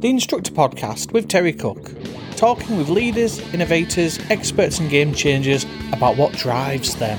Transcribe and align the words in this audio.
the 0.00 0.10
Instructor 0.10 0.52
Podcast 0.52 1.12
with 1.12 1.26
Terry 1.26 1.54
Cook, 1.54 1.90
talking 2.36 2.76
with 2.76 2.90
leaders, 2.90 3.38
innovators, 3.54 4.18
experts, 4.28 4.78
and 4.78 4.90
game 4.90 5.14
changers 5.14 5.64
about 5.90 6.18
what 6.18 6.34
drives 6.34 6.94
them. 6.96 7.18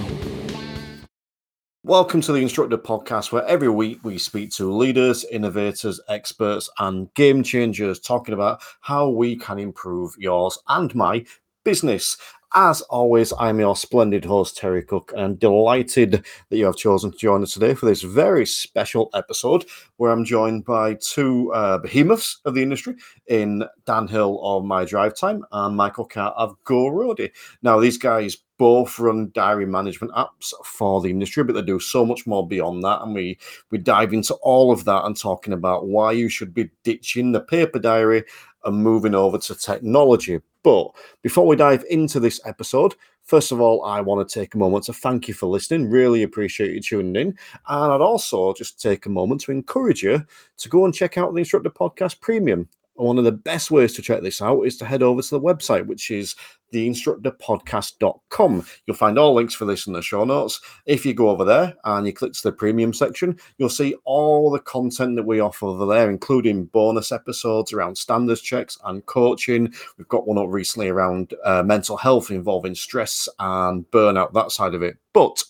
Welcome 1.83 2.21
to 2.21 2.31
the 2.31 2.41
Instructor 2.41 2.77
Podcast, 2.77 3.31
where 3.31 3.43
every 3.45 3.69
week 3.69 4.01
we 4.03 4.19
speak 4.19 4.51
to 4.51 4.71
leaders, 4.71 5.25
innovators, 5.25 5.99
experts, 6.07 6.69
and 6.77 7.11
game 7.15 7.41
changers 7.41 7.99
talking 7.99 8.35
about 8.35 8.61
how 8.81 9.09
we 9.09 9.35
can 9.35 9.57
improve 9.57 10.13
yours 10.19 10.59
and 10.67 10.93
my 10.93 11.25
business. 11.65 12.15
As 12.55 12.81
always, 12.83 13.33
I'm 13.37 13.59
your 13.59 13.75
splendid 13.75 14.23
host, 14.23 14.55
Terry 14.55 14.81
Cook, 14.81 15.11
and 15.11 15.21
I'm 15.21 15.35
delighted 15.35 16.25
that 16.49 16.57
you 16.57 16.63
have 16.63 16.77
chosen 16.77 17.11
to 17.11 17.17
join 17.17 17.43
us 17.43 17.53
today 17.53 17.73
for 17.73 17.85
this 17.87 18.03
very 18.03 18.45
special 18.45 19.09
episode 19.13 19.65
where 19.97 20.11
I'm 20.11 20.23
joined 20.23 20.63
by 20.63 20.95
two 20.95 21.51
uh, 21.53 21.77
behemoths 21.79 22.39
of 22.45 22.55
the 22.55 22.63
industry 22.63 22.95
in 23.27 23.65
Dan 23.85 24.07
Hill 24.07 24.39
of 24.41 24.63
My 24.63 24.85
Drive 24.85 25.17
Time 25.17 25.43
and 25.51 25.75
Michael 25.75 26.05
Carr 26.05 26.31
of 26.31 26.55
Go 26.63 26.85
Roadie. 26.85 27.31
Now, 27.63 27.81
these 27.81 27.97
guys 27.97 28.37
both 28.57 28.97
run 28.97 29.29
diary 29.33 29.65
management 29.65 30.13
apps 30.13 30.53
for 30.63 31.01
the 31.01 31.09
industry, 31.09 31.43
but 31.43 31.53
they 31.53 31.61
do 31.61 31.79
so 31.79 32.05
much 32.05 32.25
more 32.25 32.47
beyond 32.47 32.81
that. 32.83 33.01
And 33.01 33.13
we 33.13 33.37
we 33.71 33.77
dive 33.77 34.13
into 34.13 34.35
all 34.35 34.71
of 34.71 34.85
that 34.85 35.03
and 35.03 35.17
talking 35.17 35.53
about 35.53 35.87
why 35.87 36.13
you 36.13 36.29
should 36.29 36.53
be 36.53 36.69
ditching 36.83 37.33
the 37.33 37.41
paper 37.41 37.77
diary 37.77 38.23
and 38.63 38.81
moving 38.83 39.15
over 39.15 39.37
to 39.37 39.55
technology. 39.55 40.39
But 40.67 40.91
before 41.21 41.47
we 41.47 41.55
dive 41.55 41.85
into 41.89 42.19
this 42.19 42.41
episode, 42.45 42.93
first 43.23 43.53
of 43.53 43.61
all, 43.61 43.85
I 43.85 44.01
want 44.01 44.27
to 44.27 44.39
take 44.39 44.53
a 44.53 44.57
moment 44.57 44.83
to 44.87 44.93
thank 44.93 45.29
you 45.29 45.33
for 45.33 45.45
listening. 45.45 45.89
Really 45.89 46.23
appreciate 46.23 46.73
you 46.73 46.81
tuning 46.81 47.15
in. 47.15 47.27
And 47.69 47.93
I'd 47.93 48.01
also 48.01 48.51
just 48.51 48.81
take 48.81 49.05
a 49.05 49.09
moment 49.09 49.39
to 49.41 49.53
encourage 49.53 50.03
you 50.03 50.25
to 50.57 50.67
go 50.67 50.83
and 50.83 50.93
check 50.93 51.17
out 51.17 51.33
the 51.33 51.39
Instructor 51.39 51.69
Podcast 51.69 52.19
Premium. 52.19 52.67
One 52.95 53.17
of 53.17 53.23
the 53.23 53.31
best 53.31 53.71
ways 53.71 53.93
to 53.93 54.01
check 54.01 54.23
this 54.23 54.41
out 54.41 54.63
is 54.63 54.75
to 54.79 54.85
head 54.85 55.03
over 55.03 55.21
to 55.21 55.29
the 55.29 55.39
website, 55.39 55.85
which 55.85 56.11
is 56.11 56.35
theinstructorpodcast.com. 56.73 58.65
You'll 58.85 58.97
find 58.97 59.17
all 59.17 59.33
links 59.33 59.53
for 59.53 59.65
this 59.65 59.87
in 59.87 59.93
the 59.93 60.01
show 60.01 60.23
notes. 60.23 60.61
If 60.85 61.05
you 61.05 61.13
go 61.13 61.29
over 61.29 61.43
there 61.43 61.73
and 61.83 62.05
you 62.05 62.13
click 62.13 62.33
to 62.33 62.43
the 62.43 62.51
premium 62.51 62.93
section, 62.93 63.39
you'll 63.57 63.69
see 63.69 63.95
all 64.03 64.51
the 64.51 64.59
content 64.59 65.15
that 65.15 65.25
we 65.25 65.39
offer 65.39 65.65
over 65.67 65.85
there, 65.85 66.09
including 66.09 66.65
bonus 66.65 67.11
episodes 67.11 67.73
around 67.73 67.97
standards 67.97 68.41
checks 68.41 68.77
and 68.85 69.05
coaching. 69.05 69.73
We've 69.97 70.07
got 70.07 70.27
one 70.27 70.37
up 70.37 70.47
recently 70.49 70.89
around 70.89 71.33
uh, 71.43 71.63
mental 71.63 71.97
health 71.97 72.31
involving 72.31 72.75
stress 72.75 73.27
and 73.39 73.89
burnout, 73.91 74.33
that 74.33 74.51
side 74.51 74.73
of 74.73 74.83
it. 74.83 74.97
But 75.13 75.43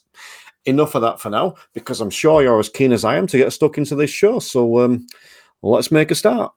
enough 0.66 0.96
of 0.96 1.02
that 1.02 1.20
for 1.20 1.30
now, 1.30 1.56
because 1.74 2.02
I'm 2.02 2.10
sure 2.10 2.42
you're 2.44 2.60
as 2.60 2.70
keen 2.70 2.92
as 2.92 3.06
I 3.06 3.16
am 3.16 3.28
to 3.28 3.38
get 3.38 3.54
stuck 3.54 3.78
into 3.78 3.96
this 3.96 4.10
show. 4.10 4.40
So 4.40 4.80
um, 4.80 5.08
let's 5.62 5.92
make 5.92 6.12
a 6.12 6.16
start. 6.16 6.54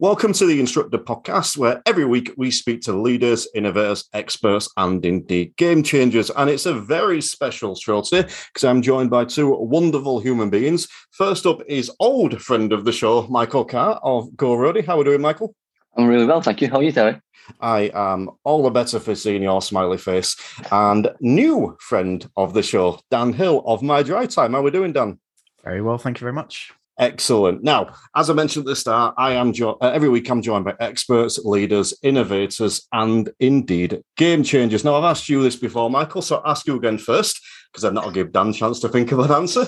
Welcome 0.00 0.32
to 0.32 0.46
the 0.46 0.58
Instructor 0.58 0.96
Podcast, 0.96 1.58
where 1.58 1.82
every 1.84 2.06
week 2.06 2.32
we 2.38 2.50
speak 2.50 2.80
to 2.82 2.92
leaders, 2.94 3.46
innovators, 3.54 4.08
experts, 4.14 4.66
and 4.78 5.04
indeed 5.04 5.54
game 5.56 5.82
changers. 5.82 6.30
And 6.30 6.48
it's 6.48 6.64
a 6.64 6.72
very 6.72 7.20
special 7.20 7.74
show 7.74 8.00
today 8.00 8.22
because 8.22 8.64
I'm 8.64 8.80
joined 8.80 9.10
by 9.10 9.26
two 9.26 9.54
wonderful 9.54 10.18
human 10.18 10.48
beings. 10.48 10.88
First 11.10 11.44
up 11.44 11.60
is 11.68 11.90
old 12.00 12.40
friend 12.40 12.72
of 12.72 12.86
the 12.86 12.92
show, 12.92 13.26
Michael 13.28 13.62
Carr 13.62 14.00
of 14.02 14.34
Go 14.38 14.56
Roadie. 14.56 14.86
How 14.86 14.94
are 14.94 14.98
we 15.00 15.04
doing, 15.04 15.20
Michael? 15.20 15.54
I'm 15.94 16.06
really 16.06 16.24
well, 16.24 16.40
thank 16.40 16.62
you. 16.62 16.70
How 16.70 16.78
are 16.78 16.82
you, 16.82 16.92
Terry? 16.92 17.20
I 17.60 17.90
am 17.92 18.30
all 18.42 18.62
the 18.62 18.70
better 18.70 19.00
for 19.00 19.14
seeing 19.14 19.42
your 19.42 19.60
smiley 19.60 19.98
face. 19.98 20.34
And 20.72 21.10
new 21.20 21.76
friend 21.78 22.26
of 22.38 22.54
the 22.54 22.62
show, 22.62 23.00
Dan 23.10 23.34
Hill 23.34 23.62
of 23.66 23.82
My 23.82 24.02
Drive 24.02 24.30
Time. 24.30 24.52
How 24.52 24.60
are 24.60 24.62
we 24.62 24.70
doing, 24.70 24.94
Dan? 24.94 25.20
Very 25.62 25.82
well, 25.82 25.98
thank 25.98 26.20
you 26.20 26.24
very 26.24 26.32
much. 26.32 26.72
Excellent. 27.00 27.64
Now, 27.64 27.94
as 28.14 28.28
I 28.28 28.34
mentioned 28.34 28.66
at 28.66 28.68
the 28.68 28.76
start, 28.76 29.14
I 29.16 29.32
am 29.32 29.54
jo- 29.54 29.78
uh, 29.80 29.90
every 29.94 30.10
week 30.10 30.28
I'm 30.28 30.42
joined 30.42 30.66
by 30.66 30.74
experts, 30.80 31.38
leaders, 31.38 31.94
innovators, 32.02 32.86
and 32.92 33.30
indeed 33.40 34.02
game 34.18 34.42
changers. 34.42 34.84
Now, 34.84 34.96
I've 34.96 35.04
asked 35.04 35.26
you 35.26 35.42
this 35.42 35.56
before, 35.56 35.88
Michael, 35.88 36.20
so 36.20 36.36
I'll 36.36 36.50
ask 36.50 36.66
you 36.66 36.76
again 36.76 36.98
first 36.98 37.40
because 37.72 37.84
then 37.84 37.94
that'll 37.94 38.10
give 38.10 38.32
Dan 38.32 38.48
a 38.48 38.52
chance 38.52 38.80
to 38.80 38.88
think 38.90 39.12
of 39.12 39.20
an 39.20 39.30
answer. 39.30 39.66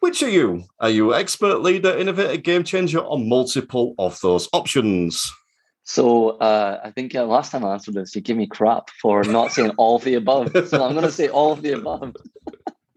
Which 0.00 0.24
are 0.24 0.28
you? 0.28 0.64
Are 0.80 0.90
you 0.90 1.14
expert, 1.14 1.60
leader, 1.60 1.96
innovator, 1.96 2.36
game 2.36 2.64
changer, 2.64 2.98
or 2.98 3.16
multiple 3.16 3.94
of 3.98 4.20
those 4.20 4.48
options? 4.52 5.30
So 5.84 6.30
uh, 6.38 6.80
I 6.82 6.90
think 6.90 7.14
uh, 7.14 7.24
last 7.26 7.52
time 7.52 7.64
I 7.64 7.74
answered 7.74 7.94
this, 7.94 8.16
you 8.16 8.22
gave 8.22 8.36
me 8.36 8.48
crap 8.48 8.90
for 9.00 9.22
not 9.22 9.52
saying 9.52 9.70
all 9.76 9.96
of 9.96 10.04
the 10.04 10.14
above. 10.14 10.50
So 10.68 10.84
I'm 10.84 10.94
going 10.94 11.04
to 11.04 11.12
say 11.12 11.28
all 11.28 11.52
of 11.52 11.62
the 11.62 11.72
above. 11.72 12.16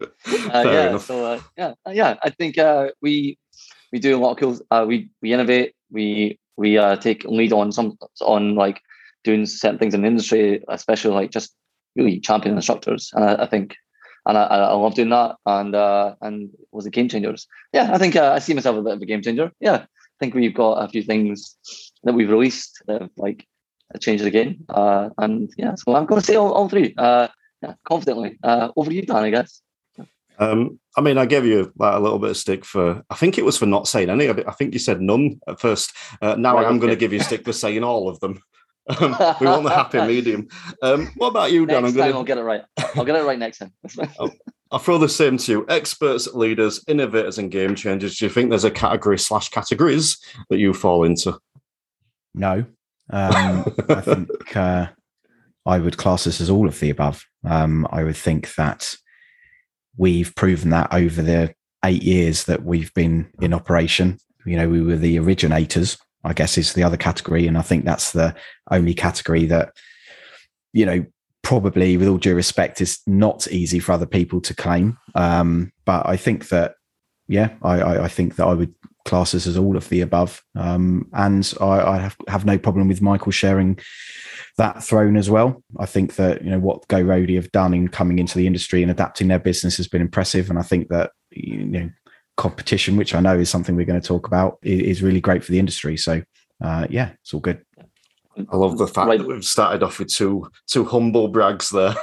uh, 0.00 0.06
yeah. 0.24 0.88
Enough. 0.88 1.06
So 1.06 1.24
uh, 1.24 1.40
yeah, 1.56 1.74
uh, 1.86 1.90
yeah. 1.90 2.16
I 2.22 2.30
think 2.30 2.58
uh, 2.58 2.90
we 3.00 3.38
we 3.92 3.98
do 3.98 4.16
a 4.16 4.20
lot 4.20 4.32
of 4.32 4.36
cool. 4.38 4.58
Uh, 4.70 4.84
we 4.86 5.08
we 5.22 5.32
innovate. 5.32 5.74
We 5.90 6.38
we 6.56 6.78
uh, 6.78 6.96
take 6.96 7.24
lead 7.24 7.52
on 7.52 7.72
some 7.72 7.98
on 8.20 8.54
like 8.54 8.80
doing 9.24 9.46
certain 9.46 9.78
things 9.78 9.94
in 9.94 10.02
the 10.02 10.08
industry, 10.08 10.62
especially 10.68 11.12
like 11.12 11.30
just 11.30 11.54
really 11.96 12.20
champion 12.20 12.56
instructors. 12.56 13.10
And 13.14 13.24
I, 13.24 13.44
I 13.44 13.46
think, 13.46 13.76
and 14.26 14.38
I, 14.38 14.44
I 14.44 14.72
love 14.72 14.94
doing 14.94 15.10
that. 15.10 15.36
And 15.46 15.74
uh, 15.74 16.14
and 16.20 16.50
was 16.72 16.84
the 16.84 16.90
game 16.90 17.08
changers. 17.08 17.46
Yeah, 17.72 17.90
I 17.92 17.98
think 17.98 18.16
uh, 18.16 18.32
I 18.32 18.38
see 18.38 18.54
myself 18.54 18.76
a 18.76 18.82
bit 18.82 18.94
of 18.94 19.02
a 19.02 19.06
game 19.06 19.22
changer. 19.22 19.52
Yeah, 19.60 19.76
I 19.76 20.16
think 20.20 20.34
we've 20.34 20.54
got 20.54 20.84
a 20.84 20.88
few 20.88 21.02
things 21.02 21.56
that 22.04 22.14
we've 22.14 22.30
released 22.30 22.82
that 22.86 23.02
have, 23.02 23.10
like 23.16 23.46
changed 24.00 24.24
the 24.24 24.30
game. 24.30 24.64
Uh, 24.68 25.10
and 25.18 25.50
yeah, 25.56 25.74
so 25.76 25.94
I'm 25.94 26.06
going 26.06 26.20
to 26.20 26.26
say 26.26 26.36
all, 26.36 26.52
all 26.52 26.68
three. 26.68 26.94
Uh, 26.96 27.28
yeah, 27.62 27.74
confidently. 27.84 28.38
Uh, 28.42 28.68
over 28.76 28.92
you, 28.92 29.02
Dan, 29.02 29.24
I 29.24 29.30
guess. 29.30 29.62
Um, 30.38 30.78
I 30.96 31.00
mean, 31.00 31.18
I 31.18 31.26
gave 31.26 31.44
you 31.44 31.72
like, 31.76 31.94
a 31.94 32.00
little 32.00 32.18
bit 32.18 32.30
of 32.30 32.36
stick 32.36 32.64
for, 32.64 33.02
I 33.10 33.14
think 33.14 33.38
it 33.38 33.44
was 33.44 33.58
for 33.58 33.66
not 33.66 33.88
saying 33.88 34.10
any 34.10 34.26
of 34.26 34.38
it. 34.38 34.46
I 34.48 34.52
think 34.52 34.72
you 34.72 34.78
said 34.78 35.00
none 35.00 35.40
at 35.46 35.60
first. 35.60 35.92
Uh, 36.20 36.34
now 36.36 36.54
right, 36.56 36.66
I 36.66 36.68
am 36.68 36.78
going 36.78 36.90
to 36.90 36.96
give 36.96 37.12
you 37.12 37.20
stick 37.20 37.44
for 37.44 37.52
saying 37.54 37.84
all 37.84 38.08
of 38.08 38.20
them. 38.20 38.42
Um, 38.88 39.16
we 39.40 39.46
want 39.46 39.64
the 39.64 39.70
happy 39.70 40.00
medium. 40.00 40.48
Um, 40.80 41.08
what 41.16 41.28
about 41.28 41.52
you, 41.52 41.66
Dan? 41.66 41.82
Next 41.82 41.92
I'm 41.92 41.96
going 41.96 42.12
to... 42.12 42.18
I'll 42.18 42.24
get 42.24 42.38
it 42.38 42.42
right. 42.42 42.62
I'll 42.94 43.04
get 43.04 43.16
it 43.16 43.24
right 43.24 43.38
next 43.38 43.58
time. 43.58 43.72
I'll, 44.20 44.32
I'll 44.70 44.78
throw 44.78 44.98
the 44.98 45.08
same 45.08 45.38
to 45.38 45.52
you. 45.52 45.66
Experts, 45.68 46.32
leaders, 46.34 46.82
innovators, 46.86 47.38
and 47.38 47.50
game 47.50 47.74
changers. 47.74 48.16
Do 48.16 48.26
you 48.26 48.30
think 48.30 48.50
there's 48.50 48.64
a 48.64 48.70
category 48.70 49.18
slash 49.18 49.48
categories 49.48 50.18
that 50.50 50.58
you 50.58 50.72
fall 50.72 51.04
into? 51.04 51.38
No. 52.34 52.64
Um, 53.10 53.64
I 53.88 54.00
think 54.00 54.56
uh, 54.56 54.88
I 55.64 55.78
would 55.78 55.96
class 55.96 56.24
this 56.24 56.40
as 56.40 56.50
all 56.50 56.68
of 56.68 56.78
the 56.78 56.90
above. 56.90 57.24
Um, 57.44 57.86
I 57.90 58.04
would 58.04 58.16
think 58.16 58.54
that 58.54 58.96
we've 59.96 60.34
proven 60.34 60.70
that 60.70 60.92
over 60.92 61.22
the 61.22 61.54
eight 61.84 62.02
years 62.02 62.44
that 62.44 62.64
we've 62.64 62.92
been 62.94 63.30
in 63.40 63.54
operation. 63.54 64.18
You 64.44 64.56
know, 64.56 64.68
we 64.68 64.82
were 64.82 64.96
the 64.96 65.18
originators, 65.18 65.98
I 66.24 66.32
guess 66.32 66.58
is 66.58 66.72
the 66.72 66.82
other 66.82 66.96
category. 66.96 67.46
And 67.46 67.58
I 67.58 67.62
think 67.62 67.84
that's 67.84 68.12
the 68.12 68.34
only 68.70 68.94
category 68.94 69.46
that, 69.46 69.72
you 70.72 70.86
know, 70.86 71.04
probably 71.42 71.96
with 71.96 72.08
all 72.08 72.18
due 72.18 72.34
respect 72.34 72.80
is 72.80 73.00
not 73.06 73.46
easy 73.48 73.78
for 73.78 73.92
other 73.92 74.06
people 74.06 74.40
to 74.40 74.54
claim. 74.54 74.98
Um, 75.14 75.72
but 75.84 76.06
I 76.06 76.16
think 76.16 76.48
that, 76.48 76.74
yeah, 77.28 77.50
I, 77.62 78.00
I, 78.00 78.08
think 78.08 78.36
that 78.36 78.46
I 78.46 78.52
would 78.52 78.74
class 79.06 79.32
this 79.32 79.46
as 79.46 79.56
all 79.56 79.76
of 79.76 79.88
the 79.88 80.02
above. 80.02 80.42
Um, 80.54 81.08
and 81.12 81.52
I, 81.60 81.80
I 81.80 81.98
have, 81.98 82.16
have 82.28 82.44
no 82.44 82.58
problem 82.58 82.88
with 82.88 83.00
Michael 83.00 83.32
sharing 83.32 83.78
that 84.58 84.82
throne 84.82 85.16
as 85.16 85.30
well. 85.30 85.62
I 85.78 85.86
think 85.86 86.16
that 86.16 86.42
you 86.42 86.50
know 86.50 86.58
what 86.58 86.86
Go 86.88 87.02
Roadie 87.02 87.36
have 87.36 87.52
done 87.52 87.74
in 87.74 87.88
coming 87.88 88.18
into 88.18 88.36
the 88.36 88.46
industry 88.46 88.82
and 88.82 88.90
adapting 88.90 89.28
their 89.28 89.38
business 89.38 89.76
has 89.76 89.88
been 89.88 90.00
impressive, 90.02 90.50
and 90.50 90.58
I 90.58 90.62
think 90.62 90.88
that 90.88 91.12
you 91.30 91.64
know 91.64 91.90
competition, 92.36 92.96
which 92.96 93.14
I 93.14 93.20
know 93.20 93.38
is 93.38 93.48
something 93.48 93.76
we're 93.76 93.86
going 93.86 94.00
to 94.00 94.06
talk 94.06 94.26
about, 94.26 94.58
is 94.62 95.02
really 95.02 95.20
great 95.20 95.44
for 95.44 95.52
the 95.52 95.58
industry. 95.58 95.96
So 95.96 96.22
uh, 96.62 96.86
yeah, 96.90 97.12
it's 97.22 97.34
all 97.34 97.40
good. 97.40 97.62
I 98.52 98.56
love 98.56 98.76
the 98.76 98.86
fact 98.86 99.08
right. 99.08 99.18
that 99.18 99.26
we've 99.26 99.44
started 99.44 99.82
off 99.82 99.98
with 99.98 100.08
two 100.08 100.50
two 100.66 100.84
humble 100.84 101.28
brags 101.28 101.70
there. 101.70 101.94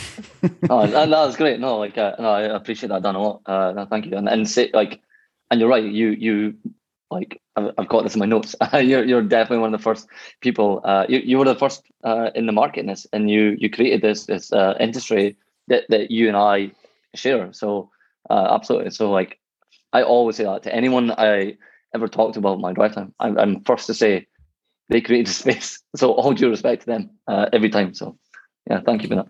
oh, 0.70 0.86
no, 0.86 1.06
that's 1.06 1.36
great. 1.36 1.58
No, 1.58 1.78
like 1.78 1.98
uh, 1.98 2.14
no, 2.18 2.28
I 2.28 2.42
appreciate 2.42 2.90
that, 2.90 3.02
Dan 3.02 3.16
a 3.16 3.22
lot. 3.22 3.42
Uh, 3.46 3.72
no, 3.72 3.86
thank 3.86 4.06
you. 4.06 4.16
And 4.16 4.28
and 4.28 4.48
say 4.48 4.70
like, 4.72 5.00
and 5.52 5.60
you're 5.60 5.70
right. 5.70 5.84
You 5.84 6.08
you 6.10 6.54
like 7.12 7.40
I've 7.56 7.88
got 7.88 8.04
this 8.04 8.14
in 8.14 8.20
my 8.20 8.26
notes. 8.26 8.56
you're 8.74 9.04
you're 9.04 9.22
definitely 9.22 9.58
one 9.58 9.74
of 9.74 9.80
the 9.80 9.84
first 9.84 10.08
people. 10.40 10.80
Uh, 10.84 11.06
you 11.08 11.20
you 11.20 11.38
were 11.38 11.44
the 11.44 11.54
first 11.54 11.84
uh, 12.04 12.30
in 12.34 12.46
the 12.46 12.52
market 12.52 12.80
in 12.80 12.86
this, 12.86 13.06
and 13.12 13.30
you 13.30 13.56
you 13.58 13.70
created 13.70 14.02
this 14.02 14.26
this 14.26 14.52
uh, 14.52 14.74
industry 14.80 15.36
that 15.68 15.84
that 15.90 16.10
you 16.10 16.28
and 16.28 16.36
I 16.38 16.72
share. 17.14 17.52
So 17.52 17.90
uh, 18.30 18.48
absolutely. 18.56 18.90
So 18.90 19.12
like 19.12 19.38
I 19.92 20.02
always 20.02 20.36
say 20.36 20.44
that 20.44 20.64
to 20.64 20.74
anyone 20.74 21.12
I 21.12 21.58
ever 21.94 22.08
talked 22.08 22.38
about 22.38 22.60
my 22.60 22.72
drive 22.72 22.94
time. 22.94 23.14
I'm, 23.20 23.38
I'm 23.38 23.64
first 23.64 23.86
to 23.88 23.94
say 23.94 24.26
they 24.88 25.02
created 25.02 25.28
a 25.28 25.32
space. 25.44 25.82
So 25.96 26.12
all 26.12 26.34
due 26.34 26.50
respect 26.50 26.82
to 26.82 26.86
them 26.86 27.10
uh, 27.28 27.46
every 27.52 27.70
time. 27.70 27.94
So 27.94 28.18
yeah, 28.70 28.80
thank 28.86 29.02
you 29.02 29.08
for 29.10 29.16
that. 29.16 29.28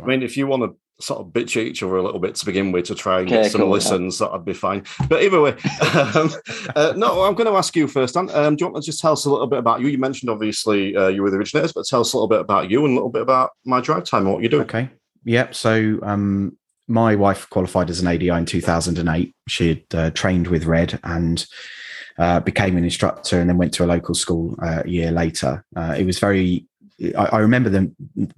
I 0.00 0.06
mean, 0.06 0.22
if 0.22 0.36
you 0.36 0.46
want 0.46 0.62
to 0.62 0.76
sort 1.00 1.20
of 1.20 1.32
bitch 1.32 1.56
at 1.56 1.66
each 1.66 1.82
other 1.82 1.96
a 1.96 2.02
little 2.02 2.20
bit 2.20 2.34
to 2.36 2.44
begin 2.44 2.72
with 2.72 2.86
to 2.86 2.94
try 2.94 3.20
and 3.20 3.28
get 3.28 3.50
some 3.50 3.62
cool, 3.62 3.70
listens. 3.70 4.20
Yeah. 4.20 4.28
That'd 4.28 4.44
be 4.44 4.52
fine. 4.52 4.84
But 5.08 5.22
either 5.22 5.40
way, 5.40 5.50
um, 6.14 6.30
uh, 6.76 6.94
no, 6.96 7.22
I'm 7.22 7.34
going 7.34 7.48
to 7.48 7.56
ask 7.56 7.74
you 7.76 7.88
first. 7.88 8.14
Dan, 8.14 8.30
um, 8.30 8.56
do 8.56 8.64
you 8.64 8.70
want 8.70 8.82
to 8.82 8.86
just 8.86 9.00
tell 9.00 9.12
us 9.12 9.24
a 9.24 9.30
little 9.30 9.46
bit 9.46 9.58
about 9.58 9.80
you? 9.80 9.88
You 9.88 9.98
mentioned 9.98 10.30
obviously 10.30 10.96
uh, 10.96 11.08
you 11.08 11.22
were 11.22 11.30
the 11.30 11.36
originators, 11.36 11.72
but 11.72 11.86
tell 11.86 12.00
us 12.00 12.12
a 12.12 12.16
little 12.16 12.28
bit 12.28 12.40
about 12.40 12.70
you 12.70 12.84
and 12.84 12.92
a 12.92 12.94
little 12.94 13.10
bit 13.10 13.22
about 13.22 13.50
my 13.64 13.80
drive 13.80 14.04
time 14.04 14.24
and 14.24 14.32
what 14.32 14.42
you 14.42 14.48
do. 14.48 14.60
Okay. 14.62 14.88
Yep. 15.24 15.54
So 15.54 15.98
um, 16.02 16.56
my 16.88 17.14
wife 17.14 17.48
qualified 17.50 17.88
as 17.88 18.00
an 18.00 18.08
ADI 18.08 18.30
in 18.30 18.44
2008. 18.44 19.34
She 19.48 19.68
had 19.68 19.82
uh, 19.94 20.10
trained 20.10 20.48
with 20.48 20.64
Red 20.64 20.98
and 21.04 21.46
uh, 22.18 22.40
became 22.40 22.76
an 22.76 22.84
instructor, 22.84 23.40
and 23.40 23.48
then 23.48 23.56
went 23.56 23.72
to 23.74 23.84
a 23.84 23.86
local 23.86 24.14
school 24.14 24.54
uh, 24.62 24.82
a 24.84 24.88
year 24.88 25.10
later. 25.10 25.64
Uh, 25.74 25.94
it 25.96 26.04
was 26.04 26.18
very. 26.18 26.66
I, 27.16 27.26
I, 27.32 27.38
remember 27.38 27.70
the 27.70 27.90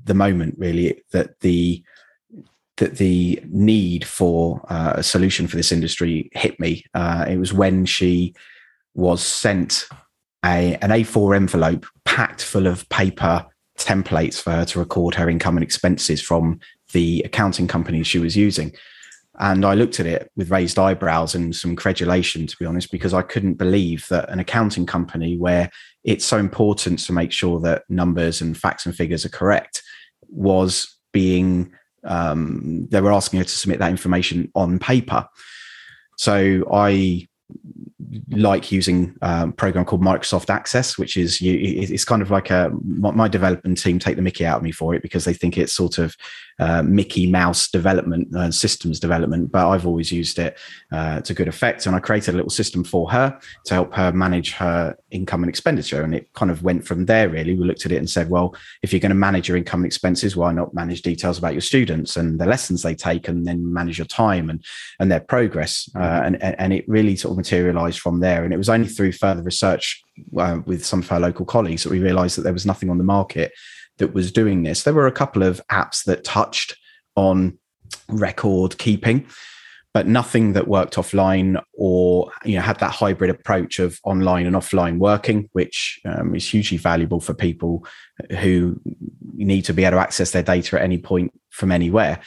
the 0.05 0.15
moment 0.15 0.55
really 0.57 1.03
that 1.11 1.41
the 1.41 1.83
that 2.79 2.97
the 2.97 3.43
need 3.49 4.07
for 4.07 4.65
uh, 4.69 4.95
a 4.97 5.03
solution 5.03 5.47
for 5.47 5.57
this 5.57 5.73
industry 5.73 6.31
hit 6.33 6.59
me. 6.59 6.85
Uh, 6.95 7.27
it 7.29 7.37
was 7.37 7.53
when 7.53 7.85
she 7.85 8.35
was 8.95 9.23
sent 9.23 9.87
a 10.45 10.75
an 10.77 10.91
A4 10.91 11.37
envelope 11.37 11.87
packed 12.05 12.43
full 12.43 12.67
of 12.67 12.89
paper 12.89 13.47
templates 13.79 14.41
for 14.41 14.51
her 14.51 14.65
to 14.65 14.79
record 14.79 15.15
her 15.15 15.29
income 15.29 15.57
and 15.57 15.65
expenses 15.65 16.21
from 16.21 16.61
the 16.93 17.23
accounting 17.25 17.67
company 17.67 18.03
she 18.03 18.19
was 18.19 18.37
using. 18.37 18.73
And 19.39 19.65
I 19.65 19.75
looked 19.75 19.99
at 19.99 20.07
it 20.07 20.31
with 20.37 20.51
raised 20.51 20.79
eyebrows 20.79 21.35
and 21.35 21.57
some 21.57 21.75
credulation, 21.75 22.47
to 22.47 22.57
be 22.59 22.67
honest, 22.67 22.93
because 22.93 23.15
I 23.15 23.23
couldn't 23.23 23.55
believe 23.55 24.07
that 24.09 24.29
an 24.29 24.41
accounting 24.41 24.85
company 24.85 25.39
where 25.39 25.71
it's 26.05 26.25
so 26.25 26.39
important 26.39 26.99
to 27.01 27.13
make 27.13 27.33
sure 27.33 27.59
that 27.61 27.85
numbers 27.89 28.43
and 28.43 28.57
facts 28.57 28.85
and 28.85 28.95
figures 28.95 29.25
are 29.25 29.31
correct 29.31 29.83
was 30.29 30.99
being, 31.13 31.73
um, 32.05 32.87
they 32.91 33.01
were 33.01 33.13
asking 33.13 33.39
her 33.39 33.45
to 33.45 33.51
submit 33.51 33.79
that 33.79 33.91
information 33.91 34.51
on 34.55 34.79
paper. 34.79 35.27
So 36.17 36.65
I 36.73 37.29
like 38.31 38.73
using 38.73 39.17
um, 39.23 39.51
a 39.51 39.53
program 39.53 39.85
called 39.85 40.03
Microsoft 40.03 40.51
Access, 40.51 40.99
which 40.99 41.17
is 41.17 41.41
you, 41.41 41.59
it's 41.59 42.05
kind 42.05 42.23
of 42.23 42.31
like 42.31 42.51
a 42.51 42.71
my 42.83 43.29
development 43.29 43.79
team 43.79 43.99
take 43.99 44.17
the 44.17 44.23
Mickey 44.23 44.45
out 44.45 44.59
of 44.59 44.63
me 44.63 44.73
for 44.73 44.95
it 44.95 45.03
because 45.03 45.25
they 45.25 45.35
think 45.35 45.57
it's 45.57 45.73
sort 45.73 45.99
of 45.99 46.17
uh, 46.63 46.83
Mickey 46.83 47.27
Mouse 47.27 47.69
development 47.69 48.29
and 48.29 48.37
uh, 48.37 48.51
systems 48.53 49.01
development, 49.01 49.51
but 49.51 49.69
I've 49.69 49.87
always 49.87 50.13
used 50.13 50.39
it 50.39 50.57
uh, 50.93 51.21
to 51.23 51.35
good 51.35 51.49
effect. 51.49 51.87
And 51.87 51.97
I 51.97 51.99
created 51.99 52.35
a 52.35 52.37
little 52.37 52.51
system 52.51 52.85
for 52.85 53.11
her 53.11 53.37
to 53.67 53.75
help 53.75 53.93
her 53.95 54.13
manage 54.13 54.53
her 54.53 54.97
income 55.11 55.43
and 55.43 55.51
expenditure. 55.51 56.03
And 56.03 56.15
it 56.15 56.33
kind 56.35 56.53
of 56.53 56.63
went 56.63 56.87
from 56.87 57.07
there, 57.07 57.29
really. 57.29 57.55
We 57.57 57.65
looked 57.65 57.85
at 57.85 57.91
it 57.91 57.97
and 57.97 58.09
said, 58.09 58.31
well, 58.31 58.55
if 58.83 58.93
you're 58.93 59.01
going 59.01 59.11
to 59.11 59.17
manage 59.17 59.49
your 59.49 59.57
income 59.57 59.81
and 59.81 59.87
expenses, 59.87 60.37
why 60.37 60.53
not 60.53 60.73
manage 60.73 61.03
details 61.03 61.37
about 61.37 61.55
your 61.55 61.63
students 61.63 62.17
and 62.17 62.39
the 62.39 62.47
lessons 62.47 62.83
they 62.83 62.95
take 62.95 63.27
and 63.27 63.45
then 63.45 63.73
manage 63.73 63.99
your 63.99 64.07
time 64.07 64.49
and, 64.49 64.65
and 65.01 65.11
their 65.11 65.21
progress? 65.21 65.91
Uh, 65.97 65.99
mm-hmm. 65.99 66.27
and, 66.27 66.61
and 66.61 66.73
it 66.73 66.89
really 66.89 67.17
sort 67.17 67.33
of 67.33 67.39
materialized 67.39 67.99
from 67.99 68.21
there. 68.21 68.45
And 68.45 68.55
it 68.55 68.59
was 68.59 68.69
only 68.69 68.89
through 68.89 69.13
further 69.13 69.43
research 69.43 70.01
uh, 70.39 70.61
with 70.65 70.87
some 70.87 71.01
of 71.01 71.11
our 71.11 71.19
local 71.19 71.45
colleagues 71.45 71.83
that 71.83 71.91
we 71.91 71.99
realized 71.99 72.37
that 72.37 72.43
there 72.43 72.53
was 72.53 72.67
nothing 72.67 72.89
on 72.89 72.99
the 72.99 73.05
market 73.05 73.53
that 73.99 74.15
was 74.15 74.33
doing 74.33 74.63
this. 74.63 74.83
There 74.83 74.95
were 74.95 75.07
a 75.07 75.13
couple 75.13 75.43
of 75.43 75.61
apps 75.71 76.05
that 76.05 76.25
touched 76.25 76.77
on 77.17 77.59
record 78.09 78.79
keeping, 78.79 79.27
but 79.95 80.07
nothing 80.07 80.55
that 80.55 80.69
worked 80.69 80.95
offline 80.95 81.63
or 81.75 82.31
you 82.45 82.57
know 82.57 82.63
had 82.63 82.79
that 82.81 82.91
hybrid 82.91 83.31
approach 83.31 83.79
of 83.79 84.01
online 84.05 84.47
and 84.47 84.57
offline 84.57 84.99
working, 84.99 85.49
which 85.53 86.01
um, 86.05 86.35
is 86.35 86.49
hugely 86.49 86.79
valuable 86.79 87.21
for 87.21 87.35
people 87.35 87.87
who 88.41 88.81
need 89.35 89.63
to 89.63 89.75
be 89.75 89.85
able 89.85 89.99
to 89.99 90.03
access 90.03 90.31
their 90.31 90.43
data 90.43 90.77
at 90.77 90.83
any 90.83 90.99
point 90.99 91.33
from 91.51 91.71
anywhere. 91.71 92.21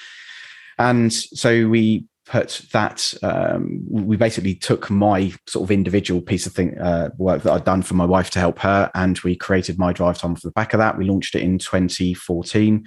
And 0.78 1.12
so 1.12 1.68
we 1.68 2.06
put 2.25 2.62
that 2.72 3.13
um, 3.22 3.83
we 3.89 4.18
basically 4.18 4.56
took 4.56 4.89
my 4.89 5.33
sort 5.48 5.63
of 5.63 5.72
individual 5.72 6.22
piece 6.22 6.45
of 6.45 6.54
thing 6.54 6.77
uh, 6.80 7.10
work 7.18 7.44
that 7.44 7.54
I'd 7.54 7.66
done 7.66 7.81
for 7.81 7.94
my 7.94 8.06
wife 8.06 8.30
to 8.31 8.39
help 8.39 8.60
her, 8.60 8.92
and 8.95 9.19
we 9.19 9.36
created 9.36 9.77
my 9.77 9.94
drive 9.94 10.18
time 10.18 10.36
for 10.36 10.48
the 10.48 10.54
back 10.54 10.74
of 10.74 10.80
that. 10.80 10.98
We 10.98 11.06
launched 11.06 11.36
it 11.36 11.44
in 11.44 11.60
2014, 11.60 12.86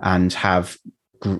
and 0.00 0.32
have 0.32 0.76
gr- 1.20 1.36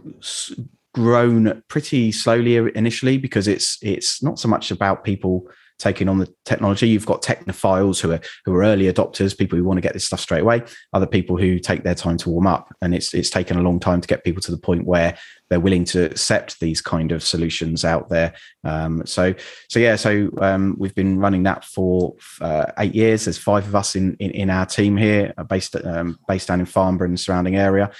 grown 0.94 1.62
pretty 1.68 2.12
slowly 2.12 2.56
initially 2.56 3.18
because 3.18 3.48
it's 3.48 3.78
it's 3.82 4.22
not 4.22 4.38
so 4.38 4.48
much 4.48 4.70
about 4.70 5.04
people 5.04 5.48
taking 5.78 6.08
on 6.08 6.18
the 6.18 6.32
technology. 6.44 6.88
You've 6.88 7.06
got 7.06 7.22
technophiles 7.22 8.00
who 8.00 8.12
are 8.12 8.20
who 8.44 8.54
are 8.54 8.62
early 8.62 8.92
adopters, 8.92 9.36
people 9.36 9.58
who 9.58 9.64
want 9.64 9.78
to 9.78 9.82
get 9.82 9.92
this 9.92 10.06
stuff 10.06 10.20
straight 10.20 10.42
away. 10.42 10.62
Other 10.92 11.06
people 11.06 11.36
who 11.36 11.58
take 11.58 11.82
their 11.82 11.94
time 11.94 12.16
to 12.18 12.30
warm 12.30 12.46
up, 12.46 12.74
and 12.80 12.94
it's 12.94 13.14
it's 13.14 13.30
taken 13.30 13.58
a 13.58 13.62
long 13.62 13.80
time 13.80 14.00
to 14.00 14.08
get 14.08 14.24
people 14.24 14.42
to 14.42 14.50
the 14.50 14.58
point 14.58 14.86
where 14.86 15.16
they're 15.50 15.60
willing 15.60 15.84
to 15.84 16.04
accept 16.06 16.58
these 16.60 16.80
kind 16.80 17.12
of 17.12 17.22
solutions 17.22 17.84
out 17.84 18.08
there. 18.08 18.34
Um, 18.64 19.02
so 19.06 19.34
so 19.68 19.78
yeah, 19.78 19.96
so 19.96 20.30
um, 20.38 20.76
we've 20.78 20.94
been 20.94 21.18
running 21.18 21.42
that 21.44 21.64
for 21.64 22.14
uh, 22.40 22.66
eight 22.78 22.94
years. 22.94 23.24
There's 23.24 23.38
five 23.38 23.66
of 23.66 23.74
us 23.74 23.94
in 23.96 24.16
in, 24.20 24.30
in 24.30 24.50
our 24.50 24.66
team 24.66 24.96
here, 24.96 25.34
uh, 25.36 25.44
based 25.44 25.76
um, 25.76 26.18
based 26.28 26.48
down 26.48 26.60
in 26.60 26.66
Farnborough 26.66 27.08
and 27.08 27.20
surrounding 27.20 27.56
area. 27.56 27.90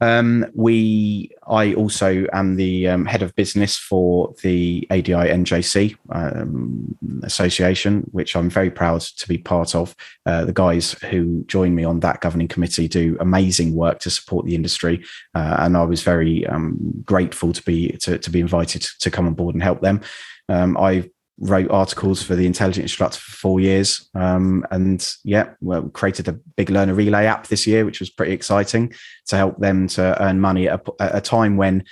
Um, 0.00 0.46
we, 0.54 1.30
I 1.46 1.74
also 1.74 2.26
am 2.32 2.56
the 2.56 2.88
um, 2.88 3.06
head 3.06 3.22
of 3.22 3.34
business 3.34 3.76
for 3.76 4.34
the 4.42 4.86
ADI 4.90 5.12
NJC 5.12 5.96
um, 6.10 6.96
Association, 7.22 8.02
which 8.12 8.36
I'm 8.36 8.50
very 8.50 8.70
proud 8.70 9.00
to 9.00 9.28
be 9.28 9.38
part 9.38 9.74
of. 9.74 9.94
Uh, 10.26 10.44
the 10.44 10.52
guys 10.52 10.92
who 11.10 11.44
join 11.46 11.74
me 11.74 11.84
on 11.84 12.00
that 12.00 12.20
governing 12.20 12.48
committee 12.48 12.88
do 12.88 13.16
amazing 13.20 13.74
work 13.74 14.00
to 14.00 14.10
support 14.10 14.44
the 14.44 14.54
industry, 14.54 15.04
uh, 15.34 15.56
and 15.60 15.76
I 15.76 15.84
was 15.84 16.02
very 16.02 16.46
um, 16.46 16.78
grateful 17.04 17.52
to 17.52 17.62
be 17.62 17.92
to, 17.98 18.18
to, 18.18 18.30
be 18.30 18.40
invited 18.40 18.82
to 19.00 19.10
come 19.10 19.26
on 19.26 19.34
board 19.34 19.54
and 19.54 19.62
help 19.62 19.80
them. 19.80 20.00
Um, 20.48 20.76
I've 20.76 21.08
wrote 21.38 21.70
articles 21.70 22.22
for 22.22 22.34
the 22.34 22.46
intelligent 22.46 22.84
instructor 22.84 23.18
for 23.18 23.32
four 23.32 23.60
years 23.60 24.08
um, 24.14 24.64
and 24.70 25.14
yeah 25.24 25.50
well 25.60 25.82
created 25.90 26.28
a 26.28 26.32
big 26.56 26.70
learner 26.70 26.94
relay 26.94 27.26
app 27.26 27.46
this 27.48 27.66
year 27.66 27.84
which 27.84 28.00
was 28.00 28.08
pretty 28.08 28.32
exciting 28.32 28.92
to 29.26 29.36
help 29.36 29.58
them 29.58 29.86
to 29.86 30.22
earn 30.22 30.40
money 30.40 30.68
at 30.68 30.80
a, 30.86 31.02
at 31.02 31.16
a 31.16 31.20
time 31.20 31.56
when 31.56 31.84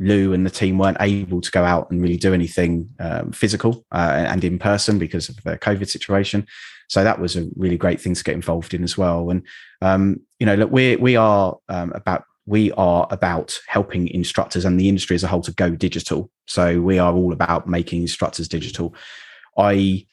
lou 0.00 0.32
and 0.32 0.44
the 0.44 0.50
team 0.50 0.78
weren't 0.78 0.96
able 1.00 1.40
to 1.40 1.50
go 1.50 1.62
out 1.62 1.90
and 1.90 2.02
really 2.02 2.16
do 2.16 2.34
anything 2.34 2.88
um, 2.98 3.30
physical 3.32 3.84
uh, 3.92 4.24
and 4.28 4.42
in 4.44 4.58
person 4.58 4.98
because 4.98 5.28
of 5.28 5.36
the 5.44 5.58
covid 5.58 5.88
situation. 5.88 6.46
So 6.88 7.04
that 7.04 7.20
was 7.20 7.36
a 7.36 7.48
really 7.54 7.76
great 7.76 8.00
thing 8.00 8.14
to 8.14 8.24
get 8.24 8.34
involved 8.34 8.74
in 8.74 8.82
as 8.82 8.98
well. 8.98 9.30
And 9.30 9.46
um, 9.80 10.20
you 10.38 10.46
know 10.46 10.54
look 10.54 10.72
we 10.72 10.96
we 10.96 11.16
are 11.16 11.56
um, 11.68 11.92
about 11.92 12.24
we 12.46 12.72
are 12.72 13.06
about 13.10 13.58
helping 13.68 14.08
instructors 14.08 14.64
and 14.64 14.78
the 14.78 14.88
industry 14.88 15.14
as 15.14 15.24
a 15.24 15.28
whole 15.28 15.42
to 15.42 15.52
go 15.52 15.70
digital. 15.70 16.30
So 16.46 16.80
we 16.80 16.98
are 16.98 17.12
all 17.12 17.32
about 17.32 17.68
making 17.68 18.02
instructors 18.02 18.48
digital. 18.48 18.94
I 19.56 20.06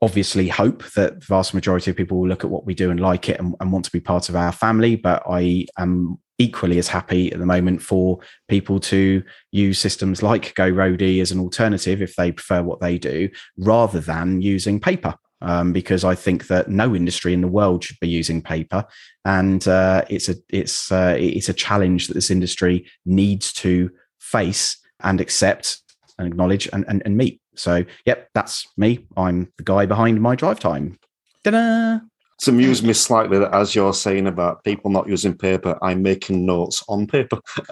obviously 0.00 0.48
hope 0.48 0.84
that 0.92 1.20
the 1.20 1.26
vast 1.26 1.54
majority 1.54 1.90
of 1.90 1.96
people 1.96 2.18
will 2.18 2.28
look 2.28 2.44
at 2.44 2.50
what 2.50 2.66
we 2.66 2.74
do 2.74 2.90
and 2.90 3.00
like 3.00 3.28
it 3.28 3.40
and, 3.40 3.54
and 3.60 3.72
want 3.72 3.84
to 3.84 3.90
be 3.90 4.00
part 4.00 4.28
of 4.28 4.36
our 4.36 4.52
family. 4.52 4.96
But 4.96 5.22
I 5.28 5.66
am 5.78 6.18
equally 6.38 6.78
as 6.78 6.88
happy 6.88 7.32
at 7.32 7.38
the 7.40 7.46
moment 7.46 7.82
for 7.82 8.20
people 8.48 8.78
to 8.78 9.22
use 9.50 9.78
systems 9.78 10.22
like 10.22 10.54
GoRoadie 10.54 11.20
as 11.20 11.32
an 11.32 11.40
alternative 11.40 12.00
if 12.00 12.14
they 12.14 12.30
prefer 12.30 12.62
what 12.62 12.80
they 12.80 12.96
do, 12.96 13.28
rather 13.56 13.98
than 14.00 14.40
using 14.40 14.78
paper 14.78 15.14
um, 15.40 15.72
because 15.72 16.04
I 16.04 16.14
think 16.14 16.48
that 16.48 16.68
no 16.68 16.94
industry 16.94 17.32
in 17.32 17.40
the 17.40 17.48
world 17.48 17.84
should 17.84 18.00
be 18.00 18.08
using 18.08 18.42
paper, 18.42 18.84
and 19.24 19.66
uh, 19.66 20.04
it's 20.08 20.28
a 20.28 20.36
it's 20.48 20.90
uh, 20.90 21.16
it's 21.18 21.48
a 21.48 21.54
challenge 21.54 22.08
that 22.08 22.14
this 22.14 22.30
industry 22.30 22.86
needs 23.04 23.52
to 23.54 23.90
face 24.18 24.76
and 25.00 25.20
accept 25.20 25.82
and 26.18 26.26
acknowledge 26.26 26.68
and, 26.72 26.84
and, 26.88 27.02
and 27.04 27.16
meet. 27.16 27.40
So, 27.54 27.84
yep, 28.04 28.28
that's 28.34 28.66
me. 28.76 29.06
I'm 29.16 29.52
the 29.56 29.64
guy 29.64 29.86
behind 29.86 30.20
my 30.20 30.34
drive 30.34 30.60
time. 30.60 30.98
Ta-da! 31.44 32.00
It's 32.36 32.48
amused 32.48 32.84
me 32.84 32.92
slightly 32.92 33.38
that 33.38 33.52
as 33.52 33.74
you're 33.74 33.94
saying 33.94 34.28
about 34.28 34.62
people 34.62 34.90
not 34.90 35.08
using 35.08 35.36
paper, 35.36 35.76
I'm 35.82 36.02
making 36.02 36.46
notes 36.46 36.84
on 36.88 37.06
paper. 37.08 37.40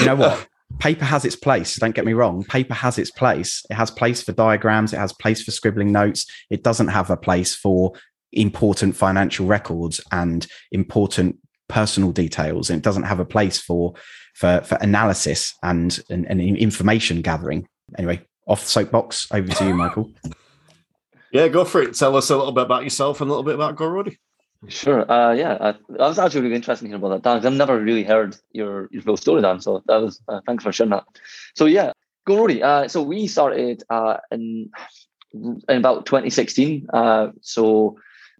you 0.00 0.06
know 0.06 0.16
what? 0.16 0.46
Paper 0.78 1.04
has 1.04 1.24
its 1.24 1.36
place 1.36 1.76
don't 1.76 1.94
get 1.94 2.04
me 2.04 2.12
wrong. 2.12 2.44
Paper 2.44 2.74
has 2.74 2.98
its 2.98 3.10
place. 3.10 3.64
It 3.70 3.74
has 3.74 3.90
place 3.90 4.22
for 4.22 4.32
diagrams. 4.32 4.92
It 4.92 4.98
has 4.98 5.12
place 5.12 5.42
for 5.42 5.50
scribbling 5.50 5.92
notes. 5.92 6.26
It 6.50 6.62
doesn't 6.62 6.88
have 6.88 7.10
a 7.10 7.16
place 7.16 7.54
for 7.54 7.92
important 8.32 8.96
financial 8.96 9.46
records 9.46 10.00
and 10.10 10.46
important 10.70 11.38
personal 11.68 12.12
details. 12.12 12.70
It 12.70 12.82
doesn't 12.82 13.04
have 13.04 13.20
a 13.20 13.24
place 13.24 13.58
for 13.58 13.94
for, 14.34 14.62
for 14.62 14.76
analysis 14.80 15.54
and, 15.62 15.98
and, 16.08 16.26
and 16.26 16.40
information 16.40 17.20
gathering. 17.20 17.66
Anyway 17.98 18.22
off 18.46 18.62
the 18.62 18.70
soapbox. 18.70 19.28
Over 19.32 19.48
to 19.48 19.66
you 19.66 19.74
michael. 19.74 20.10
Yeah 21.32 21.48
go 21.48 21.64
for 21.64 21.80
it. 21.80 21.94
Tell 21.94 22.14
us 22.16 22.28
a 22.28 22.36
little 22.36 22.52
bit 22.52 22.64
about 22.64 22.84
yourself 22.84 23.22
and 23.22 23.30
a 23.30 23.32
little 23.32 23.42
bit 23.42 23.54
about 23.54 23.74
GoRoadie 23.74 24.18
Sure. 24.68 25.10
Uh, 25.10 25.32
yeah, 25.32 25.56
I, 25.60 25.74
was 26.06 26.18
actually 26.18 26.42
really 26.42 26.54
interested 26.54 26.84
in 26.84 26.90
hearing 26.90 27.02
about 27.02 27.22
that, 27.22 27.42
Dan. 27.42 27.46
I've 27.46 27.58
never 27.58 27.80
really 27.80 28.04
heard 28.04 28.36
your, 28.52 28.88
your 28.92 29.02
full 29.02 29.16
story, 29.16 29.42
Dan. 29.42 29.60
So 29.60 29.82
that 29.86 30.00
was 30.00 30.20
uh, 30.28 30.40
thanks 30.46 30.62
for 30.62 30.72
sharing 30.72 30.90
that. 30.90 31.04
So 31.56 31.66
yeah, 31.66 31.92
GoRoadie. 32.28 32.62
Uh, 32.62 32.86
so 32.88 33.02
we 33.02 33.26
started 33.26 33.82
uh, 33.90 34.18
in 34.30 34.70
in 35.34 35.76
about 35.76 36.06
2016. 36.06 36.86
Uh, 36.92 37.28
so 37.40 37.96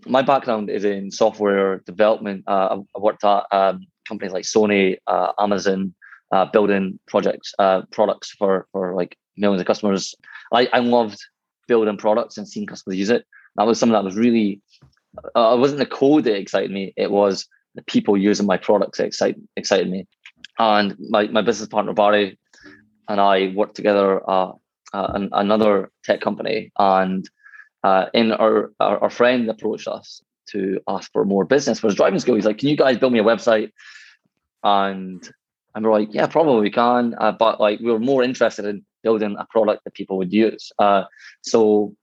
my 0.07 0.23
background 0.23 0.71
is 0.71 0.85
in 0.85 1.11
software 1.11 1.79
development. 1.87 2.45
Uh, 2.47 2.79
I 2.95 2.99
worked 2.99 3.25
at 3.25 3.45
um, 3.51 3.87
companies 4.07 4.33
like 4.33 4.45
Sony, 4.45 4.99
uh, 5.07 5.33
Amazon, 5.39 5.95
uh, 6.31 6.47
building 6.47 6.99
projects, 7.09 7.53
uh, 7.59 7.83
products 7.91 8.31
for 8.31 8.67
for 8.73 8.95
like 8.95 9.17
millions 9.37 9.61
of 9.61 9.67
customers. 9.67 10.15
I, 10.53 10.69
I 10.73 10.79
loved 10.79 11.19
building 11.67 11.97
products 11.97 12.39
and 12.39 12.49
seeing 12.49 12.67
customers 12.67 12.99
use 12.99 13.11
it. 13.11 13.25
That 13.57 13.67
was 13.67 13.79
something 13.79 13.95
that 13.95 14.05
was 14.05 14.17
really 14.17 14.61
uh, 15.37 15.55
it 15.55 15.61
wasn't 15.61 15.79
the 15.79 15.87
code 15.87 16.25
that 16.25 16.37
excited 16.37 16.71
me. 16.71 16.93
It 16.97 17.11
was 17.11 17.47
the 17.75 17.83
people 17.83 18.17
using 18.17 18.47
my 18.47 18.57
products 18.57 18.99
that 18.99 19.07
excite, 19.07 19.37
excited 19.57 19.91
me. 19.91 20.07
And 20.59 20.97
my, 21.11 21.27
my 21.29 21.43
business 21.43 21.69
partner, 21.69 21.93
Barry, 21.93 22.39
and 23.09 23.21
I 23.21 23.53
worked 23.55 23.75
together 23.75 24.29
uh, 24.29 24.53
uh, 24.93 25.13
an, 25.15 25.31
another 25.33 25.91
tech 26.05 26.21
company, 26.21 26.71
and 26.79 27.29
uh, 27.83 28.07
in 28.13 28.33
our, 28.33 28.73
our, 28.79 29.05
our 29.05 29.11
friend 29.11 29.49
approached 29.49 29.89
us 29.89 30.23
to 30.51 30.81
ask 30.87 31.11
for 31.13 31.25
more 31.25 31.45
business 31.45 31.81
for 31.81 31.87
his 31.87 31.97
driving 31.97 32.19
school. 32.19 32.35
He's 32.35 32.45
like, 32.45 32.59
"Can 32.59 32.69
you 32.69 32.77
guys 32.77 32.99
build 32.99 33.13
me 33.13 33.19
a 33.19 33.25
website?" 33.25 33.71
And 34.63 35.27
and 35.75 35.85
we're 35.85 35.93
like, 35.93 36.13
"Yeah, 36.13 36.27
probably 36.27 36.61
we 36.61 36.71
can," 36.71 37.15
uh, 37.19 37.33
but 37.33 37.61
like 37.61 37.81
we 37.81 37.91
were 37.91 37.99
more 37.99 38.23
interested 38.23 38.67
in 38.67 38.85
building 39.03 39.37
a 39.39 39.47
product 39.47 39.85
that 39.85 39.95
people 39.95 40.19
would 40.19 40.33
use. 40.33 40.71
Uh, 40.79 41.05
so 41.41 41.97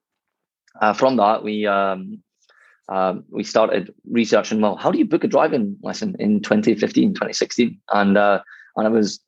uh, 0.81 0.93
from 0.93 1.17
that, 1.17 1.43
we 1.43 1.67
um, 1.67 2.23
um, 2.89 3.23
we 3.29 3.43
started 3.43 3.93
researching. 4.09 4.61
Well, 4.61 4.75
how 4.75 4.91
do 4.91 4.97
you 4.97 5.05
book 5.05 5.23
a 5.23 5.27
driving 5.27 5.77
lesson 5.81 6.15
in 6.19 6.41
2015, 6.41 7.13
2016? 7.13 7.79
And 7.93 8.17
uh, 8.17 8.41
and 8.75 8.87
it 8.87 8.91
was 8.91 9.19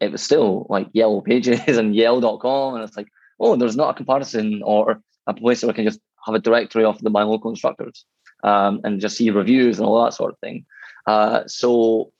it 0.00 0.12
was 0.12 0.22
still 0.22 0.66
like 0.68 0.88
yellow 0.92 1.20
pages 1.20 1.60
and 1.78 1.94
yell.com 1.94 2.74
and 2.74 2.84
it's 2.84 2.96
like 2.96 3.08
oh 3.40 3.56
there's 3.56 3.76
not 3.76 3.90
a 3.90 3.94
comparison 3.94 4.62
or 4.64 5.00
a 5.26 5.34
place 5.34 5.62
where 5.62 5.70
i 5.70 5.74
can 5.74 5.84
just 5.84 6.00
have 6.24 6.34
a 6.34 6.40
directory 6.40 6.84
of 6.84 6.98
the 7.02 7.10
my 7.10 7.22
local 7.22 7.50
instructors 7.50 8.04
um, 8.44 8.80
and 8.84 9.00
just 9.00 9.16
see 9.16 9.30
reviews 9.30 9.78
and 9.78 9.86
all 9.86 10.04
that 10.04 10.14
sort 10.14 10.32
of 10.32 10.38
thing 10.38 10.64
uh, 11.06 11.42
so 11.46 12.12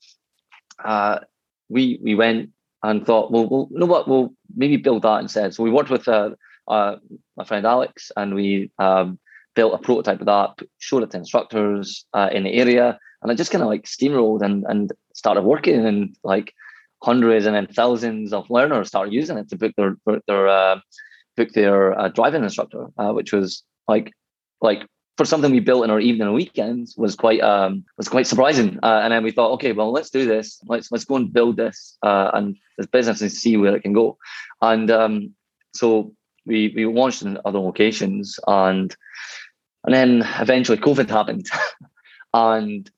uh, 0.84 1.18
we 1.68 1.98
we 2.02 2.14
went 2.14 2.50
and 2.82 3.04
thought 3.04 3.30
well, 3.30 3.48
well 3.48 3.68
you 3.70 3.78
know 3.78 3.86
what 3.86 4.08
we'll 4.08 4.32
maybe 4.56 4.76
build 4.76 5.02
that 5.02 5.20
instead 5.20 5.54
so 5.54 5.62
we 5.62 5.70
worked 5.70 5.90
with 5.90 6.08
uh, 6.08 6.30
uh 6.68 6.96
my 7.36 7.44
friend 7.44 7.66
alex 7.66 8.10
and 8.16 8.34
we 8.34 8.70
um, 8.78 9.18
built 9.58 9.78
a 9.78 9.84
prototype 9.88 10.20
of 10.20 10.26
that 10.26 10.50
showed 10.86 11.02
it 11.02 11.10
to 11.10 11.18
instructors 11.18 11.86
uh, 12.18 12.30
in 12.36 12.42
the 12.44 12.54
area 12.64 12.86
and 13.22 13.30
I 13.30 13.34
just 13.34 13.50
kind 13.50 13.62
of 13.62 13.68
like 13.68 13.84
steamrolled 13.84 14.42
and 14.42 14.64
and 14.68 14.92
started 15.14 15.42
working 15.42 15.84
and 15.86 16.16
like 16.22 16.54
hundreds 17.02 17.46
and 17.46 17.54
then 17.54 17.66
thousands 17.66 18.32
of 18.32 18.50
learners 18.50 18.88
started 18.88 19.12
using 19.12 19.38
it 19.38 19.48
to 19.50 19.56
book 19.56 19.72
their 19.76 19.96
their 20.26 20.48
uh, 20.48 20.80
book 21.36 21.50
their 21.50 21.98
uh, 21.98 22.08
driving 22.08 22.44
instructor, 22.44 22.86
uh, 22.98 23.12
which 23.12 23.32
was 23.32 23.62
like 23.86 24.12
like 24.60 24.86
for 25.16 25.24
something 25.24 25.50
we 25.50 25.60
built 25.60 25.84
in 25.84 25.90
our 25.90 26.00
evening 26.00 26.28
and 26.28 26.34
weekends 26.34 26.96
was 26.96 27.16
quite 27.16 27.40
um 27.40 27.84
was 27.96 28.08
quite 28.08 28.26
surprising. 28.26 28.78
Uh, 28.82 29.00
and 29.02 29.12
then 29.12 29.24
we 29.24 29.32
thought, 29.32 29.52
okay, 29.52 29.72
well 29.72 29.92
let's 29.92 30.10
do 30.10 30.26
this. 30.26 30.60
Let's 30.66 30.90
let's 30.92 31.04
go 31.04 31.16
and 31.16 31.32
build 31.32 31.56
this 31.56 31.96
uh, 32.02 32.30
and 32.34 32.56
this 32.76 32.86
business 32.86 33.20
and 33.20 33.32
see 33.32 33.56
where 33.56 33.76
it 33.76 33.82
can 33.82 33.92
go. 33.92 34.18
And 34.62 34.90
um, 34.90 35.34
so 35.74 36.12
we 36.46 36.72
we 36.74 36.86
launched 36.86 37.22
in 37.22 37.38
other 37.44 37.58
locations 37.58 38.38
and 38.46 38.94
and 39.88 39.94
then 39.94 40.28
eventually 40.38 40.76
COVID 40.76 41.08
happened. 41.08 41.46
and 42.34 42.90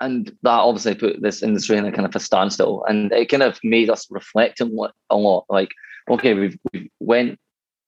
and 0.00 0.28
that 0.42 0.50
obviously 0.50 0.94
put 0.94 1.20
this 1.20 1.42
industry 1.42 1.76
in 1.76 1.84
a 1.84 1.92
kind 1.92 2.06
of 2.06 2.16
a 2.16 2.20
standstill. 2.20 2.84
And 2.88 3.12
it 3.12 3.28
kind 3.28 3.42
of 3.42 3.60
made 3.62 3.90
us 3.90 4.06
reflect 4.10 4.62
on 4.62 4.70
what 4.70 4.94
a 5.10 5.16
lot. 5.16 5.44
Like 5.50 5.68
okay 6.08 6.32
we've, 6.32 6.58
we 6.72 6.90
went 7.00 7.38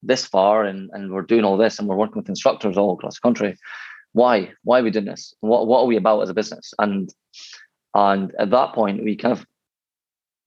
this 0.02 0.26
far 0.26 0.64
and, 0.64 0.90
and 0.92 1.10
we're 1.10 1.22
doing 1.22 1.44
all 1.44 1.56
this 1.56 1.78
and 1.78 1.88
we're 1.88 1.96
working 1.96 2.18
with 2.18 2.28
instructors 2.28 2.76
all 2.76 2.92
across 2.92 3.14
the 3.14 3.26
country. 3.26 3.56
Why? 4.12 4.50
Why 4.62 4.80
are 4.80 4.82
we 4.82 4.90
doing 4.90 5.06
this? 5.06 5.32
What, 5.40 5.66
what 5.66 5.80
are 5.80 5.86
we 5.86 5.96
about 5.96 6.20
as 6.20 6.28
a 6.28 6.34
business? 6.34 6.74
And 6.78 7.10
and 7.94 8.34
at 8.38 8.50
that 8.50 8.74
point 8.74 9.02
we 9.02 9.16
kind 9.16 9.32
of 9.32 9.46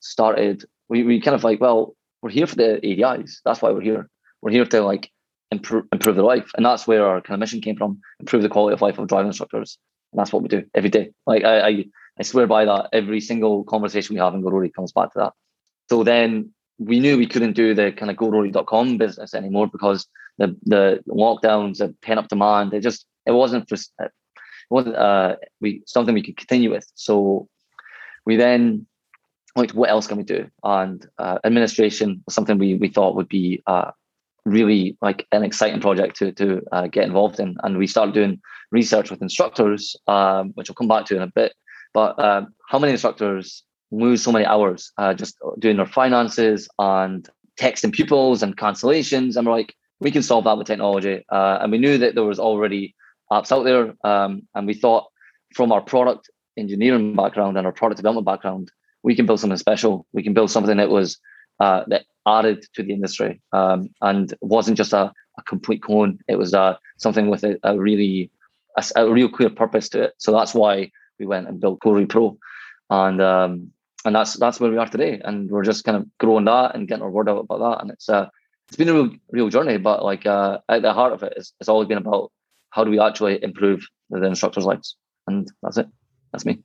started 0.01 0.65
we, 0.87 1.01
we 1.01 1.19
kind 1.19 1.33
of 1.33 1.43
like 1.43 1.59
well 1.59 1.95
we're 2.21 2.29
here 2.29 2.45
for 2.45 2.57
the 2.57 2.79
adis 2.83 3.41
that's 3.43 3.63
why 3.63 3.71
we're 3.71 3.81
here. 3.81 4.07
We're 4.43 4.51
here 4.51 4.65
to 4.65 4.81
like 4.83 5.09
improve 5.55 5.85
improve 5.91 6.15
their 6.15 6.23
life 6.25 6.49
and 6.55 6.65
that's 6.65 6.87
where 6.87 7.05
our 7.05 7.21
kind 7.21 7.35
of 7.35 7.39
mission 7.39 7.61
came 7.61 7.75
from 7.75 7.99
improve 8.19 8.43
the 8.43 8.49
quality 8.49 8.73
of 8.73 8.81
life 8.81 8.97
of 8.97 9.07
driving 9.07 9.27
instructors 9.27 9.77
and 10.15 10.19
that's 10.21 10.31
what 10.31 10.41
we 10.41 10.47
do 10.47 10.63
every 10.73 10.89
day. 10.89 11.11
Like 11.27 11.43
I, 11.43 11.67
I, 11.67 11.85
I 12.17 12.23
swear 12.23 12.47
by 12.47 12.63
that. 12.63 12.87
Every 12.93 13.19
single 13.19 13.65
conversation 13.65 14.13
we 14.15 14.21
have 14.21 14.33
in 14.33 14.41
GoRoadie 14.41 14.73
comes 14.73 14.93
back 14.93 15.11
to 15.11 15.19
that. 15.19 15.33
So 15.89 16.05
then 16.05 16.53
we 16.77 17.01
knew 17.01 17.17
we 17.17 17.27
couldn't 17.27 17.51
do 17.51 17.73
the 17.73 17.91
kind 17.91 18.09
of 18.09 18.15
GoRoadie.com 18.15 18.97
business 18.97 19.33
anymore 19.33 19.67
because 19.67 20.07
the 20.37 20.55
the 20.63 21.03
lockdowns, 21.09 21.79
the 21.79 21.93
pent 22.01 22.19
up 22.19 22.29
demand, 22.29 22.73
it 22.73 22.79
just 22.79 23.05
it 23.25 23.33
wasn't 23.33 23.67
for, 23.67 23.75
it 23.75 24.11
wasn't 24.69 24.95
uh 24.95 25.35
we 25.59 25.83
something 25.85 26.13
we 26.13 26.23
could 26.23 26.37
continue 26.37 26.71
with. 26.71 26.89
So 26.95 27.49
we 28.25 28.37
then 28.37 28.87
like 29.57 29.71
what 29.71 29.89
else 29.89 30.07
can 30.07 30.15
we 30.15 30.23
do? 30.23 30.49
And 30.63 31.05
uh, 31.17 31.39
administration 31.43 32.23
was 32.25 32.35
something 32.35 32.57
we 32.57 32.75
we 32.75 32.87
thought 32.87 33.17
would 33.17 33.27
be 33.27 33.61
uh, 33.67 33.91
really 34.45 34.95
like 35.01 35.27
an 35.31 35.43
exciting 35.43 35.81
project 35.81 36.17
to 36.17 36.31
to 36.33 36.61
uh, 36.71 36.87
get 36.87 37.05
involved 37.05 37.39
in. 37.39 37.55
And 37.63 37.77
we 37.77 37.87
started 37.87 38.13
doing 38.13 38.39
research 38.71 39.09
with 39.11 39.21
instructors, 39.21 39.95
um, 40.07 40.51
which 40.55 40.69
I'll 40.69 40.75
come 40.75 40.87
back 40.87 41.05
to 41.07 41.15
in 41.15 41.21
a 41.21 41.27
bit. 41.27 41.53
But 41.93 42.17
um, 42.19 42.53
how 42.69 42.79
many 42.79 42.91
instructors 42.91 43.63
lose 43.91 44.23
so 44.23 44.31
many 44.31 44.45
hours 44.45 44.91
uh, 44.97 45.13
just 45.13 45.37
doing 45.59 45.77
their 45.77 45.85
finances 45.85 46.67
and 46.79 47.27
texting 47.59 47.91
pupils 47.91 48.43
and 48.43 48.57
cancellations? 48.57 49.35
And 49.35 49.47
we're 49.47 49.53
like, 49.53 49.73
we 49.99 50.11
can 50.11 50.23
solve 50.23 50.43
that 50.43 50.57
with 50.57 50.67
technology. 50.67 51.23
Uh, 51.31 51.59
and 51.61 51.71
we 51.71 51.77
knew 51.77 51.97
that 51.97 52.15
there 52.15 52.23
was 52.23 52.39
already 52.39 52.95
apps 53.31 53.51
out 53.51 53.63
there, 53.63 53.93
um, 54.03 54.47
and 54.53 54.67
we 54.67 54.73
thought 54.73 55.05
from 55.55 55.71
our 55.71 55.81
product 55.81 56.29
engineering 56.57 57.15
background 57.15 57.57
and 57.57 57.65
our 57.65 57.73
product 57.73 57.97
development 57.97 58.25
background, 58.25 58.71
we 59.03 59.15
can 59.15 59.25
build 59.25 59.39
something 59.39 59.57
special. 59.57 60.05
We 60.13 60.23
can 60.23 60.33
build 60.33 60.51
something 60.51 60.77
that 60.77 60.89
was 60.89 61.17
uh, 61.59 61.83
that 61.87 62.05
added 62.27 62.65
to 62.73 62.83
the 62.83 62.93
industry 62.93 63.41
um, 63.53 63.89
and 64.01 64.33
wasn't 64.41 64.77
just 64.77 64.93
a, 64.93 65.11
a, 65.37 65.43
complete 65.47 65.81
clone. 65.81 66.19
It 66.27 66.37
was 66.37 66.53
uh, 66.53 66.75
something 66.97 67.29
with 67.29 67.43
a, 67.43 67.57
a 67.63 67.77
really 67.77 68.31
a, 68.77 68.83
a, 68.95 69.11
real 69.11 69.29
clear 69.29 69.49
purpose 69.49 69.89
to 69.89 70.03
it. 70.03 70.13
So 70.17 70.31
that's 70.31 70.53
why 70.53 70.91
we 71.19 71.25
went 71.25 71.47
and 71.47 71.59
built 71.59 71.79
GoRoadie 71.81 72.09
Pro, 72.09 72.37
and 72.89 73.21
um, 73.21 73.71
and 74.05 74.15
that's 74.15 74.33
that's 74.35 74.59
where 74.59 74.71
we 74.71 74.77
are 74.77 74.87
today. 74.87 75.21
And 75.23 75.49
we're 75.49 75.63
just 75.63 75.83
kind 75.83 75.97
of 75.97 76.07
growing 76.17 76.45
that 76.45 76.75
and 76.75 76.87
getting 76.87 77.03
our 77.03 77.11
word 77.11 77.29
out 77.29 77.39
about 77.39 77.59
that. 77.59 77.81
And 77.81 77.91
it's 77.91 78.09
uh 78.09 78.27
it's 78.67 78.77
been 78.77 78.89
a 78.89 78.93
real 78.93 79.11
real 79.31 79.49
journey, 79.49 79.77
but 79.77 80.03
like 80.03 80.25
uh, 80.25 80.59
at 80.69 80.81
the 80.81 80.93
heart 80.93 81.13
of 81.13 81.23
it, 81.23 81.33
it's, 81.37 81.53
it's 81.59 81.69
always 81.69 81.87
been 81.87 81.97
about 81.97 82.31
how 82.71 82.83
do 82.83 82.91
we 82.91 82.99
actually 82.99 83.41
improve 83.43 83.85
the 84.09 84.23
instructors' 84.23 84.65
lives, 84.65 84.95
and 85.27 85.47
that's 85.61 85.77
it. 85.77 85.87
That's 86.31 86.45
me. 86.45 86.59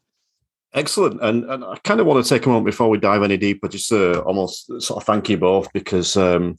Excellent, 0.73 1.21
and 1.21 1.45
and 1.50 1.65
I 1.65 1.77
kind 1.83 1.99
of 1.99 2.07
want 2.07 2.25
to 2.25 2.29
take 2.29 2.47
a 2.47 2.49
moment 2.49 2.67
before 2.67 2.89
we 2.89 2.99
dive 2.99 3.23
any 3.23 3.37
deeper, 3.37 3.67
just 3.67 3.89
to 3.89 4.21
almost 4.23 4.67
sort 4.81 5.03
of 5.03 5.05
thank 5.05 5.29
you 5.29 5.37
both 5.37 5.73
because 5.73 6.17
um, 6.17 6.59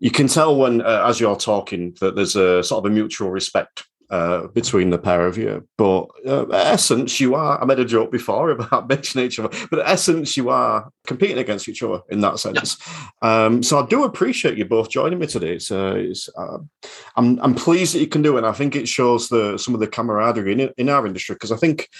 you 0.00 0.10
can 0.10 0.28
tell 0.28 0.56
when 0.56 0.80
uh, 0.80 1.04
as 1.06 1.20
you're 1.20 1.36
talking 1.36 1.94
that 2.00 2.16
there's 2.16 2.36
a 2.36 2.62
sort 2.62 2.84
of 2.84 2.90
a 2.90 2.94
mutual 2.94 3.30
respect 3.30 3.84
uh, 4.10 4.46
between 4.48 4.88
the 4.88 4.98
pair 4.98 5.26
of 5.26 5.36
you. 5.36 5.68
But 5.76 6.06
uh, 6.26 6.46
essence, 6.46 7.20
you 7.20 7.34
are. 7.34 7.60
I 7.60 7.66
made 7.66 7.78
a 7.78 7.84
joke 7.84 8.10
before 8.10 8.50
about 8.50 8.88
mentioning 8.88 9.26
each 9.26 9.38
other, 9.38 9.54
but 9.70 9.86
essence, 9.86 10.34
you 10.36 10.48
are 10.48 10.90
competing 11.06 11.36
against 11.36 11.68
each 11.68 11.82
other 11.82 12.00
in 12.08 12.20
that 12.20 12.38
sense. 12.38 12.78
Yeah. 13.22 13.44
Um, 13.44 13.62
so 13.62 13.78
I 13.78 13.86
do 13.86 14.04
appreciate 14.04 14.56
you 14.56 14.64
both 14.64 14.88
joining 14.88 15.18
me 15.18 15.26
today. 15.26 15.56
It's, 15.56 15.70
uh, 15.70 15.94
it's 15.96 16.30
uh, 16.38 16.58
I'm 17.16 17.38
I'm 17.40 17.54
pleased 17.54 17.94
that 17.94 18.00
you 18.00 18.06
can 18.06 18.22
do 18.22 18.36
it. 18.36 18.38
And 18.38 18.46
I 18.46 18.52
think 18.52 18.74
it 18.74 18.88
shows 18.88 19.28
the 19.28 19.58
some 19.58 19.74
of 19.74 19.80
the 19.80 19.86
camaraderie 19.86 20.52
in, 20.52 20.70
in 20.78 20.88
our 20.88 21.06
industry 21.06 21.34
because 21.34 21.52
I 21.52 21.56
think 21.56 21.90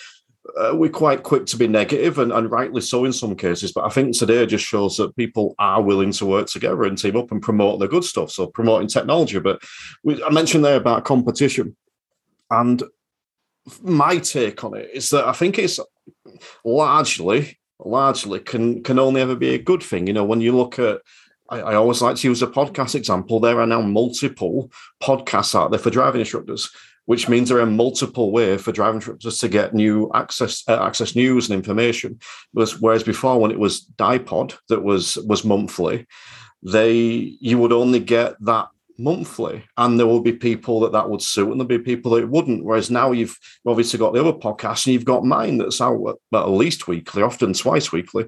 uh, 0.57 0.75
we're 0.75 0.91
quite 0.91 1.23
quick 1.23 1.47
to 1.47 1.57
be 1.57 1.69
negative 1.69 2.19
and, 2.19 2.33
and 2.33 2.51
rightly 2.51 2.81
so 2.81 3.05
in 3.05 3.13
some 3.13 3.37
cases. 3.37 3.73
But 3.73 3.85
I 3.85 3.91
think 3.91 4.17
today 4.17 4.47
just 4.47 4.65
shows 4.65 4.97
that 4.97 5.17
people 5.17 5.55
are 5.59 5.83
willing 5.83 6.13
to 6.13 6.27
work 6.27 6.47
together 6.47 6.85
and 6.85 6.97
team 6.97 7.17
up 7.17 7.31
and 7.31 7.43
promote 7.43 7.81
the 7.81 7.89
good 7.89 8.05
stuff. 8.05 8.31
So 8.31 8.47
promoting 8.47 8.89
technology. 8.89 9.39
But 9.39 9.63
we, 10.03 10.23
I 10.23 10.31
mentioned 10.31 10.65
there 10.65 10.77
about 10.77 11.05
competition. 11.05 11.77
And 12.51 12.83
my 13.83 14.19
take 14.19 14.65
on 14.65 14.75
it 14.75 14.91
is 14.93 15.11
that 15.11 15.27
I 15.27 15.33
think 15.33 15.59
it's 15.59 15.79
largely, 16.65 17.59
largely 17.79 18.41
can 18.41 18.83
can 18.83 18.99
only 18.99 19.21
ever 19.21 19.37
be 19.37 19.55
a 19.55 19.59
good 19.59 19.83
thing. 19.83 20.07
You 20.07 20.15
know, 20.15 20.25
when 20.25 20.41
you 20.41 20.57
look 20.57 20.79
at 20.79 21.01
I, 21.51 21.61
I, 21.61 21.75
always 21.75 22.03
like 22.03 22.17
to 22.17 22.29
use 22.29 22.43
a 22.43 22.47
podcast 22.47 22.95
example. 22.95 23.41
There 23.41 23.61
are 23.61 23.67
now 23.67 23.81
multiple 23.81 24.71
podcasts 25.03 25.55
out 25.55 25.71
there 25.71 25.81
for 25.81 25.91
driving 25.91 26.21
instructors 26.21 26.71
which 27.09 27.27
means 27.27 27.49
there 27.49 27.59
are 27.59 27.65
multiple 27.65 28.31
ways 28.31 28.61
for 28.61 28.71
driving 28.71 28.97
instructors 28.97 29.39
to 29.39 29.49
get 29.49 29.73
new 29.73 30.11
access 30.13 30.63
uh, 30.69 30.79
access 30.85 31.17
news 31.17 31.49
and 31.49 31.57
information. 31.57 32.21
Whereas 32.53 33.03
before, 33.03 33.41
when 33.41 33.51
it 33.51 33.59
was 33.59 33.87
Dipod 33.97 34.59
that 34.69 34.83
was 34.83 35.17
was 35.17 35.43
monthly, 35.43 36.07
they 36.63 36.93
you 37.41 37.57
would 37.57 37.73
only 37.73 38.01
get 38.01 38.35
that 38.45 38.69
monthly, 38.99 39.65
and 39.79 39.99
there 39.99 40.07
will 40.07 40.21
be 40.21 40.35
people 40.35 40.81
that 40.81 40.93
that 40.93 41.09
would 41.09 41.23
suit, 41.23 41.51
and 41.51 41.59
there'll 41.59 41.67
be 41.67 41.79
people 41.79 42.11
that 42.11 42.25
it 42.25 42.29
wouldn't. 42.29 42.63
Whereas 42.63 42.91
now 42.91 43.13
you've 43.13 43.39
obviously 43.67 43.99
got 43.99 44.13
the 44.13 44.21
other 44.21 44.35
podcast, 44.35 44.85
and 44.85 44.93
you've 44.93 45.07
got 45.07 45.25
mine 45.25 45.57
that's 45.57 45.81
out 45.81 46.19
at 46.35 46.51
least 46.51 46.89
weekly, 46.89 47.23
often 47.23 47.55
twice 47.55 47.91
weekly. 47.91 48.27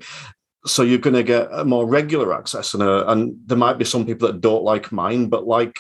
So 0.65 0.83
you're 0.85 0.99
going 0.99 1.17
to 1.17 1.23
get 1.23 1.49
a 1.53 1.67
more 1.67 1.87
regular 1.87 2.33
access, 2.33 2.73
and 2.73 2.83
a, 2.83 3.11
and 3.11 3.37
there 3.45 3.59
might 3.59 3.77
be 3.77 3.85
some 3.85 4.07
people 4.07 4.29
that 4.29 4.41
don't 4.41 4.65
like 4.65 4.91
mine, 4.91 5.29
but 5.29 5.47
like 5.47 5.77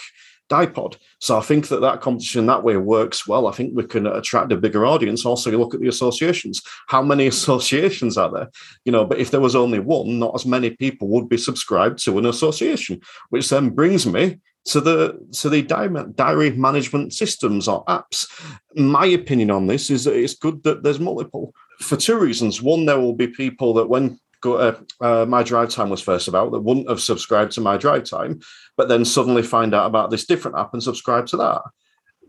Dipod. 0.50 0.96
So 1.20 1.38
I 1.38 1.42
think 1.42 1.68
that 1.68 1.80
that 1.80 2.00
competition 2.00 2.46
that 2.46 2.64
way 2.64 2.76
works 2.76 3.26
well. 3.26 3.46
I 3.46 3.52
think 3.52 3.74
we 3.74 3.84
can 3.84 4.06
attract 4.06 4.52
a 4.52 4.56
bigger 4.56 4.84
audience. 4.84 5.24
Also, 5.24 5.50
you 5.50 5.58
look 5.58 5.74
at 5.74 5.80
the 5.80 5.88
associations. 5.88 6.60
How 6.88 7.02
many 7.02 7.26
associations 7.34 8.18
are 8.18 8.30
there? 8.30 8.50
You 8.84 8.92
know, 8.92 9.04
but 9.04 9.18
if 9.18 9.30
there 9.30 9.40
was 9.40 9.54
only 9.54 9.78
one, 9.78 10.18
not 10.18 10.34
as 10.34 10.44
many 10.44 10.70
people 10.70 11.08
would 11.08 11.28
be 11.28 11.36
subscribed 11.36 12.02
to 12.04 12.18
an 12.18 12.26
association, 12.26 13.00
which 13.30 13.48
then 13.48 13.70
brings 13.70 14.06
me 14.06 14.40
to 14.66 14.80
the 14.80 15.18
to 15.32 15.48
the 15.48 15.62
diary 15.62 16.50
management 16.50 17.14
systems 17.14 17.66
or 17.68 17.84
apps. 17.86 18.26
My 18.74 19.06
opinion 19.06 19.50
on 19.50 19.66
this 19.66 19.90
is 19.90 20.04
that 20.04 20.16
it's 20.16 20.34
good 20.34 20.62
that 20.64 20.82
there's 20.82 21.00
multiple 21.00 21.54
for 21.80 21.96
two 21.96 22.18
reasons. 22.18 22.60
One, 22.60 22.84
there 22.86 23.00
will 23.00 23.14
be 23.14 23.28
people 23.28 23.72
that 23.74 23.88
when 23.88 24.18
go, 24.40 24.54
uh, 24.56 24.80
uh, 25.00 25.26
my 25.26 25.42
drive 25.42 25.70
time 25.70 25.90
was 25.90 26.02
first 26.02 26.28
about 26.28 26.52
that 26.52 26.60
wouldn't 26.60 26.88
have 26.88 27.00
subscribed 27.00 27.52
to 27.52 27.60
my 27.60 27.76
drive 27.76 28.04
time, 28.04 28.40
but 28.76 28.88
then 28.88 29.04
suddenly 29.04 29.42
find 29.42 29.74
out 29.74 29.86
about 29.86 30.10
this 30.10 30.26
different 30.26 30.58
app 30.58 30.72
and 30.72 30.82
subscribe 30.82 31.26
to 31.28 31.36
that. 31.38 31.62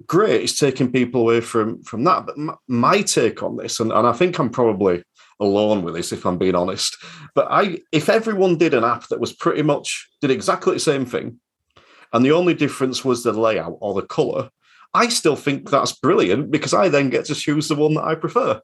Great, 0.07 0.41
it's 0.43 0.57
taking 0.57 0.91
people 0.91 1.21
away 1.21 1.41
from 1.41 1.81
from 1.83 2.03
that. 2.03 2.25
But 2.25 2.37
my, 2.37 2.53
my 2.67 3.01
take 3.01 3.43
on 3.43 3.57
this, 3.57 3.79
and, 3.79 3.91
and 3.91 4.07
I 4.07 4.13
think 4.13 4.39
I'm 4.39 4.49
probably 4.49 5.03
alone 5.39 5.83
with 5.83 5.95
this 5.95 6.11
if 6.11 6.25
I'm 6.25 6.37
being 6.37 6.55
honest. 6.55 6.97
But 7.35 7.47
I, 7.49 7.79
if 7.91 8.09
everyone 8.09 8.57
did 8.57 8.73
an 8.73 8.83
app 8.83 9.07
that 9.07 9.19
was 9.19 9.33
pretty 9.33 9.61
much 9.63 10.09
did 10.21 10.31
exactly 10.31 10.73
the 10.73 10.79
same 10.79 11.05
thing, 11.05 11.39
and 12.13 12.25
the 12.25 12.31
only 12.31 12.53
difference 12.53 13.05
was 13.05 13.23
the 13.23 13.33
layout 13.33 13.77
or 13.79 13.93
the 13.93 14.01
color, 14.01 14.49
I 14.93 15.07
still 15.09 15.35
think 15.35 15.69
that's 15.69 15.93
brilliant 15.93 16.51
because 16.51 16.73
I 16.73 16.89
then 16.89 17.09
get 17.09 17.25
to 17.25 17.35
choose 17.35 17.67
the 17.67 17.75
one 17.75 17.93
that 17.93 18.03
I 18.03 18.15
prefer. 18.15 18.61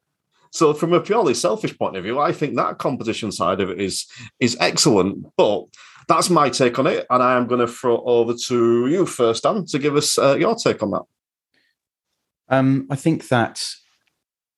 So 0.58 0.74
from 0.74 0.92
a 0.92 1.00
purely 1.00 1.36
selfish 1.36 1.78
point 1.78 1.96
of 1.96 2.04
view, 2.04 2.20
I 2.20 2.32
think 2.32 2.56
that 2.56 2.80
competition 2.80 3.32
side 3.32 3.62
of 3.62 3.70
it 3.70 3.80
is 3.80 4.08
is 4.40 4.58
excellent. 4.60 5.28
But 5.38 5.66
that's 6.08 6.32
my 6.32 6.50
take 6.50 6.80
on 6.80 6.88
it, 6.88 7.06
and 7.12 7.22
I 7.22 7.38
am 7.38 7.46
going 7.46 7.62
to 7.62 7.72
throw 7.72 8.02
over 8.04 8.34
to 8.48 8.88
you 8.88 9.06
first, 9.06 9.44
Dan, 9.44 9.66
to 9.68 9.78
give 9.78 9.96
us 9.96 10.18
uh, 10.18 10.36
your 10.36 10.56
take 10.56 10.82
on 10.82 10.92
that. 10.92 11.04
Um, 12.50 12.88
I 12.90 12.96
think 12.96 13.28
that 13.28 13.64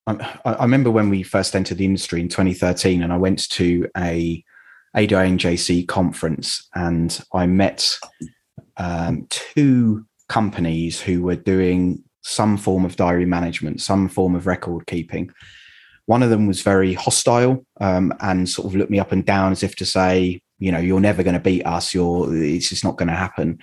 I, 0.08 0.40
I, 0.46 0.64
remember 0.64 0.90
when 0.90 1.10
we 1.10 1.22
first 1.22 1.54
entered 1.54 1.80
the 1.80 1.86
industry 1.86 2.22
in 2.22 2.30
2013, 2.30 3.04
and 3.04 3.12
I 3.12 3.18
went 3.18 3.50
to 3.50 3.90
a 3.98 4.42
ADI 4.96 5.84
conference, 5.84 6.70
and 6.76 7.20
I 7.34 7.46
met 7.46 8.00
um, 8.78 9.28
two 9.30 10.06
companies 10.30 11.02
who 11.02 11.24
were 11.24 11.36
doing 11.36 12.04
some 12.22 12.56
form 12.56 12.86
of 12.86 12.96
diary 12.96 13.26
management, 13.26 13.82
some 13.82 14.08
form 14.08 14.34
of 14.34 14.48
record 14.48 14.88
keeping. 14.88 15.30
One 16.10 16.24
of 16.24 16.32
them 16.32 16.48
was 16.48 16.64
very 16.64 16.96
hostile 16.96 17.64
um, 17.80 18.12
and 18.20 18.50
sort 18.50 18.66
of 18.68 18.76
looked 18.76 18.90
me 18.90 19.00
up 19.00 19.12
and 19.12 19.24
down 19.24 19.52
as 19.52 19.62
if 19.62 19.76
to 19.76 19.86
say, 19.86 20.42
you 20.58 20.72
know, 20.72 20.80
you're 20.80 21.00
never 21.00 21.22
going 21.22 21.36
to 21.36 21.40
beat 21.40 21.64
us. 21.68 21.94
You're 21.94 22.34
it's 22.34 22.70
just 22.70 22.84
not 22.84 22.98
going 22.98 23.10
to 23.10 23.16
happen. 23.26 23.60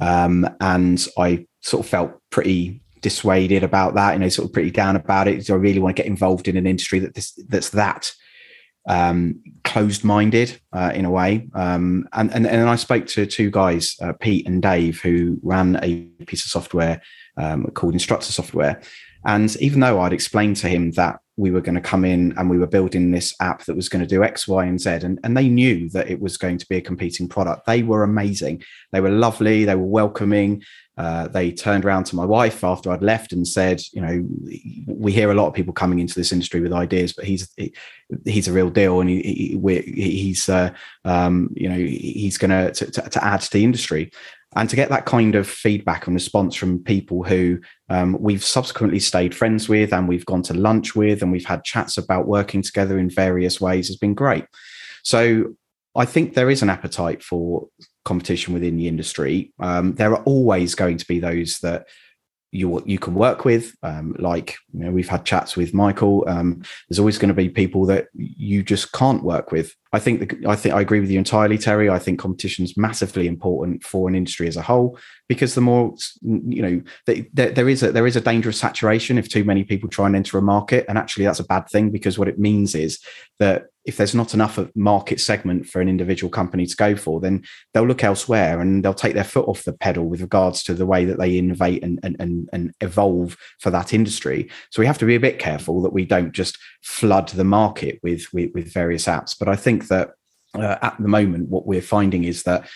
Um, 0.00 0.48
and 0.60 1.06
I 1.18 1.46
sort 1.60 1.84
of 1.84 1.90
felt 1.90 2.12
pretty 2.30 2.80
dissuaded 3.02 3.62
about 3.62 3.94
that, 3.94 4.14
you 4.14 4.20
know, 4.20 4.30
sort 4.30 4.48
of 4.48 4.54
pretty 4.54 4.70
down 4.70 4.96
about 4.96 5.28
it. 5.28 5.44
So 5.44 5.52
I 5.52 5.58
really 5.58 5.80
want 5.80 5.94
to 5.94 6.02
get 6.02 6.08
involved 6.08 6.48
in 6.48 6.56
an 6.56 6.66
industry 6.66 6.98
that 7.00 7.12
this, 7.14 7.32
that's 7.46 7.70
that 7.70 8.10
um, 8.88 9.42
closed-minded 9.64 10.58
uh, 10.72 10.92
in 10.94 11.04
a 11.04 11.10
way. 11.10 11.46
Um, 11.54 12.08
and, 12.14 12.32
and 12.32 12.46
and 12.46 12.70
I 12.70 12.76
spoke 12.76 13.06
to 13.08 13.26
two 13.26 13.50
guys, 13.50 13.96
uh, 14.00 14.14
Pete 14.18 14.46
and 14.48 14.62
Dave, 14.62 15.02
who 15.02 15.38
ran 15.42 15.78
a 15.82 16.06
piece 16.24 16.46
of 16.46 16.50
software 16.50 17.02
um, 17.36 17.66
called 17.74 17.92
Instructor 17.92 18.32
Software. 18.32 18.80
And 19.24 19.54
even 19.56 19.80
though 19.80 20.00
I'd 20.00 20.14
explained 20.14 20.56
to 20.62 20.68
him 20.68 20.92
that 20.92 21.20
we 21.36 21.50
were 21.50 21.60
going 21.60 21.74
to 21.74 21.80
come 21.80 22.04
in 22.04 22.36
and 22.36 22.50
we 22.50 22.58
were 22.58 22.66
building 22.66 23.10
this 23.10 23.34
app 23.40 23.64
that 23.64 23.76
was 23.76 23.88
going 23.88 24.02
to 24.02 24.06
do 24.06 24.22
X, 24.22 24.46
Y, 24.46 24.64
and 24.64 24.80
Z. 24.80 24.90
And, 24.90 25.18
and 25.24 25.36
they 25.36 25.48
knew 25.48 25.88
that 25.90 26.10
it 26.10 26.20
was 26.20 26.36
going 26.36 26.58
to 26.58 26.68
be 26.68 26.76
a 26.76 26.82
competing 26.82 27.28
product. 27.28 27.66
They 27.66 27.82
were 27.82 28.02
amazing. 28.02 28.62
They 28.92 29.00
were 29.00 29.10
lovely. 29.10 29.64
They 29.64 29.74
were 29.74 29.86
welcoming. 29.86 30.62
Uh, 30.98 31.26
they 31.28 31.50
turned 31.50 31.86
around 31.86 32.04
to 32.04 32.16
my 32.16 32.24
wife 32.24 32.62
after 32.62 32.92
I'd 32.92 33.02
left 33.02 33.32
and 33.32 33.48
said, 33.48 33.80
you 33.94 34.02
know, 34.02 34.28
we 34.86 35.10
hear 35.10 35.30
a 35.30 35.34
lot 35.34 35.46
of 35.48 35.54
people 35.54 35.72
coming 35.72 36.00
into 36.00 36.14
this 36.14 36.32
industry 36.32 36.60
with 36.60 36.72
ideas, 36.72 37.14
but 37.14 37.24
he's 37.24 37.50
he, 37.56 37.72
he's 38.26 38.46
a 38.46 38.52
real 38.52 38.68
deal, 38.68 39.00
and 39.00 39.08
he, 39.08 39.22
he 39.22 40.18
he's 40.18 40.50
uh, 40.50 40.70
um, 41.06 41.48
you 41.54 41.66
know 41.66 41.78
he's 41.78 42.36
going 42.36 42.50
to 42.50 42.90
to 42.90 43.24
add 43.24 43.40
to 43.40 43.50
the 43.50 43.64
industry 43.64 44.12
and 44.54 44.68
to 44.68 44.76
get 44.76 44.88
that 44.90 45.06
kind 45.06 45.34
of 45.34 45.48
feedback 45.48 46.06
and 46.06 46.14
response 46.14 46.54
from 46.54 46.82
people 46.82 47.22
who 47.22 47.58
um, 47.88 48.16
we've 48.20 48.44
subsequently 48.44 48.98
stayed 48.98 49.34
friends 49.34 49.68
with 49.68 49.92
and 49.92 50.08
we've 50.08 50.26
gone 50.26 50.42
to 50.42 50.54
lunch 50.54 50.94
with 50.94 51.22
and 51.22 51.32
we've 51.32 51.46
had 51.46 51.64
chats 51.64 51.96
about 51.98 52.26
working 52.26 52.62
together 52.62 52.98
in 52.98 53.08
various 53.08 53.60
ways 53.60 53.88
has 53.88 53.96
been 53.96 54.14
great 54.14 54.44
so 55.02 55.54
i 55.94 56.04
think 56.04 56.34
there 56.34 56.50
is 56.50 56.62
an 56.62 56.70
appetite 56.70 57.22
for 57.22 57.68
competition 58.04 58.52
within 58.52 58.76
the 58.76 58.88
industry 58.88 59.52
um, 59.60 59.94
there 59.94 60.12
are 60.12 60.22
always 60.24 60.74
going 60.74 60.96
to 60.96 61.06
be 61.06 61.18
those 61.18 61.58
that 61.60 61.86
you 62.52 62.82
you 62.86 62.98
can 62.98 63.14
work 63.14 63.44
with. 63.44 63.74
Um, 63.82 64.14
like 64.18 64.56
you 64.72 64.84
know, 64.84 64.92
we've 64.92 65.08
had 65.08 65.24
chats 65.24 65.56
with 65.56 65.74
Michael. 65.74 66.24
Um, 66.28 66.62
there's 66.88 66.98
always 66.98 67.18
going 67.18 67.28
to 67.28 67.34
be 67.34 67.48
people 67.48 67.86
that 67.86 68.08
you 68.14 68.62
just 68.62 68.92
can't 68.92 69.24
work 69.24 69.50
with. 69.50 69.74
I 69.94 69.98
think 69.98 70.20
the, 70.20 70.48
I 70.48 70.56
think 70.56 70.74
I 70.74 70.80
agree 70.80 71.00
with 71.00 71.10
you 71.10 71.18
entirely, 71.18 71.58
Terry. 71.58 71.90
I 71.90 71.98
think 71.98 72.18
competition 72.18 72.64
is 72.64 72.76
massively 72.76 73.26
important 73.26 73.84
for 73.84 74.08
an 74.08 74.14
industry 74.14 74.48
as 74.48 74.56
a 74.56 74.62
whole 74.62 74.98
because 75.28 75.54
the 75.54 75.60
more 75.60 75.94
you 76.22 76.62
know, 76.62 76.82
the, 77.06 77.28
the, 77.34 77.50
there 77.50 77.68
is 77.68 77.82
a 77.82 77.92
there 77.92 78.06
is 78.06 78.16
a 78.16 78.20
dangerous 78.20 78.58
saturation 78.58 79.18
if 79.18 79.28
too 79.28 79.44
many 79.44 79.64
people 79.64 79.88
try 79.88 80.06
and 80.06 80.16
enter 80.16 80.38
a 80.38 80.42
market, 80.42 80.86
and 80.88 80.96
actually 80.96 81.26
that's 81.26 81.40
a 81.40 81.44
bad 81.44 81.68
thing 81.68 81.90
because 81.90 82.18
what 82.18 82.28
it 82.28 82.38
means 82.38 82.74
is 82.74 83.00
that 83.38 83.66
if 83.84 83.96
there's 83.96 84.14
not 84.14 84.32
enough 84.32 84.58
of 84.58 84.74
market 84.76 85.20
segment 85.20 85.66
for 85.66 85.80
an 85.80 85.88
individual 85.88 86.30
company 86.30 86.66
to 86.66 86.76
go 86.76 86.94
for, 86.94 87.20
then 87.20 87.42
they'll 87.74 87.86
look 87.86 88.04
elsewhere 88.04 88.60
and 88.60 88.84
they'll 88.84 88.94
take 88.94 89.14
their 89.14 89.24
foot 89.24 89.48
off 89.48 89.64
the 89.64 89.72
pedal 89.72 90.04
with 90.04 90.20
regards 90.20 90.62
to 90.62 90.74
the 90.74 90.86
way 90.86 91.04
that 91.04 91.18
they 91.18 91.36
innovate 91.36 91.82
and, 91.82 91.98
and, 92.04 92.14
and, 92.20 92.48
and 92.52 92.72
evolve 92.80 93.36
for 93.58 93.70
that 93.70 93.92
industry. 93.92 94.48
So 94.70 94.80
we 94.80 94.86
have 94.86 94.98
to 94.98 95.06
be 95.06 95.16
a 95.16 95.20
bit 95.20 95.40
careful 95.40 95.82
that 95.82 95.92
we 95.92 96.04
don't 96.04 96.32
just 96.32 96.58
flood 96.82 97.28
the 97.30 97.44
market 97.44 97.98
with, 98.04 98.32
with, 98.32 98.52
with 98.54 98.72
various 98.72 99.06
apps. 99.06 99.36
But 99.36 99.48
I 99.48 99.56
think 99.56 99.81
that 99.88 100.12
uh, 100.54 100.76
at 100.82 100.96
the 100.98 101.08
moment, 101.08 101.48
what 101.48 101.66
we're 101.66 101.82
finding 101.82 102.24
is 102.24 102.42
that 102.44 102.68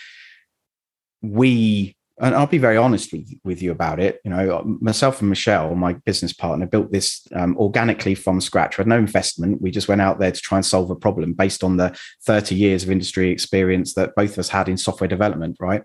we 1.21 1.97
and 2.19 2.33
I'll 2.33 2.47
be 2.47 2.57
very 2.57 2.77
honest 2.77 3.13
with, 3.43 3.61
you 3.61 3.71
about 3.71 3.99
it. 3.99 4.19
You 4.23 4.31
know, 4.31 4.63
myself 4.81 5.19
and 5.19 5.29
Michelle, 5.29 5.75
my 5.75 5.93
business 5.93 6.33
partner, 6.33 6.65
built 6.65 6.91
this 6.91 7.27
um, 7.33 7.55
organically 7.57 8.15
from 8.15 8.41
scratch. 8.41 8.77
We 8.77 8.81
had 8.81 8.87
no 8.87 8.97
investment. 8.97 9.61
We 9.61 9.69
just 9.69 9.87
went 9.87 10.01
out 10.01 10.19
there 10.19 10.31
to 10.31 10.41
try 10.41 10.57
and 10.57 10.65
solve 10.65 10.89
a 10.89 10.95
problem 10.95 11.33
based 11.33 11.63
on 11.63 11.77
the 11.77 11.95
30 12.25 12.55
years 12.55 12.83
of 12.83 12.89
industry 12.89 13.29
experience 13.29 13.93
that 13.93 14.15
both 14.15 14.31
of 14.31 14.39
us 14.39 14.49
had 14.49 14.67
in 14.67 14.77
software 14.77 15.07
development, 15.07 15.57
right? 15.59 15.83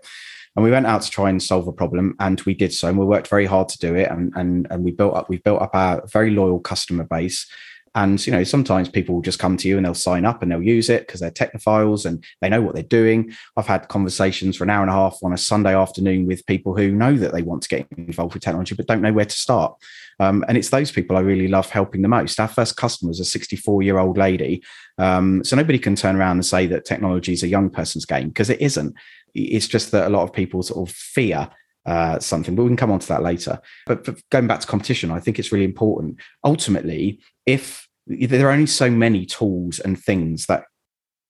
And 0.55 0.63
we 0.63 0.71
went 0.71 0.87
out 0.87 1.03
to 1.03 1.09
try 1.11 1.29
and 1.29 1.41
solve 1.41 1.67
a 1.67 1.71
problem, 1.71 2.15
and 2.19 2.41
we 2.41 2.55
did 2.55 2.73
so. 2.73 2.87
And 2.87 2.97
we 2.97 3.05
worked 3.05 3.27
very 3.27 3.45
hard 3.45 3.69
to 3.69 3.77
do 3.77 3.95
it, 3.95 4.09
and 4.09 4.31
and 4.35 4.67
and 4.69 4.83
we 4.83 4.91
built 4.91 5.15
up. 5.15 5.29
We've 5.29 5.43
built 5.43 5.61
up 5.61 5.71
our 5.73 6.03
very 6.07 6.31
loyal 6.31 6.59
customer 6.59 7.03
base. 7.03 7.47
And 7.95 8.25
you 8.25 8.31
know, 8.31 8.43
sometimes 8.43 8.89
people 8.89 9.15
will 9.15 9.21
just 9.21 9.39
come 9.39 9.57
to 9.57 9.67
you 9.67 9.77
and 9.77 9.85
they'll 9.85 9.93
sign 9.93 10.25
up 10.25 10.41
and 10.41 10.51
they'll 10.51 10.63
use 10.63 10.89
it 10.89 11.05
because 11.05 11.19
they're 11.19 11.31
technophiles 11.31 12.05
and 12.05 12.23
they 12.41 12.49
know 12.49 12.61
what 12.61 12.73
they're 12.73 12.83
doing. 12.83 13.33
I've 13.55 13.67
had 13.67 13.87
conversations 13.87 14.57
for 14.57 14.63
an 14.63 14.69
hour 14.69 14.81
and 14.81 14.89
a 14.89 14.93
half 14.93 15.17
on 15.23 15.33
a 15.33 15.37
Sunday 15.37 15.75
afternoon 15.75 16.25
with 16.25 16.45
people 16.45 16.75
who 16.75 16.91
know 16.91 17.15
that 17.17 17.33
they 17.33 17.43
want 17.43 17.61
to 17.63 17.69
get 17.69 17.87
involved 17.97 18.33
with 18.33 18.43
technology 18.43 18.75
but 18.75 18.87
don't 18.87 19.01
know 19.01 19.13
where 19.13 19.25
to 19.25 19.37
start. 19.37 19.75
Um, 20.19 20.43
and 20.47 20.57
it's 20.57 20.69
those 20.69 20.91
people 20.91 21.17
I 21.17 21.21
really 21.21 21.47
love 21.47 21.69
helping 21.69 22.01
the 22.01 22.07
most. 22.07 22.39
Our 22.39 22.47
first 22.47 22.77
customer 22.77 23.09
was 23.09 23.19
a 23.19 23.25
64 23.25 23.83
year 23.83 23.97
old 23.97 24.17
lady. 24.17 24.63
Um, 24.97 25.43
so 25.43 25.55
nobody 25.55 25.79
can 25.79 25.95
turn 25.95 26.15
around 26.15 26.37
and 26.37 26.45
say 26.45 26.67
that 26.67 26.85
technology 26.85 27.33
is 27.33 27.43
a 27.43 27.47
young 27.47 27.69
person's 27.69 28.05
game 28.05 28.29
because 28.29 28.49
it 28.49 28.61
isn't. 28.61 28.95
It's 29.33 29.67
just 29.67 29.91
that 29.91 30.07
a 30.07 30.09
lot 30.09 30.23
of 30.23 30.33
people 30.33 30.61
sort 30.61 30.87
of 30.87 30.95
fear 30.95 31.49
uh, 31.85 32.19
something, 32.19 32.55
but 32.55 32.63
we 32.63 32.69
can 32.69 32.77
come 32.77 32.91
on 32.91 32.99
to 32.99 33.07
that 33.07 33.23
later. 33.23 33.59
But, 33.85 34.05
but, 34.05 34.21
going 34.29 34.47
back 34.47 34.61
to 34.61 34.67
competition, 34.67 35.11
I 35.11 35.19
think 35.19 35.37
it's 35.37 35.51
really 35.51 35.65
important. 35.65 36.17
Ultimately, 36.43 37.19
if 37.45 37.87
there 38.07 38.47
are 38.47 38.51
only 38.51 38.65
so 38.65 38.89
many 38.89 39.25
tools 39.25 39.79
and 39.79 40.01
things 40.01 40.45
that 40.47 40.65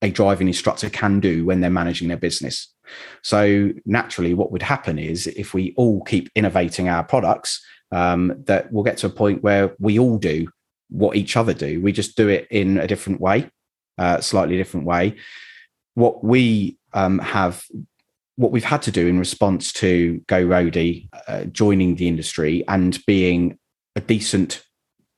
a 0.01 0.11
driving 0.11 0.47
instructor 0.47 0.89
can 0.89 1.19
do 1.19 1.45
when 1.45 1.61
they're 1.61 1.69
managing 1.69 2.09
their 2.09 2.17
business. 2.17 2.73
So 3.21 3.71
naturally, 3.85 4.33
what 4.33 4.51
would 4.51 4.61
happen 4.61 4.99
is 4.99 5.27
if 5.27 5.53
we 5.53 5.73
all 5.77 6.03
keep 6.03 6.29
innovating 6.35 6.89
our 6.89 7.03
products, 7.03 7.63
um, 7.91 8.43
that 8.45 8.71
we'll 8.71 8.83
get 8.83 8.97
to 8.97 9.07
a 9.07 9.11
point 9.11 9.43
where 9.43 9.75
we 9.79 9.99
all 9.99 10.17
do 10.17 10.47
what 10.89 11.15
each 11.15 11.37
other 11.37 11.53
do. 11.53 11.79
We 11.79 11.91
just 11.91 12.17
do 12.17 12.27
it 12.27 12.47
in 12.51 12.77
a 12.77 12.87
different 12.87 13.21
way, 13.21 13.49
uh, 13.97 14.19
slightly 14.19 14.57
different 14.57 14.85
way. 14.85 15.15
What 15.93 16.23
we 16.23 16.77
um, 16.93 17.19
have 17.19 17.63
what 18.35 18.51
we've 18.51 18.63
had 18.63 18.81
to 18.83 18.91
do 18.91 19.07
in 19.07 19.19
response 19.19 19.71
to 19.73 20.21
Go 20.27 20.43
Roadie 20.43 21.07
uh, 21.27 21.45
joining 21.45 21.95
the 21.95 22.07
industry 22.07 22.63
and 22.67 22.99
being 23.05 23.59
a 23.95 24.01
decent, 24.01 24.63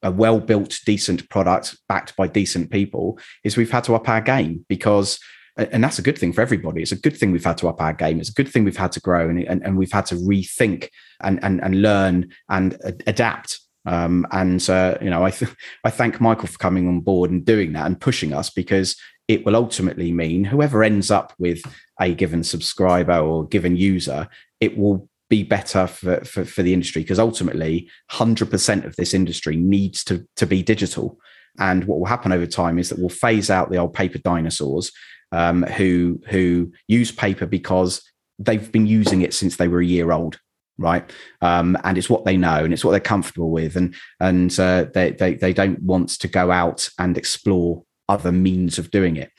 a 0.06 0.12
well 0.12 0.40
built, 0.40 0.80
decent 0.86 1.28
product 1.30 1.78
backed 1.90 2.16
by 2.16 2.28
decent 2.28 2.72
people 2.72 3.20
is 3.44 3.58
we've 3.58 3.72
had 3.72 3.84
to 3.86 3.96
up 3.96 4.08
our 4.08 4.22
game 4.22 4.66
because, 4.70 5.20
and 5.58 5.84
that's 5.84 6.00
a 6.00 6.04
good 6.04 6.18
thing 6.18 6.32
for 6.32 6.42
everybody. 6.42 6.82
It's 6.82 6.92
a 6.92 7.00
good 7.00 7.18
thing 7.18 7.32
we've 7.32 7.44
had 7.44 7.58
to 7.60 7.68
up 7.68 7.82
our 7.82 7.94
game. 7.94 8.20
It's 8.20 8.30
a 8.30 8.34
good 8.34 8.50
thing 8.50 8.64
we've 8.64 8.78
had 8.78 8.92
to 8.94 9.00
grow 9.00 9.30
and, 9.30 9.40
and, 9.40 9.64
and 9.64 9.78
we've 9.78 9.92
had 9.92 10.06
to 10.08 10.16
rethink 10.16 10.90
and, 11.22 11.44
and, 11.44 11.62
and 11.62 11.82
learn 11.82 12.30
and 12.50 12.78
adapt 13.08 13.60
um, 13.86 14.26
and 14.32 14.68
uh, 14.70 14.98
you 15.00 15.10
know, 15.10 15.24
I 15.24 15.32
th- 15.32 15.52
I 15.84 15.90
thank 15.92 16.20
Michael 16.20 16.48
for 16.48 16.58
coming 16.58 16.88
on 16.88 17.02
board 17.02 17.30
and 17.32 17.46
doing 17.46 17.74
that 17.74 17.86
and 17.86 18.00
pushing 18.00 18.34
us 18.34 18.50
because 18.50 18.96
it 19.28 19.46
will 19.46 19.56
ultimately 19.56 20.12
mean 20.12 20.44
whoever 20.44 20.84
ends 20.84 21.12
up 21.12 21.34
with 21.38 21.62
a 22.00 22.14
given 22.14 22.44
subscriber 22.44 23.18
or 23.18 23.48
given 23.48 23.76
user, 23.76 24.28
it 24.60 24.78
will 24.78 25.10
be 25.30 25.44
better 25.44 25.88
for, 25.88 26.24
for, 26.24 26.46
for 26.46 26.64
the 26.64 26.74
industry 26.74 27.02
because 27.02 27.20
ultimately 27.20 27.90
100% 28.12 28.86
of 28.86 28.96
this 28.96 29.14
industry 29.14 29.56
needs 29.56 30.04
to, 30.06 30.28
to 30.36 30.46
be 30.46 30.62
digital. 30.62 31.18
And 31.60 31.86
what 31.86 32.00
will 32.00 32.06
happen 32.06 32.32
over 32.32 32.46
time 32.46 32.78
is 32.78 32.90
that 32.90 33.00
we'll 33.00 33.10
phase 33.10 33.50
out 33.50 33.72
the 33.72 33.78
old 33.78 33.94
paper 33.94 34.20
dinosaurs 34.20 34.92
um, 35.32 35.64
who, 35.64 36.22
who 36.28 36.72
use 36.88 37.12
paper 37.12 37.46
because 37.46 38.04
they've 38.38 38.72
been 38.72 38.86
using 38.86 39.22
it 39.22 39.34
since 39.34 39.56
they 39.56 39.68
were 39.68 39.82
a 39.82 39.86
year 39.86 40.12
old 40.12 40.40
right? 40.78 41.10
Um, 41.42 41.78
and 41.84 41.98
it's 41.98 42.10
what 42.10 42.26
they 42.26 42.38
know 42.38 42.64
and 42.64 42.74
it's 42.74 42.84
what 42.84 42.92
they're 42.92 43.00
comfortable 43.00 43.50
with. 43.50 43.78
And 43.78 43.96
and 44.20 44.58
uh, 44.60 44.88
they, 44.94 45.12
they 45.12 45.36
they 45.36 45.54
don't 45.54 45.82
want 45.82 46.10
to 46.20 46.28
go 46.28 46.52
out 46.52 46.90
and 47.00 47.18
explore 47.18 47.84
other 48.10 48.32
means 48.32 48.78
of 48.78 48.92
doing 48.92 49.16
it 49.16 49.32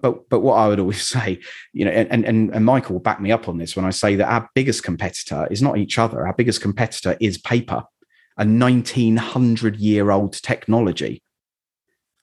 but 0.00 0.28
but 0.28 0.40
what 0.40 0.54
I 0.54 0.68
would 0.68 0.80
always 0.80 1.06
say, 1.08 1.40
you 1.72 1.84
know, 1.84 1.90
and, 1.90 2.24
and 2.24 2.50
and 2.54 2.64
Michael 2.64 2.94
will 2.94 3.00
back 3.00 3.20
me 3.20 3.32
up 3.32 3.48
on 3.48 3.58
this 3.58 3.76
when 3.76 3.84
I 3.84 3.90
say 3.90 4.16
that 4.16 4.30
our 4.30 4.48
biggest 4.54 4.82
competitor 4.82 5.46
is 5.50 5.62
not 5.62 5.78
each 5.78 5.98
other. 5.98 6.26
Our 6.26 6.34
biggest 6.34 6.60
competitor 6.60 7.16
is 7.20 7.38
paper, 7.38 7.82
a 8.36 8.44
1900 8.44 9.76
year 9.76 10.10
old 10.10 10.34
technology. 10.34 11.22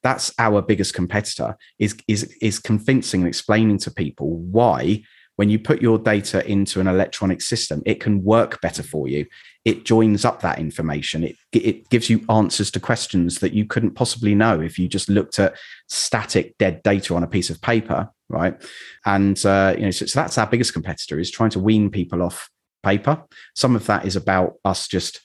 That's 0.01 0.33
our 0.37 0.61
biggest 0.61 0.93
competitor. 0.93 1.57
Is 1.79 1.95
is 2.07 2.35
is 2.41 2.59
convincing 2.59 3.21
and 3.21 3.27
explaining 3.27 3.77
to 3.79 3.91
people 3.91 4.37
why 4.37 5.03
when 5.35 5.49
you 5.49 5.57
put 5.57 5.81
your 5.81 5.97
data 5.97 6.47
into 6.47 6.79
an 6.79 6.87
electronic 6.87 7.41
system, 7.41 7.81
it 7.85 7.99
can 7.99 8.23
work 8.23 8.61
better 8.61 8.83
for 8.83 9.07
you. 9.07 9.25
It 9.65 9.85
joins 9.85 10.25
up 10.25 10.41
that 10.41 10.59
information. 10.59 11.23
It, 11.23 11.37
it 11.53 11.89
gives 11.89 12.09
you 12.09 12.25
answers 12.29 12.69
to 12.71 12.79
questions 12.79 13.39
that 13.39 13.53
you 13.53 13.65
couldn't 13.65 13.91
possibly 13.91 14.35
know 14.35 14.59
if 14.59 14.77
you 14.77 14.87
just 14.87 15.09
looked 15.09 15.39
at 15.39 15.55
static 15.87 16.57
dead 16.57 16.83
data 16.83 17.15
on 17.15 17.23
a 17.23 17.27
piece 17.27 17.49
of 17.49 17.61
paper, 17.61 18.09
right? 18.29 18.61
And 19.05 19.43
uh, 19.45 19.75
you 19.77 19.85
know, 19.85 19.91
so, 19.91 20.05
so 20.05 20.19
that's 20.19 20.37
our 20.37 20.47
biggest 20.47 20.73
competitor 20.73 21.19
is 21.19 21.31
trying 21.31 21.51
to 21.51 21.59
wean 21.59 21.89
people 21.89 22.21
off 22.21 22.49
paper. 22.83 23.23
Some 23.55 23.75
of 23.75 23.85
that 23.85 24.05
is 24.05 24.15
about 24.15 24.55
us 24.65 24.87
just 24.87 25.21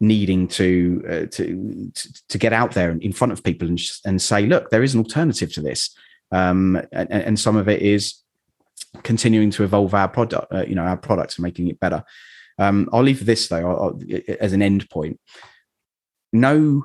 needing 0.00 0.46
to 0.46 1.04
uh, 1.08 1.26
to 1.26 1.92
to 2.28 2.38
get 2.38 2.52
out 2.52 2.72
there 2.72 2.90
in 2.90 3.12
front 3.12 3.32
of 3.32 3.42
people 3.42 3.68
and 3.68 3.80
and 4.04 4.20
say, 4.20 4.46
look, 4.46 4.70
there 4.70 4.82
is 4.82 4.94
an 4.94 5.00
alternative 5.00 5.52
to 5.52 5.60
this. 5.60 5.94
Um, 6.30 6.82
and, 6.92 7.10
and 7.10 7.40
some 7.40 7.56
of 7.56 7.68
it 7.68 7.80
is 7.80 8.22
continuing 9.02 9.50
to 9.50 9.64
evolve 9.64 9.94
our 9.94 10.08
product, 10.08 10.52
uh, 10.52 10.64
you 10.66 10.74
know, 10.74 10.82
our 10.82 10.96
products 10.96 11.36
and 11.36 11.42
making 11.42 11.68
it 11.68 11.80
better. 11.80 12.04
Um, 12.58 12.88
I'll 12.92 13.02
leave 13.02 13.24
this 13.24 13.48
though 13.48 13.70
I'll, 13.70 13.82
I'll, 13.82 14.00
as 14.40 14.52
an 14.52 14.62
end 14.62 14.88
point. 14.90 15.20
No, 16.32 16.84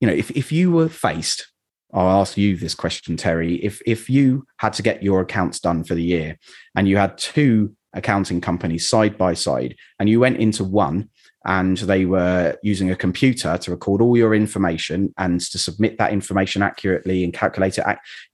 you 0.00 0.08
know, 0.08 0.12
if 0.12 0.30
if 0.32 0.50
you 0.50 0.72
were 0.72 0.88
faced, 0.88 1.46
I'll 1.92 2.20
ask 2.20 2.36
you 2.36 2.56
this 2.56 2.74
question, 2.74 3.16
Terry. 3.16 3.56
If 3.56 3.80
if 3.86 4.10
you 4.10 4.46
had 4.58 4.72
to 4.74 4.82
get 4.82 5.02
your 5.02 5.20
accounts 5.20 5.60
done 5.60 5.84
for 5.84 5.94
the 5.94 6.02
year, 6.02 6.38
and 6.74 6.88
you 6.88 6.96
had 6.96 7.18
two 7.18 7.76
accounting 7.92 8.40
companies 8.40 8.88
side 8.88 9.16
by 9.16 9.34
side, 9.34 9.76
and 9.98 10.08
you 10.08 10.20
went 10.20 10.38
into 10.38 10.64
one 10.64 11.10
and 11.46 11.76
they 11.78 12.06
were 12.06 12.56
using 12.62 12.90
a 12.90 12.96
computer 12.96 13.58
to 13.58 13.70
record 13.70 14.00
all 14.00 14.16
your 14.16 14.34
information 14.34 15.12
and 15.18 15.40
to 15.40 15.58
submit 15.58 15.98
that 15.98 16.12
information 16.12 16.62
accurately 16.62 17.22
and 17.22 17.34
calculate 17.34 17.76
it, 17.76 17.84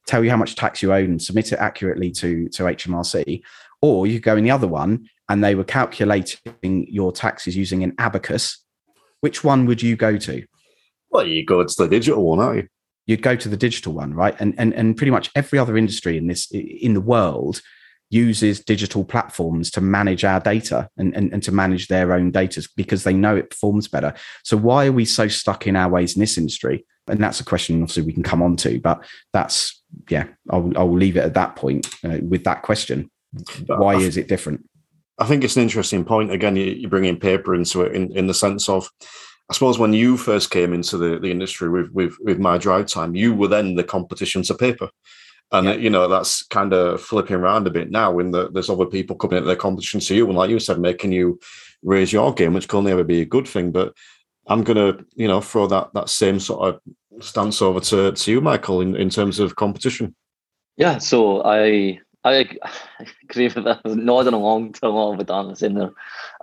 tell 0.06 0.22
you 0.22 0.30
how 0.30 0.36
much 0.36 0.54
tax 0.54 0.80
you 0.80 0.92
owe 0.92 0.96
and 0.96 1.20
submit 1.20 1.52
it 1.52 1.58
accurately 1.58 2.10
to, 2.12 2.48
to 2.50 2.64
HMRC. 2.64 3.42
Or 3.82 4.06
you 4.06 4.20
go 4.20 4.36
in 4.36 4.44
the 4.44 4.50
other 4.52 4.68
one 4.68 5.08
and 5.30 5.44
they 5.44 5.54
were 5.54 5.64
calculating 5.64 6.86
your 6.90 7.12
taxes 7.12 7.56
using 7.56 7.84
an 7.84 7.94
abacus. 7.98 8.62
Which 9.20 9.44
one 9.44 9.64
would 9.66 9.80
you 9.80 9.94
go 9.94 10.18
to? 10.18 10.44
Well, 11.10 11.26
you 11.26 11.46
go 11.46 11.64
to 11.64 11.82
the 11.82 11.88
digital 11.88 12.24
one, 12.24 12.40
aren't 12.40 12.56
you? 12.56 12.68
You'd 13.06 13.22
go 13.22 13.36
to 13.36 13.48
the 13.48 13.56
digital 13.56 13.92
one, 13.92 14.12
right? 14.12 14.34
And 14.40 14.54
and 14.58 14.74
and 14.74 14.96
pretty 14.96 15.12
much 15.12 15.30
every 15.34 15.58
other 15.58 15.76
industry 15.76 16.18
in 16.18 16.26
this 16.26 16.50
in 16.50 16.94
the 16.94 17.00
world 17.00 17.62
uses 18.12 18.58
digital 18.58 19.04
platforms 19.04 19.70
to 19.70 19.80
manage 19.80 20.24
our 20.24 20.40
data 20.40 20.88
and, 20.96 21.14
and, 21.14 21.32
and 21.32 21.44
to 21.44 21.52
manage 21.52 21.86
their 21.86 22.12
own 22.12 22.32
data 22.32 22.68
because 22.76 23.04
they 23.04 23.12
know 23.12 23.36
it 23.36 23.50
performs 23.50 23.86
better. 23.86 24.12
So 24.42 24.56
why 24.56 24.86
are 24.86 24.92
we 24.92 25.04
so 25.04 25.28
stuck 25.28 25.68
in 25.68 25.76
our 25.76 25.88
ways 25.88 26.16
in 26.16 26.20
this 26.20 26.36
industry? 26.36 26.84
And 27.06 27.22
that's 27.22 27.38
a 27.38 27.44
question 27.44 27.80
obviously 27.82 28.02
we 28.02 28.12
can 28.12 28.24
come 28.24 28.42
on 28.42 28.56
to, 28.56 28.80
but 28.80 29.04
that's, 29.32 29.80
yeah, 30.08 30.26
I'll, 30.50 30.72
I'll 30.76 30.92
leave 30.92 31.16
it 31.16 31.24
at 31.24 31.34
that 31.34 31.54
point 31.54 31.86
uh, 32.04 32.18
with 32.20 32.42
that 32.44 32.62
question. 32.62 33.12
Why 33.66 33.94
is 33.94 34.16
it 34.16 34.26
different? 34.26 34.68
I 35.20 35.26
think 35.26 35.44
it's 35.44 35.56
an 35.56 35.62
interesting 35.62 36.04
point. 36.04 36.32
Again, 36.32 36.56
you, 36.56 36.64
you 36.64 36.88
bring 36.88 37.04
in 37.04 37.18
paper 37.18 37.54
into 37.54 37.82
it 37.82 37.94
in, 37.94 38.10
in 38.16 38.26
the 38.26 38.34
sense 38.34 38.68
of, 38.68 38.90
I 39.50 39.52
suppose 39.54 39.78
when 39.78 39.92
you 39.92 40.16
first 40.16 40.50
came 40.50 40.72
into 40.72 40.96
the, 40.96 41.18
the 41.18 41.30
industry 41.30 41.68
with, 41.68 41.90
with, 41.92 42.16
with 42.20 42.38
my 42.38 42.56
drive 42.56 42.86
time, 42.86 43.14
you 43.14 43.34
were 43.34 43.48
then 43.48 43.74
the 43.74 43.84
competition 43.84 44.42
to 44.44 44.54
paper. 44.54 44.88
And 45.52 45.66
yeah. 45.66 45.74
you 45.74 45.90
know 45.90 46.06
that's 46.06 46.44
kind 46.44 46.72
of 46.72 47.00
flipping 47.00 47.36
around 47.36 47.66
a 47.66 47.70
bit 47.70 47.90
now. 47.90 48.12
When 48.12 48.30
the, 48.30 48.50
there's 48.50 48.70
other 48.70 48.86
people 48.86 49.16
coming 49.16 49.38
into 49.38 49.48
the 49.48 49.56
competition 49.56 49.98
to 50.00 50.14
you, 50.14 50.28
and 50.28 50.36
like 50.36 50.48
you 50.48 50.60
said, 50.60 50.78
making 50.78 51.10
you 51.10 51.40
raise 51.82 52.12
your 52.12 52.32
game, 52.32 52.54
which 52.54 52.68
can 52.68 52.78
only 52.78 52.92
ever 52.92 53.02
be 53.02 53.20
a 53.20 53.26
good 53.26 53.48
thing. 53.48 53.72
But 53.72 53.92
I'm 54.46 54.62
gonna, 54.62 54.98
you 55.16 55.26
know, 55.26 55.40
throw 55.40 55.66
that 55.66 55.92
that 55.94 56.08
same 56.08 56.38
sort 56.38 56.68
of 56.68 56.80
stance 57.20 57.60
over 57.60 57.80
to, 57.80 58.12
to 58.12 58.30
you, 58.30 58.40
Michael, 58.40 58.80
in, 58.80 58.94
in 58.94 59.10
terms 59.10 59.40
of 59.40 59.56
competition. 59.56 60.14
Yeah, 60.76 60.98
so 60.98 61.42
I 61.44 61.98
I 62.24 62.46
agree 63.22 63.48
with 63.48 63.64
that. 63.64 63.80
Nodding 63.84 64.34
along 64.34 64.72
to 64.74 64.86
a 64.86 64.88
lot 64.88 65.12
of 65.12 65.28
what 65.28 65.46
was 65.46 65.58
saying 65.60 65.74
there. 65.74 65.92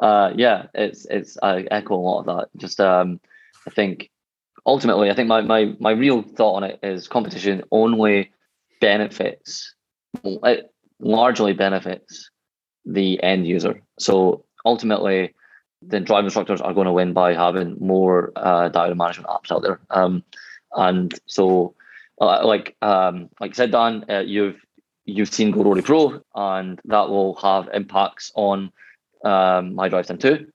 Uh, 0.01 0.31
yeah, 0.35 0.67
it's 0.73 1.05
it's 1.05 1.37
I 1.41 1.61
echo 1.71 1.95
a 1.95 1.97
lot 1.97 2.19
of 2.19 2.25
that. 2.25 2.47
Just 2.57 2.79
um, 2.79 3.19
I 3.65 3.69
think 3.69 4.09
ultimately, 4.65 5.09
I 5.09 5.13
think 5.13 5.27
my 5.27 5.41
my 5.41 5.75
my 5.79 5.91
real 5.91 6.21
thought 6.21 6.55
on 6.55 6.63
it 6.63 6.79
is 6.83 7.07
competition 7.07 7.63
only 7.71 8.31
benefits 8.81 9.73
it 10.23 10.71
largely 10.99 11.53
benefits 11.53 12.29
the 12.85 13.21
end 13.23 13.47
user. 13.47 13.81
So 13.99 14.45
ultimately, 14.65 15.33
the 15.81 15.99
drive 15.99 16.23
instructors 16.23 16.61
are 16.61 16.73
going 16.73 16.87
to 16.87 16.93
win 16.93 17.13
by 17.13 17.33
having 17.33 17.77
more 17.79 18.31
uh, 18.35 18.69
management 18.95 19.29
apps 19.29 19.51
out 19.51 19.61
there. 19.61 19.79
Um, 19.89 20.23
and 20.75 21.13
so, 21.27 21.75
uh, 22.19 22.45
like 22.45 22.75
um, 22.81 23.29
like 23.39 23.51
I 23.51 23.53
said, 23.53 23.71
Dan, 23.71 24.05
uh, 24.09 24.19
you've 24.19 24.59
you've 25.07 25.33
seen 25.33 25.51
GoRoadie 25.51 25.83
Pro, 25.83 26.21
and 26.35 26.79
that 26.85 27.09
will 27.09 27.33
have 27.35 27.69
impacts 27.73 28.31
on 28.35 28.71
um, 29.23 29.73
my 29.73 29.89
Drive 29.89 30.05
Time 30.05 30.19
2 30.19 30.45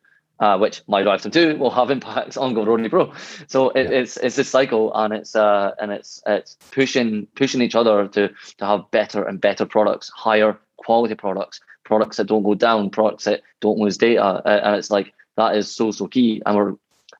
uh, 0.42 0.58
which 0.58 0.82
my 0.88 1.02
drive 1.02 1.22
time 1.22 1.30
2 1.30 1.56
will 1.56 1.70
have 1.70 1.90
impacts 1.96 2.36
on 2.36 2.52
GoRoadie 2.54 2.90
Pro. 2.90 3.12
So 3.46 3.70
it, 3.70 3.84
yeah. 3.84 3.98
it's 4.00 4.16
it's 4.18 4.38
a 4.38 4.44
cycle 4.44 4.92
and 4.94 5.14
it's 5.14 5.34
uh 5.36 5.70
and 5.80 5.92
it's 5.92 6.20
it's 6.26 6.56
pushing 6.72 7.26
pushing 7.36 7.62
each 7.62 7.76
other 7.76 8.08
to 8.08 8.28
to 8.58 8.66
have 8.66 8.90
better 8.90 9.22
and 9.22 9.40
better 9.40 9.64
products, 9.64 10.10
higher 10.10 10.58
quality 10.76 11.14
products, 11.14 11.60
products 11.84 12.16
that 12.16 12.26
don't 12.26 12.42
go 12.42 12.54
down, 12.54 12.90
products 12.90 13.24
that 13.24 13.42
don't 13.60 13.78
lose 13.78 13.96
data. 13.96 14.42
And 14.44 14.76
it's 14.76 14.90
like 14.90 15.14
that 15.36 15.56
is 15.56 15.74
so 15.74 15.92
so 15.92 16.08
key. 16.08 16.42
And 16.44 16.56
we're 16.56 16.74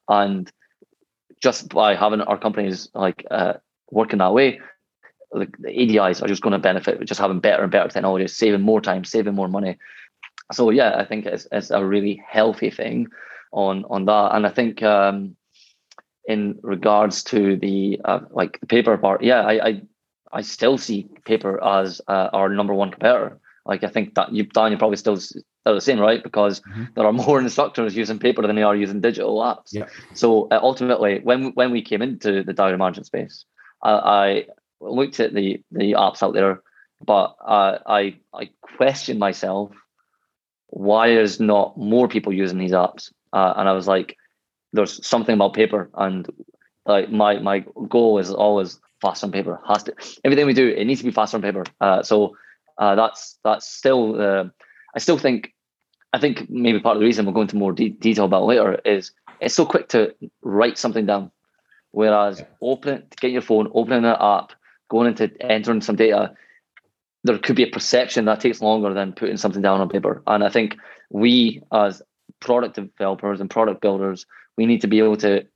and 0.09 0.51
just 1.41 1.69
by 1.69 1.95
having 1.95 2.21
our 2.23 2.39
companies 2.39 2.89
like 2.93 3.25
uh, 3.31 3.55
working 3.91 4.19
that 4.19 4.35
way, 4.35 4.61
the, 5.33 5.49
the 5.59 5.69
ADIs 5.69 6.23
are 6.23 6.29
just 6.29 6.43
going 6.43 6.53
to 6.53 6.59
benefit 6.59 6.99
with 6.99 7.09
just 7.09 7.21
having 7.21 7.41
better 7.41 7.63
and 7.63 7.73
better 7.73 7.89
technology, 7.89 8.29
saving 8.29 8.61
more 8.61 8.81
time, 8.81 9.05
saving 9.05 9.35
more 9.35 9.49
money, 9.49 9.79
so 10.53 10.71
yeah, 10.71 10.97
I 10.97 11.05
think 11.05 11.27
it's, 11.27 11.47
it's 11.53 11.71
a 11.71 11.85
really 11.85 12.23
healthy 12.27 12.71
thing 12.71 13.09
on 13.53 13.85
on 13.91 14.07
that, 14.07 14.35
and 14.35 14.47
I 14.47 14.51
think 14.51 14.83
um, 14.83 15.37
in 16.27 16.59
regards 16.63 17.23
to 17.25 17.57
the 17.57 18.01
uh, 18.05 18.21
like 18.31 18.61
the 18.61 18.67
paper 18.67 18.97
part, 18.99 19.23
yeah, 19.23 19.43
I 19.43 19.67
I, 19.69 19.83
I 20.33 20.41
still 20.43 20.79
see 20.79 21.09
paper 21.25 21.63
as 21.63 22.01
uh, 22.09 22.29
our 22.33 22.49
number 22.49 22.75
one 22.75 22.91
competitor. 22.91 23.39
Like 23.65 23.85
I 23.85 23.89
think 23.89 24.15
that 24.15 24.33
you 24.33 24.45
Dan, 24.45 24.73
you 24.73 24.79
probably 24.79 24.97
still 24.97 25.19
are 25.67 25.75
the 25.75 25.81
same, 25.81 26.01
right? 26.01 26.23
Because 26.23 26.61
mm-hmm. 26.61 26.85
there 26.95 27.07
are 27.07 27.13
more 27.13 27.41
instructors 27.47 27.97
using 27.97 28.19
paper 28.19 28.43
than 28.43 28.57
they 28.57 28.63
are 28.63 28.77
using 28.77 29.01
digital 29.01 29.39
apps. 29.39 29.73
Yeah. 29.73 29.87
So 30.15 30.49
uh, 30.51 30.59
ultimately, 30.63 31.21
when 31.23 31.53
when 31.53 31.71
we 31.71 31.83
came 31.83 32.03
into 32.03 32.43
the 32.43 32.53
diary 32.53 32.79
management 32.79 33.07
space, 33.07 33.45
I, 33.83 33.93
I 33.93 34.47
looked 34.83 35.21
at 35.21 35.35
the 35.35 35.63
the 35.71 35.93
apps 35.93 36.23
out 36.23 36.35
there, 36.35 36.63
but 37.05 37.37
uh, 37.45 37.79
I 37.87 38.17
I 38.35 38.51
questioned 38.77 39.19
myself 39.19 39.73
why 40.73 41.09
is 41.09 41.39
not 41.39 41.77
more 41.77 42.09
people 42.09 42.33
using 42.33 42.59
these 42.59 42.73
apps? 42.73 43.13
Uh, 43.33 43.53
and 43.57 43.69
I 43.69 43.73
was 43.73 43.87
like, 43.87 44.17
there's 44.73 45.07
something 45.07 45.35
about 45.35 45.53
paper, 45.53 45.91
and 45.95 46.27
like 46.87 47.11
my 47.11 47.39
my 47.39 47.65
goal 47.89 48.19
is 48.19 48.33
always 48.33 48.81
fast 49.03 49.23
on 49.23 49.33
paper. 49.33 49.61
Has 49.69 49.83
to 49.85 49.95
everything 50.25 50.47
we 50.47 50.55
do, 50.55 50.69
it 50.69 50.85
needs 50.87 51.01
to 51.01 51.05
be 51.05 51.13
fast 51.13 51.35
on 51.35 51.43
paper. 51.43 51.65
Uh, 51.81 52.03
so 52.03 52.37
uh, 52.79 52.95
that's 52.95 53.39
that's 53.45 53.69
still. 53.69 54.21
Uh, 54.21 54.45
I 54.95 54.99
still 54.99 55.19
think. 55.19 55.53
I 56.15 56.19
think 56.19 56.49
maybe 56.51 56.81
part 56.81 56.97
of 56.97 57.01
the 57.01 57.07
reason 57.07 57.25
we'll 57.25 57.35
go 57.35 57.43
into 57.43 57.57
more 57.57 57.73
de- 57.73 57.91
detail 57.91 58.27
about 58.27 58.45
later 58.45 58.81
is 58.85 59.13
it's 59.41 59.55
so 59.55 59.65
quick 59.67 59.89
to 59.91 60.15
write 60.43 60.79
something 60.79 61.05
down, 61.05 61.31
whereas 61.91 62.43
open 62.63 63.05
get 63.21 63.31
your 63.31 63.43
phone, 63.43 63.71
opening 63.75 64.05
an 64.05 64.17
app, 64.19 64.53
going 64.93 65.09
into 65.09 65.33
entering 65.41 65.81
some 65.81 65.97
data, 65.97 66.35
there 67.25 67.39
could 67.39 67.57
be 67.57 67.63
a 67.63 67.71
perception 67.71 68.27
that 68.27 68.41
takes 68.41 68.61
longer 68.61 68.93
than 68.93 69.15
putting 69.15 69.39
something 69.39 69.63
down 69.63 69.81
on 69.81 69.89
paper. 69.89 70.23
And 70.27 70.45
I 70.45 70.51
think 70.51 70.77
we, 71.09 71.63
as 71.73 72.03
product 72.41 72.75
developers 72.75 73.41
and 73.41 73.49
product 73.49 73.81
builders, 73.81 74.27
we 74.59 74.67
need 74.67 74.83
to 74.83 74.87
be 74.87 74.99
able 74.99 75.17
to 75.17 75.47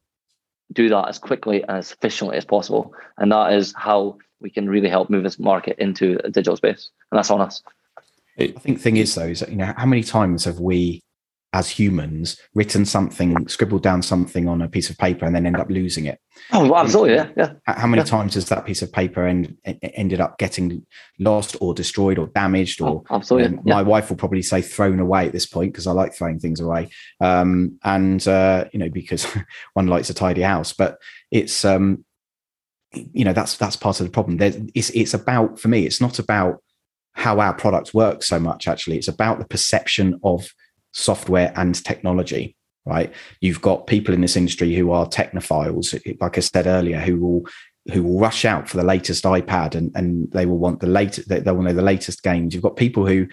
do 0.73 0.89
that 0.89 1.09
as 1.09 1.19
quickly 1.19 1.61
and 1.61 1.77
as 1.77 1.93
efficiently 1.93 2.39
as 2.39 2.47
possible. 2.47 2.95
And 3.19 3.31
that 3.31 3.53
is 3.53 3.75
how 3.77 4.17
we 4.41 4.49
can 4.49 4.71
really 4.71 4.89
help 4.89 5.11
move 5.11 5.23
this 5.23 5.39
market 5.39 5.77
into 5.79 6.19
a 6.25 6.31
digital 6.31 6.57
space. 6.57 6.91
And 7.13 7.19
that's 7.19 7.31
on 7.31 7.43
us. 7.43 7.63
I 8.39 8.49
think 8.49 8.79
the 8.79 8.83
thing 8.83 8.97
is 8.97 9.15
though, 9.15 9.27
is 9.27 9.41
that, 9.41 9.51
you 9.51 9.57
know, 9.57 9.75
how 9.77 9.87
many 9.87 10.03
times 10.03 10.47
have 10.47 10.61
we 10.61 11.03
as 11.53 11.71
humans 11.71 12.39
written 12.55 12.85
something, 12.85 13.49
scribbled 13.49 13.83
down 13.83 14.03
something 14.03 14.49
on 14.49 14.61
a 14.61 14.69
piece 14.69 14.91
of 14.91 14.99
paper, 14.99 15.25
and 15.25 15.35
then 15.35 15.47
end 15.47 15.57
up 15.57 15.71
losing 15.71 16.07
it. 16.07 16.19
Oh, 16.53 16.75
absolutely, 16.75 17.15
yeah, 17.15 17.31
yeah. 17.37 17.53
How 17.65 17.87
many 17.87 18.01
yeah. 18.01 18.07
times 18.07 18.35
has 18.35 18.49
that 18.49 18.67
piece 18.67 18.83
of 18.83 18.93
paper 18.93 19.27
end, 19.27 19.57
ended 19.65 20.21
up 20.21 20.39
getting 20.39 20.85
lost 21.19 21.57
or 21.61 21.73
destroyed 21.73 22.19
or 22.19 22.27
damaged? 22.29 22.81
Or 22.81 23.03
oh, 23.09 23.17
absolutely, 23.17 23.57
you 23.57 23.63
know, 23.65 23.75
my 23.75 23.83
wife 23.83 24.11
will 24.11 24.17
probably 24.17 24.43
say 24.43 24.61
thrown 24.61 25.01
away 25.01 25.27
at 25.27 25.33
this 25.33 25.47
point 25.47 25.73
because 25.73 25.87
I 25.87 25.93
like 25.93 26.15
throwing 26.15 26.39
things 26.39 26.61
away, 26.61 26.91
um, 27.21 27.79
and 27.85 28.27
uh, 28.29 28.67
you 28.73 28.79
know 28.79 28.91
because 28.91 29.27
one 29.75 29.87
likes 29.87 30.11
a 30.11 30.15
tidy 30.15 30.43
house. 30.43 30.73
But 30.73 30.99
it's 31.31 31.65
um, 31.65 32.05
you 32.93 33.25
know 33.25 33.33
that's 33.33 33.57
that's 33.57 33.77
part 33.77 34.01
of 34.01 34.07
the 34.07 34.13
problem. 34.13 34.37
There's, 34.37 34.57
it's 34.75 34.91
it's 34.91 35.15
about 35.15 35.59
for 35.59 35.69
me. 35.69 35.87
It's 35.87 36.01
not 36.01 36.19
about 36.19 36.63
how 37.13 37.41
our 37.41 37.55
product 37.55 37.95
works 37.95 38.29
so 38.29 38.39
much. 38.39 38.69
Actually, 38.69 38.99
it's 38.99 39.09
about 39.09 39.39
the 39.39 39.47
perception 39.47 40.21
of 40.23 40.49
software 40.97 41.53
and 41.57 41.83
technology. 41.85 42.57
Right? 42.85 43.13
You've 43.41 43.63
got 43.63 43.89
people 43.89 44.15
in 44.15 44.21
this 44.21 44.37
industry 44.37 44.75
who 44.75 44.93
are 44.93 45.07
technophiles, 45.07 46.21
like 46.21 46.39
I 46.39 46.41
said 46.41 46.67
earlier, 46.67 47.01
who 47.01 47.17
will 47.17 47.47
who 47.93 48.03
will 48.03 48.19
rush 48.19 48.45
out 48.45 48.69
for 48.69 48.77
the 48.77 48.85
latest 48.85 49.25
iPad 49.25 49.75
and, 49.77 49.93
and 49.95 50.31
they 50.33 50.45
will 50.45 50.59
want 50.59 50.81
the 50.81 50.87
latest 50.89 51.29
they 51.29 51.41
will 51.41 51.63
know 51.63 51.73
the 51.73 51.83
latest 51.83 52.23
games. 52.23 52.55
You've 52.55 52.63
got 52.63 52.77
people 52.77 53.07
who 53.07 53.27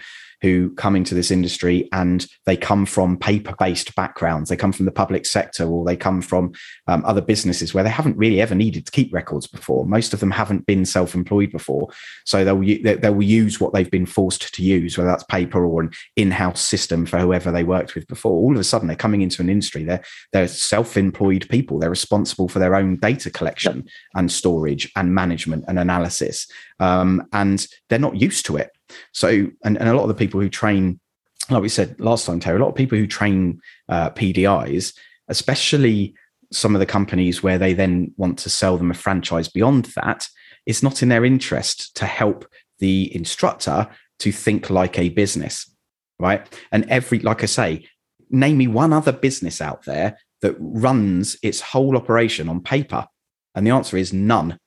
who 0.44 0.68
come 0.74 0.94
into 0.94 1.14
this 1.14 1.30
industry 1.30 1.88
and 1.90 2.26
they 2.44 2.54
come 2.54 2.84
from 2.84 3.16
paper 3.16 3.54
based 3.58 3.94
backgrounds. 3.94 4.50
They 4.50 4.56
come 4.56 4.72
from 4.72 4.84
the 4.84 4.92
public 4.92 5.24
sector 5.24 5.64
or 5.64 5.86
they 5.86 5.96
come 5.96 6.20
from 6.20 6.52
um, 6.86 7.02
other 7.06 7.22
businesses 7.22 7.72
where 7.72 7.82
they 7.82 7.88
haven't 7.88 8.18
really 8.18 8.42
ever 8.42 8.54
needed 8.54 8.84
to 8.84 8.92
keep 8.92 9.10
records 9.12 9.46
before. 9.46 9.86
Most 9.86 10.12
of 10.12 10.20
them 10.20 10.30
haven't 10.30 10.66
been 10.66 10.84
self 10.84 11.14
employed 11.14 11.50
before. 11.50 11.88
So 12.26 12.44
they'll, 12.44 12.60
they 12.60 13.10
will 13.10 13.22
use 13.22 13.58
what 13.58 13.72
they've 13.72 13.90
been 13.90 14.04
forced 14.04 14.54
to 14.54 14.62
use, 14.62 14.98
whether 14.98 15.08
that's 15.08 15.24
paper 15.24 15.64
or 15.64 15.80
an 15.80 15.90
in 16.14 16.30
house 16.30 16.60
system 16.60 17.06
for 17.06 17.18
whoever 17.18 17.50
they 17.50 17.64
worked 17.64 17.94
with 17.94 18.06
before. 18.06 18.32
All 18.32 18.52
of 18.52 18.60
a 18.60 18.64
sudden, 18.64 18.86
they're 18.86 18.96
coming 18.96 19.22
into 19.22 19.40
an 19.40 19.48
industry. 19.48 19.82
They're, 19.82 20.04
they're 20.34 20.46
self 20.46 20.98
employed 20.98 21.48
people. 21.48 21.78
They're 21.78 21.88
responsible 21.88 22.50
for 22.50 22.58
their 22.58 22.74
own 22.74 22.96
data 22.96 23.30
collection 23.30 23.86
and 24.14 24.30
storage 24.30 24.92
and 24.94 25.14
management 25.14 25.64
and 25.68 25.78
analysis. 25.78 26.46
Um, 26.80 27.26
and 27.32 27.66
they're 27.88 27.98
not 27.98 28.20
used 28.20 28.44
to 28.46 28.58
it. 28.58 28.70
So, 29.12 29.28
and, 29.64 29.78
and 29.78 29.88
a 29.88 29.94
lot 29.94 30.02
of 30.02 30.08
the 30.08 30.14
people 30.14 30.40
who 30.40 30.48
train, 30.48 31.00
like 31.50 31.62
we 31.62 31.68
said 31.68 31.98
last 32.00 32.26
time, 32.26 32.40
Terry, 32.40 32.58
a 32.58 32.62
lot 32.62 32.70
of 32.70 32.74
people 32.74 32.98
who 32.98 33.06
train 33.06 33.60
uh, 33.88 34.10
PDIs, 34.10 34.94
especially 35.28 36.14
some 36.52 36.74
of 36.74 36.80
the 36.80 36.86
companies 36.86 37.42
where 37.42 37.58
they 37.58 37.72
then 37.72 38.12
want 38.16 38.38
to 38.38 38.50
sell 38.50 38.76
them 38.76 38.90
a 38.90 38.94
franchise 38.94 39.48
beyond 39.48 39.86
that, 39.96 40.28
it's 40.66 40.82
not 40.82 41.02
in 41.02 41.08
their 41.08 41.24
interest 41.24 41.94
to 41.96 42.06
help 42.06 42.46
the 42.78 43.14
instructor 43.14 43.88
to 44.20 44.32
think 44.32 44.70
like 44.70 44.98
a 44.98 45.10
business, 45.10 45.70
right? 46.18 46.46
And 46.72 46.88
every, 46.88 47.18
like 47.18 47.42
I 47.42 47.46
say, 47.46 47.86
name 48.30 48.58
me 48.58 48.66
one 48.66 48.92
other 48.92 49.12
business 49.12 49.60
out 49.60 49.84
there 49.84 50.18
that 50.42 50.56
runs 50.58 51.36
its 51.42 51.60
whole 51.60 51.96
operation 51.96 52.48
on 52.48 52.62
paper. 52.62 53.06
And 53.54 53.66
the 53.66 53.70
answer 53.70 53.96
is 53.96 54.12
none, 54.12 54.58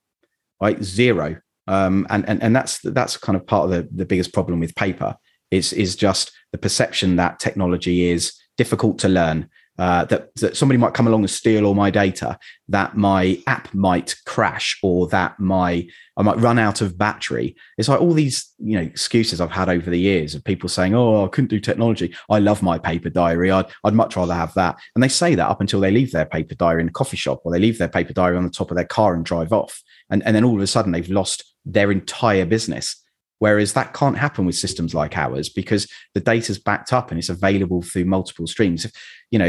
right? 0.61 0.81
Zero. 0.83 1.37
Um, 1.67 2.07
and, 2.09 2.27
and 2.27 2.41
and 2.41 2.55
that's 2.55 2.79
that's 2.79 3.17
kind 3.17 3.35
of 3.35 3.45
part 3.45 3.65
of 3.65 3.71
the, 3.71 3.87
the 3.93 4.05
biggest 4.05 4.33
problem 4.33 4.59
with 4.59 4.75
paper 4.75 5.15
is 5.51 5.73
is 5.73 5.95
just 5.95 6.31
the 6.51 6.57
perception 6.57 7.15
that 7.17 7.39
technology 7.39 8.09
is 8.09 8.33
difficult 8.57 8.99
to 8.99 9.09
learn 9.09 9.49
uh, 9.79 10.05
that, 10.05 10.33
that 10.35 10.57
somebody 10.57 10.77
might 10.77 10.95
come 10.95 11.05
along 11.05 11.21
and 11.21 11.29
steal 11.29 11.65
all 11.65 11.75
my 11.75 11.91
data, 11.91 12.37
that 12.67 12.97
my 12.97 13.39
app 13.45 13.71
might 13.75 14.15
crash, 14.25 14.77
or 14.81 15.07
that 15.07 15.39
my 15.39 15.87
I 16.17 16.23
might 16.23 16.39
run 16.39 16.57
out 16.57 16.81
of 16.81 16.97
battery. 16.97 17.55
It's 17.77 17.87
like 17.87 18.01
all 18.01 18.13
these 18.13 18.51
you 18.57 18.75
know 18.75 18.81
excuses 18.81 19.39
I've 19.39 19.51
had 19.51 19.69
over 19.69 19.91
the 19.91 19.99
years 19.99 20.33
of 20.33 20.43
people 20.43 20.67
saying, 20.67 20.95
"Oh, 20.95 21.25
I 21.25 21.27
couldn't 21.27 21.49
do 21.49 21.59
technology. 21.59 22.15
I 22.27 22.39
love 22.39 22.63
my 22.63 22.79
paper 22.79 23.09
diary. 23.09 23.51
I'd 23.51 23.67
I'd 23.83 23.93
much 23.93 24.15
rather 24.15 24.33
have 24.33 24.53
that." 24.55 24.77
And 24.95 25.03
they 25.03 25.09
say 25.09 25.35
that 25.35 25.47
up 25.47 25.61
until 25.61 25.79
they 25.79 25.91
leave 25.91 26.11
their 26.11 26.25
paper 26.25 26.55
diary 26.55 26.81
in 26.81 26.89
a 26.89 26.91
coffee 26.91 27.17
shop, 27.17 27.41
or 27.43 27.51
they 27.51 27.59
leave 27.59 27.77
their 27.77 27.87
paper 27.87 28.13
diary 28.13 28.37
on 28.37 28.45
the 28.45 28.49
top 28.49 28.71
of 28.71 28.77
their 28.77 28.85
car 28.85 29.13
and 29.13 29.23
drive 29.23 29.53
off, 29.53 29.83
and 30.09 30.23
and 30.23 30.35
then 30.35 30.43
all 30.43 30.55
of 30.55 30.61
a 30.61 30.67
sudden 30.67 30.91
they've 30.91 31.09
lost 31.09 31.43
their 31.73 31.91
entire 31.91 32.45
business. 32.45 33.03
Whereas 33.39 33.73
that 33.73 33.93
can't 33.93 34.17
happen 34.17 34.47
with 34.47 34.55
systems 34.55 34.95
like 34.95 35.15
ours 35.15 35.47
because 35.47 35.87
the 36.15 36.19
data's 36.19 36.57
backed 36.57 36.91
up 36.91 37.11
and 37.11 37.19
it's 37.19 37.29
available 37.29 37.83
through 37.83 38.05
multiple 38.05 38.47
streams. 38.47 38.83
If, 38.83 38.91
you 39.29 39.37
know, 39.37 39.45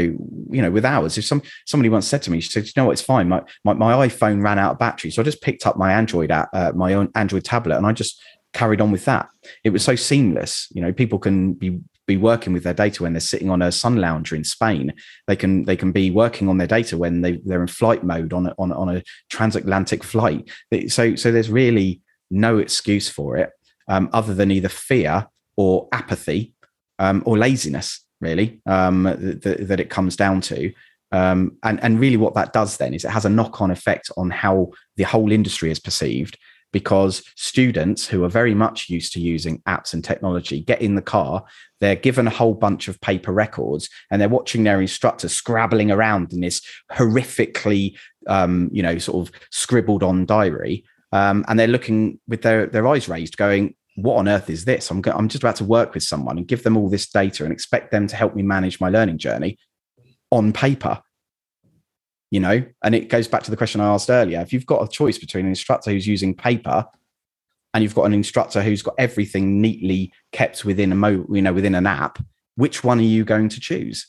you 0.51 0.61
know, 0.61 0.69
with 0.69 0.85
ours, 0.85 1.17
if 1.17 1.25
some 1.25 1.41
somebody 1.65 1.89
once 1.89 2.07
said 2.07 2.21
to 2.23 2.31
me, 2.31 2.39
she 2.39 2.51
said, 2.51 2.67
"You 2.67 2.73
know 2.77 2.85
what? 2.85 2.91
It's 2.91 3.01
fine. 3.01 3.29
My 3.29 3.41
my, 3.65 3.73
my 3.73 4.07
iPhone 4.07 4.43
ran 4.43 4.59
out 4.59 4.73
of 4.73 4.79
battery, 4.79 5.09
so 5.09 5.23
I 5.23 5.25
just 5.25 5.41
picked 5.41 5.65
up 5.65 5.75
my 5.75 5.91
Android 5.91 6.29
app, 6.29 6.49
uh, 6.53 6.71
my 6.75 6.93
own 6.93 7.09
Android 7.15 7.45
tablet, 7.45 7.77
and 7.77 7.87
I 7.87 7.91
just 7.91 8.21
carried 8.53 8.81
on 8.81 8.91
with 8.91 9.05
that. 9.05 9.27
It 9.63 9.71
was 9.71 9.83
so 9.83 9.95
seamless. 9.95 10.67
You 10.71 10.81
know, 10.81 10.93
people 10.93 11.17
can 11.17 11.53
be 11.53 11.79
be 12.05 12.17
working 12.17 12.53
with 12.53 12.63
their 12.63 12.73
data 12.73 13.03
when 13.03 13.13
they're 13.13 13.19
sitting 13.19 13.51
on 13.51 13.61
a 13.61 13.71
sun 13.71 13.97
lounger 13.97 14.35
in 14.35 14.43
Spain. 14.43 14.93
They 15.27 15.35
can 15.35 15.63
they 15.65 15.75
can 15.75 15.91
be 15.91 16.11
working 16.11 16.49
on 16.49 16.57
their 16.57 16.67
data 16.67 16.97
when 16.97 17.21
they 17.21 17.39
they're 17.45 17.61
in 17.61 17.67
flight 17.67 18.03
mode 18.03 18.33
on 18.33 18.47
a, 18.47 18.55
on 18.59 18.71
on 18.71 18.95
a 18.95 19.03
transatlantic 19.29 20.03
flight. 20.03 20.49
So 20.89 21.15
so 21.15 21.31
there's 21.31 21.49
really 21.49 22.01
no 22.29 22.57
excuse 22.57 23.09
for 23.09 23.37
it 23.37 23.51
um, 23.87 24.09
other 24.13 24.33
than 24.33 24.51
either 24.51 24.69
fear 24.69 25.27
or 25.57 25.87
apathy 25.91 26.53
um, 26.99 27.23
or 27.25 27.37
laziness, 27.37 28.05
really, 28.21 28.61
um, 28.65 29.03
th- 29.41 29.67
that 29.67 29.79
it 29.79 29.89
comes 29.89 30.15
down 30.15 30.41
to. 30.41 30.71
Um, 31.11 31.57
and, 31.63 31.81
and 31.83 31.99
really, 31.99 32.17
what 32.17 32.35
that 32.35 32.53
does 32.53 32.77
then 32.77 32.93
is 32.93 33.03
it 33.03 33.11
has 33.11 33.25
a 33.25 33.29
knock 33.29 33.61
on 33.61 33.71
effect 33.71 34.11
on 34.15 34.29
how 34.29 34.69
the 34.95 35.03
whole 35.03 35.31
industry 35.31 35.71
is 35.71 35.79
perceived 35.79 36.37
because 36.71 37.23
students 37.35 38.07
who 38.07 38.23
are 38.23 38.29
very 38.29 38.53
much 38.53 38.89
used 38.89 39.11
to 39.13 39.19
using 39.19 39.59
apps 39.67 39.93
and 39.93 40.03
technology 40.03 40.61
get 40.61 40.81
in 40.81 40.95
the 40.95 41.01
car, 41.01 41.43
they're 41.79 41.95
given 41.95 42.27
a 42.27 42.31
whole 42.31 42.53
bunch 42.53 42.87
of 42.87 43.01
paper 43.01 43.31
records, 43.31 43.89
and 44.11 44.21
they're 44.21 44.29
watching 44.29 44.63
their 44.63 44.79
instructor 44.79 45.27
scrabbling 45.27 45.89
around 45.89 46.31
in 46.31 46.41
this 46.41 46.61
horrifically, 46.91 47.97
um, 48.27 48.69
you 48.71 48.83
know, 48.83 48.97
sort 48.97 49.27
of 49.27 49.33
scribbled 49.51 50.03
on 50.03 50.25
diary. 50.25 50.83
Um, 51.11 51.43
and 51.47 51.59
they're 51.59 51.67
looking 51.67 52.19
with 52.27 52.41
their, 52.41 52.67
their 52.67 52.87
eyes 52.87 53.09
raised, 53.09 53.37
going, 53.37 53.75
what 53.95 54.17
on 54.17 54.27
earth 54.27 54.49
is 54.49 54.65
this? 54.65 54.89
I'm, 54.91 55.01
I'm 55.05 55.27
just 55.27 55.43
about 55.43 55.55
to 55.57 55.65
work 55.65 55.93
with 55.93 56.03
someone 56.03 56.37
and 56.37 56.47
give 56.47 56.63
them 56.63 56.77
all 56.77 56.89
this 56.89 57.09
data 57.09 57.43
and 57.43 57.51
expect 57.51 57.91
them 57.91 58.07
to 58.07 58.15
help 58.15 58.35
me 58.35 58.43
manage 58.43 58.79
my 58.79 58.89
learning 58.89 59.17
journey 59.17 59.57
on 60.31 60.53
paper. 60.53 61.01
You 62.31 62.39
know, 62.39 62.63
and 62.83 62.93
it 62.93 63.09
goes 63.09 63.27
back 63.27 63.41
to 63.43 63.51
the 63.51 63.57
question 63.57 63.81
I 63.81 63.87
asked 63.87 64.09
earlier. 64.09 64.39
If 64.39 64.53
you've 64.53 64.67
got 64.67 64.83
a 64.83 64.87
choice 64.87 65.17
between 65.17 65.45
an 65.45 65.49
instructor 65.49 65.89
who's 65.89 66.05
using 66.05 66.35
paper 66.35 66.85
and 67.73 67.83
you've 67.83 67.95
got 67.95 68.03
an 68.03 68.13
instructor 68.13 68.61
who's 68.61 68.83
got 68.83 68.93
everything 68.99 69.61
neatly 69.61 70.13
kept 70.31 70.63
within 70.63 70.91
a 70.91 70.95
mo, 70.95 71.25
you 71.31 71.41
know, 71.41 71.53
within 71.53 71.73
an 71.73 71.87
app, 71.87 72.19
which 72.55 72.83
one 72.83 72.99
are 72.99 73.03
you 73.03 73.23
going 73.25 73.49
to 73.49 73.59
choose? 73.59 74.07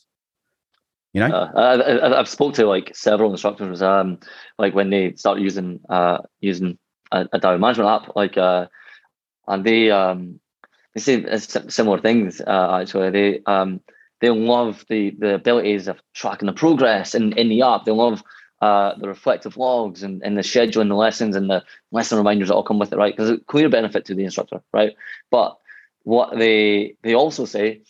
You 1.15 1.27
know, 1.27 1.35
uh, 1.35 2.01
I, 2.03 2.17
have 2.17 2.29
spoke 2.29 2.55
to 2.55 2.67
like 2.67 2.95
several 2.95 3.33
instructors, 3.33 3.83
um, 3.83 4.19
like 4.59 4.75
when 4.75 4.91
they 4.91 5.15
start 5.15 5.41
using 5.41 5.81
uh, 5.89 6.19
using 6.41 6.79
a, 7.13 7.27
a 7.33 7.59
management 7.59 7.89
app, 7.89 8.17
like 8.17 8.37
uh, 8.37 8.67
and 9.49 9.65
they 9.65 9.91
um, 9.91 10.41
they 10.95 11.01
say 11.01 11.39
similar 11.69 11.99
things. 12.01 12.41
Uh, 12.41 12.79
actually, 12.81 13.11
they 13.11 13.43
um, 13.47 13.81
they 14.21 14.31
love 14.31 14.85
the 14.89 15.11
the 15.19 15.35
abilities 15.35 15.89
of 15.89 16.01
tracking 16.15 16.47
the 16.47 16.53
progress 16.53 17.15
in, 17.15 17.33
in 17.39 17.49
the 17.49 17.63
app. 17.63 17.85
They 17.85 17.93
love 17.93 18.23
uh, 18.61 18.95
the 18.99 19.09
reflective 19.09 19.57
logs 19.57 20.03
and, 20.03 20.23
and 20.23 20.37
the 20.37 20.43
scheduling 20.43 20.89
the 20.89 20.95
lessons 20.95 21.37
and 21.37 21.49
the 21.49 21.63
lesson 21.93 22.19
reminders 22.19 22.49
that 22.49 22.55
all 22.55 22.63
come 22.63 22.79
with 22.79 22.93
it, 22.93 22.97
right? 22.97 23.15
Because 23.15 23.31
it's 23.31 23.45
clear 23.47 23.69
benefit 23.69 24.05
to 24.07 24.15
the 24.15 24.25
instructor, 24.25 24.63
right? 24.73 24.95
But 25.31 25.57
what 26.05 26.39
they 26.39 26.97
they 27.03 27.15
also 27.15 27.45
say 27.45 27.83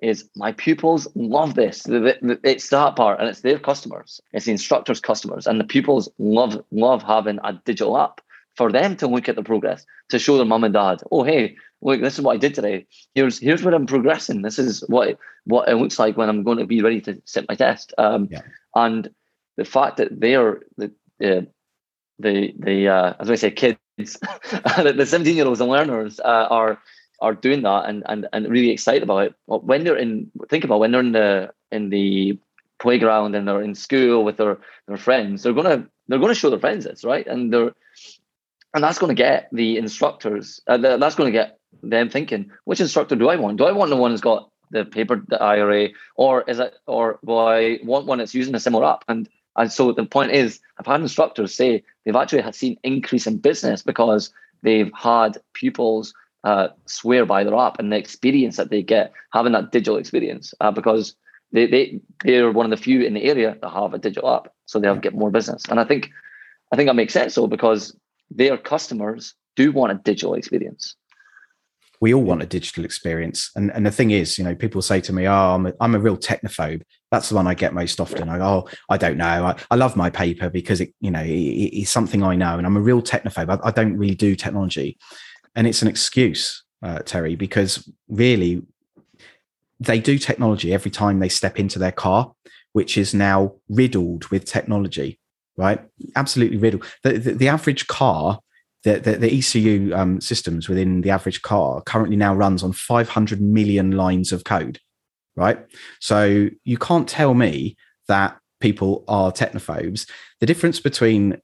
is 0.00 0.28
my 0.36 0.52
pupils 0.52 1.08
love 1.16 1.54
this. 1.54 1.84
It's 1.88 2.68
that 2.68 2.96
part, 2.96 3.18
and 3.18 3.28
it's 3.28 3.40
their 3.40 3.58
customers. 3.58 4.20
It's 4.32 4.46
the 4.46 4.52
instructors' 4.52 5.00
customers, 5.00 5.46
and 5.46 5.58
the 5.58 5.64
pupils 5.64 6.08
love 6.18 6.62
love 6.70 7.02
having 7.02 7.38
a 7.42 7.54
digital 7.64 7.98
app 7.98 8.20
for 8.58 8.72
them 8.72 8.96
to 8.96 9.06
look 9.06 9.28
at 9.28 9.36
the 9.36 9.42
progress, 9.42 9.86
to 10.10 10.18
show 10.18 10.36
their 10.36 10.44
mum 10.44 10.64
and 10.64 10.74
dad, 10.74 11.00
oh 11.12 11.22
hey, 11.22 11.56
look, 11.80 12.00
this 12.00 12.18
is 12.18 12.24
what 12.24 12.34
I 12.34 12.38
did 12.38 12.54
today. 12.54 12.86
Here's 13.14 13.38
here's 13.38 13.62
where 13.62 13.72
I'm 13.72 13.86
progressing. 13.86 14.42
This 14.42 14.58
is 14.58 14.82
what 14.88 15.08
it, 15.10 15.18
what 15.44 15.68
it 15.68 15.76
looks 15.76 15.98
like 15.98 16.16
when 16.16 16.28
I'm 16.28 16.42
going 16.42 16.58
to 16.58 16.66
be 16.66 16.82
ready 16.82 17.00
to 17.02 17.22
sit 17.24 17.48
my 17.48 17.54
test. 17.54 17.94
Um, 17.98 18.26
yeah. 18.30 18.42
And 18.74 19.08
the 19.56 19.64
fact 19.64 19.98
that 19.98 20.20
they 20.20 20.34
are 20.34 20.60
the 20.76 20.90
the 21.20 21.46
the, 22.18 22.52
the 22.58 22.88
uh, 22.88 23.14
as 23.20 23.30
I 23.30 23.36
say, 23.36 23.52
kids, 23.52 23.78
the 23.96 25.06
17 25.06 25.36
year 25.36 25.46
olds 25.46 25.60
and 25.60 25.70
learners 25.70 26.18
uh, 26.18 26.48
are 26.50 26.82
are 27.20 27.34
doing 27.34 27.62
that 27.62 27.84
and, 27.86 28.02
and 28.06 28.26
and 28.32 28.48
really 28.48 28.70
excited 28.70 29.04
about 29.04 29.18
it. 29.26 29.34
When 29.46 29.84
they're 29.84 29.96
in, 29.96 30.32
think 30.48 30.64
about 30.64 30.80
when 30.80 30.90
they're 30.90 31.00
in 31.08 31.12
the 31.12 31.50
in 31.70 31.90
the 31.90 32.40
playground 32.80 33.36
and 33.36 33.46
they're 33.46 33.62
in 33.62 33.76
school 33.76 34.24
with 34.24 34.36
their 34.36 34.58
their 34.88 34.96
friends, 34.96 35.44
they're 35.44 35.52
gonna 35.52 35.86
they're 36.08 36.18
gonna 36.18 36.34
show 36.34 36.50
their 36.50 36.58
friends 36.58 36.84
this, 36.84 37.04
right? 37.04 37.26
And 37.28 37.52
they're 37.52 37.72
and 38.74 38.84
that's 38.84 38.98
going 38.98 39.14
to 39.14 39.22
get 39.22 39.48
the 39.52 39.76
instructors 39.76 40.60
uh, 40.66 40.76
that's 40.76 41.14
going 41.14 41.32
to 41.32 41.38
get 41.38 41.58
them 41.82 42.08
thinking 42.08 42.50
which 42.64 42.80
instructor 42.80 43.16
do 43.16 43.28
i 43.28 43.36
want? 43.36 43.56
Do 43.56 43.64
i 43.64 43.72
want 43.72 43.90
the 43.90 43.96
one 43.96 44.10
who's 44.10 44.20
got 44.20 44.50
the 44.70 44.84
paper 44.84 45.22
the 45.28 45.42
ira 45.42 45.88
or 46.16 46.42
is 46.42 46.58
it 46.58 46.74
or 46.86 47.18
will 47.22 47.40
i 47.40 47.78
want 47.82 48.06
one 48.06 48.18
that's 48.18 48.34
using 48.34 48.54
a 48.54 48.60
similar 48.60 48.84
app? 48.84 49.04
And 49.08 49.28
and 49.56 49.72
so 49.72 49.92
the 49.92 50.04
point 50.04 50.32
is 50.32 50.60
i've 50.78 50.86
had 50.86 51.00
instructors 51.00 51.54
say 51.54 51.82
they've 52.04 52.16
actually 52.16 52.42
had 52.42 52.54
seen 52.54 52.76
increase 52.82 53.26
in 53.26 53.38
business 53.38 53.82
because 53.82 54.32
they've 54.62 54.90
had 54.94 55.38
pupils 55.54 56.14
uh, 56.44 56.68
swear 56.86 57.26
by 57.26 57.42
their 57.42 57.56
app 57.56 57.78
and 57.78 57.92
the 57.92 57.96
experience 57.96 58.56
that 58.56 58.70
they 58.70 58.82
get 58.82 59.12
having 59.32 59.52
that 59.52 59.72
digital 59.72 59.96
experience 59.96 60.54
uh, 60.60 60.70
because 60.70 61.14
they, 61.52 61.66
they 61.66 62.00
they're 62.24 62.52
one 62.52 62.64
of 62.64 62.70
the 62.70 62.82
few 62.82 63.02
in 63.02 63.14
the 63.14 63.24
area 63.24 63.56
that 63.60 63.70
have 63.70 63.92
a 63.92 63.98
digital 63.98 64.30
app 64.30 64.52
so 64.66 64.78
they'll 64.78 64.96
get 64.96 65.14
more 65.14 65.30
business. 65.30 65.62
And 65.68 65.80
i 65.80 65.84
think 65.84 66.10
i 66.72 66.76
think 66.76 66.88
that 66.88 66.94
makes 66.94 67.12
sense 67.12 67.34
though 67.34 67.46
because 67.46 67.94
their 68.30 68.56
customers 68.56 69.34
do 69.56 69.72
want 69.72 69.92
a 69.92 69.96
digital 69.96 70.34
experience. 70.34 70.94
we 72.00 72.14
all 72.14 72.22
want 72.22 72.42
a 72.42 72.46
digital 72.46 72.84
experience. 72.84 73.50
And, 73.56 73.72
and 73.72 73.84
the 73.84 73.90
thing 73.90 74.12
is, 74.12 74.38
you 74.38 74.44
know, 74.44 74.54
people 74.54 74.82
say 74.82 75.00
to 75.00 75.12
me, 75.12 75.26
oh, 75.26 75.54
I'm 75.54 75.66
a, 75.66 75.72
I'm 75.80 75.94
a 75.94 75.98
real 75.98 76.16
technophobe. 76.16 76.82
That's 77.10 77.28
the 77.28 77.34
one 77.34 77.46
I 77.46 77.54
get 77.54 77.74
most 77.74 78.00
often. 78.00 78.28
I 78.28 78.38
go, 78.38 78.44
oh, 78.44 78.68
I 78.88 78.96
don't 78.96 79.16
know. 79.16 79.46
I, 79.46 79.56
I 79.70 79.74
love 79.74 79.96
my 79.96 80.10
paper 80.10 80.48
because 80.48 80.80
it, 80.80 80.94
you 81.00 81.10
know, 81.10 81.22
it, 81.22 81.30
it's 81.30 81.90
something 81.90 82.22
I 82.22 82.36
know. 82.36 82.56
And 82.56 82.66
I'm 82.66 82.76
a 82.76 82.80
real 82.80 83.02
technophobe. 83.02 83.50
I, 83.50 83.68
I 83.68 83.70
don't 83.72 83.96
really 83.96 84.14
do 84.14 84.36
technology. 84.36 84.96
And 85.56 85.66
it's 85.66 85.82
an 85.82 85.88
excuse, 85.88 86.62
uh, 86.82 87.00
Terry, 87.00 87.34
because 87.34 87.90
really 88.08 88.62
they 89.80 89.98
do 89.98 90.18
technology 90.18 90.72
every 90.72 90.90
time 90.90 91.18
they 91.18 91.28
step 91.28 91.58
into 91.58 91.78
their 91.80 91.92
car, 91.92 92.32
which 92.74 92.96
is 92.96 93.12
now 93.12 93.54
riddled 93.68 94.26
with 94.26 94.44
technology, 94.44 95.18
right? 95.58 95.80
Absolutely 96.16 96.56
riddled. 96.56 96.86
The, 97.02 97.18
the, 97.18 97.32
the 97.32 97.48
average 97.48 97.86
car 97.88 98.40
the, 98.84 99.00
the, 99.00 99.16
the 99.16 99.38
ECU 99.38 99.92
um, 99.92 100.20
systems 100.20 100.68
within 100.68 101.00
the 101.00 101.10
average 101.10 101.42
car 101.42 101.82
currently 101.82 102.16
now 102.16 102.34
runs 102.34 102.62
on 102.62 102.72
500 102.72 103.40
million 103.40 103.90
lines 103.90 104.32
of 104.32 104.44
code, 104.44 104.78
right? 105.34 105.58
So 106.00 106.48
you 106.64 106.78
can't 106.78 107.08
tell 107.08 107.34
me 107.34 107.76
that 108.06 108.38
people 108.60 109.04
are 109.08 109.32
technophobes. 109.32 110.08
The 110.40 110.46
difference 110.46 110.78
between 110.78 111.40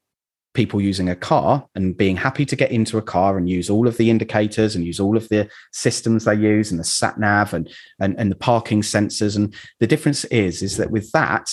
people 0.54 0.80
using 0.80 1.08
a 1.08 1.16
car 1.16 1.66
and 1.74 1.96
being 1.96 2.16
happy 2.16 2.46
to 2.46 2.54
get 2.54 2.70
into 2.70 2.96
a 2.96 3.02
car 3.02 3.36
and 3.36 3.50
use 3.50 3.68
all 3.68 3.88
of 3.88 3.96
the 3.96 4.08
indicators 4.08 4.76
and 4.76 4.84
use 4.84 5.00
all 5.00 5.16
of 5.16 5.28
the 5.28 5.48
systems 5.72 6.24
they 6.24 6.34
use 6.34 6.70
and 6.70 6.78
the 6.78 6.84
sat 6.84 7.18
nav 7.18 7.52
and, 7.52 7.68
and 8.00 8.14
and 8.18 8.30
the 8.30 8.36
parking 8.36 8.80
sensors 8.80 9.36
and 9.36 9.52
the 9.80 9.86
difference 9.86 10.24
is 10.26 10.62
is 10.62 10.76
that 10.76 10.92
with 10.92 11.10
that 11.10 11.50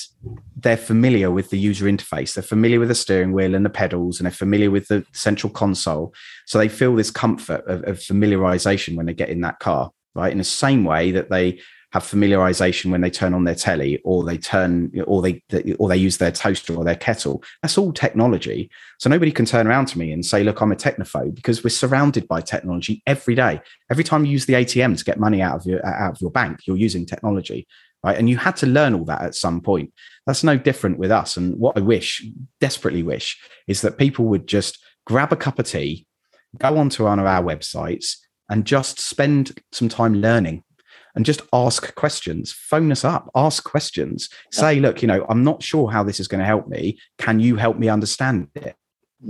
they're 0.62 0.78
familiar 0.78 1.32
with 1.32 1.50
the 1.50 1.60
user 1.60 1.86
interface. 1.86 2.34
They're 2.34 2.44
familiar 2.44 2.80
with 2.80 2.90
the 2.90 2.96
steering 2.96 3.32
wheel 3.32 3.56
and 3.56 3.66
the 3.66 3.70
pedals 3.70 4.20
and 4.20 4.26
they're 4.26 4.32
familiar 4.32 4.72
with 4.72 4.88
the 4.88 5.06
central 5.14 5.52
console. 5.52 6.14
So 6.46 6.58
they 6.58 6.70
feel 6.70 6.96
this 6.96 7.12
comfort 7.12 7.66
of, 7.68 7.84
of 7.84 8.00
familiarization 8.00 8.96
when 8.96 9.06
they 9.06 9.14
get 9.14 9.30
in 9.30 9.42
that 9.42 9.60
car 9.60 9.92
right? 10.16 10.32
In 10.32 10.38
the 10.38 10.44
same 10.44 10.84
way 10.84 11.12
that 11.12 11.30
they 11.30 11.60
have 11.92 12.04
familiarization 12.04 12.90
when 12.90 13.02
they 13.02 13.10
turn 13.10 13.34
on 13.34 13.44
their 13.44 13.56
telly 13.56 14.00
or 14.06 14.24
they 14.24 14.38
turn 14.38 14.92
or 15.08 15.22
they 15.22 15.44
or 15.78 15.90
they 15.90 15.98
use 15.98 16.18
their 16.18 16.32
toaster 16.32 16.74
or 16.74 16.86
their 16.86 16.96
kettle. 16.96 17.44
That's 17.62 17.78
all 17.78 17.92
technology. 17.92 18.72
So 19.00 19.10
nobody 19.10 19.32
can 19.32 19.46
turn 19.46 19.68
around 19.68 19.88
to 19.88 20.00
me 20.00 20.14
and 20.14 20.26
say 20.26 20.44
look 20.44 20.62
i'm 20.62 20.72
a 20.72 20.76
technophobe 20.76 21.36
because 21.36 21.64
we're 21.64 21.70
surrounded 21.70 22.30
by 22.30 22.40
technology 22.42 23.04
every 23.06 23.36
day. 23.36 23.62
Every 23.90 24.06
time 24.06 24.24
you 24.24 24.32
use 24.32 24.46
the 24.46 24.54
atm 24.54 24.98
to 24.98 25.04
get 25.04 25.20
money 25.20 25.42
out 25.42 25.56
of 25.58 25.66
your 25.66 25.86
out 25.86 26.14
of 26.14 26.22
your 26.22 26.32
bank 26.32 26.62
you're 26.66 26.78
using 26.78 27.06
technology 27.06 27.68
right 28.04 28.18
and 28.18 28.30
you 28.30 28.38
had 28.38 28.56
to 28.56 28.68
learn 28.68 28.94
all 28.94 29.06
that 29.06 29.22
at 29.22 29.36
some 29.36 29.62
point 29.62 29.92
that's 30.26 30.44
no 30.44 30.58
different 30.58 30.98
with 30.98 31.12
us 31.12 31.38
and 31.38 31.58
what 31.58 31.78
i 31.78 31.82
wish 31.82 32.26
desperately 32.60 33.04
wish 33.04 33.42
is 33.68 33.82
that 33.82 33.98
people 33.98 34.26
would 34.26 34.48
just 34.48 34.84
grab 35.06 35.32
a 35.32 35.38
cup 35.38 35.60
of 35.60 35.68
tea 35.68 36.06
go 36.58 36.78
onto 36.78 37.04
one 37.04 37.20
of 37.20 37.26
our 37.26 37.44
websites 37.44 38.18
and 38.50 38.66
just 38.66 39.00
spend 39.00 39.60
some 39.72 39.88
time 39.88 40.16
learning 40.16 40.64
and 41.16 41.26
just 41.26 41.42
ask 41.54 41.94
questions. 41.96 42.52
Phone 42.52 42.92
us 42.92 43.04
up, 43.04 43.30
ask 43.36 43.64
questions. 43.64 44.30
Say, 44.52 44.80
look, 44.80 45.02
you 45.02 45.08
know, 45.08 45.26
I'm 45.30 45.44
not 45.44 45.64
sure 45.64 45.90
how 45.92 46.04
this 46.04 46.20
is 46.20 46.28
going 46.28 46.40
to 46.40 46.46
help 46.46 46.68
me. 46.68 47.00
Can 47.18 47.40
you 47.40 47.56
help 47.56 47.78
me 47.78 47.90
understand 47.90 48.48
it? 48.56 48.76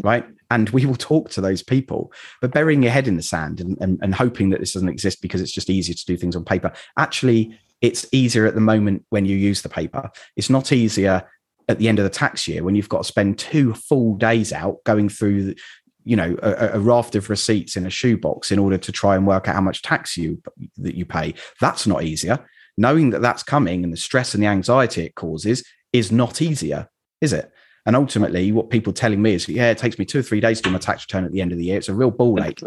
Right. 0.04 0.26
And 0.50 0.70
we 0.70 0.86
will 0.86 0.96
talk 0.96 1.30
to 1.32 1.42
those 1.42 1.64
people. 1.64 2.14
But 2.40 2.54
burying 2.54 2.84
your 2.84 2.92
head 2.92 3.08
in 3.08 3.18
the 3.18 3.24
sand 3.24 3.60
and, 3.60 3.78
and, 3.82 4.00
and 4.02 4.16
hoping 4.16 4.50
that 4.50 4.60
this 4.60 4.74
doesn't 4.74 4.90
exist 4.90 5.22
because 5.22 5.42
it's 5.42 5.52
just 5.52 5.70
easier 5.70 5.96
to 5.96 6.06
do 6.06 6.18
things 6.18 6.36
on 6.36 6.46
paper. 6.46 6.72
Actually, 6.98 7.58
it's 7.82 8.06
easier 8.12 8.46
at 8.46 8.56
the 8.56 8.62
moment 8.62 9.06
when 9.10 9.26
you 9.26 9.36
use 9.36 9.62
the 9.62 9.70
paper. 9.70 10.12
It's 10.36 10.50
not 10.50 10.72
easier 10.72 11.28
at 11.68 11.80
the 11.80 11.88
end 11.88 12.00
of 12.00 12.04
the 12.04 12.10
tax 12.10 12.48
year 12.48 12.64
when 12.64 12.76
you've 12.76 12.90
got 12.90 13.00
to 13.00 13.04
spend 13.04 13.40
two 13.40 13.74
full 13.74 14.16
days 14.16 14.54
out 14.54 14.84
going 14.84 15.10
through 15.10 15.56
you 16.04 16.16
know 16.16 16.36
a, 16.42 16.72
a, 16.74 16.80
raft 16.80 17.16
of 17.16 17.30
receipts 17.30 17.76
in 17.76 17.86
a 17.86 17.90
shoebox 17.90 18.52
in 18.52 18.58
order 18.58 18.78
to 18.78 18.92
try 18.92 19.16
and 19.16 19.28
work 19.28 19.48
out 19.48 19.54
how 19.54 19.62
much 19.62 19.84
tax 19.84 20.18
you 20.18 20.42
that 20.78 20.96
you 20.96 21.06
pay. 21.06 21.34
That's 21.60 21.86
not 21.86 22.04
easier. 22.04 22.44
Knowing 22.78 23.12
that 23.12 23.22
that's 23.22 23.44
coming 23.44 23.84
and 23.84 23.94
the 23.94 23.98
stress 23.98 24.34
and 24.34 24.42
the 24.42 24.48
anxiety 24.48 25.06
it 25.06 25.16
causes 25.16 25.64
is 25.94 26.12
not 26.12 26.42
easier 26.42 26.88
is 27.20 27.34
it? 27.34 27.52
And 27.86 27.96
ultimately 27.96 28.52
what 28.52 28.70
people 28.70 28.94
telling 28.94 29.22
me 29.22 29.36
is 29.36 29.48
yeah 29.48 29.70
it 29.70 29.78
takes 29.78 30.00
me 30.00 30.06
two 30.06 30.20
or 30.20 30.24
three 30.24 30.40
days 30.40 30.60
to 30.60 30.70
do 30.70 30.72
my 30.72 30.80
tax 30.80 31.04
return 31.04 31.26
at 31.26 31.32
the 31.32 31.42
end 31.42 31.52
of 31.52 31.58
the 31.58 31.66
year. 31.66 31.78
It's 31.78 31.90
a 31.90 31.94
real 31.94 32.12
ball 32.12 32.44
ache 32.44 32.62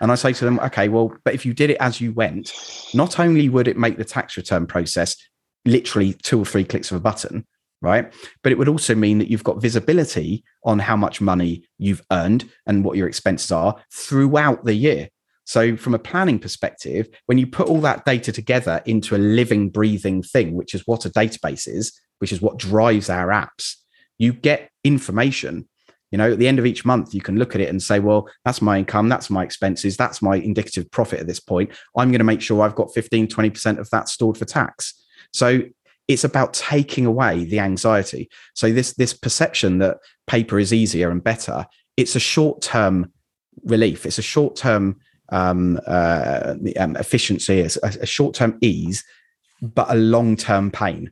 and 0.00 0.12
i 0.12 0.14
say 0.14 0.32
to 0.32 0.44
them 0.44 0.58
okay 0.60 0.88
well 0.88 1.14
but 1.24 1.34
if 1.34 1.46
you 1.46 1.54
did 1.54 1.70
it 1.70 1.76
as 1.80 2.00
you 2.00 2.12
went 2.12 2.52
not 2.94 3.18
only 3.18 3.48
would 3.48 3.68
it 3.68 3.76
make 3.76 3.96
the 3.96 4.04
tax 4.04 4.36
return 4.36 4.66
process 4.66 5.16
literally 5.64 6.12
two 6.12 6.40
or 6.40 6.44
three 6.44 6.64
clicks 6.64 6.90
of 6.90 6.96
a 6.96 7.00
button 7.00 7.44
right? 7.82 8.12
But 8.42 8.52
it 8.52 8.58
would 8.58 8.68
also 8.68 8.94
mean 8.94 9.18
that 9.18 9.30
you've 9.30 9.44
got 9.44 9.60
visibility 9.60 10.44
on 10.64 10.78
how 10.78 10.96
much 10.96 11.20
money 11.20 11.64
you've 11.78 12.02
earned 12.10 12.48
and 12.66 12.84
what 12.84 12.96
your 12.96 13.08
expenses 13.08 13.52
are 13.52 13.76
throughout 13.92 14.64
the 14.64 14.74
year. 14.74 15.08
So, 15.44 15.76
from 15.76 15.94
a 15.94 15.98
planning 15.98 16.40
perspective, 16.40 17.08
when 17.26 17.38
you 17.38 17.46
put 17.46 17.68
all 17.68 17.80
that 17.82 18.04
data 18.04 18.32
together 18.32 18.82
into 18.84 19.14
a 19.14 19.18
living, 19.18 19.68
breathing 19.70 20.22
thing, 20.22 20.54
which 20.54 20.74
is 20.74 20.82
what 20.86 21.04
a 21.04 21.10
database 21.10 21.68
is, 21.68 21.92
which 22.18 22.32
is 22.32 22.42
what 22.42 22.58
drives 22.58 23.08
our 23.08 23.28
apps, 23.28 23.74
you 24.18 24.32
get 24.32 24.70
information. 24.82 25.68
You 26.16 26.22
know, 26.22 26.32
at 26.32 26.38
the 26.38 26.48
end 26.48 26.58
of 26.58 26.64
each 26.64 26.86
month, 26.86 27.12
you 27.12 27.20
can 27.20 27.36
look 27.36 27.54
at 27.54 27.60
it 27.60 27.68
and 27.68 27.82
say, 27.82 27.98
well, 27.98 28.26
that's 28.46 28.62
my 28.62 28.78
income, 28.78 29.10
that's 29.10 29.28
my 29.28 29.44
expenses, 29.44 29.98
that's 29.98 30.22
my 30.22 30.36
indicative 30.36 30.90
profit 30.90 31.20
at 31.20 31.26
this 31.26 31.40
point. 31.40 31.70
I'm 31.94 32.08
going 32.08 32.20
to 32.20 32.24
make 32.24 32.40
sure 32.40 32.62
I've 32.62 32.74
got 32.74 32.94
15, 32.94 33.26
20% 33.26 33.78
of 33.78 33.90
that 33.90 34.08
stored 34.08 34.38
for 34.38 34.46
tax. 34.46 34.94
So 35.34 35.60
it's 36.08 36.24
about 36.24 36.54
taking 36.54 37.04
away 37.04 37.44
the 37.44 37.58
anxiety 37.58 38.30
so 38.54 38.72
this 38.72 38.94
this 38.94 39.12
perception 39.12 39.78
that 39.78 39.98
paper 40.28 40.56
is 40.56 40.72
easier 40.72 41.10
and 41.10 41.24
better 41.24 41.66
it's 41.96 42.14
a 42.14 42.20
short 42.20 42.62
term 42.62 43.12
relief 43.64 44.06
it's 44.06 44.18
a 44.18 44.22
short 44.22 44.54
term 44.54 44.96
um, 45.30 45.80
uh, 45.84 46.54
um, 46.78 46.94
efficiency 46.94 47.58
it's 47.58 47.76
a, 47.82 47.88
a 48.02 48.06
short 48.06 48.36
term 48.36 48.56
ease 48.60 49.02
but 49.60 49.90
a 49.90 49.96
long 49.96 50.36
term 50.36 50.70
pain 50.70 51.10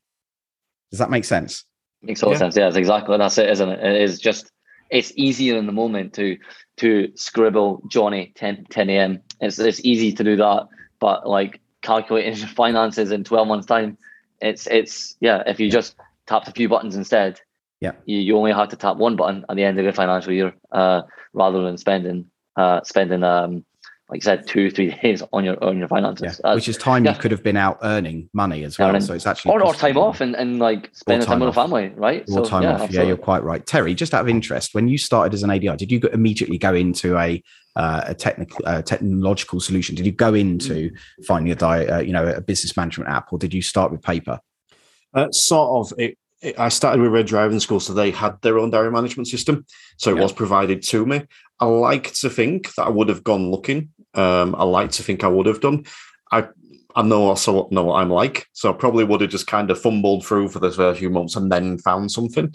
does 0.92 1.00
that 1.00 1.10
make 1.10 1.24
sense 1.24 1.64
makes 2.00 2.22
all 2.22 2.30
yeah. 2.30 2.38
sense 2.38 2.56
yeah 2.56 2.66
that's 2.66 2.76
exactly 2.76 3.18
that's 3.18 3.36
it 3.36 3.50
isn't 3.50 3.70
it 3.70 3.80
it 3.80 4.00
is 4.00 4.20
just 4.20 4.52
it's 4.90 5.12
easier 5.16 5.56
in 5.56 5.66
the 5.66 5.72
moment 5.72 6.14
to 6.14 6.38
to 6.76 7.10
scribble 7.14 7.82
johnny 7.88 8.32
10 8.36 8.66
10 8.70 8.90
a.m 8.90 9.20
it's, 9.40 9.58
it's 9.58 9.80
easy 9.84 10.12
to 10.12 10.24
do 10.24 10.36
that 10.36 10.66
but 11.00 11.28
like 11.28 11.60
calculating 11.82 12.34
finances 12.46 13.10
in 13.10 13.24
12 13.24 13.48
months 13.48 13.66
time 13.66 13.96
it's 14.44 14.66
it's 14.66 15.16
yeah. 15.20 15.42
If 15.46 15.58
you 15.58 15.70
just 15.70 15.96
tapped 16.26 16.48
a 16.48 16.52
few 16.52 16.68
buttons 16.68 16.96
instead, 16.96 17.40
yeah, 17.80 17.92
you, 18.04 18.18
you 18.18 18.36
only 18.36 18.52
have 18.52 18.68
to 18.68 18.76
tap 18.76 18.96
one 18.96 19.16
button 19.16 19.44
at 19.48 19.56
the 19.56 19.64
end 19.64 19.78
of 19.78 19.84
the 19.84 19.92
financial 19.92 20.32
year, 20.32 20.54
uh, 20.70 21.02
rather 21.32 21.62
than 21.62 21.78
spending 21.78 22.30
uh, 22.56 22.82
spending 22.82 23.22
um, 23.22 23.64
like 24.10 24.22
I 24.22 24.24
said, 24.24 24.46
two 24.46 24.70
three 24.70 24.90
days 25.02 25.22
on 25.32 25.44
your 25.44 25.62
on 25.64 25.78
your 25.78 25.88
finances, 25.88 26.40
yeah. 26.44 26.54
which 26.54 26.68
is 26.68 26.76
time 26.76 27.04
yeah. 27.04 27.14
you 27.14 27.18
could 27.18 27.30
have 27.30 27.42
been 27.42 27.56
out 27.56 27.78
earning 27.82 28.28
money 28.32 28.64
as 28.64 28.78
well. 28.78 28.90
Earning. 28.90 29.00
So 29.00 29.14
it's 29.14 29.26
actually 29.26 29.52
or, 29.52 29.64
or 29.64 29.74
time 29.74 29.96
off 29.96 30.20
and, 30.20 30.34
and 30.36 30.58
like 30.58 30.90
spending 30.92 31.26
time, 31.26 31.38
time 31.38 31.46
with 31.46 31.54
the 31.54 31.60
family, 31.60 31.92
right? 31.96 32.22
Or 32.28 32.44
so, 32.44 32.44
time 32.44 32.62
yeah, 32.62 32.68
off. 32.68 32.74
Absolutely. 32.74 32.96
Yeah, 32.98 33.08
you're 33.08 33.16
quite 33.16 33.42
right, 33.42 33.64
Terry. 33.64 33.94
Just 33.94 34.12
out 34.12 34.20
of 34.20 34.28
interest, 34.28 34.74
when 34.74 34.88
you 34.88 34.98
started 34.98 35.32
as 35.32 35.42
an 35.42 35.50
ADI, 35.50 35.76
did 35.76 35.90
you 35.90 36.00
immediately 36.12 36.58
go 36.58 36.74
into 36.74 37.16
a 37.18 37.42
uh, 37.76 38.04
a 38.06 38.14
technical 38.14 38.60
uh, 38.66 38.82
technological 38.82 39.60
solution? 39.60 39.94
Did 39.94 40.06
you 40.06 40.12
go 40.12 40.34
into 40.34 40.90
mm. 40.90 41.24
finding 41.26 41.50
a 41.50 41.56
diet, 41.56 41.90
uh, 41.90 41.98
you 41.98 42.12
know, 42.12 42.26
a 42.26 42.40
business 42.40 42.76
management 42.76 43.10
app, 43.10 43.32
or 43.32 43.38
did 43.38 43.54
you 43.54 43.62
start 43.62 43.90
with 43.90 44.02
paper? 44.02 44.38
Uh, 45.14 45.30
sort 45.30 45.92
of. 45.92 45.98
It, 45.98 46.10
it, 46.10 46.18
I 46.59 46.68
started 46.68 47.00
with 47.00 47.12
Red 47.12 47.26
Driving 47.26 47.61
School, 47.61 47.80
so 47.80 47.92
they 47.92 48.11
had 48.11 48.40
their 48.42 48.59
own 48.59 48.70
diary 48.70 48.90
management 48.90 49.28
system, 49.28 49.64
so 49.96 50.11
it 50.11 50.16
yeah. 50.16 50.22
was 50.22 50.33
provided 50.33 50.83
to 50.85 51.07
me. 51.07 51.22
I 51.61 51.66
like 51.66 52.12
to 52.14 52.30
think 52.30 52.74
that 52.74 52.87
I 52.87 52.90
would 52.90 53.09
have 53.09 53.24
gone 53.24 53.50
looking. 53.50 53.90
Um, 54.14 54.54
I 54.54 54.64
like 54.64 54.90
to 54.92 55.02
think 55.02 55.24
I 55.24 55.28
would 55.28 55.46
have 55.46 55.61
done. 55.61 55.85
I 56.33 56.48
I 56.96 57.02
know 57.02 57.26
also 57.26 57.68
know 57.70 57.85
what 57.85 57.96
I'm 57.96 58.11
like, 58.11 58.46
so 58.52 58.70
I 58.70 58.72
probably 58.72 59.04
would 59.04 59.20
have 59.20 59.30
just 59.30 59.46
kind 59.46 59.70
of 59.70 59.80
fumbled 59.80 60.24
through 60.24 60.48
for 60.48 60.61
the 60.61 60.70
first 60.70 61.00
few 61.00 61.11
months 61.11 61.35
and 61.35 61.50
then 61.50 61.78
found 61.78 62.12
something. 62.12 62.54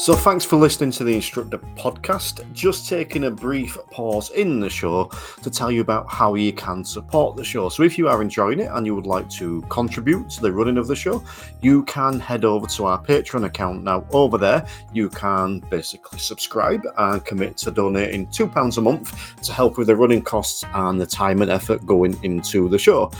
So, 0.00 0.14
thanks 0.14 0.46
for 0.46 0.56
listening 0.56 0.92
to 0.92 1.04
the 1.04 1.14
Instructor 1.14 1.58
podcast. 1.58 2.50
Just 2.54 2.88
taking 2.88 3.24
a 3.24 3.30
brief 3.30 3.76
pause 3.90 4.30
in 4.30 4.58
the 4.58 4.70
show 4.70 5.10
to 5.42 5.50
tell 5.50 5.70
you 5.70 5.82
about 5.82 6.08
how 6.08 6.36
you 6.36 6.54
can 6.54 6.86
support 6.86 7.36
the 7.36 7.44
show. 7.44 7.68
So, 7.68 7.82
if 7.82 7.98
you 7.98 8.08
are 8.08 8.22
enjoying 8.22 8.60
it 8.60 8.70
and 8.72 8.86
you 8.86 8.94
would 8.94 9.06
like 9.06 9.28
to 9.32 9.60
contribute 9.68 10.30
to 10.30 10.40
the 10.40 10.52
running 10.52 10.78
of 10.78 10.86
the 10.86 10.96
show, 10.96 11.22
you 11.60 11.82
can 11.82 12.18
head 12.18 12.46
over 12.46 12.66
to 12.68 12.86
our 12.86 13.04
Patreon 13.04 13.44
account. 13.44 13.84
Now, 13.84 14.06
over 14.10 14.38
there, 14.38 14.66
you 14.94 15.10
can 15.10 15.58
basically 15.68 16.18
subscribe 16.18 16.82
and 16.96 17.22
commit 17.26 17.58
to 17.58 17.70
donating 17.70 18.26
£2 18.28 18.78
a 18.78 18.80
month 18.80 19.36
to 19.42 19.52
help 19.52 19.76
with 19.76 19.88
the 19.88 19.96
running 19.96 20.22
costs 20.22 20.64
and 20.72 20.98
the 20.98 21.06
time 21.06 21.42
and 21.42 21.50
effort 21.50 21.84
going 21.84 22.18
into 22.24 22.70
the 22.70 22.78
show. 22.78 23.12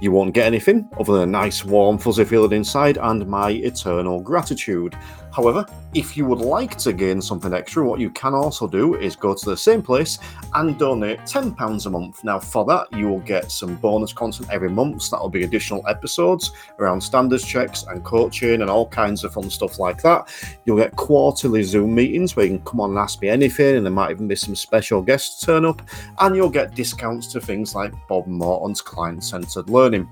You 0.00 0.12
won't 0.12 0.32
get 0.32 0.46
anything 0.46 0.88
other 0.98 1.12
than 1.12 1.22
a 1.22 1.26
nice, 1.26 1.62
warm, 1.64 1.98
fuzzy 1.98 2.24
feeling 2.24 2.52
inside 2.52 2.96
and 2.96 3.26
my 3.26 3.50
eternal 3.50 4.20
gratitude. 4.20 4.96
However, 5.34 5.64
if 5.94 6.16
you 6.16 6.24
would 6.26 6.40
like 6.40 6.76
to 6.78 6.92
gain 6.92 7.20
something 7.20 7.52
extra, 7.52 7.84
what 7.84 8.00
you 8.00 8.10
can 8.10 8.34
also 8.34 8.66
do 8.68 8.96
is 8.96 9.16
go 9.16 9.34
to 9.34 9.50
the 9.50 9.56
same 9.56 9.82
place 9.82 10.18
and 10.54 10.78
donate 10.78 11.20
£10 11.20 11.86
a 11.86 11.90
month. 11.90 12.22
Now, 12.24 12.38
for 12.38 12.64
that, 12.66 12.92
you 12.92 13.08
will 13.08 13.20
get 13.20 13.50
some 13.50 13.76
bonus 13.76 14.12
content 14.12 14.48
every 14.50 14.70
month. 14.70 15.02
So 15.02 15.16
that'll 15.16 15.28
be 15.28 15.44
additional 15.44 15.86
episodes 15.88 16.52
around 16.78 17.00
standards 17.00 17.44
checks 17.44 17.84
and 17.84 18.04
coaching 18.04 18.62
and 18.62 18.70
all 18.70 18.88
kinds 18.88 19.24
of 19.24 19.32
fun 19.32 19.50
stuff 19.50 19.78
like 19.78 20.02
that. 20.02 20.32
You'll 20.64 20.76
get 20.76 20.96
quarterly 20.96 21.62
Zoom 21.62 21.94
meetings 21.94 22.36
where 22.36 22.46
you 22.46 22.56
can 22.56 22.64
come 22.64 22.80
on 22.80 22.90
and 22.90 22.98
ask 22.98 23.20
me 23.20 23.28
anything, 23.28 23.76
and 23.76 23.84
there 23.84 23.92
might 23.92 24.10
even 24.10 24.28
be 24.28 24.36
some 24.36 24.54
special 24.54 25.02
guests 25.02 25.44
turn 25.44 25.64
up. 25.64 25.82
And 26.18 26.36
you'll 26.36 26.50
get 26.50 26.74
discounts 26.74 27.28
to 27.32 27.40
things 27.40 27.74
like 27.74 27.92
Bob 28.08 28.26
Morton's 28.26 28.80
client 28.80 29.24
centered 29.24 29.68
learning. 29.68 30.08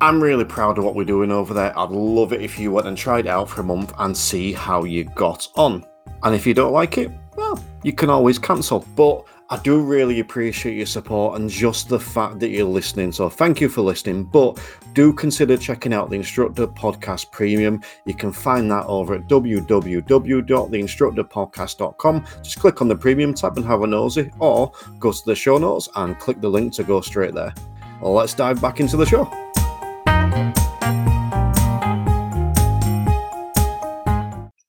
I'm 0.00 0.22
really 0.22 0.44
proud 0.44 0.78
of 0.78 0.84
what 0.84 0.94
we're 0.94 1.04
doing 1.04 1.30
over 1.30 1.54
there. 1.54 1.76
I'd 1.78 1.90
love 1.90 2.32
it 2.32 2.42
if 2.42 2.58
you 2.58 2.72
went 2.72 2.86
and 2.86 2.96
tried 2.96 3.26
it 3.26 3.30
out 3.30 3.48
for 3.48 3.60
a 3.60 3.64
month 3.64 3.92
and 3.98 4.16
see 4.16 4.52
how 4.52 4.84
you 4.84 5.04
got 5.04 5.48
on. 5.56 5.84
And 6.22 6.34
if 6.34 6.46
you 6.46 6.54
don't 6.54 6.72
like 6.72 6.98
it, 6.98 7.10
well, 7.36 7.62
you 7.82 7.92
can 7.92 8.10
always 8.10 8.38
cancel. 8.38 8.86
But 8.96 9.24
I 9.50 9.58
do 9.58 9.80
really 9.80 10.20
appreciate 10.20 10.76
your 10.76 10.86
support 10.86 11.38
and 11.38 11.50
just 11.50 11.88
the 11.88 12.00
fact 12.00 12.40
that 12.40 12.48
you're 12.48 12.66
listening. 12.66 13.12
So 13.12 13.28
thank 13.28 13.60
you 13.60 13.68
for 13.68 13.82
listening. 13.82 14.24
But 14.24 14.58
do 14.94 15.12
consider 15.12 15.56
checking 15.56 15.92
out 15.92 16.10
the 16.10 16.16
Instructor 16.16 16.66
Podcast 16.66 17.30
Premium. 17.30 17.80
You 18.04 18.14
can 18.14 18.32
find 18.32 18.68
that 18.70 18.86
over 18.86 19.14
at 19.14 19.28
www.theinstructorpodcast.com. 19.28 22.26
Just 22.42 22.58
click 22.58 22.80
on 22.80 22.88
the 22.88 22.96
Premium 22.96 23.34
tab 23.34 23.56
and 23.56 23.66
have 23.66 23.82
a 23.82 23.86
nosy, 23.86 24.30
or 24.38 24.72
go 24.98 25.12
to 25.12 25.22
the 25.26 25.34
show 25.34 25.58
notes 25.58 25.88
and 25.96 26.18
click 26.18 26.40
the 26.40 26.48
link 26.48 26.72
to 26.74 26.84
go 26.84 27.00
straight 27.00 27.34
there. 27.34 27.52
Let's 28.00 28.34
dive 28.34 28.60
back 28.60 28.80
into 28.80 28.96
the 28.96 29.06
show. 29.06 29.43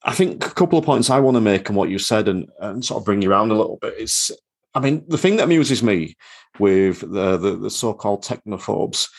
I 0.07 0.13
think 0.17 0.45
a 0.45 0.51
couple 0.51 0.79
of 0.79 0.85
points 0.85 1.09
I 1.09 1.19
want 1.19 1.35
to 1.35 1.41
make 1.41 1.69
on 1.69 1.75
what 1.75 1.89
you 1.89 1.99
said 1.99 2.27
and, 2.27 2.49
and 2.59 2.85
sort 2.85 3.01
of 3.01 3.05
bring 3.05 3.21
you 3.21 3.31
around 3.31 3.51
a 3.51 3.55
little 3.55 3.77
bit 3.81 3.95
is, 3.97 4.31
I 4.73 4.79
mean, 4.79 5.03
the 5.07 5.17
thing 5.17 5.35
that 5.35 5.43
amuses 5.43 5.83
me 5.83 6.15
with 6.57 7.01
the, 7.01 7.35
the, 7.37 7.57
the 7.57 7.69
so-called 7.69 8.23
technophobes 8.23 9.09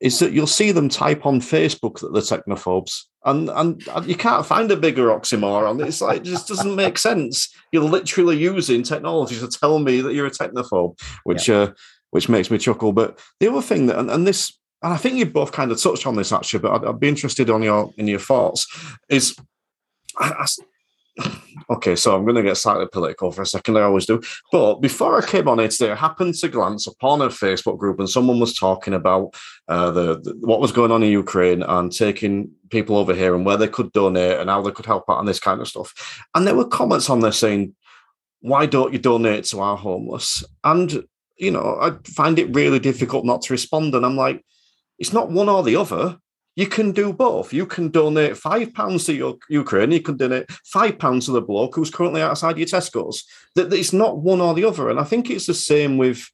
is 0.00 0.18
that 0.18 0.32
you'll 0.32 0.46
see 0.46 0.72
them 0.72 0.88
type 0.88 1.26
on 1.26 1.40
Facebook 1.40 2.00
that 2.00 2.12
they're 2.12 2.22
technophobes, 2.22 3.04
and 3.24 3.48
and 3.48 3.82
you 4.06 4.14
can't 4.14 4.44
find 4.44 4.70
a 4.70 4.76
bigger 4.76 5.06
oxymoron. 5.06 5.84
It's 5.86 6.00
like 6.02 6.18
it 6.18 6.24
just 6.24 6.48
doesn't 6.48 6.76
make 6.76 6.98
sense. 6.98 7.48
You're 7.72 7.82
literally 7.82 8.36
using 8.36 8.82
technology 8.82 9.38
to 9.38 9.48
tell 9.48 9.78
me 9.78 10.02
that 10.02 10.14
you're 10.14 10.26
a 10.26 10.30
technophobe, 10.30 11.00
which 11.24 11.48
yeah. 11.48 11.56
uh, 11.56 11.72
which 12.10 12.28
makes 12.28 12.50
me 12.50 12.58
chuckle. 12.58 12.92
But 12.92 13.18
the 13.40 13.48
other 13.48 13.62
thing 13.62 13.86
that, 13.86 13.98
and, 13.98 14.10
and 14.10 14.26
this, 14.26 14.52
and 14.82 14.92
I 14.92 14.96
think 14.96 15.16
you 15.16 15.26
both 15.26 15.52
kind 15.52 15.72
of 15.72 15.80
touched 15.80 16.06
on 16.06 16.16
this 16.16 16.32
actually, 16.32 16.60
but 16.60 16.72
I'd, 16.72 16.88
I'd 16.88 17.00
be 17.00 17.08
interested 17.08 17.50
on 17.50 17.62
your 17.62 17.92
in 17.96 18.06
your 18.06 18.18
thoughts 18.18 18.66
is 19.08 19.36
I, 20.18 20.30
I, 20.30 20.46
okay, 21.70 21.96
so 21.96 22.14
I'm 22.14 22.24
going 22.24 22.36
to 22.36 22.42
get 22.42 22.56
slightly 22.56 22.86
political 22.90 23.32
for 23.32 23.42
a 23.42 23.46
second. 23.46 23.76
I 23.76 23.82
always 23.82 24.06
do. 24.06 24.20
But 24.52 24.76
before 24.76 25.20
I 25.20 25.26
came 25.26 25.48
on 25.48 25.58
here 25.58 25.68
today, 25.68 25.92
I 25.92 25.94
happened 25.94 26.34
to 26.34 26.48
glance 26.48 26.86
upon 26.86 27.22
a 27.22 27.28
Facebook 27.28 27.78
group, 27.78 27.98
and 27.98 28.08
someone 28.08 28.38
was 28.38 28.56
talking 28.56 28.94
about 28.94 29.34
uh, 29.68 29.90
the, 29.90 30.20
the, 30.20 30.34
what 30.40 30.60
was 30.60 30.72
going 30.72 30.90
on 30.90 31.02
in 31.02 31.10
Ukraine 31.10 31.62
and 31.62 31.92
taking 31.92 32.50
people 32.70 32.96
over 32.96 33.14
here 33.14 33.34
and 33.34 33.46
where 33.46 33.56
they 33.56 33.68
could 33.68 33.92
donate 33.92 34.38
and 34.38 34.50
how 34.50 34.62
they 34.62 34.72
could 34.72 34.86
help 34.86 35.04
out 35.08 35.18
and 35.18 35.28
this 35.28 35.40
kind 35.40 35.60
of 35.60 35.68
stuff. 35.68 36.22
And 36.34 36.46
there 36.46 36.54
were 36.54 36.68
comments 36.68 37.08
on 37.08 37.20
there 37.20 37.32
saying, 37.32 37.74
"Why 38.40 38.66
don't 38.66 38.92
you 38.92 38.98
donate 38.98 39.44
to 39.46 39.60
our 39.60 39.76
homeless?" 39.76 40.44
And 40.64 41.04
you 41.38 41.50
know, 41.50 41.78
I 41.80 41.92
find 42.10 42.38
it 42.38 42.54
really 42.54 42.78
difficult 42.78 43.24
not 43.24 43.42
to 43.42 43.52
respond. 43.52 43.94
And 43.94 44.06
I'm 44.06 44.16
like, 44.16 44.42
it's 44.98 45.12
not 45.12 45.30
one 45.30 45.48
or 45.48 45.62
the 45.62 45.76
other 45.76 46.18
you 46.56 46.66
can 46.66 46.92
do 46.92 47.12
both. 47.12 47.52
You 47.52 47.66
can 47.66 47.90
donate 47.90 48.36
five 48.36 48.72
pounds 48.72 49.04
to 49.04 49.14
your 49.14 49.36
Ukraine. 49.50 49.92
You 49.92 50.00
can 50.00 50.16
donate 50.16 50.50
five 50.64 50.98
pounds 50.98 51.26
to 51.26 51.32
the 51.32 51.42
bloke 51.42 51.76
who's 51.76 51.90
currently 51.90 52.22
outside 52.22 52.56
your 52.56 52.66
Tesco's. 52.66 53.24
That 53.54 53.72
it's 53.74 53.92
not 53.92 54.18
one 54.18 54.40
or 54.40 54.54
the 54.54 54.64
other. 54.64 54.88
And 54.88 54.98
I 54.98 55.04
think 55.04 55.28
it's 55.28 55.46
the 55.46 55.54
same 55.54 55.98
with 55.98 56.28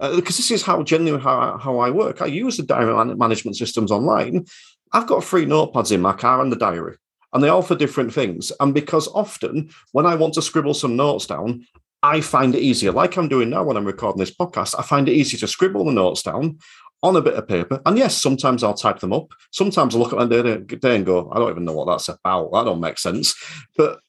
uh, 0.00 0.16
because 0.16 0.38
this 0.38 0.50
is 0.50 0.62
how 0.62 0.82
genuinely 0.82 1.22
how, 1.22 1.58
how 1.58 1.78
I 1.78 1.90
work. 1.90 2.22
I 2.22 2.26
use 2.26 2.56
the 2.56 2.62
diary 2.62 3.14
management 3.16 3.56
systems 3.56 3.90
online. 3.90 4.46
I've 4.92 5.06
got 5.06 5.24
three 5.24 5.44
notepads 5.44 5.92
in 5.92 6.00
my 6.00 6.14
car 6.14 6.40
and 6.40 6.50
the 6.50 6.56
diary, 6.56 6.96
and 7.32 7.44
they 7.44 7.48
all 7.48 7.62
for 7.62 7.74
different 7.74 8.14
things. 8.14 8.52
And 8.60 8.72
because 8.72 9.08
often 9.08 9.70
when 9.92 10.06
I 10.06 10.14
want 10.14 10.34
to 10.34 10.42
scribble 10.42 10.74
some 10.74 10.96
notes 10.96 11.26
down, 11.26 11.66
I 12.02 12.20
find 12.20 12.54
it 12.54 12.62
easier, 12.62 12.92
like 12.92 13.16
I'm 13.16 13.28
doing 13.28 13.50
now 13.50 13.64
when 13.64 13.76
I'm 13.76 13.86
recording 13.86 14.20
this 14.20 14.34
podcast. 14.34 14.74
I 14.78 14.82
find 14.82 15.08
it 15.08 15.14
easier 15.14 15.40
to 15.40 15.48
scribble 15.48 15.84
the 15.84 15.92
notes 15.92 16.22
down 16.22 16.58
on 17.06 17.16
a 17.16 17.22
bit 17.22 17.34
of 17.34 17.48
paper. 17.48 17.80
And 17.86 17.96
yes, 17.96 18.20
sometimes 18.20 18.62
I'll 18.62 18.74
type 18.74 18.98
them 19.00 19.12
up. 19.12 19.28
Sometimes 19.50 19.94
I 19.94 19.98
look 19.98 20.12
at 20.12 20.18
my 20.18 20.26
day 20.26 20.96
and 20.96 21.06
go, 21.06 21.30
I 21.32 21.38
don't 21.38 21.50
even 21.50 21.64
know 21.64 21.72
what 21.72 21.86
that's 21.86 22.08
about. 22.08 22.52
That 22.52 22.64
don't 22.64 22.80
make 22.80 22.98
sense. 22.98 23.34
But 23.76 24.00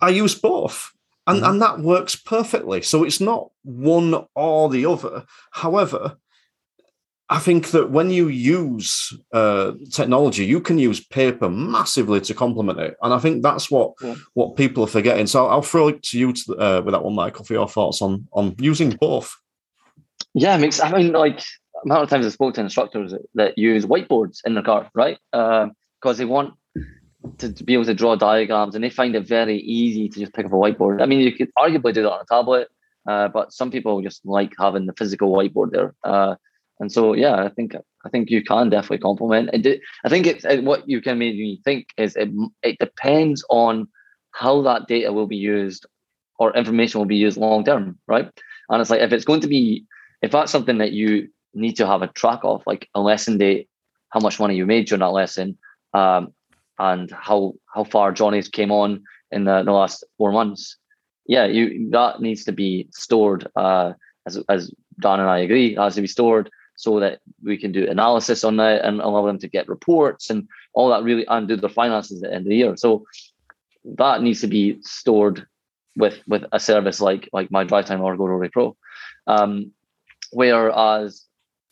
I 0.00 0.08
use 0.08 0.34
both. 0.34 0.90
And, 1.26 1.42
mm-hmm. 1.42 1.50
and 1.50 1.62
that 1.62 1.80
works 1.80 2.16
perfectly. 2.16 2.82
So 2.82 3.04
it's 3.04 3.20
not 3.20 3.50
one 3.62 4.26
or 4.34 4.70
the 4.70 4.86
other. 4.86 5.24
However, 5.50 6.16
I 7.30 7.38
think 7.38 7.72
that 7.72 7.90
when 7.90 8.10
you 8.10 8.28
use 8.28 9.12
uh, 9.34 9.72
technology, 9.92 10.46
you 10.46 10.60
can 10.60 10.78
use 10.78 11.04
paper 11.04 11.50
massively 11.50 12.22
to 12.22 12.32
complement 12.32 12.80
it, 12.80 12.96
and 13.02 13.12
I 13.12 13.18
think 13.18 13.42
that's 13.42 13.70
what 13.70 13.92
yeah. 14.00 14.14
what 14.32 14.56
people 14.56 14.84
are 14.84 14.86
forgetting. 14.86 15.26
So 15.26 15.44
I'll, 15.44 15.56
I'll 15.56 15.62
throw 15.62 15.88
it 15.88 16.02
to 16.04 16.18
you 16.18 16.32
to, 16.32 16.56
uh, 16.56 16.82
with 16.82 16.94
that 16.94 17.04
one, 17.04 17.14
Michael, 17.14 17.44
for 17.44 17.52
your 17.52 17.68
thoughts 17.68 18.00
on 18.00 18.26
on 18.32 18.54
using 18.58 18.90
both. 18.92 19.36
Yeah, 20.32 20.54
I 20.54 20.58
mean, 20.58 21.12
like 21.12 21.42
amount 21.84 22.02
of 22.02 22.10
times 22.10 22.26
I 22.26 22.30
spoke 22.30 22.54
to 22.54 22.60
instructors 22.60 23.14
that 23.34 23.58
use 23.58 23.86
whiteboards 23.86 24.40
in 24.44 24.54
their 24.54 24.62
car, 24.62 24.90
right? 24.94 25.18
Because 25.32 25.72
uh, 26.04 26.12
they 26.12 26.24
want 26.24 26.54
to, 27.38 27.52
to, 27.52 27.64
be 27.64 27.74
able 27.74 27.84
to 27.84 27.94
draw 27.94 28.16
diagrams 28.16 28.74
and 28.74 28.82
they 28.82 28.90
find 28.90 29.14
it 29.14 29.26
very 29.26 29.58
easy 29.58 30.08
to 30.08 30.20
just 30.20 30.34
pick 30.34 30.46
up 30.46 30.52
a 30.52 30.56
whiteboard. 30.56 31.02
I 31.02 31.06
mean, 31.06 31.20
you 31.20 31.32
could 31.32 31.50
arguably 31.58 31.94
do 31.94 32.02
that 32.02 32.12
on 32.12 32.20
a 32.20 32.26
tablet, 32.26 32.68
uh, 33.08 33.28
but 33.28 33.52
some 33.52 33.70
people 33.70 34.00
just 34.02 34.24
like 34.24 34.52
having 34.58 34.86
the 34.86 34.94
physical 34.94 35.32
whiteboard 35.32 35.72
there. 35.72 35.94
Uh, 36.04 36.36
and 36.80 36.92
so, 36.92 37.12
yeah, 37.14 37.44
I 37.44 37.48
think 37.48 37.74
I 38.04 38.08
think 38.08 38.30
you 38.30 38.42
can 38.42 38.70
definitely 38.70 38.98
complement. 38.98 39.50
It, 39.52 39.80
I 40.04 40.08
think 40.08 40.26
it's 40.26 40.44
it, 40.44 40.62
what 40.62 40.88
you 40.88 41.00
can 41.00 41.18
make 41.18 41.34
me 41.34 41.60
think 41.64 41.88
is 41.96 42.14
it, 42.14 42.30
it 42.62 42.78
depends 42.78 43.44
on 43.50 43.88
how 44.30 44.62
that 44.62 44.86
data 44.86 45.12
will 45.12 45.26
be 45.26 45.36
used 45.36 45.86
or 46.38 46.56
information 46.56 47.00
will 47.00 47.06
be 47.06 47.16
used 47.16 47.36
long 47.36 47.64
term, 47.64 47.98
right? 48.06 48.30
And 48.68 48.80
it's 48.80 48.90
like 48.90 49.00
if 49.00 49.12
it's 49.12 49.24
going 49.24 49.40
to 49.40 49.48
be 49.48 49.86
if 50.22 50.30
that's 50.30 50.52
something 50.52 50.78
that 50.78 50.92
you 50.92 51.28
need 51.58 51.76
to 51.76 51.86
have 51.86 52.02
a 52.02 52.08
track 52.08 52.40
of 52.42 52.62
like 52.66 52.88
a 52.94 53.00
lesson 53.00 53.38
date, 53.38 53.68
how 54.10 54.20
much 54.20 54.40
money 54.40 54.56
you 54.56 54.66
made 54.66 54.86
during 54.86 55.00
that 55.00 55.08
lesson, 55.08 55.58
um, 55.94 56.32
and 56.78 57.10
how 57.10 57.54
how 57.74 57.84
far 57.84 58.12
Johnny's 58.12 58.48
came 58.48 58.72
on 58.72 59.04
in 59.30 59.44
the, 59.44 59.62
the 59.62 59.72
last 59.72 60.04
four 60.16 60.32
months. 60.32 60.76
Yeah, 61.26 61.46
you 61.46 61.90
that 61.90 62.20
needs 62.20 62.44
to 62.44 62.52
be 62.52 62.88
stored. 62.92 63.48
Uh, 63.54 63.92
as 64.26 64.42
as 64.48 64.72
Dan 65.00 65.20
and 65.20 65.28
I 65.28 65.38
agree, 65.38 65.74
has 65.74 65.94
to 65.96 66.00
be 66.00 66.06
stored 66.06 66.50
so 66.76 67.00
that 67.00 67.20
we 67.42 67.56
can 67.56 67.72
do 67.72 67.88
analysis 67.88 68.44
on 68.44 68.56
that 68.56 68.84
and 68.84 69.00
allow 69.00 69.26
them 69.26 69.38
to 69.40 69.48
get 69.48 69.68
reports 69.68 70.30
and 70.30 70.48
all 70.74 70.90
that 70.90 71.02
really 71.02 71.26
and 71.26 71.48
do 71.48 71.56
their 71.56 71.68
finances 71.68 72.22
at 72.22 72.30
the 72.30 72.34
end 72.34 72.46
of 72.46 72.50
the 72.50 72.56
year. 72.56 72.76
So 72.76 73.04
that 73.84 74.22
needs 74.22 74.40
to 74.42 74.46
be 74.46 74.78
stored 74.82 75.46
with 75.96 76.20
with 76.26 76.44
a 76.52 76.60
service 76.60 77.00
like 77.00 77.28
like 77.32 77.50
my 77.50 77.64
drive 77.64 77.86
time 77.86 78.00
or 78.00 78.16
Go 78.16 78.24
GoRoadie 78.24 78.52
Pro. 78.52 78.76
Um, 79.26 79.72
whereas 80.32 81.24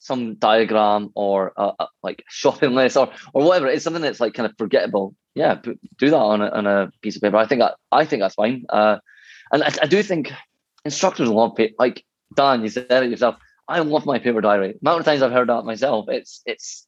some 0.07 0.35
diagram 0.37 1.11
or 1.15 1.53
a, 1.57 1.73
a, 1.81 1.89
like 2.03 2.25
shopping 2.29 2.75
list 2.75 2.97
or 2.97 3.11
or 3.35 3.45
whatever. 3.45 3.67
It's 3.67 3.85
something 3.85 4.03
that's 4.03 4.21
like 4.21 4.35
kind 4.35 4.49
of 4.49 4.57
forgettable. 4.57 5.15
Yeah, 5.35 5.57
do 5.99 6.11
that 6.11 6.17
on 6.17 6.41
a, 6.41 6.49
on 6.49 6.67
a 6.67 6.91
piece 7.03 7.17
of 7.17 7.23
paper. 7.23 7.37
I 7.37 7.47
think 7.47 7.61
that 7.61 7.75
I 7.93 8.05
think 8.05 8.23
that's 8.23 8.37
fine. 8.37 8.65
Uh, 8.69 8.99
and 9.53 9.63
I, 9.63 9.73
I 9.83 9.87
do 9.87 10.03
think 10.03 10.33
instructors 10.85 11.29
love 11.29 11.57
paper. 11.57 11.75
Like 11.79 12.05
Dan, 12.37 12.63
you 12.63 12.69
said 12.69 12.87
it 12.91 13.11
yourself. 13.11 13.37
I 13.69 13.81
love 13.81 14.07
my 14.07 14.19
paper 14.19 14.41
diary. 14.41 14.73
The 14.73 14.79
amount 14.89 15.01
of 15.01 15.07
times 15.07 15.23
I've 15.23 15.33
heard 15.33 15.49
that 15.49 15.65
myself, 15.65 16.07
it's 16.09 16.43
it's 16.47 16.87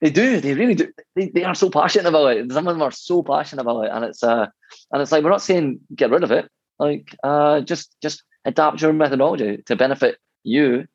they 0.00 0.10
do, 0.10 0.40
they 0.40 0.54
really 0.54 0.74
do. 0.74 0.92
They, 1.16 1.28
they 1.30 1.44
are 1.44 1.54
so 1.54 1.70
passionate 1.70 2.08
about 2.08 2.36
it. 2.36 2.52
Some 2.52 2.68
of 2.68 2.74
them 2.74 2.82
are 2.82 2.90
so 2.90 3.22
passionate 3.22 3.62
about 3.62 3.84
it, 3.84 3.90
and 3.92 4.04
it's 4.04 4.22
uh 4.22 4.46
and 4.92 5.02
it's 5.02 5.12
like 5.12 5.22
we're 5.24 5.30
not 5.30 5.42
saying 5.42 5.80
get 5.94 6.10
rid 6.10 6.24
of 6.24 6.32
it. 6.32 6.48
Like 6.78 7.14
uh 7.22 7.60
just 7.60 7.94
just 8.02 8.22
adapt 8.44 8.80
your 8.80 8.92
methodology 8.92 9.62
to 9.66 9.76
benefit 9.76 10.18
you 10.42 10.86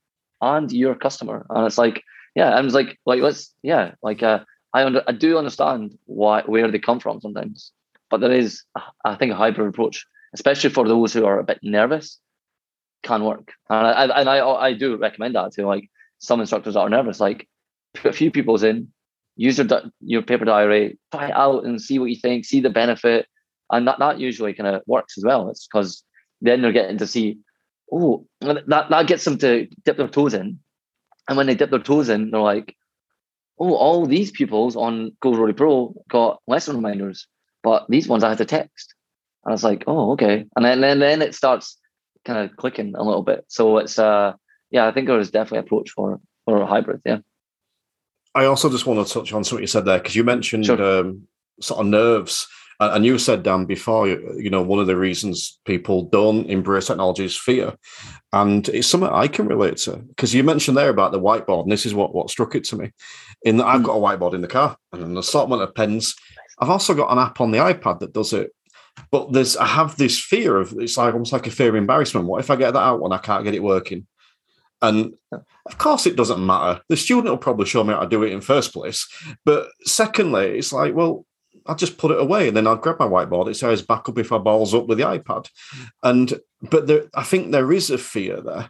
and 0.43 0.71
your 0.71 0.95
customer. 0.95 1.45
And 1.49 1.65
it's 1.65 1.77
like, 1.77 2.03
yeah, 2.35 2.59
it's 2.59 2.73
like, 2.73 2.99
like 3.05 3.21
let's, 3.21 3.53
yeah, 3.63 3.93
like 4.01 4.21
uh, 4.21 4.39
I 4.73 4.83
under, 4.83 5.03
I 5.07 5.11
do 5.13 5.37
understand 5.37 5.97
why 6.05 6.41
where 6.45 6.69
they 6.69 6.79
come 6.79 6.99
from 6.99 7.21
sometimes, 7.21 7.71
but 8.09 8.19
there 8.19 8.31
is, 8.31 8.63
I 9.05 9.15
think, 9.15 9.31
a 9.31 9.35
hybrid 9.35 9.69
approach, 9.69 10.05
especially 10.33 10.71
for 10.71 10.87
those 10.87 11.13
who 11.13 11.25
are 11.25 11.39
a 11.39 11.43
bit 11.43 11.59
nervous, 11.61 12.19
can 13.03 13.23
work. 13.23 13.53
And 13.69 13.87
I 13.87 14.19
and 14.19 14.29
I 14.29 14.39
I 14.39 14.73
do 14.73 14.97
recommend 14.97 15.35
that 15.35 15.53
to 15.53 15.67
like 15.67 15.89
some 16.19 16.41
instructors 16.41 16.73
that 16.73 16.81
are 16.81 16.89
nervous, 16.89 17.19
like 17.19 17.47
put 17.93 18.09
a 18.09 18.13
few 18.13 18.31
people's 18.31 18.63
in, 18.63 18.91
use 19.35 19.57
your 19.57 19.67
your 20.01 20.21
paper 20.23 20.45
diary, 20.45 20.97
try 21.11 21.27
it 21.27 21.35
out 21.35 21.65
and 21.65 21.81
see 21.81 21.99
what 21.99 22.09
you 22.09 22.15
think, 22.15 22.45
see 22.45 22.61
the 22.61 22.69
benefit, 22.69 23.27
and 23.71 23.87
that 23.87 23.99
that 23.99 24.19
usually 24.19 24.53
kind 24.53 24.75
of 24.75 24.81
works 24.87 25.17
as 25.17 25.23
well. 25.23 25.49
It's 25.49 25.67
because 25.67 26.03
then 26.41 26.61
they're 26.61 26.71
getting 26.71 26.97
to 26.97 27.07
see 27.07 27.37
oh, 27.93 28.25
that, 28.41 28.89
that 28.89 29.07
gets 29.07 29.23
them 29.23 29.37
to 29.37 29.67
dip 29.85 29.97
their 29.97 30.07
toes 30.07 30.33
in. 30.33 30.59
And 31.27 31.37
when 31.37 31.47
they 31.47 31.55
dip 31.55 31.69
their 31.69 31.79
toes 31.79 32.09
in, 32.09 32.31
they're 32.31 32.41
like, 32.41 32.75
oh, 33.59 33.75
all 33.75 34.05
these 34.05 34.31
pupils 34.31 34.75
on 34.75 35.15
GoRoadie 35.23 35.55
Pro 35.55 35.93
got 36.09 36.41
lesson 36.47 36.75
reminders. 36.75 37.27
but 37.63 37.85
these 37.89 38.07
ones 38.07 38.23
I 38.23 38.29
had 38.29 38.37
to 38.39 38.45
text. 38.45 38.93
And 39.45 39.51
I 39.51 39.53
was 39.53 39.63
like, 39.63 39.83
oh, 39.87 40.11
okay. 40.13 40.45
And 40.55 40.65
then, 40.65 40.81
then, 40.81 40.99
then 40.99 41.21
it 41.21 41.33
starts 41.33 41.77
kind 42.25 42.39
of 42.39 42.55
clicking 42.57 42.93
a 42.95 43.03
little 43.03 43.23
bit. 43.23 43.45
So 43.47 43.77
it's, 43.77 43.97
uh, 43.97 44.33
yeah, 44.69 44.87
I 44.87 44.91
think 44.91 45.07
there 45.07 45.19
is 45.19 45.31
definitely 45.31 45.59
approach 45.59 45.91
for, 45.91 46.19
for 46.45 46.61
a 46.61 46.65
hybrid. 46.65 47.01
Yeah. 47.05 47.19
I 48.35 48.45
also 48.45 48.69
just 48.69 48.85
want 48.85 49.05
to 49.05 49.13
touch 49.13 49.31
on 49.33 49.43
something 49.43 49.63
you 49.63 49.67
said 49.67 49.85
there 49.85 49.99
because 49.99 50.15
you 50.15 50.23
mentioned 50.23 50.65
sure. 50.65 50.99
um, 50.99 51.27
sort 51.61 51.81
of 51.81 51.87
nerves. 51.87 52.47
And 52.79 53.05
you 53.05 53.17
said, 53.17 53.43
Dan, 53.43 53.65
before, 53.65 54.07
you 54.07 54.49
know, 54.49 54.61
one 54.61 54.79
of 54.79 54.87
the 54.87 54.97
reasons 54.97 55.59
people 55.65 56.03
don't 56.03 56.49
embrace 56.49 56.87
technology 56.87 57.25
is 57.25 57.37
fear. 57.37 57.73
And 58.31 58.67
it's 58.69 58.87
something 58.87 59.09
I 59.09 59.27
can 59.27 59.47
relate 59.47 59.77
to 59.77 59.97
because 59.97 60.33
you 60.33 60.43
mentioned 60.43 60.77
there 60.77 60.89
about 60.89 61.11
the 61.11 61.21
whiteboard. 61.21 61.63
And 61.63 61.71
this 61.71 61.85
is 61.85 61.93
what, 61.93 62.13
what 62.13 62.29
struck 62.29 62.55
it 62.55 62.63
to 62.65 62.75
me 62.75 62.91
in 63.43 63.57
that 63.57 63.67
I've 63.67 63.81
hmm. 63.81 63.85
got 63.85 63.97
a 63.97 64.01
whiteboard 64.01 64.33
in 64.33 64.41
the 64.41 64.47
car 64.47 64.75
and 64.91 65.03
an 65.03 65.17
assortment 65.17 65.61
of 65.61 65.75
pens. 65.75 66.15
I've 66.59 66.69
also 66.69 66.93
got 66.93 67.11
an 67.11 67.19
app 67.19 67.41
on 67.41 67.51
the 67.51 67.59
iPad 67.59 67.99
that 67.99 68.13
does 68.13 68.33
it. 68.33 68.51
But 69.11 69.33
there's, 69.33 69.57
I 69.57 69.65
have 69.65 69.97
this 69.97 70.19
fear 70.19 70.57
of 70.57 70.73
it's 70.77 70.97
like 70.97 71.13
almost 71.13 71.33
like 71.33 71.47
a 71.47 71.51
fear 71.51 71.69
of 71.69 71.75
embarrassment. 71.75 72.27
What 72.27 72.41
if 72.41 72.51
I 72.51 72.55
get 72.55 72.73
that 72.73 72.79
out 72.79 73.01
when 73.01 73.11
I 73.11 73.17
can't 73.17 73.43
get 73.43 73.55
it 73.55 73.63
working? 73.63 74.05
And 74.83 75.13
of 75.31 75.77
course, 75.77 76.05
it 76.05 76.17
doesn't 76.17 76.45
matter. 76.45 76.81
The 76.89 76.97
student 76.97 77.29
will 77.29 77.37
probably 77.37 77.65
show 77.65 77.83
me 77.83 77.93
how 77.93 78.01
to 78.01 78.09
do 78.09 78.23
it 78.23 78.33
in 78.33 78.41
first 78.41 78.73
place. 78.73 79.07
But 79.45 79.67
secondly, 79.83 80.57
it's 80.57 80.73
like, 80.73 80.93
well, 80.93 81.25
I'll 81.65 81.75
just 81.75 81.97
put 81.97 82.11
it 82.11 82.19
away 82.19 82.47
and 82.47 82.57
then 82.57 82.67
I'll 82.67 82.75
grab 82.75 82.99
my 82.99 83.07
whiteboard. 83.07 83.49
It 83.49 83.55
says 83.55 83.81
back 83.81 84.09
up 84.09 84.17
if 84.17 84.31
I 84.31 84.37
balls 84.37 84.73
up 84.73 84.87
with 84.87 84.97
the 84.97 85.05
iPad. 85.05 85.49
And 86.01 86.39
but 86.61 86.87
there, 86.87 87.05
I 87.13 87.23
think 87.23 87.51
there 87.51 87.71
is 87.71 87.89
a 87.89 87.97
fear 87.97 88.41
there, 88.41 88.69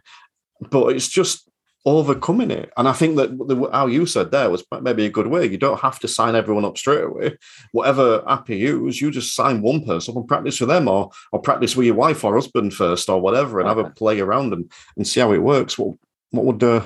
but 0.70 0.94
it's 0.94 1.08
just 1.08 1.48
overcoming 1.86 2.50
it. 2.50 2.72
And 2.76 2.88
I 2.88 2.92
think 2.92 3.16
that 3.16 3.36
the, 3.36 3.68
how 3.72 3.86
you 3.86 4.06
said 4.06 4.30
there 4.30 4.50
was 4.50 4.64
maybe 4.80 5.04
a 5.04 5.10
good 5.10 5.26
way. 5.26 5.46
You 5.46 5.58
don't 5.58 5.80
have 5.80 5.98
to 6.00 6.08
sign 6.08 6.34
everyone 6.34 6.64
up 6.64 6.78
straight 6.78 7.04
away. 7.04 7.36
Whatever 7.72 8.24
app 8.28 8.48
you 8.48 8.56
use, 8.56 9.00
you 9.00 9.10
just 9.10 9.34
sign 9.34 9.60
one 9.60 9.84
person 9.84 10.12
up 10.12 10.16
and 10.16 10.28
practice 10.28 10.60
with 10.60 10.70
them, 10.70 10.88
or 10.88 11.10
or 11.32 11.40
practice 11.40 11.76
with 11.76 11.86
your 11.86 11.94
wife 11.96 12.24
or 12.24 12.34
husband 12.34 12.74
first, 12.74 13.08
or 13.08 13.20
whatever, 13.20 13.60
and 13.60 13.68
have 13.68 13.78
a 13.78 13.90
play 13.90 14.20
around 14.20 14.52
and 14.52 14.70
and 14.96 15.06
see 15.06 15.20
how 15.20 15.32
it 15.32 15.38
works. 15.38 15.78
What 15.78 15.96
what 16.30 16.44
would 16.46 16.62
uh, 16.62 16.82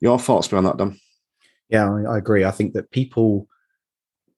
your 0.00 0.18
thoughts 0.18 0.48
be 0.48 0.56
on 0.56 0.64
that, 0.64 0.76
Dan? 0.76 0.98
Yeah, 1.68 1.90
I, 1.90 2.14
I 2.14 2.18
agree. 2.18 2.44
I 2.44 2.50
think 2.50 2.74
that 2.74 2.90
people 2.90 3.48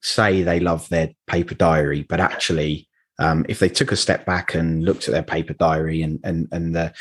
say 0.05 0.42
they 0.42 0.61
love 0.61 0.88
their 0.90 1.11
paper 1.26 1.55
diary, 1.55 2.02
but 2.09 2.20
actually, 2.20 2.86
um, 3.18 3.46
if 3.48 3.59
they 3.59 3.68
took 3.68 3.90
a 3.90 3.96
step 3.96 4.26
back 4.26 4.55
and 4.55 4.84
looked 4.84 5.09
at 5.09 5.12
their 5.12 5.22
paper 5.22 5.55
diary 5.55 6.02
and 6.02 6.20
and 6.24 6.48
and 6.52 6.74
the 6.74 6.92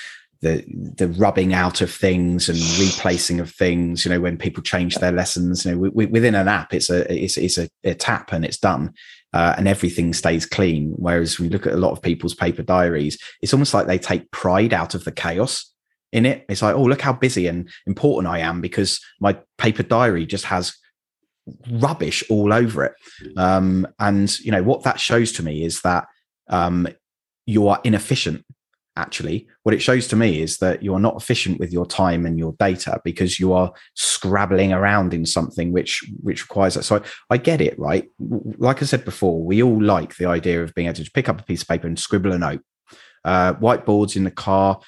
the 0.41 0.63
the 0.97 1.09
rubbing 1.09 1.53
out 1.53 1.81
of 1.81 1.91
things 1.91 2.49
and 2.49 2.59
replacing 2.79 3.39
of 3.39 3.51
things, 3.51 4.05
you 4.05 4.11
know, 4.11 4.21
when 4.21 4.37
people 4.37 4.63
change 4.63 4.95
their 4.95 5.11
lessons, 5.11 5.65
you 5.65 5.71
know, 5.71 5.91
within 5.93 6.35
an 6.35 6.47
app, 6.47 6.73
it's 6.73 6.89
a 6.89 7.11
it's 7.13 7.37
it's 7.37 7.57
a, 7.57 7.69
a 7.83 7.93
tap 7.93 8.31
and 8.31 8.45
it's 8.45 8.57
done. 8.57 8.93
Uh, 9.33 9.55
and 9.57 9.67
everything 9.67 10.13
stays 10.13 10.45
clean. 10.45 10.93
Whereas 10.97 11.39
we 11.39 11.49
look 11.49 11.65
at 11.65 11.73
a 11.73 11.77
lot 11.77 11.91
of 11.91 12.03
people's 12.03 12.35
paper 12.35 12.61
diaries, 12.61 13.17
it's 13.41 13.51
almost 13.51 13.73
like 13.73 13.87
they 13.87 13.97
take 13.97 14.29
pride 14.29 14.73
out 14.73 14.93
of 14.93 15.05
the 15.05 15.11
chaos 15.11 15.71
in 16.11 16.27
it. 16.27 16.45
It's 16.47 16.61
like, 16.61 16.75
oh, 16.75 16.83
look 16.83 17.01
how 17.01 17.13
busy 17.13 17.47
and 17.47 17.67
important 17.87 18.31
I 18.31 18.39
am 18.39 18.61
because 18.61 19.01
my 19.19 19.35
paper 19.57 19.81
diary 19.81 20.27
just 20.27 20.45
has 20.45 20.77
rubbish 21.71 22.23
all 22.29 22.53
over 22.53 22.83
it. 22.85 22.93
Um, 23.37 23.87
and 23.99 24.39
you 24.39 24.51
know 24.51 24.63
what 24.63 24.83
that 24.83 24.99
shows 24.99 25.31
to 25.33 25.43
me 25.43 25.63
is 25.63 25.81
that 25.81 26.07
um, 26.49 26.87
you 27.45 27.67
are 27.67 27.79
inefficient. 27.83 28.45
Actually, 28.95 29.47
what 29.63 29.73
it 29.73 29.81
shows 29.81 30.07
to 30.09 30.15
me 30.15 30.39
is 30.39 30.59
that 30.59 30.83
you 30.83 30.93
are 30.93 30.99
not 30.99 31.15
efficient 31.15 31.59
with 31.59 31.73
your 31.73 31.87
time 31.87 32.27
and 32.27 32.37
your 32.37 32.53
data 32.59 33.01
because 33.03 33.39
you 33.39 33.51
are 33.51 33.73
scrabbling 33.95 34.71
around 34.71 35.15
in 35.15 35.25
something 35.25 35.71
which 35.71 36.03
which 36.21 36.43
requires 36.43 36.75
that. 36.75 36.83
So 36.83 36.97
I, 36.97 37.01
I 37.31 37.37
get 37.37 37.59
it, 37.59 37.77
right? 37.79 38.07
Like 38.19 38.83
I 38.83 38.85
said 38.85 39.03
before, 39.03 39.43
we 39.43 39.63
all 39.63 39.81
like 39.81 40.17
the 40.17 40.27
idea 40.27 40.61
of 40.61 40.75
being 40.75 40.87
able 40.87 41.03
to 41.03 41.11
pick 41.11 41.27
up 41.27 41.41
a 41.41 41.43
piece 41.43 41.63
of 41.63 41.67
paper 41.67 41.87
and 41.87 41.97
scribble 41.97 42.33
a 42.33 42.37
note. 42.37 42.61
Uh, 43.25 43.53
whiteboards 43.55 44.15
in 44.15 44.25
the 44.25 44.31
car 44.31 44.79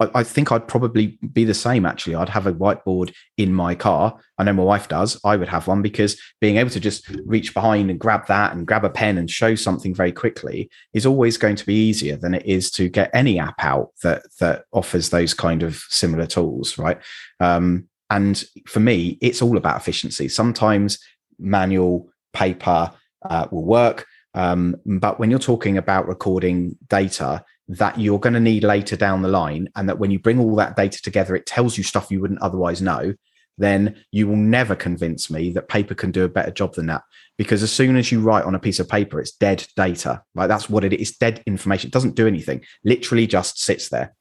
I, 0.00 0.22
think 0.22 0.52
I'd 0.52 0.68
probably 0.68 1.18
be 1.32 1.44
the 1.44 1.54
same. 1.54 1.84
Actually, 1.84 2.14
I'd 2.14 2.28
have 2.28 2.46
a 2.46 2.52
whiteboard 2.52 3.12
in 3.36 3.52
my 3.52 3.74
car. 3.74 4.18
I 4.38 4.44
know 4.44 4.52
my 4.52 4.62
wife 4.62 4.88
does. 4.88 5.20
I 5.24 5.36
would 5.36 5.48
have 5.48 5.66
one 5.66 5.82
because 5.82 6.20
being 6.40 6.56
able 6.56 6.70
to 6.70 6.78
just 6.80 7.08
reach 7.24 7.52
behind 7.52 7.90
and 7.90 7.98
grab 7.98 8.26
that 8.28 8.52
and 8.52 8.66
grab 8.66 8.84
a 8.84 8.90
pen 8.90 9.18
and 9.18 9.28
show 9.28 9.56
something 9.56 9.94
very 9.94 10.12
quickly 10.12 10.70
is 10.94 11.04
always 11.04 11.36
going 11.36 11.56
to 11.56 11.66
be 11.66 11.74
easier 11.74 12.16
than 12.16 12.32
it 12.32 12.46
is 12.46 12.70
to 12.72 12.88
get 12.88 13.10
any 13.12 13.40
app 13.40 13.56
out 13.58 13.90
that 14.04 14.22
that 14.38 14.64
offers 14.72 15.10
those 15.10 15.34
kind 15.34 15.64
of 15.64 15.82
similar 15.88 16.26
tools, 16.26 16.78
right? 16.78 16.98
Um, 17.40 17.88
and 18.08 18.44
for 18.66 18.80
me, 18.80 19.18
it's 19.20 19.42
all 19.42 19.56
about 19.56 19.78
efficiency. 19.78 20.28
Sometimes 20.28 21.00
manual 21.40 22.08
paper 22.32 22.92
uh, 23.28 23.48
will 23.50 23.64
work. 23.64 24.06
Um, 24.34 24.76
but 24.86 25.18
when 25.18 25.30
you're 25.30 25.40
talking 25.40 25.76
about 25.76 26.06
recording 26.06 26.76
data, 26.88 27.44
that 27.68 28.00
you're 28.00 28.18
going 28.18 28.34
to 28.34 28.40
need 28.40 28.64
later 28.64 28.96
down 28.96 29.22
the 29.22 29.28
line, 29.28 29.68
and 29.76 29.88
that 29.88 29.98
when 29.98 30.10
you 30.10 30.18
bring 30.18 30.40
all 30.40 30.56
that 30.56 30.76
data 30.76 31.00
together, 31.02 31.36
it 31.36 31.46
tells 31.46 31.76
you 31.76 31.84
stuff 31.84 32.10
you 32.10 32.20
wouldn't 32.20 32.42
otherwise 32.42 32.80
know, 32.80 33.14
then 33.58 33.96
you 34.12 34.26
will 34.26 34.36
never 34.36 34.74
convince 34.74 35.30
me 35.30 35.50
that 35.50 35.68
paper 35.68 35.94
can 35.94 36.10
do 36.10 36.24
a 36.24 36.28
better 36.28 36.50
job 36.50 36.74
than 36.74 36.86
that. 36.86 37.02
Because 37.36 37.62
as 37.62 37.72
soon 37.72 37.96
as 37.96 38.10
you 38.10 38.20
write 38.20 38.44
on 38.44 38.54
a 38.54 38.58
piece 38.58 38.78
of 38.78 38.88
paper, 38.88 39.20
it's 39.20 39.32
dead 39.32 39.66
data, 39.76 40.22
right? 40.34 40.46
That's 40.46 40.70
what 40.70 40.84
it 40.84 40.92
is. 40.92 41.10
It's 41.10 41.18
dead 41.18 41.42
information. 41.46 41.88
It 41.88 41.92
doesn't 41.92 42.14
do 42.14 42.26
anything, 42.26 42.64
literally 42.84 43.26
just 43.26 43.60
sits 43.60 43.88
there, 43.88 44.14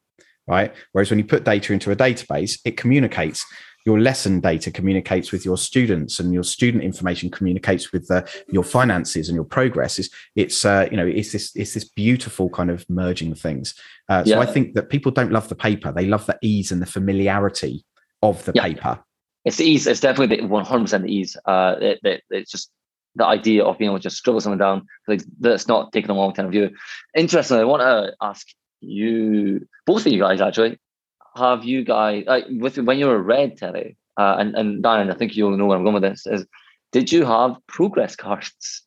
right? 0.47 0.73
Whereas 0.91 1.09
when 1.09 1.19
you 1.19 1.25
put 1.25 1.43
data 1.43 1.71
into 1.71 1.91
a 1.91 1.95
database, 1.95 2.59
it 2.65 2.77
communicates 2.77 3.45
your 3.88 4.01
lesson 4.01 4.41
data 4.41 4.69
communicates 4.69 5.31
with 5.31 5.45
your 5.45 5.57
students 5.57 6.19
and 6.19 6.33
your 6.33 6.43
student 6.43 6.83
information 6.83 7.31
communicates 7.31 7.93
with 7.93 8.11
uh, 8.11 8.21
your 8.49 8.61
finances 8.61 9.29
and 9.29 9.35
your 9.38 9.45
progress 9.45 9.97
is 9.97 10.09
it's 10.35 10.65
uh, 10.65 10.85
you 10.91 10.97
know 10.97 11.07
it's 11.07 11.31
this 11.31 11.55
it's 11.55 11.73
this 11.73 11.85
beautiful 11.85 12.49
kind 12.49 12.69
of 12.69 12.88
merging 12.89 13.33
things 13.33 13.73
uh, 14.09 14.25
so 14.25 14.31
yeah. 14.31 14.39
i 14.39 14.45
think 14.45 14.73
that 14.73 14.89
people 14.89 15.09
don't 15.09 15.31
love 15.31 15.47
the 15.47 15.55
paper 15.55 15.89
they 15.93 16.05
love 16.05 16.25
the 16.25 16.38
ease 16.41 16.69
and 16.69 16.81
the 16.81 16.85
familiarity 16.85 17.85
of 18.21 18.43
the 18.43 18.51
yeah. 18.55 18.63
paper 18.63 18.99
it's 19.45 19.55
the 19.55 19.63
ease 19.63 19.88
it's 19.88 20.01
definitely 20.01 20.35
the 20.35 20.43
100% 20.43 21.01
the 21.01 21.07
ease 21.07 21.38
uh 21.45 21.75
it, 21.79 21.97
it, 22.03 22.23
it's 22.29 22.51
just 22.51 22.69
the 23.15 23.25
idea 23.25 23.63
of 23.63 23.77
being 23.77 23.89
able 23.89 23.99
to 23.99 24.03
just 24.03 24.17
scribble 24.17 24.41
something 24.41 24.59
down 24.59 24.85
like 25.07 25.23
that's 25.39 25.69
not 25.69 25.93
taking 25.93 26.11
a 26.11 26.13
long 26.13 26.33
time 26.33 26.47
of 26.47 26.51
view 26.51 26.69
interestingly 27.15 27.61
i 27.61 27.65
want 27.65 27.81
to 27.81 28.13
ask 28.21 28.45
you 28.81 29.65
both 29.85 30.05
of 30.05 30.11
you 30.11 30.19
guys 30.19 30.41
actually 30.41 30.77
have 31.38 31.63
you 31.63 31.83
guys 31.83 32.23
like 32.27 32.45
with 32.49 32.77
when 32.77 32.97
you 32.97 33.07
were 33.07 33.21
red 33.21 33.57
Terry 33.57 33.95
uh, 34.17 34.35
and 34.39 34.55
and 34.55 34.83
Darren, 34.83 35.13
I 35.13 35.17
think 35.17 35.35
you'll 35.35 35.55
know 35.57 35.65
where 35.65 35.77
I'm 35.77 35.83
going 35.83 35.93
with 35.93 36.03
this. 36.03 36.25
Is 36.25 36.45
did 36.91 37.11
you 37.11 37.25
have 37.25 37.55
progress 37.67 38.15
cards? 38.15 38.83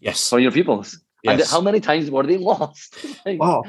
Yes, 0.00 0.28
for 0.28 0.40
your 0.40 0.50
pupils. 0.50 1.00
Yes. 1.22 1.40
And 1.40 1.50
how 1.50 1.60
many 1.60 1.80
times 1.80 2.10
were 2.10 2.22
they 2.22 2.36
lost? 2.52 2.96
like, 3.24 3.38
oh, 3.40 3.64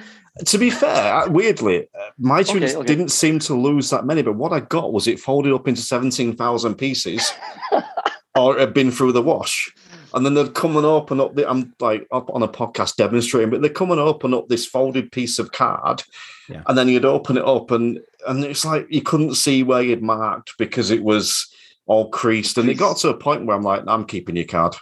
to 0.45 0.57
be 0.57 0.69
fair, 0.69 1.30
weirdly, 1.30 1.88
uh, 1.97 2.09
my 2.17 2.41
students 2.43 2.73
okay, 2.73 2.80
okay. 2.82 2.88
didn't 2.88 3.09
seem 3.09 3.39
to 3.39 3.53
lose 3.53 3.89
that 3.91 4.05
many. 4.05 4.21
But 4.21 4.36
what 4.36 4.51
I 4.51 4.59
got 4.59 4.91
was 4.91 5.07
it 5.07 5.19
folded 5.19 5.53
up 5.53 5.67
into 5.67 5.82
seventeen 5.82 6.36
thousand 6.36 6.76
pieces, 6.76 7.32
or 8.36 8.57
it 8.57 8.59
had 8.59 8.73
been 8.73 8.91
through 8.91 9.13
the 9.13 9.21
wash 9.21 9.73
and 10.16 10.26
then 10.26 10.34
they'd 10.34 10.53
come 10.53 10.78
and 10.78 10.86
open 10.86 11.20
up 11.20 11.36
the 11.36 11.47
I'm 11.47 11.76
like 11.80 12.07
up 12.11 12.30
on 12.34 12.41
a 12.41 12.47
podcast 12.47 12.95
demonstrating, 12.95 13.49
but 13.49 13.61
they'd 13.61 13.76
come 13.76 13.91
and 13.91 13.99
open 13.99 14.34
up 14.34 14.47
this 14.47 14.66
folded 14.66 15.11
piece 15.11 15.39
of 15.39 15.51
card, 15.51 16.01
yeah. 16.49 16.63
and 16.66 16.78
then 16.78 16.88
you'd 16.88 17.05
open 17.05 17.38
it 17.38 17.45
up 17.45 17.70
and 17.72 17.99
and 18.26 18.43
it's 18.43 18.66
like 18.66 18.88
you 18.89 19.01
couldn't 19.01 19.36
see 19.36 19.61
where 19.61 19.82
you'd 19.82 20.01
marked 20.01 20.57
because 20.57 20.89
it 20.89 21.03
was 21.03 21.53
all 21.86 22.09
creased. 22.09 22.57
And 22.57 22.70
it 22.70 22.76
got 22.76 22.97
to 22.97 23.09
a 23.09 23.18
point 23.18 23.45
where 23.45 23.55
I'm 23.55 23.61
like, 23.61 23.84
I'm 23.88 24.05
keeping 24.05 24.38
your 24.38 24.45
card. 24.45 24.76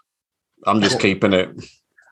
I'm 0.65 0.81
just 0.81 0.99
keeping 0.99 1.33
it. 1.33 1.49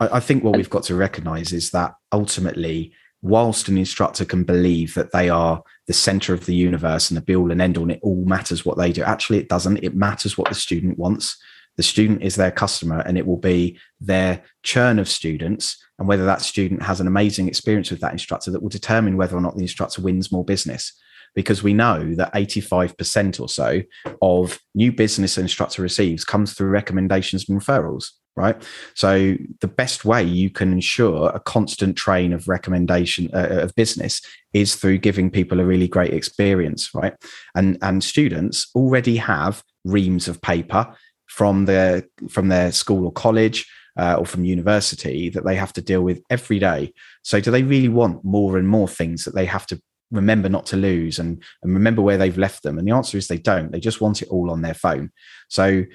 I, 0.01 0.17
I 0.17 0.19
think 0.19 0.43
what 0.43 0.57
we've 0.57 0.69
got 0.69 0.83
to 0.83 0.95
recognize 0.95 1.53
is 1.53 1.71
that 1.71 1.93
ultimately, 2.11 2.91
whilst 3.21 3.69
an 3.69 3.77
instructor 3.77 4.25
can 4.25 4.43
believe 4.43 4.95
that 4.95 5.11
they 5.11 5.29
are 5.29 5.63
the 5.87 5.93
center 5.93 6.33
of 6.33 6.45
the 6.45 6.55
universe 6.55 7.09
and 7.09 7.17
the 7.17 7.21
be 7.21 7.35
all 7.35 7.51
and 7.51 7.61
end 7.61 7.77
all, 7.77 7.83
and 7.83 7.93
it 7.93 7.99
all 8.01 8.25
matters 8.25 8.65
what 8.65 8.77
they 8.77 8.91
do, 8.91 9.03
actually, 9.03 9.37
it 9.37 9.47
doesn't. 9.47 9.77
It 9.77 9.95
matters 9.95 10.37
what 10.37 10.49
the 10.49 10.55
student 10.55 10.97
wants 10.97 11.37
the 11.77 11.83
student 11.83 12.21
is 12.21 12.35
their 12.35 12.51
customer 12.51 12.99
and 13.05 13.17
it 13.17 13.25
will 13.25 13.37
be 13.37 13.79
their 13.99 14.43
churn 14.63 14.99
of 14.99 15.09
students 15.09 15.77
and 15.99 16.07
whether 16.07 16.25
that 16.25 16.41
student 16.41 16.81
has 16.81 16.99
an 16.99 17.07
amazing 17.07 17.47
experience 17.47 17.91
with 17.91 18.01
that 18.01 18.11
instructor 18.13 18.51
that 18.51 18.61
will 18.61 18.69
determine 18.69 19.17
whether 19.17 19.37
or 19.37 19.41
not 19.41 19.55
the 19.55 19.63
instructor 19.63 20.01
wins 20.01 20.31
more 20.31 20.45
business. 20.45 20.93
Because 21.33 21.63
we 21.63 21.73
know 21.73 22.13
that 22.15 22.33
85% 22.33 23.39
or 23.39 23.47
so 23.47 23.81
of 24.21 24.59
new 24.75 24.91
business 24.91 25.37
an 25.37 25.43
instructor 25.43 25.81
receives 25.81 26.25
comes 26.25 26.53
through 26.53 26.69
recommendations 26.69 27.47
and 27.47 27.59
referrals 27.59 28.09
right? 28.35 28.63
So 28.95 29.35
the 29.59 29.67
best 29.67 30.05
way 30.05 30.23
you 30.23 30.49
can 30.49 30.71
ensure 30.71 31.29
a 31.29 31.39
constant 31.39 31.97
train 31.97 32.31
of 32.31 32.47
recommendation 32.47 33.29
uh, 33.33 33.59
of 33.61 33.75
business 33.75 34.21
is 34.53 34.75
through 34.75 34.99
giving 34.99 35.29
people 35.29 35.59
a 35.59 35.65
really 35.65 35.87
great 35.87 36.13
experience 36.13 36.89
right? 36.93 37.13
And 37.55 37.77
and 37.81 38.03
students 38.03 38.69
already 38.73 39.17
have 39.17 39.63
reams 39.83 40.27
of 40.27 40.41
paper 40.41 40.95
from 41.31 41.63
their 41.63 42.03
from 42.29 42.49
their 42.49 42.73
school 42.73 43.05
or 43.05 43.11
college 43.13 43.65
uh, 43.97 44.15
or 44.19 44.25
from 44.25 44.43
university 44.43 45.29
that 45.29 45.45
they 45.45 45.55
have 45.55 45.71
to 45.71 45.81
deal 45.81 46.01
with 46.01 46.21
every 46.29 46.59
day. 46.59 46.93
So, 47.23 47.39
do 47.39 47.51
they 47.51 47.63
really 47.63 47.87
want 47.87 48.25
more 48.25 48.57
and 48.57 48.67
more 48.67 48.89
things 48.89 49.23
that 49.23 49.33
they 49.33 49.45
have 49.45 49.65
to 49.67 49.81
remember 50.11 50.49
not 50.49 50.65
to 50.65 50.75
lose 50.75 51.19
and, 51.19 51.41
and 51.63 51.73
remember 51.73 52.01
where 52.01 52.17
they've 52.17 52.37
left 52.37 52.63
them? 52.63 52.77
And 52.77 52.85
the 52.85 52.93
answer 52.93 53.17
is 53.17 53.27
they 53.27 53.37
don't. 53.37 53.71
They 53.71 53.79
just 53.79 54.01
want 54.01 54.21
it 54.21 54.27
all 54.27 54.51
on 54.51 54.61
their 54.61 54.73
phone. 54.73 55.09
So, 55.49 55.85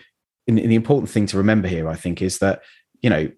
in, 0.47 0.59
in 0.59 0.70
the 0.70 0.74
important 0.74 1.11
thing 1.11 1.26
to 1.26 1.37
remember 1.37 1.68
here, 1.68 1.87
I 1.87 1.97
think, 1.97 2.22
is 2.22 2.39
that 2.39 2.62
you 3.03 3.11
know 3.11 3.30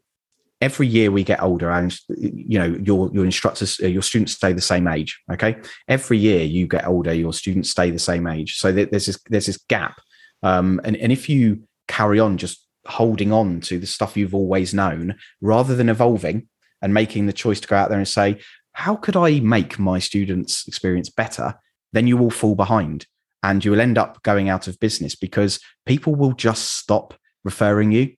every 0.61 0.87
year 0.87 1.11
we 1.11 1.25
get 1.25 1.43
older 1.43 1.69
and 1.69 1.99
you 2.09 2.61
know 2.61 2.79
your 2.81 3.11
your 3.13 3.25
instructors 3.25 3.81
uh, 3.83 3.89
your 3.89 4.03
students 4.03 4.35
stay 4.35 4.53
the 4.53 4.61
same 4.61 4.89
age 4.89 5.21
okay 5.31 5.57
every 5.87 6.19
year 6.19 6.43
you 6.43 6.67
get 6.67 6.85
older 6.85 7.15
your 7.15 7.33
students 7.33 7.71
stay 7.71 7.93
the 7.93 7.99
same 7.99 8.27
age 8.27 8.57
so 8.57 8.73
there's 8.73 9.07
this 9.07 9.19
there's 9.29 9.47
this 9.47 9.59
gap 9.69 10.01
um, 10.43 10.81
and, 10.85 10.97
and 10.97 11.13
if 11.13 11.29
you 11.29 11.63
carry 11.89 12.21
on 12.21 12.37
just 12.37 12.65
holding 12.87 13.33
on 13.33 13.61
to 13.61 13.79
the 13.79 13.87
stuff 13.87 14.17
you've 14.17 14.35
always 14.35 14.73
known 14.73 15.17
rather 15.41 15.75
than 15.75 15.89
evolving 15.89 16.49
and 16.81 16.95
making 16.95 17.27
the 17.27 17.33
choice 17.33 17.61
to 17.61 17.69
go 17.69 17.77
out 17.77 17.89
there 17.89 17.99
and 17.99 18.09
say 18.09 18.39
how 18.73 18.95
could 18.95 19.17
i 19.17 19.41
make 19.41 19.77
my 19.79 19.99
students 19.99 20.67
experience 20.69 21.11
better? 21.11 21.55
Then 21.93 22.07
you 22.07 22.17
will 22.17 22.31
fall 22.31 22.55
behind 22.55 23.07
and 23.43 23.65
you 23.65 23.73
will 23.73 23.81
end 23.81 23.99
up 23.99 24.23
going 24.23 24.49
out 24.49 24.69
of 24.69 24.79
business 24.79 25.17
because 25.17 25.59
people 25.85 26.15
will 26.15 26.33
just 26.33 26.77
stop 26.79 27.15
referring 27.45 27.91
you 27.91 28.15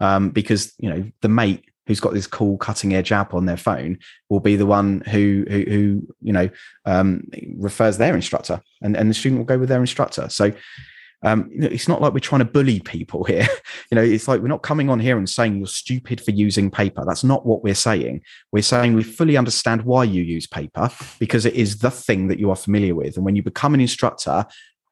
um, 0.00 0.30
because 0.30 0.72
you 0.78 0.88
know 0.88 1.04
the 1.20 1.28
mate 1.28 1.64
who's 1.86 2.00
got 2.00 2.14
this 2.14 2.26
cool 2.26 2.56
cutting 2.56 2.94
edge 2.94 3.12
app 3.12 3.34
on 3.34 3.46
their 3.46 3.56
phone 3.56 3.98
will 4.28 4.40
be 4.40 4.56
the 4.56 4.64
one 4.64 5.02
who 5.02 5.44
who, 5.48 5.64
who 5.68 6.14
you 6.22 6.32
know 6.32 6.48
um, 6.86 7.22
refers 7.56 7.98
their 7.98 8.14
instructor 8.14 8.62
and, 8.80 8.96
and 8.96 9.10
the 9.10 9.14
student 9.14 9.38
will 9.38 9.46
go 9.46 9.58
with 9.58 9.68
their 9.68 9.80
instructor. 9.80 10.28
So 10.30 10.52
um, 11.22 11.50
you 11.52 11.60
know, 11.60 11.66
it's 11.66 11.88
not 11.88 12.00
like 12.00 12.12
we're 12.12 12.20
trying 12.20 12.40
to 12.40 12.44
bully 12.46 12.80
people 12.80 13.24
here. 13.24 13.46
you 13.90 13.96
know, 13.96 14.02
it's 14.02 14.26
like 14.26 14.40
we're 14.40 14.48
not 14.48 14.62
coming 14.62 14.88
on 14.88 15.00
here 15.00 15.18
and 15.18 15.28
saying 15.28 15.58
you're 15.58 15.66
stupid 15.66 16.20
for 16.20 16.30
using 16.30 16.70
paper. 16.70 17.04
That's 17.06 17.24
not 17.24 17.44
what 17.44 17.62
we're 17.62 17.74
saying. 17.74 18.22
We're 18.52 18.62
saying 18.62 18.94
we 18.94 19.02
fully 19.02 19.36
understand 19.36 19.82
why 19.82 20.04
you 20.04 20.22
use 20.22 20.46
paper 20.46 20.90
because 21.18 21.44
it 21.44 21.54
is 21.54 21.78
the 21.78 21.90
thing 21.90 22.28
that 22.28 22.38
you 22.38 22.50
are 22.50 22.56
familiar 22.56 22.94
with. 22.94 23.16
And 23.16 23.24
when 23.24 23.36
you 23.36 23.42
become 23.42 23.74
an 23.74 23.80
instructor, 23.80 24.46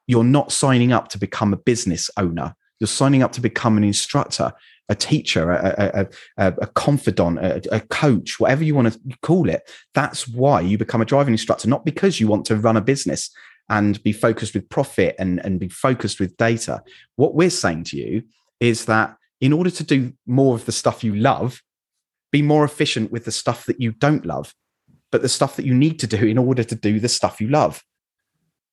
you're 0.07 0.25
not 0.25 0.53
signing 0.53 0.93
up 0.93 1.09
to 1.09 1.19
become 1.19 1.53
a 1.53 1.59
business 1.59 2.11
owner. 2.17 2.55
You're 2.79 2.89
signing 2.89 3.23
up 3.23 3.33
to 3.33 3.41
become 3.41 3.77
an 3.77 3.85
instructor 3.85 4.53
a 4.91 4.95
teacher, 4.95 5.53
a, 5.53 6.09
a, 6.39 6.47
a, 6.47 6.55
a 6.63 6.67
confidant, 6.69 7.39
a, 7.39 7.77
a, 7.77 7.81
coach, 7.81 8.41
whatever 8.41 8.65
you 8.65 8.75
want 8.75 8.91
to 8.91 9.19
call 9.21 9.49
it. 9.51 9.71
That's 9.95 10.27
why 10.27 10.63
you 10.63 10.79
become 10.79 11.03
a 11.03 11.05
driving 11.05 11.35
instructor, 11.35 11.69
not 11.69 11.85
because 11.85 12.21
you 12.21 12.27
want 12.27 12.47
to 12.47 12.57
run 12.57 12.77
a 12.77 12.81
business 12.81 13.31
and 13.71 14.03
be 14.03 14.13
focused 14.13 14.55
with 14.55 14.69
profit 14.69 15.15
and, 15.19 15.45
and 15.45 15.61
be 15.61 15.69
focused 15.69 16.21
with 16.21 16.37
data. 16.37 16.83
What 17.17 17.35
we're 17.35 17.51
saying 17.51 17.85
to 17.85 17.97
you 17.97 18.23
is 18.61 18.87
that 18.87 19.17
in 19.41 19.53
order 19.53 19.71
to 19.71 19.85
do 19.85 20.13
more 20.27 20.55
of 20.55 20.65
the 20.67 20.73
stuff 20.73 21.05
you 21.05 21.15
love, 21.15 21.63
be 22.33 22.43
more 22.43 22.65
efficient 22.65 23.13
with 23.13 23.25
the 23.25 23.33
stuff 23.33 23.67
that 23.67 23.81
you 23.81 23.93
don't 23.93 24.27
love, 24.27 24.55
but 25.13 25.23
the 25.23 25.29
stuff 25.29 25.57
that 25.57 25.67
you 25.67 25.75
need 25.75 25.99
to 26.01 26.07
do 26.07 26.27
in 26.27 26.39
order 26.39 26.65
to 26.65 26.75
do 26.75 26.99
the 27.01 27.09
stuff 27.09 27.41
you 27.41 27.49
love. 27.49 27.83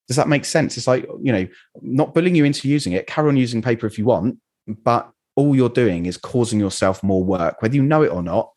Does 0.08 0.18
that 0.18 0.28
make 0.28 0.46
sense? 0.46 0.78
It's 0.78 0.88
like, 0.88 1.08
you 1.22 1.32
know, 1.32 1.48
not 1.82 2.14
bullying 2.14 2.36
you 2.36 2.46
into 2.46 2.68
using 2.68 2.94
it. 2.94 3.08
Carry 3.08 3.28
on 3.30 3.38
using 3.38 3.62
paper 3.62 3.88
if 3.88 3.98
you 3.98 4.06
want, 4.06 4.38
but 4.68 5.10
all 5.36 5.56
you're 5.56 5.70
doing 5.70 6.06
is 6.06 6.18
causing 6.18 6.60
yourself 6.60 7.04
more 7.04 7.24
work, 7.24 7.62
whether 7.62 7.76
you 7.76 7.84
know 7.84 8.04
it 8.04 8.12
or 8.12 8.24
not. 8.24 8.52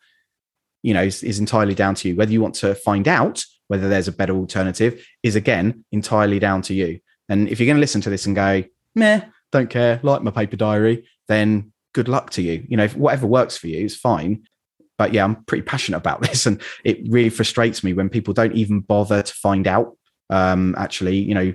You 0.81 0.93
know, 0.93 1.03
is, 1.03 1.23
is 1.23 1.39
entirely 1.39 1.75
down 1.75 1.95
to 1.95 2.07
you. 2.07 2.15
Whether 2.15 2.31
you 2.31 2.41
want 2.41 2.55
to 2.55 2.73
find 2.73 3.05
out 3.05 3.43
whether 3.69 3.87
there's 3.87 4.07
a 4.07 4.11
better 4.11 4.35
alternative 4.35 5.05
is 5.23 5.35
again 5.35 5.85
entirely 5.91 6.39
down 6.39 6.61
to 6.63 6.73
you. 6.73 6.99
And 7.29 7.47
if 7.47 7.59
you're 7.59 7.67
going 7.67 7.77
to 7.77 7.81
listen 7.81 8.01
to 8.01 8.09
this 8.09 8.25
and 8.25 8.35
go, 8.35 8.63
meh, 8.95 9.21
don't 9.51 9.69
care, 9.69 9.99
like 10.03 10.23
my 10.23 10.31
paper 10.31 10.57
diary, 10.57 11.07
then 11.27 11.71
good 11.93 12.07
luck 12.07 12.31
to 12.31 12.41
you. 12.41 12.65
You 12.67 12.77
know, 12.77 12.87
whatever 12.89 13.27
works 13.27 13.57
for 13.57 13.67
you 13.67 13.85
is 13.85 13.95
fine. 13.95 14.43
But 14.97 15.13
yeah, 15.13 15.23
I'm 15.23 15.43
pretty 15.45 15.61
passionate 15.61 15.99
about 15.99 16.21
this, 16.23 16.45
and 16.45 16.61
it 16.83 16.99
really 17.07 17.29
frustrates 17.29 17.83
me 17.83 17.93
when 17.93 18.09
people 18.09 18.33
don't 18.33 18.55
even 18.55 18.81
bother 18.81 19.21
to 19.21 19.33
find 19.33 19.67
out. 19.67 19.95
Um, 20.31 20.75
actually, 20.77 21.17
you 21.17 21.33
know, 21.33 21.53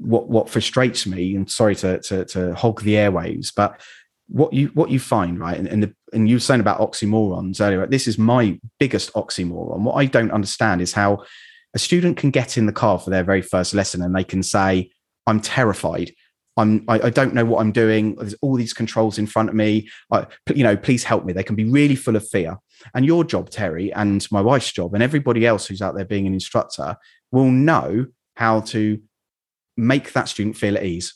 what 0.00 0.28
what 0.28 0.48
frustrates 0.48 1.06
me, 1.06 1.36
and 1.36 1.50
sorry 1.50 1.76
to 1.76 2.00
to, 2.00 2.24
to 2.26 2.54
hog 2.54 2.82
the 2.82 2.94
airwaves, 2.94 3.52
but 3.54 3.80
what 4.28 4.52
you 4.52 4.68
what 4.68 4.90
you 4.90 4.98
find 4.98 5.38
right? 5.38 5.58
And, 5.58 5.68
and, 5.68 5.82
the, 5.82 5.94
and 6.12 6.28
you 6.28 6.36
were 6.36 6.40
saying 6.40 6.60
about 6.60 6.80
oxymorons 6.80 7.60
earlier 7.60 7.86
this 7.86 8.06
is 8.06 8.18
my 8.18 8.58
biggest 8.78 9.12
oxymoron. 9.14 9.80
What 9.80 9.94
i 9.94 10.06
don't 10.06 10.30
understand 10.30 10.80
is 10.80 10.92
how 10.92 11.24
a 11.74 11.78
student 11.78 12.16
can 12.16 12.30
get 12.30 12.56
in 12.56 12.66
the 12.66 12.72
car 12.72 12.98
for 12.98 13.10
their 13.10 13.24
very 13.24 13.42
first 13.42 13.74
lesson 13.74 14.02
and 14.02 14.14
they 14.14 14.24
can 14.24 14.42
say 14.42 14.90
i'm 15.26 15.40
terrified. 15.40 16.12
I'm 16.56 16.84
I, 16.88 17.00
I 17.00 17.10
don't 17.10 17.34
know 17.34 17.44
what 17.44 17.60
i'm 17.60 17.72
doing. 17.72 18.14
There's 18.16 18.34
all 18.40 18.56
these 18.56 18.72
controls 18.72 19.18
in 19.18 19.26
front 19.26 19.50
of 19.50 19.54
me. 19.54 19.88
I, 20.10 20.26
you 20.54 20.64
know 20.64 20.76
please 20.76 21.04
help 21.04 21.24
me. 21.24 21.32
They 21.32 21.42
can 21.42 21.56
be 21.56 21.64
really 21.64 21.96
full 21.96 22.16
of 22.16 22.26
fear. 22.28 22.56
And 22.94 23.04
your 23.04 23.24
job 23.24 23.50
terry 23.50 23.92
and 23.92 24.26
my 24.30 24.40
wife's 24.40 24.72
job 24.72 24.94
and 24.94 25.02
everybody 25.02 25.46
else 25.46 25.66
who's 25.66 25.82
out 25.82 25.94
there 25.94 26.04
being 26.04 26.26
an 26.26 26.34
instructor 26.34 26.96
will 27.30 27.50
know 27.50 28.06
how 28.36 28.60
to 28.60 29.00
make 29.76 30.12
that 30.12 30.28
student 30.28 30.56
feel 30.56 30.76
at 30.76 30.84
ease 30.84 31.14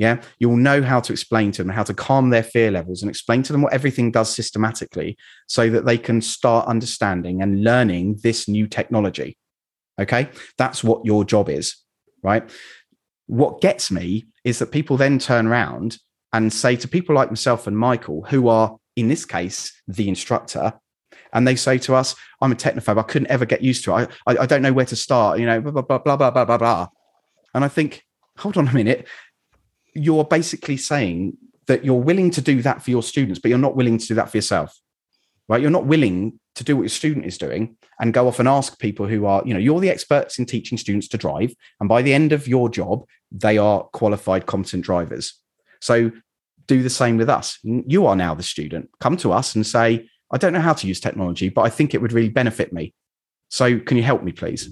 yeah, 0.00 0.22
you'll 0.38 0.56
know 0.56 0.82
how 0.82 0.98
to 0.98 1.12
explain 1.12 1.52
to 1.52 1.62
them 1.62 1.70
how 1.70 1.82
to 1.82 1.92
calm 1.92 2.30
their 2.30 2.42
fear 2.42 2.70
levels 2.70 3.02
and 3.02 3.10
explain 3.10 3.42
to 3.42 3.52
them 3.52 3.60
what 3.60 3.74
everything 3.74 4.10
does 4.10 4.34
systematically 4.34 5.18
so 5.46 5.68
that 5.68 5.84
they 5.84 5.98
can 5.98 6.22
start 6.22 6.66
understanding 6.66 7.42
and 7.42 7.62
learning 7.62 8.18
this 8.22 8.48
new 8.48 8.66
technology. 8.66 9.36
Okay, 10.00 10.30
that's 10.56 10.82
what 10.82 11.04
your 11.04 11.22
job 11.22 11.50
is, 11.50 11.76
right? 12.22 12.48
What 13.26 13.60
gets 13.60 13.90
me 13.90 14.24
is 14.42 14.58
that 14.60 14.72
people 14.72 14.96
then 14.96 15.18
turn 15.18 15.46
around 15.46 15.98
and 16.32 16.50
say 16.50 16.76
to 16.76 16.88
people 16.88 17.14
like 17.14 17.28
myself 17.28 17.66
and 17.66 17.76
Michael, 17.76 18.24
who 18.30 18.48
are 18.48 18.78
in 18.96 19.08
this 19.08 19.26
case 19.26 19.82
the 19.86 20.08
instructor, 20.08 20.72
and 21.34 21.46
they 21.46 21.56
say 21.56 21.76
to 21.76 21.94
us, 21.94 22.16
"I'm 22.40 22.52
a 22.52 22.56
technophobe. 22.56 22.98
I 22.98 23.02
couldn't 23.02 23.30
ever 23.30 23.44
get 23.44 23.60
used 23.60 23.84
to 23.84 23.94
it. 23.98 24.10
I, 24.26 24.32
I, 24.32 24.38
I 24.44 24.46
don't 24.46 24.62
know 24.62 24.72
where 24.72 24.86
to 24.86 24.96
start." 24.96 25.38
You 25.38 25.44
know, 25.44 25.60
blah 25.60 25.72
blah 25.72 25.98
blah 25.98 26.16
blah 26.16 26.30
blah 26.30 26.44
blah 26.46 26.58
blah. 26.58 26.88
And 27.52 27.64
I 27.64 27.68
think, 27.68 28.02
hold 28.38 28.56
on 28.56 28.66
a 28.66 28.72
minute 28.72 29.06
you're 29.94 30.24
basically 30.24 30.76
saying 30.76 31.36
that 31.66 31.84
you're 31.84 31.94
willing 31.94 32.30
to 32.32 32.40
do 32.40 32.62
that 32.62 32.82
for 32.82 32.90
your 32.90 33.02
students, 33.02 33.38
but 33.40 33.48
you're 33.48 33.58
not 33.58 33.76
willing 33.76 33.98
to 33.98 34.06
do 34.06 34.14
that 34.14 34.30
for 34.30 34.36
yourself, 34.36 34.78
right? 35.48 35.60
You're 35.60 35.70
not 35.70 35.86
willing 35.86 36.38
to 36.56 36.64
do 36.64 36.76
what 36.76 36.82
your 36.82 36.88
student 36.88 37.26
is 37.26 37.38
doing 37.38 37.76
and 38.00 38.12
go 38.12 38.26
off 38.26 38.38
and 38.38 38.48
ask 38.48 38.78
people 38.78 39.06
who 39.06 39.26
are, 39.26 39.42
you 39.46 39.54
know, 39.54 39.60
you're 39.60 39.80
the 39.80 39.90
experts 39.90 40.38
in 40.38 40.46
teaching 40.46 40.78
students 40.78 41.06
to 41.08 41.18
drive. 41.18 41.54
And 41.78 41.88
by 41.88 42.02
the 42.02 42.12
end 42.12 42.32
of 42.32 42.48
your 42.48 42.68
job, 42.68 43.04
they 43.30 43.56
are 43.58 43.84
qualified, 43.92 44.46
competent 44.46 44.84
drivers. 44.84 45.34
So 45.80 46.10
do 46.66 46.82
the 46.82 46.90
same 46.90 47.16
with 47.16 47.28
us. 47.28 47.58
You 47.62 48.06
are 48.06 48.16
now 48.16 48.34
the 48.34 48.42
student. 48.42 48.90
Come 49.00 49.16
to 49.18 49.32
us 49.32 49.54
and 49.54 49.66
say, 49.66 50.08
I 50.32 50.38
don't 50.38 50.52
know 50.52 50.60
how 50.60 50.72
to 50.72 50.86
use 50.86 51.00
technology, 51.00 51.48
but 51.48 51.62
I 51.62 51.68
think 51.68 51.94
it 51.94 52.02
would 52.02 52.12
really 52.12 52.28
benefit 52.28 52.72
me. 52.72 52.94
So 53.48 53.78
can 53.78 53.96
you 53.96 54.02
help 54.02 54.22
me, 54.22 54.32
please? 54.32 54.70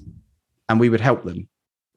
And 0.69 0.79
we 0.79 0.89
would 0.89 1.01
help 1.01 1.25
them 1.25 1.49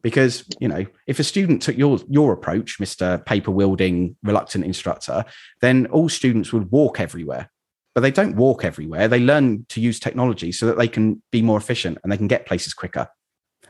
because 0.01 0.43
you 0.59 0.67
know 0.67 0.85
if 1.07 1.19
a 1.19 1.23
student 1.23 1.61
took 1.61 1.77
your 1.77 1.99
your 2.09 2.33
approach 2.33 2.79
mr 2.79 3.23
paper 3.25 3.51
wielding 3.51 4.15
reluctant 4.23 4.65
instructor 4.65 5.23
then 5.61 5.85
all 5.87 6.09
students 6.09 6.51
would 6.51 6.71
walk 6.71 6.99
everywhere. 6.99 7.49
But 7.93 8.01
they 8.01 8.11
don't 8.11 8.37
walk 8.37 8.63
everywhere. 8.63 9.09
They 9.09 9.19
learn 9.19 9.65
to 9.69 9.81
use 9.81 9.99
technology 9.99 10.53
so 10.53 10.65
that 10.67 10.77
they 10.77 10.87
can 10.87 11.21
be 11.29 11.41
more 11.41 11.57
efficient 11.57 11.97
and 12.01 12.11
they 12.11 12.17
can 12.17 12.27
get 12.27 12.45
places 12.45 12.73
quicker. 12.73 13.07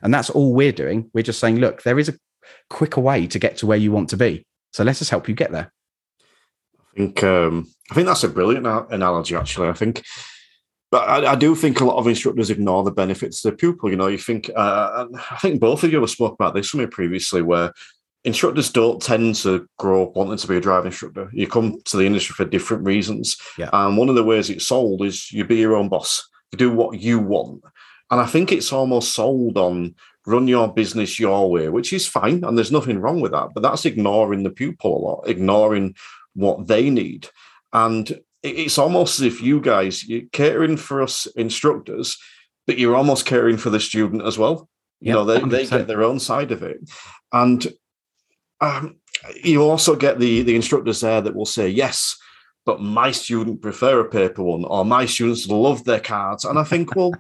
And 0.03 0.13
that's 0.13 0.29
all 0.29 0.53
we're 0.53 0.71
doing. 0.71 1.09
We're 1.13 1.23
just 1.23 1.39
saying 1.39 1.57
look 1.57 1.83
there 1.83 1.99
is 1.99 2.09
a 2.09 2.17
quicker 2.69 3.01
way 3.01 3.27
to 3.27 3.39
get 3.39 3.57
to 3.57 3.65
where 3.65 3.77
you 3.77 3.91
want 3.91 4.09
to 4.09 4.17
be. 4.17 4.45
So 4.73 4.83
let 4.83 5.01
us 5.01 5.09
help 5.09 5.27
you 5.27 5.35
get 5.35 5.51
there. 5.51 5.71
I 6.79 6.97
think 6.97 7.23
um, 7.23 7.71
i 7.89 7.95
think 7.95 8.05
that's 8.05 8.23
a 8.23 8.29
brilliant 8.29 8.67
analogy 8.91 9.35
actually. 9.35 9.69
I 9.69 9.73
think 9.73 10.03
but 10.91 11.07
I, 11.07 11.31
I, 11.31 11.35
do 11.35 11.55
think 11.55 11.79
a 11.79 11.85
lot 11.85 11.97
of 11.97 12.07
instructors 12.07 12.49
ignore 12.49 12.83
the 12.83 12.91
benefits 12.91 13.41
to 13.41 13.49
the 13.49 13.55
pupil. 13.55 13.89
You 13.89 13.95
know, 13.95 14.07
you 14.07 14.17
think, 14.17 14.51
uh, 14.55 15.07
I 15.31 15.37
think 15.37 15.61
both 15.61 15.83
of 15.83 15.91
you 15.91 16.01
have 16.01 16.09
spoke 16.09 16.33
about 16.33 16.53
this 16.53 16.73
with 16.73 16.81
me 16.81 16.87
previously, 16.87 17.41
where 17.41 17.73
instructors 18.23 18.69
don't 18.69 19.01
tend 19.01 19.35
to 19.35 19.67
grow 19.79 20.03
up 20.03 20.15
wanting 20.15 20.37
to 20.37 20.47
be 20.47 20.57
a 20.57 20.61
driving 20.61 20.87
instructor. 20.87 21.29
You 21.33 21.47
come 21.47 21.81
to 21.85 21.97
the 21.97 22.05
industry 22.05 22.33
for 22.33 22.49
different 22.49 22.85
reasons. 22.85 23.37
Yeah. 23.57 23.69
And 23.71 23.97
one 23.97 24.09
of 24.09 24.15
the 24.15 24.23
ways 24.23 24.49
it's 24.49 24.67
sold 24.67 25.03
is 25.03 25.31
you 25.31 25.45
be 25.45 25.57
your 25.57 25.75
own 25.75 25.89
boss, 25.89 26.27
you 26.51 26.57
do 26.57 26.71
what 26.71 26.99
you 26.99 27.19
want. 27.19 27.63
And 28.11 28.19
I 28.19 28.25
think 28.25 28.51
it's 28.51 28.73
almost 28.73 29.13
sold 29.13 29.57
on 29.57 29.95
run 30.27 30.47
your 30.47 30.71
business 30.71 31.19
your 31.19 31.49
way, 31.49 31.69
which 31.69 31.93
is 31.93 32.05
fine. 32.05 32.43
And 32.43 32.57
there's 32.57 32.71
nothing 32.71 32.99
wrong 32.99 33.21
with 33.21 33.31
that. 33.31 33.49
But 33.53 33.63
that's 33.63 33.85
ignoring 33.85 34.43
the 34.43 34.49
pupil 34.49 34.97
a 34.97 34.99
lot, 34.99 35.27
ignoring 35.27 35.95
what 36.33 36.67
they 36.67 36.89
need. 36.89 37.29
And 37.73 38.19
it's 38.43 38.77
almost 38.77 39.19
as 39.19 39.25
if 39.25 39.41
you 39.41 39.61
guys 39.61 40.03
you're 40.07 40.27
catering 40.31 40.77
for 40.77 41.01
us 41.01 41.25
instructors, 41.35 42.17
but 42.67 42.77
you're 42.77 42.95
almost 42.95 43.25
catering 43.25 43.57
for 43.57 43.69
the 43.69 43.79
student 43.79 44.23
as 44.25 44.37
well. 44.37 44.69
You 44.99 45.07
yep, 45.07 45.15
know, 45.15 45.25
they, 45.25 45.39
they 45.39 45.65
get 45.67 45.87
their 45.87 46.03
own 46.03 46.19
side 46.19 46.51
of 46.51 46.63
it. 46.63 46.77
And 47.31 47.67
um, 48.59 48.97
you 49.43 49.63
also 49.63 49.95
get 49.95 50.19
the, 50.19 50.43
the 50.43 50.55
instructors 50.55 51.01
there 51.01 51.21
that 51.21 51.35
will 51.35 51.45
say, 51.45 51.67
yes, 51.69 52.15
but 52.65 52.81
my 52.81 53.11
student 53.11 53.61
prefer 53.61 53.99
a 53.99 54.09
paper 54.09 54.43
one, 54.43 54.65
or 54.65 54.85
my 54.85 55.05
students 55.07 55.47
love 55.47 55.83
their 55.83 55.99
cards. 55.99 56.45
And 56.45 56.59
I 56.59 56.63
think, 56.63 56.95
well, 56.95 57.13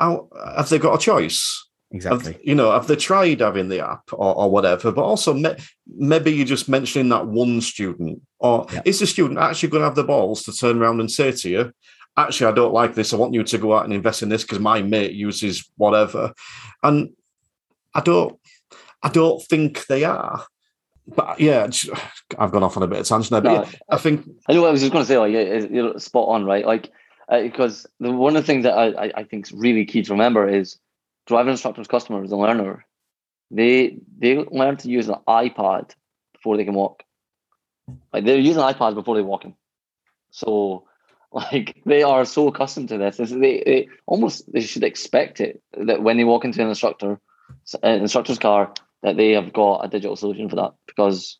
how, 0.00 0.28
have 0.56 0.70
they 0.70 0.78
got 0.78 0.94
a 0.94 0.98
choice? 0.98 1.67
Exactly. 1.90 2.32
Have, 2.32 2.40
you 2.44 2.54
know, 2.54 2.70
have 2.70 2.86
they 2.86 2.96
tried 2.96 3.40
having 3.40 3.68
the 3.68 3.80
app 3.80 4.12
or, 4.12 4.36
or 4.36 4.50
whatever? 4.50 4.92
But 4.92 5.04
also, 5.04 5.32
me, 5.32 5.54
maybe 5.86 6.30
you're 6.30 6.44
just 6.44 6.68
mentioning 6.68 7.08
that 7.08 7.26
one 7.26 7.60
student, 7.62 8.20
or 8.38 8.66
yeah. 8.72 8.82
is 8.84 9.00
the 9.00 9.06
student 9.06 9.38
actually 9.38 9.70
going 9.70 9.80
to 9.80 9.86
have 9.86 9.94
the 9.94 10.04
balls 10.04 10.42
to 10.42 10.52
turn 10.52 10.82
around 10.82 11.00
and 11.00 11.10
say 11.10 11.32
to 11.32 11.48
you, 11.48 11.72
actually, 12.16 12.46
I 12.46 12.52
don't 12.52 12.74
like 12.74 12.94
this. 12.94 13.12
I 13.12 13.16
want 13.16 13.32
you 13.32 13.42
to 13.42 13.58
go 13.58 13.74
out 13.74 13.84
and 13.84 13.94
invest 13.94 14.22
in 14.22 14.28
this 14.28 14.42
because 14.42 14.58
my 14.58 14.82
mate 14.82 15.12
uses 15.12 15.70
whatever. 15.76 16.34
And 16.82 17.10
I 17.94 18.00
don't, 18.00 18.38
I 19.02 19.08
don't 19.08 19.42
think 19.42 19.86
they 19.86 20.04
are. 20.04 20.44
but 21.14 21.40
yeah, 21.40 21.68
I've 22.38 22.52
gone 22.52 22.62
off 22.62 22.76
on 22.76 22.82
a 22.82 22.86
bit 22.86 23.00
of 23.00 23.06
tangent 23.06 23.30
there. 23.30 23.40
But 23.40 23.52
no, 23.52 23.62
yeah, 23.62 23.78
I 23.88 23.96
think 23.96 24.28
I 24.46 24.52
know 24.52 24.62
what 24.62 24.68
I 24.68 24.72
was 24.72 24.80
just 24.80 24.92
going 24.92 25.04
to 25.04 25.08
say. 25.08 25.18
Like, 25.18 25.70
you're 25.70 25.98
spot 25.98 26.28
on, 26.28 26.44
right? 26.44 26.66
Like, 26.66 26.90
uh, 27.28 27.42
because 27.42 27.86
the, 28.00 28.12
one 28.12 28.36
of 28.36 28.42
the 28.42 28.46
things 28.46 28.64
that 28.64 28.74
I, 28.74 29.10
I 29.14 29.24
think 29.24 29.46
is 29.46 29.52
really 29.52 29.84
key 29.84 30.02
to 30.02 30.12
remember 30.12 30.48
is 30.48 30.78
driving 31.28 31.52
instructors, 31.52 31.86
customers, 31.86 32.30
the 32.30 32.36
learner, 32.36 32.84
they 33.50 33.98
they 34.18 34.36
learn 34.36 34.76
to 34.78 34.88
use 34.88 35.08
an 35.08 35.16
iPad 35.28 35.94
before 36.32 36.56
they 36.56 36.64
can 36.64 36.74
walk. 36.74 37.04
Like 38.12 38.24
they're 38.24 38.38
using 38.38 38.62
iPads 38.62 38.94
before 38.94 39.14
they're 39.14 39.24
walking. 39.24 39.54
So 40.30 40.84
like 41.32 41.80
they 41.84 42.02
are 42.02 42.24
so 42.24 42.48
accustomed 42.48 42.88
to 42.88 42.98
this. 42.98 43.18
They, 43.18 43.62
they 43.64 43.88
almost 44.06 44.50
they 44.52 44.60
should 44.60 44.84
expect 44.84 45.40
it 45.40 45.62
that 45.76 46.02
when 46.02 46.16
they 46.16 46.24
walk 46.24 46.44
into 46.44 46.62
an 46.62 46.68
instructor, 46.68 47.20
an 47.82 48.00
instructor's 48.00 48.38
car, 48.38 48.72
that 49.02 49.16
they 49.16 49.32
have 49.32 49.52
got 49.52 49.84
a 49.84 49.88
digital 49.88 50.16
solution 50.16 50.48
for 50.48 50.56
that 50.56 50.72
because 50.86 51.38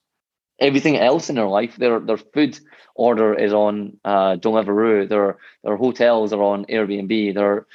everything 0.61 0.99
else 0.99 1.31
in 1.31 1.37
their 1.37 1.49
life, 1.49 1.77
their 1.77 1.99
their 2.01 2.19
food 2.19 2.59
order 2.95 3.35
is 3.35 3.53
on 3.53 3.97
uh, 4.05 4.37
Deliveroo, 4.37 5.09
their 5.09 5.39
their 5.65 5.77
hotels 5.77 6.33
are 6.33 6.43
on 6.43 6.67
Airbnb, 6.67 7.35
their 7.35 7.67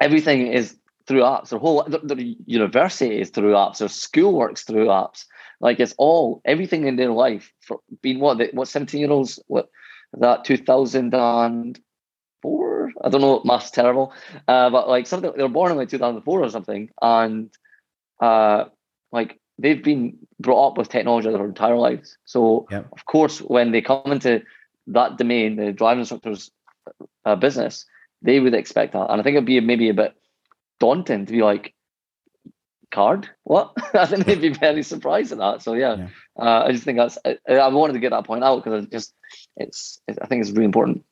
everything 0.00 0.48
is 0.48 0.76
through 1.06 1.22
apps. 1.22 1.50
Their 1.50 1.58
whole 1.58 1.84
their, 1.84 2.00
their 2.02 2.18
university 2.46 3.20
is 3.20 3.30
through 3.30 3.52
apps. 3.52 3.78
Their 3.78 3.88
school 3.88 4.32
works 4.32 4.64
through 4.64 4.86
apps. 4.86 5.24
Like 5.60 5.80
it's 5.80 5.94
all 5.98 6.42
everything 6.44 6.86
in 6.86 6.96
their 6.96 7.12
life. 7.12 7.52
For 7.60 7.80
being 8.02 8.20
what 8.20 8.38
they, 8.38 8.48
what 8.52 8.68
seventeen 8.68 9.00
year 9.00 9.10
olds 9.10 9.38
what 9.46 9.70
that 10.18 10.44
two 10.44 10.56
thousand 10.56 11.14
and 11.14 11.78
four. 12.42 12.92
I 13.02 13.08
don't 13.08 13.20
know. 13.20 13.40
Math's 13.44 13.70
terrible, 13.70 14.12
uh, 14.48 14.70
but 14.70 14.88
like 14.88 15.06
something 15.06 15.32
they 15.36 15.42
were 15.42 15.48
born 15.48 15.72
in 15.72 15.78
like 15.78 15.88
two 15.88 15.98
thousand 15.98 16.22
four 16.22 16.42
or 16.42 16.50
something, 16.50 16.90
and 17.00 17.50
uh, 18.20 18.64
like 19.12 19.40
they've 19.58 19.82
been 19.82 20.18
brought 20.40 20.68
up 20.72 20.78
with 20.78 20.88
technology 20.88 21.30
their 21.30 21.44
entire 21.44 21.76
lives. 21.76 22.18
So 22.24 22.66
yep. 22.70 22.86
of 22.92 23.04
course, 23.06 23.38
when 23.38 23.72
they 23.72 23.80
come 23.80 24.12
into 24.12 24.42
that 24.88 25.16
domain, 25.16 25.56
the 25.56 25.72
driving 25.72 26.00
instructors 26.00 26.50
uh, 27.24 27.36
business, 27.36 27.86
they 28.22 28.40
would 28.40 28.54
expect 28.54 28.92
that, 28.92 29.10
and 29.10 29.20
I 29.20 29.24
think 29.24 29.34
it'd 29.34 29.46
be 29.46 29.60
maybe 29.60 29.88
a 29.88 29.94
bit 29.94 30.14
daunting 30.80 31.26
to 31.26 31.32
be 31.32 31.42
like, 31.42 31.74
card, 32.90 33.28
what? 33.44 33.72
I 33.94 34.06
think 34.06 34.26
they'd 34.26 34.40
be 34.40 34.50
very 34.50 34.82
surprised 34.82 35.32
at 35.32 35.38
that. 35.38 35.62
So 35.62 35.74
yeah, 35.74 35.96
yeah. 35.96 36.08
Uh, 36.38 36.64
I 36.66 36.72
just 36.72 36.84
think 36.84 36.98
that's 36.98 37.18
I, 37.24 37.38
I, 37.48 37.68
wanted 37.68 37.94
to 37.94 37.98
get 37.98 38.10
that 38.10 38.24
point 38.24 38.44
out 38.44 38.62
because 38.62 38.84
it's 38.84 38.92
just 38.92 39.14
it's, 39.56 40.00
it's 40.06 40.18
I 40.18 40.26
think 40.26 40.42
it's 40.42 40.50
really 40.50 40.64
important. 40.64 41.04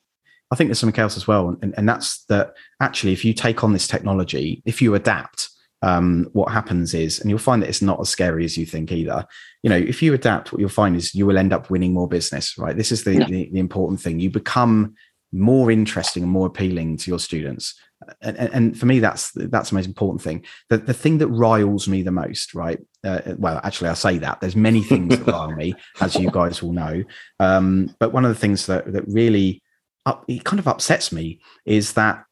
I 0.50 0.56
think 0.56 0.68
there's 0.68 0.78
something 0.78 1.00
else 1.00 1.16
as 1.16 1.26
well, 1.26 1.56
and, 1.62 1.74
and 1.76 1.88
that's 1.88 2.24
that 2.26 2.54
actually, 2.80 3.12
if 3.12 3.24
you 3.24 3.32
take 3.32 3.64
on 3.64 3.72
this 3.72 3.88
technology, 3.88 4.62
if 4.64 4.80
you 4.80 4.94
adapt, 4.94 5.50
um, 5.82 6.28
what 6.32 6.52
happens 6.52 6.94
is, 6.94 7.20
and 7.20 7.28
you'll 7.28 7.38
find 7.38 7.62
that 7.62 7.68
it's 7.68 7.82
not 7.82 8.00
as 8.00 8.08
scary 8.08 8.44
as 8.44 8.56
you 8.56 8.64
think 8.64 8.92
either. 8.92 9.26
You 9.62 9.70
know, 9.70 9.76
if 9.76 10.02
you 10.02 10.14
adapt, 10.14 10.52
what 10.52 10.60
you'll 10.60 10.68
find 10.68 10.96
is 10.96 11.14
you 11.14 11.26
will 11.26 11.38
end 11.38 11.52
up 11.52 11.70
winning 11.70 11.92
more 11.92 12.08
business, 12.08 12.56
right? 12.56 12.76
This 12.76 12.92
is 12.92 13.04
the, 13.04 13.14
yeah. 13.14 13.26
the, 13.26 13.50
the, 13.52 13.58
important 13.58 14.00
thing. 14.00 14.18
You 14.18 14.30
become 14.30 14.94
more 15.32 15.70
interesting 15.70 16.22
and 16.22 16.32
more 16.32 16.46
appealing 16.46 16.96
to 16.98 17.10
your 17.10 17.18
students. 17.18 17.74
And, 18.20 18.36
and, 18.36 18.78
for 18.78 18.86
me, 18.86 18.98
that's 18.98 19.32
that's 19.32 19.70
the 19.70 19.74
most 19.76 19.86
important 19.86 20.22
thing. 20.22 20.44
The, 20.70 20.78
the 20.78 20.94
thing 20.94 21.18
that 21.18 21.28
riles 21.28 21.88
me 21.88 22.02
the 22.02 22.10
most, 22.10 22.54
right? 22.54 22.78
Uh, 23.02 23.20
well, 23.36 23.60
actually, 23.64 23.90
I 23.90 23.94
say 23.94 24.18
that 24.18 24.40
there's 24.40 24.56
many 24.56 24.82
things 24.82 25.18
that 25.18 25.26
rile 25.26 25.52
me, 25.52 25.74
as 26.00 26.16
you 26.16 26.30
guys 26.30 26.62
will 26.62 26.72
know. 26.72 27.04
Um, 27.40 27.94
but 27.98 28.12
one 28.12 28.24
of 28.24 28.30
the 28.30 28.40
things 28.40 28.66
that 28.66 28.92
that 28.92 29.04
really 29.06 29.62
up, 30.06 30.24
it 30.28 30.44
kind 30.44 30.60
of 30.60 30.68
upsets 30.68 31.12
me 31.12 31.40
is 31.64 31.94
that 31.94 32.24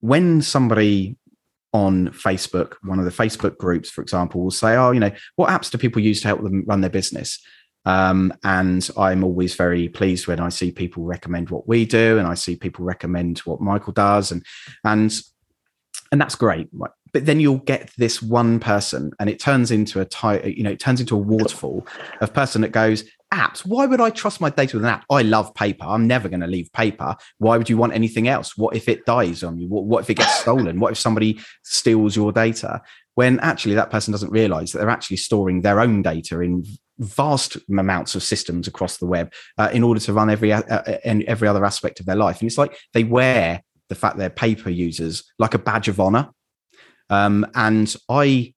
when 0.00 0.42
somebody 0.42 1.16
on 1.72 2.08
Facebook, 2.10 2.74
one 2.82 2.98
of 2.98 3.04
the 3.04 3.10
Facebook 3.10 3.56
groups, 3.58 3.90
for 3.90 4.00
example, 4.02 4.42
will 4.42 4.50
say, 4.50 4.76
"Oh, 4.76 4.92
you 4.92 5.00
know, 5.00 5.10
what 5.36 5.50
apps 5.50 5.70
do 5.70 5.78
people 5.78 6.02
use 6.02 6.20
to 6.20 6.28
help 6.28 6.42
them 6.42 6.64
run 6.66 6.80
their 6.80 6.90
business?" 6.90 7.40
Um, 7.84 8.32
and 8.44 8.88
I'm 8.96 9.24
always 9.24 9.54
very 9.54 9.88
pleased 9.88 10.26
when 10.26 10.40
I 10.40 10.48
see 10.48 10.70
people 10.70 11.04
recommend 11.04 11.50
what 11.50 11.68
we 11.68 11.84
do, 11.84 12.18
and 12.18 12.26
I 12.26 12.34
see 12.34 12.56
people 12.56 12.84
recommend 12.84 13.38
what 13.40 13.60
Michael 13.60 13.92
does, 13.92 14.32
and 14.32 14.44
and 14.84 15.14
and 16.10 16.20
that's 16.20 16.34
great. 16.34 16.68
But 17.12 17.26
then 17.26 17.38
you'll 17.40 17.58
get 17.58 17.92
this 17.96 18.20
one 18.22 18.58
person, 18.58 19.12
and 19.20 19.28
it 19.30 19.38
turns 19.38 19.70
into 19.70 20.00
a 20.00 20.04
tie, 20.04 20.40
you 20.42 20.62
know, 20.62 20.70
it 20.70 20.80
turns 20.80 21.00
into 21.00 21.14
a 21.14 21.18
waterfall 21.18 21.86
of 22.20 22.32
person 22.32 22.62
that 22.62 22.72
goes, 22.72 23.04
apps. 23.32 23.66
Why 23.66 23.86
would 23.86 24.00
I 24.00 24.10
trust 24.10 24.40
my 24.40 24.50
data 24.50 24.76
with 24.76 24.84
an 24.84 24.90
app? 24.90 25.04
I 25.10 25.22
love 25.22 25.54
paper. 25.54 25.84
I'm 25.84 26.06
never 26.06 26.28
going 26.28 26.40
to 26.40 26.46
leave 26.46 26.72
paper. 26.72 27.16
Why 27.38 27.56
would 27.56 27.68
you 27.68 27.76
want 27.76 27.92
anything 27.92 28.28
else? 28.28 28.56
What 28.56 28.76
if 28.76 28.88
it 28.88 29.04
dies 29.06 29.42
on 29.42 29.58
you? 29.58 29.68
What, 29.68 29.84
what 29.84 30.04
if 30.04 30.10
it 30.10 30.14
gets 30.14 30.40
stolen? 30.40 30.80
What 30.80 30.92
if 30.92 30.98
somebody 30.98 31.40
steals 31.62 32.16
your 32.16 32.32
data? 32.32 32.80
When 33.14 33.38
actually 33.40 33.74
that 33.74 33.90
person 33.90 34.12
doesn't 34.12 34.30
realize 34.30 34.72
that 34.72 34.78
they're 34.78 34.90
actually 34.90 35.18
storing 35.18 35.62
their 35.62 35.80
own 35.80 36.02
data 36.02 36.40
in 36.40 36.64
vast 36.98 37.56
amounts 37.68 38.14
of 38.14 38.22
systems 38.22 38.68
across 38.68 38.98
the 38.98 39.06
web 39.06 39.32
uh, 39.58 39.68
in 39.72 39.82
order 39.82 40.00
to 40.00 40.12
run 40.12 40.30
every 40.30 40.52
uh, 40.52 40.62
uh 40.62 40.98
every 41.04 41.48
other 41.48 41.64
aspect 41.64 42.00
of 42.00 42.06
their 42.06 42.16
life. 42.16 42.40
And 42.40 42.46
it's 42.46 42.58
like 42.58 42.76
they 42.92 43.04
wear 43.04 43.62
the 43.88 43.94
fact 43.94 44.16
they're 44.16 44.30
paper 44.30 44.70
users 44.70 45.24
like 45.38 45.54
a 45.54 45.58
badge 45.58 45.88
of 45.88 46.00
honor. 46.00 46.30
Um, 47.10 47.46
and 47.54 47.94
I 48.08 48.54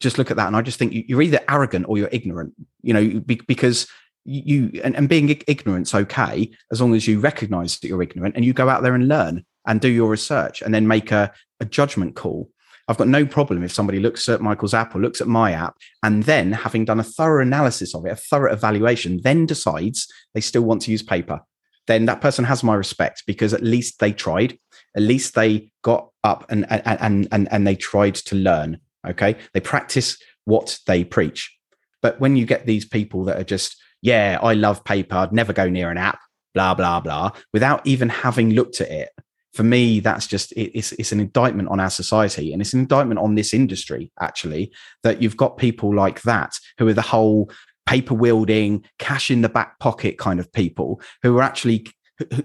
just 0.00 0.16
look 0.16 0.30
at 0.30 0.36
that 0.36 0.46
and 0.46 0.56
I 0.56 0.62
just 0.62 0.78
think 0.78 0.94
you're 1.08 1.22
either 1.22 1.40
arrogant 1.48 1.86
or 1.88 1.98
you're 1.98 2.08
ignorant, 2.12 2.54
you 2.82 2.94
know, 2.94 3.20
because 3.46 3.86
you 4.24 4.80
and, 4.84 4.96
and 4.96 5.08
being 5.08 5.28
ignorant's 5.46 5.94
okay 5.94 6.50
as 6.70 6.80
long 6.80 6.94
as 6.94 7.08
you 7.08 7.20
recognize 7.20 7.78
that 7.78 7.88
you're 7.88 8.02
ignorant 8.02 8.36
and 8.36 8.44
you 8.44 8.52
go 8.52 8.68
out 8.68 8.82
there 8.82 8.94
and 8.94 9.08
learn 9.08 9.44
and 9.66 9.80
do 9.80 9.88
your 9.88 10.08
research 10.08 10.62
and 10.62 10.74
then 10.74 10.86
make 10.86 11.10
a, 11.12 11.32
a 11.60 11.64
judgment 11.64 12.16
call. 12.16 12.50
I've 12.90 12.96
got 12.96 13.06
no 13.06 13.24
problem 13.24 13.62
if 13.62 13.70
somebody 13.70 14.00
looks 14.00 14.28
at 14.28 14.40
Michael's 14.40 14.74
app 14.74 14.96
or 14.96 14.98
looks 15.00 15.20
at 15.20 15.28
my 15.28 15.52
app 15.52 15.76
and 16.02 16.24
then, 16.24 16.50
having 16.50 16.84
done 16.84 16.98
a 16.98 17.04
thorough 17.04 17.40
analysis 17.40 17.94
of 17.94 18.04
it, 18.04 18.12
a 18.12 18.16
thorough 18.16 18.52
evaluation, 18.52 19.20
then 19.22 19.46
decides 19.46 20.08
they 20.34 20.40
still 20.40 20.62
want 20.62 20.82
to 20.82 20.90
use 20.90 21.02
paper. 21.02 21.40
Then 21.86 22.06
that 22.06 22.20
person 22.20 22.44
has 22.46 22.64
my 22.64 22.74
respect 22.74 23.22
because 23.28 23.54
at 23.54 23.62
least 23.62 24.00
they 24.00 24.12
tried, 24.12 24.58
at 24.96 25.02
least 25.02 25.36
they 25.36 25.70
got 25.82 26.10
up 26.24 26.46
and 26.50 26.66
and 26.68 27.28
and 27.30 27.48
and, 27.52 27.64
they 27.64 27.76
tried 27.76 28.16
to 28.16 28.34
learn. 28.34 28.80
Okay, 29.06 29.36
they 29.54 29.60
practice 29.60 30.18
what 30.44 30.76
they 30.88 31.04
preach. 31.04 31.56
But 32.02 32.18
when 32.18 32.36
you 32.36 32.44
get 32.44 32.66
these 32.66 32.84
people 32.84 33.24
that 33.26 33.38
are 33.38 33.44
just 33.44 33.76
yeah, 34.02 34.38
I 34.42 34.54
love 34.54 34.82
paper. 34.84 35.14
I'd 35.14 35.32
never 35.32 35.52
go 35.52 35.68
near 35.68 35.90
an 35.90 35.98
app, 35.98 36.18
blah, 36.54 36.74
blah, 36.74 37.00
blah, 37.00 37.30
without 37.52 37.86
even 37.86 38.08
having 38.08 38.50
looked 38.50 38.80
at 38.80 38.90
it. 38.90 39.10
For 39.54 39.62
me, 39.64 40.00
that's 40.00 40.26
just 40.26 40.52
it's 40.56 40.92
it's 40.92 41.12
an 41.12 41.20
indictment 41.20 41.68
on 41.70 41.80
our 41.80 41.90
society, 41.90 42.52
and 42.52 42.62
it's 42.62 42.72
an 42.72 42.80
indictment 42.80 43.18
on 43.18 43.34
this 43.34 43.52
industry. 43.52 44.12
Actually, 44.20 44.72
that 45.02 45.20
you've 45.20 45.36
got 45.36 45.56
people 45.56 45.94
like 45.94 46.22
that 46.22 46.52
who 46.78 46.86
are 46.86 46.92
the 46.92 47.02
whole 47.02 47.50
paper 47.86 48.14
wielding, 48.14 48.84
cash 49.00 49.30
in 49.30 49.42
the 49.42 49.48
back 49.48 49.78
pocket 49.80 50.18
kind 50.18 50.38
of 50.38 50.52
people 50.52 51.00
who 51.22 51.36
are 51.36 51.42
actually 51.42 51.84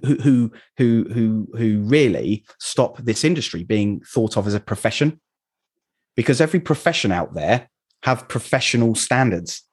who 0.03 0.15
who 0.23 0.51
who 0.77 1.05
who 1.13 1.47
who 1.57 1.79
really 1.81 2.45
stop 2.59 2.97
this 2.97 3.23
industry 3.23 3.63
being 3.63 4.01
thought 4.01 4.37
of 4.37 4.47
as 4.47 4.53
a 4.53 4.59
profession 4.59 5.19
because 6.15 6.41
every 6.41 6.59
profession 6.59 7.11
out 7.11 7.33
there 7.33 7.69
have 8.03 8.27
professional 8.27 8.95
standards 8.95 9.63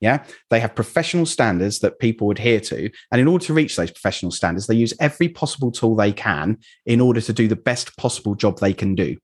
yeah. 0.00 0.24
They 0.50 0.60
have 0.60 0.74
professional 0.74 1.26
standards 1.26 1.78
that 1.80 1.98
people 1.98 2.30
adhere 2.30 2.60
to. 2.60 2.90
And 3.10 3.20
in 3.20 3.28
order 3.28 3.44
to 3.46 3.54
reach 3.54 3.76
those 3.76 3.90
professional 3.90 4.30
standards, 4.30 4.66
they 4.66 4.74
use 4.74 4.92
every 5.00 5.28
possible 5.28 5.70
tool 5.70 5.96
they 5.96 6.12
can 6.12 6.58
in 6.84 7.00
order 7.00 7.20
to 7.20 7.32
do 7.32 7.48
the 7.48 7.56
best 7.56 7.96
possible 7.96 8.34
job 8.34 8.58
they 8.58 8.74
can 8.74 8.94
do. 8.94 9.16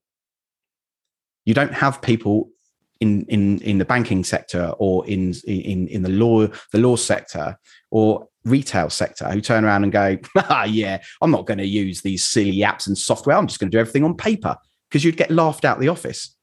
You 1.45 1.55
don't 1.55 1.75
have 1.75 2.01
people 2.01 2.51
in, 3.01 3.27
in, 3.29 3.59
in 3.59 3.79
the 3.79 3.85
banking 3.85 4.25
sector 4.25 4.73
or 4.79 5.07
in, 5.07 5.35
in, 5.47 5.89
in 5.89 6.03
the 6.03 6.09
law, 6.09 6.47
the 6.73 6.79
law 6.79 6.97
sector 6.97 7.59
or 7.91 8.29
retail 8.45 8.89
sector 8.91 9.29
who 9.31 9.41
turn 9.41 9.65
around 9.65 9.83
and 9.83 9.93
go, 9.93 10.17
ah, 10.37 10.65
yeah, 10.65 11.03
I'm 11.21 11.31
not 11.31 11.47
going 11.47 11.59
to 11.59 11.67
use 11.67 12.01
these 12.01 12.25
silly 12.25 12.59
apps 12.59 12.87
and 12.87 12.97
software. 12.97 13.37
I'm 13.37 13.47
just 13.47 13.61
going 13.61 13.71
to 13.71 13.77
do 13.77 13.81
everything 13.81 14.05
on 14.05 14.17
paper 14.17 14.57
because 14.89 15.05
you'd 15.05 15.17
get 15.17 15.31
laughed 15.31 15.65
out 15.65 15.77
of 15.77 15.83
the 15.83 15.89
office. 15.89 16.35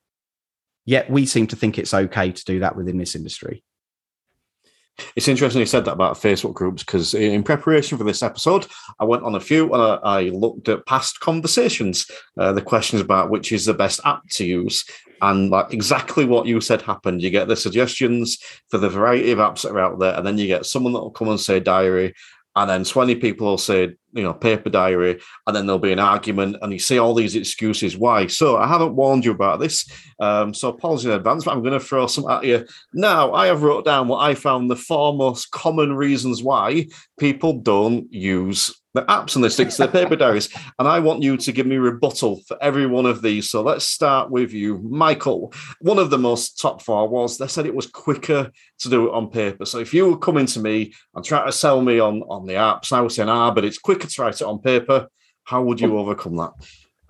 Yet 0.86 1.10
we 1.10 1.26
seem 1.26 1.48
to 1.48 1.56
think 1.56 1.78
it's 1.78 1.94
okay 1.94 2.32
to 2.32 2.46
do 2.46 2.60
that 2.60 2.76
within 2.76 2.98
this 2.98 3.16
industry. 3.16 3.64
It's 5.16 5.28
interesting 5.28 5.60
you 5.60 5.66
said 5.66 5.86
that 5.86 5.94
about 5.94 6.16
Facebook 6.16 6.54
groups 6.54 6.84
because 6.84 7.14
in 7.14 7.44
preparation 7.44 7.98
for 7.98 8.04
this 8.04 8.24
episode, 8.24 8.68
I 9.00 9.06
went 9.06 9.24
on 9.24 9.36
a 9.36 9.40
few 9.40 9.74
and 9.74 10.00
I, 10.04 10.30
looked 10.30 10.70
at 10.70 10.86
past 10.86 11.20
conversations, 11.20 12.10
uh, 12.38 12.54
the 12.54 12.62
questions 12.62 13.02
about 13.02 13.30
which 13.30 13.52
is 13.52 13.66
the 13.66 13.74
best 13.74 14.00
app 14.06 14.28
to 14.32 14.46
use. 14.46 14.86
And 15.22 15.50
like 15.50 15.74
exactly 15.74 16.24
what 16.24 16.46
you 16.46 16.62
said 16.62 16.82
happened. 16.82 17.22
You 17.22 17.30
get 17.30 17.50
the 17.50 17.56
suggestions 17.56 18.38
for 18.70 18.78
the 18.78 18.90
variety 18.90 19.32
of 19.32 19.40
apps 19.40 19.64
that 19.64 19.72
are 19.72 19.80
out 19.80 20.00
there, 20.00 20.16
and 20.16 20.26
then 20.26 20.38
you 20.38 20.48
get 20.48 20.66
someone 20.66 20.94
that 20.94 21.00
will 21.00 21.12
come 21.12 21.28
and 21.28 21.40
say 21.40 21.60
diary, 21.60 22.14
and 22.60 22.70
then 22.70 22.84
20 22.84 23.16
people 23.16 23.48
will 23.48 23.58
say, 23.58 23.96
you 24.12 24.22
know, 24.22 24.34
paper 24.34 24.70
diary, 24.70 25.22
and 25.48 25.56
then 25.56 25.66
there'll 25.66 25.80
be 25.80 25.94
an 25.94 26.00
argument, 26.00 26.58
and 26.62 26.74
you 26.74 26.80
see 26.80 26.98
all 26.98 27.14
these 27.14 27.36
excuses 27.36 27.96
why. 27.96 28.28
So 28.28 28.58
I 28.58 28.68
haven't 28.68 28.98
warned 28.98 29.24
you 29.24 29.32
about 29.32 29.62
this. 29.62 29.90
Um, 30.20 30.54
so 30.54 30.68
apologies 30.68 31.06
in 31.06 31.12
advance, 31.12 31.46
but 31.46 31.52
I'm 31.52 31.62
going 31.62 31.72
to 31.72 31.80
throw 31.80 32.08
some 32.08 32.30
at 32.30 32.44
you. 32.44 32.68
Now, 32.94 33.34
I 33.34 33.48
have 33.48 33.64
wrote 33.64 33.86
down 33.86 34.10
what 34.10 34.20
I 34.20 34.36
found 34.36 34.70
the 34.70 34.76
four 34.76 35.14
most 35.14 35.52
common 35.52 35.96
reasons 35.96 36.44
why 36.44 36.88
people 37.18 37.54
don't 37.54 38.12
use 38.12 38.79
the 38.94 39.04
apps 39.04 39.36
and 39.36 39.44
the 39.44 39.50
sticks 39.50 39.78
to 39.78 39.84
the 39.84 39.92
paper 39.92 40.16
diaries. 40.16 40.50
And 40.80 40.88
I 40.88 41.00
want 41.00 41.22
you 41.22 41.38
to 41.38 41.52
give 41.52 41.68
me 41.68 41.78
rebuttal 41.78 42.42
for 42.48 42.58
every 42.62 42.88
one 42.88 43.06
of 43.06 43.22
these. 43.22 43.50
So 43.50 43.62
let's 43.62 43.86
start 43.86 44.32
with 44.32 44.52
you, 44.52 44.80
Michael. 44.80 45.54
One 45.82 46.00
of 46.00 46.10
the 46.10 46.18
most 46.18 46.60
top 46.60 46.82
four 46.82 47.08
was 47.08 47.38
they 47.38 47.48
said 47.48 47.66
it 47.66 47.76
was 47.76 47.88
quicker 47.88 48.52
to 48.80 48.90
do 48.90 49.08
it 49.08 49.14
on 49.14 49.30
paper. 49.30 49.66
So 49.66 49.80
if 49.80 49.94
you 49.94 50.10
were 50.10 50.18
coming 50.18 50.48
to 50.48 50.60
me 50.60 50.94
and 51.14 51.24
trying 51.24 51.46
to 51.46 51.52
sell 51.52 51.82
me 51.82 52.00
on, 52.00 52.24
on 52.24 52.46
the 52.46 52.54
apps, 52.54 52.92
I 52.92 53.02
was 53.02 53.16
saying, 53.16 53.30
ah, 53.30 53.52
but 53.52 53.66
it's 53.66 53.78
quicker 53.78 54.08
to 54.08 54.22
write 54.22 54.42
it 54.42 54.44
on 54.44 54.60
paper. 54.60 55.08
How 55.44 55.62
would 55.62 55.80
you 55.80 55.98
overcome 55.98 56.38
that? 56.38 56.52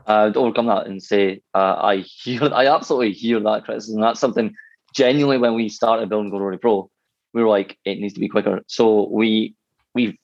I'd 0.05 0.37
overcome 0.37 0.65
that 0.67 0.87
and 0.87 1.01
say, 1.01 1.41
uh, 1.53 1.75
I 1.77 1.97
hear, 1.97 2.43
I 2.53 2.67
absolutely 2.67 3.13
hear 3.13 3.39
that 3.39 3.65
criticism. 3.65 4.01
That's 4.01 4.19
something 4.19 4.55
genuinely 4.95 5.37
when 5.37 5.55
we 5.55 5.69
started 5.69 6.09
building 6.09 6.31
GoRoadie 6.31 6.61
Pro, 6.61 6.89
we 7.33 7.43
were 7.43 7.49
like, 7.49 7.77
it 7.85 7.99
needs 7.99 8.13
to 8.13 8.19
be 8.19 8.27
quicker. 8.27 8.61
So 8.67 9.07
we 9.09 9.55
we 9.93 10.19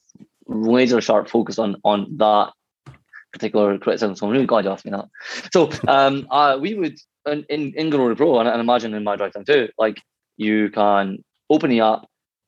laser 0.48 1.02
sharp 1.02 1.30
focus 1.30 1.60
on 1.60 1.78
on 1.84 2.18
that 2.18 2.52
particular 3.34 3.78
criticism. 3.78 4.16
So 4.16 4.26
I'm 4.26 4.32
really 4.32 4.46
glad 4.46 4.66
you 4.66 4.72
asked 4.72 4.86
me 4.86 4.92
that. 4.92 5.10
So 5.54 5.70
um, 5.88 6.28
uh, 6.32 6.58
we 6.60 6.74
would 6.74 6.98
in 7.26 7.46
in, 7.50 7.74
in 7.76 7.90
GoRoadie 7.90 8.18
Pro 8.18 8.40
and, 8.40 8.48
and 8.48 8.62
imagine 8.62 8.94
in 8.94 9.04
my 9.04 9.16
drive 9.16 9.34
time 9.34 9.46
too, 9.46 9.70
like 9.78 10.02
you 10.38 10.70
can 10.70 11.24
open 11.50 11.70
the 11.70 11.82
app, 11.82 12.06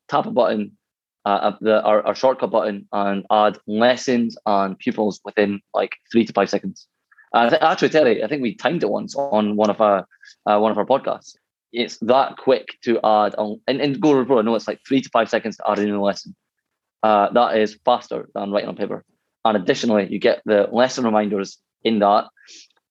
tap 0.08 0.26
a 0.26 0.32
button, 0.32 0.78
uh, 1.26 1.54
the 1.62 1.84
our, 1.84 2.06
our 2.06 2.16
shortcut 2.16 2.52
button, 2.52 2.88
and 2.92 3.26
add 3.32 3.58
lessons 3.68 4.38
and 4.46 4.78
pupils 4.80 5.20
within 5.26 5.60
like 5.74 5.98
three 6.12 6.26
to 6.26 6.34
five 6.34 6.50
seconds. 6.50 6.88
Uh, 7.34 7.58
actually, 7.60 7.90
Terry, 7.90 8.24
I 8.24 8.28
think 8.28 8.42
we 8.42 8.56
timed 8.56 8.84
it 8.84 8.90
once 8.90 9.14
on 9.16 9.56
one 9.58 9.70
of 9.70 9.82
our 9.82 10.08
uh, 10.46 10.60
one 10.60 10.72
of 10.72 10.78
our 10.78 10.86
podcasts. 10.86 11.36
It's 11.74 11.98
that 12.00 12.38
quick 12.38 12.68
to 12.84 12.98
add 13.04 13.36
on, 13.36 13.60
and, 13.68 13.82
and 13.82 14.00
Go 14.00 14.24
Pro. 14.24 14.40
I 14.40 14.42
know 14.42 14.56
it's 14.56 14.70
like 14.70 14.80
three 14.88 15.02
to 15.02 15.10
five 15.10 15.30
seconds 15.30 15.58
to 15.58 15.70
add 15.70 15.80
in 15.80 15.90
a 15.90 16.02
lesson 16.02 16.34
uh, 17.04 17.32
that 17.32 17.58
is 17.58 17.78
faster 17.86 18.30
than 18.34 18.52
writing 18.52 18.70
on 18.70 18.76
paper. 18.76 19.04
And 19.46 19.58
additionally, 19.58 20.08
you 20.10 20.20
get 20.20 20.42
the 20.46 20.68
lesson 20.72 21.06
reminders 21.06 21.58
in 21.84 22.00
that. 22.00 22.28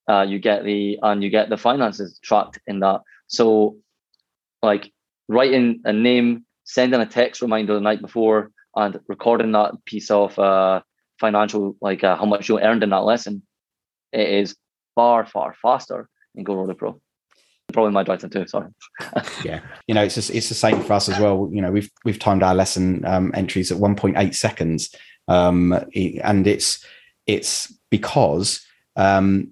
Uh, 0.09 0.21
you 0.21 0.39
get 0.39 0.63
the 0.63 0.97
and 1.01 1.23
you 1.23 1.29
get 1.29 1.49
the 1.49 1.57
finances 1.57 2.19
tracked 2.23 2.59
in 2.65 2.79
that. 2.79 3.01
So, 3.27 3.77
like 4.63 4.91
writing 5.27 5.81
a 5.83 5.93
name, 5.93 6.45
sending 6.63 7.01
a 7.01 7.05
text 7.05 7.41
reminder 7.41 7.73
the 7.73 7.81
night 7.81 8.01
before, 8.01 8.51
and 8.75 8.99
recording 9.07 9.51
that 9.51 9.73
piece 9.85 10.09
of 10.09 10.37
uh, 10.39 10.81
financial, 11.19 11.75
like 11.81 12.03
uh, 12.03 12.15
how 12.15 12.25
much 12.25 12.47
you 12.47 12.59
earned 12.59 12.83
in 12.83 12.91
that 12.91 13.03
lesson, 13.03 13.43
it 14.13 14.29
is 14.29 14.55
far 14.95 15.25
far 15.25 15.53
faster 15.61 16.09
in 16.35 16.45
GoRoadie 16.45 16.77
Pro 16.77 17.01
probably 17.73 17.91
my 17.91 18.03
drive 18.03 18.29
too. 18.29 18.47
Sorry. 18.47 18.69
yeah, 19.43 19.61
you 19.87 19.95
know, 19.95 20.03
it's 20.03 20.15
just, 20.15 20.29
it's 20.29 20.49
the 20.49 20.55
same 20.55 20.81
for 20.83 20.93
us 20.93 21.09
as 21.09 21.19
well. 21.19 21.49
You 21.51 21.61
know, 21.61 21.71
we've 21.71 21.91
we've 22.05 22.19
timed 22.19 22.43
our 22.43 22.55
lesson 22.55 23.05
um, 23.05 23.31
entries 23.33 23.71
at 23.71 23.77
1.8 23.77 24.35
seconds, 24.35 24.93
um, 25.27 25.73
and 26.23 26.47
it's 26.47 26.83
it's 27.25 27.73
because 27.89 28.65
um, 28.95 29.51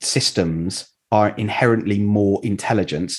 systems 0.00 0.88
are 1.10 1.30
inherently 1.30 1.98
more 1.98 2.40
intelligent 2.42 3.12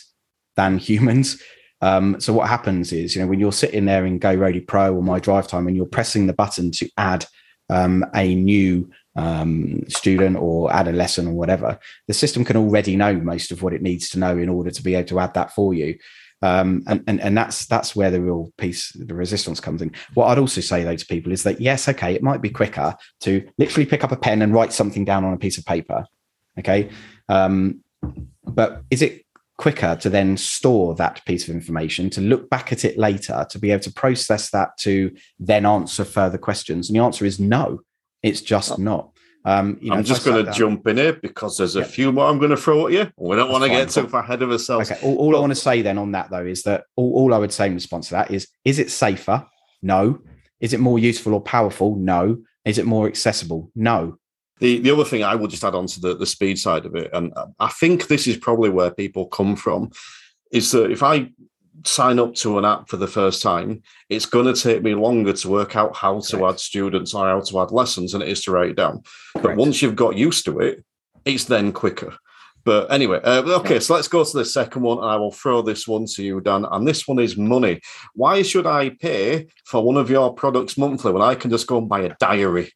than 0.55 0.77
humans. 0.77 1.41
Um, 1.82 2.19
so 2.19 2.34
what 2.34 2.49
happens 2.49 2.91
is, 2.91 3.15
you 3.15 3.21
know, 3.21 3.27
when 3.27 3.39
you're 3.39 3.51
sitting 3.51 3.86
there 3.86 4.05
in 4.05 4.19
GoRoadie 4.19 4.67
Pro 4.67 4.93
or 4.95 5.01
My 5.01 5.19
Drive 5.19 5.47
Time, 5.47 5.67
and 5.67 5.75
you're 5.75 5.86
pressing 5.86 6.27
the 6.27 6.34
button 6.34 6.71
to 6.71 6.89
add 6.97 7.25
um, 7.69 8.05
a 8.15 8.36
new 8.36 8.89
um, 9.16 9.84
student 9.88 10.38
or 10.38 10.72
adolescent 10.74 11.28
or 11.28 11.34
whatever, 11.34 11.80
the 12.07 12.14
system 12.14 12.45
can 12.45 12.57
already 12.57 12.95
know 12.95 13.14
most 13.14 13.51
of 13.51 13.62
what 13.62 13.74
it 13.74 13.82
needs 13.82 14.10
to 14.10 14.20
know 14.20 14.38
in 14.38 14.49
order 14.49 14.72
to 14.72 14.84
be 14.84 14.95
able 14.95 15.07
to 15.10 15.20
add 15.20 15.34
that 15.34 15.51
for 15.51 15.74
you. 15.74 15.97
Um, 16.41 16.84
and, 16.88 17.03
and 17.05 17.20
and 17.20 17.38
that's 17.38 17.66
that's 17.66 17.97
where 17.97 18.12
the 18.12 18.22
real 18.22 18.53
piece, 18.57 18.93
the 18.93 19.14
resistance 19.14 19.60
comes 19.60 19.82
in. 19.82 19.91
What 20.14 20.28
I'd 20.28 20.39
also 20.39 20.62
say 20.62 20.84
though 20.84 20.95
to 20.95 21.05
people 21.05 21.34
is 21.34 21.43
that 21.43 21.60
yes, 21.60 21.89
okay, 21.89 22.14
it 22.14 22.24
might 22.24 22.41
be 22.41 22.49
quicker 22.49 22.95
to 23.22 23.45
literally 23.57 23.86
pick 23.86 24.05
up 24.05 24.14
a 24.14 24.16
pen 24.16 24.41
and 24.41 24.53
write 24.53 24.72
something 24.72 25.03
down 25.03 25.26
on 25.26 25.34
a 25.34 25.38
piece 25.38 25.57
of 25.57 25.66
paper, 25.66 26.05
okay, 26.57 26.89
um, 27.28 27.84
but 28.45 28.84
is 28.89 29.01
it 29.01 29.26
quicker 29.57 29.97
to 29.97 30.10
then 30.10 30.38
store 30.38 30.95
that 30.95 31.24
piece 31.26 31.45
of 31.49 31.53
information, 31.53 32.10
to 32.10 32.22
look 32.22 32.49
back 32.49 32.72
at 32.72 32.86
it 32.86 32.97
later, 32.97 33.45
to 33.49 33.60
be 33.60 33.72
able 33.72 33.84
to 33.84 33.91
process 33.91 34.49
that, 34.51 34.78
to 34.78 35.14
then 35.39 35.66
answer 35.66 36.05
further 36.05 36.38
questions? 36.38 36.89
And 36.89 36.95
the 36.95 37.03
answer 37.03 37.26
is 37.26 37.41
no. 37.41 37.82
It's 38.22 38.41
just 38.41 38.80
not. 38.80 39.11
Um, 39.45 39.78
you 39.82 39.89
know, 39.89 39.95
I'm 39.95 40.03
just 40.03 40.26
going 40.26 40.45
to 40.45 40.51
jump 40.51 40.86
in 40.88 40.97
here 40.97 41.13
because 41.13 41.57
there's 41.57 41.78
a 41.78 41.86
few 41.86 42.11
more 42.11 42.26
I'm 42.26 42.39
going 42.39 42.51
to 42.51 42.57
throw 42.57 42.88
at 42.88 42.93
you. 42.93 43.09
We 43.17 43.36
don't 43.38 43.51
want 43.51 43.63
to 43.63 43.70
get 43.70 43.89
too 43.89 44.07
far 44.07 44.22
ahead 44.22 44.41
of 44.41 44.51
ourselves. 44.51 44.91
Okay. 44.91 44.99
All, 45.01 45.15
all 45.17 45.36
I 45.36 45.39
want 45.39 45.51
to 45.51 45.55
say 45.55 45.82
then 45.82 45.97
on 45.97 46.11
that 46.11 46.30
though 46.30 46.45
is 46.45 46.63
that 46.63 46.84
all, 46.95 47.13
all 47.13 47.34
I 47.34 47.38
would 47.38 47.53
say 47.53 47.67
in 47.67 47.74
response 47.74 48.09
to 48.09 48.15
that 48.15 48.32
is: 48.32 48.47
Is 48.65 48.80
it 48.80 48.91
safer? 48.91 49.45
No. 49.82 50.20
Is 50.59 50.74
it 50.74 50.82
more 50.82 50.99
useful 50.99 51.34
or 51.34 51.41
powerful? 51.41 51.95
No. 51.95 52.39
Is 52.65 52.78
it 52.78 52.86
more 52.86 53.07
accessible? 53.07 53.72
No. 53.76 54.17
The 54.59 54.80
the 54.80 54.91
other 54.91 55.05
thing 55.05 55.24
I 55.24 55.36
will 55.36 55.47
just 55.47 55.63
add 55.63 55.74
on 55.74 55.88
to 55.88 56.01
the, 56.01 56.15
the 56.15 56.26
speed 56.26 56.59
side 56.59 56.86
of 56.86 56.95
it, 56.95 57.09
and 57.13 57.34
I 57.59 57.70
think 57.70 58.07
this 58.07 58.28
is 58.28 58.36
probably 58.36 58.70
where 58.70 58.91
people 58.91 59.28
come 59.28 59.55
from, 59.55 59.91
is 60.51 60.70
that 60.72 60.91
if 60.91 61.01
I 61.01 61.32
sign 61.86 62.19
up 62.19 62.34
to 62.36 62.57
an 62.57 62.65
app 62.65 62.89
for 62.89 62.97
the 62.97 63.07
first 63.07 63.41
time, 63.41 63.82
it's 64.09 64.25
going 64.25 64.53
to 64.53 64.59
take 64.59 64.84
me 64.84 64.95
longer 64.95 65.34
to 65.34 65.49
work 65.49 65.75
out 65.75 65.95
how 65.95 66.19
to 66.19 66.47
add 66.47 66.59
students 66.59 67.13
or 67.13 67.25
how 67.25 67.41
to 67.41 67.61
add 67.61 67.71
lessons 67.71 68.11
than 68.11 68.21
it 68.21 68.30
is 68.30 68.43
to 68.43 68.51
write 68.51 68.71
it 68.71 68.77
down. 68.77 69.03
But 69.36 69.55
once 69.55 69.82
you've 69.82 69.95
got 69.95 70.17
used 70.17 70.45
to 70.45 70.59
it, 70.59 70.84
it's 71.25 71.45
then 71.45 71.71
quicker. 71.71 72.15
But 72.65 72.91
anyway, 72.91 73.19
uh, 73.23 73.41
okay, 73.59 73.80
so 73.80 73.95
let's 73.95 74.07
go 74.07 74.23
to 74.23 74.38
the 74.38 74.45
second 74.45 74.82
one, 74.82 74.97
and 74.97 75.07
I 75.07 75.15
will 75.15 75.32
throw 75.32 75.61
this 75.61 75.88
one 75.88 76.05
to 76.07 76.23
you, 76.23 76.41
Dan. 76.41 76.65
And 76.69 76.88
this 76.88 77.07
one 77.07 77.19
is 77.19 77.38
money. 77.38 77.82
Why 78.13 78.41
should 78.41 78.67
I 78.67 78.89
pay 78.89 79.47
for 79.65 79.84
one 79.84 79.97
of 79.97 80.09
your 80.09 80.34
products 80.34 80.77
monthly 80.77 81.11
when 81.11 81.21
I 81.21 81.36
can 81.36 81.49
just 81.49 81.67
go 81.67 81.77
and 81.77 81.89
buy 81.89 82.01
a 82.01 82.15
diary? 82.19 82.71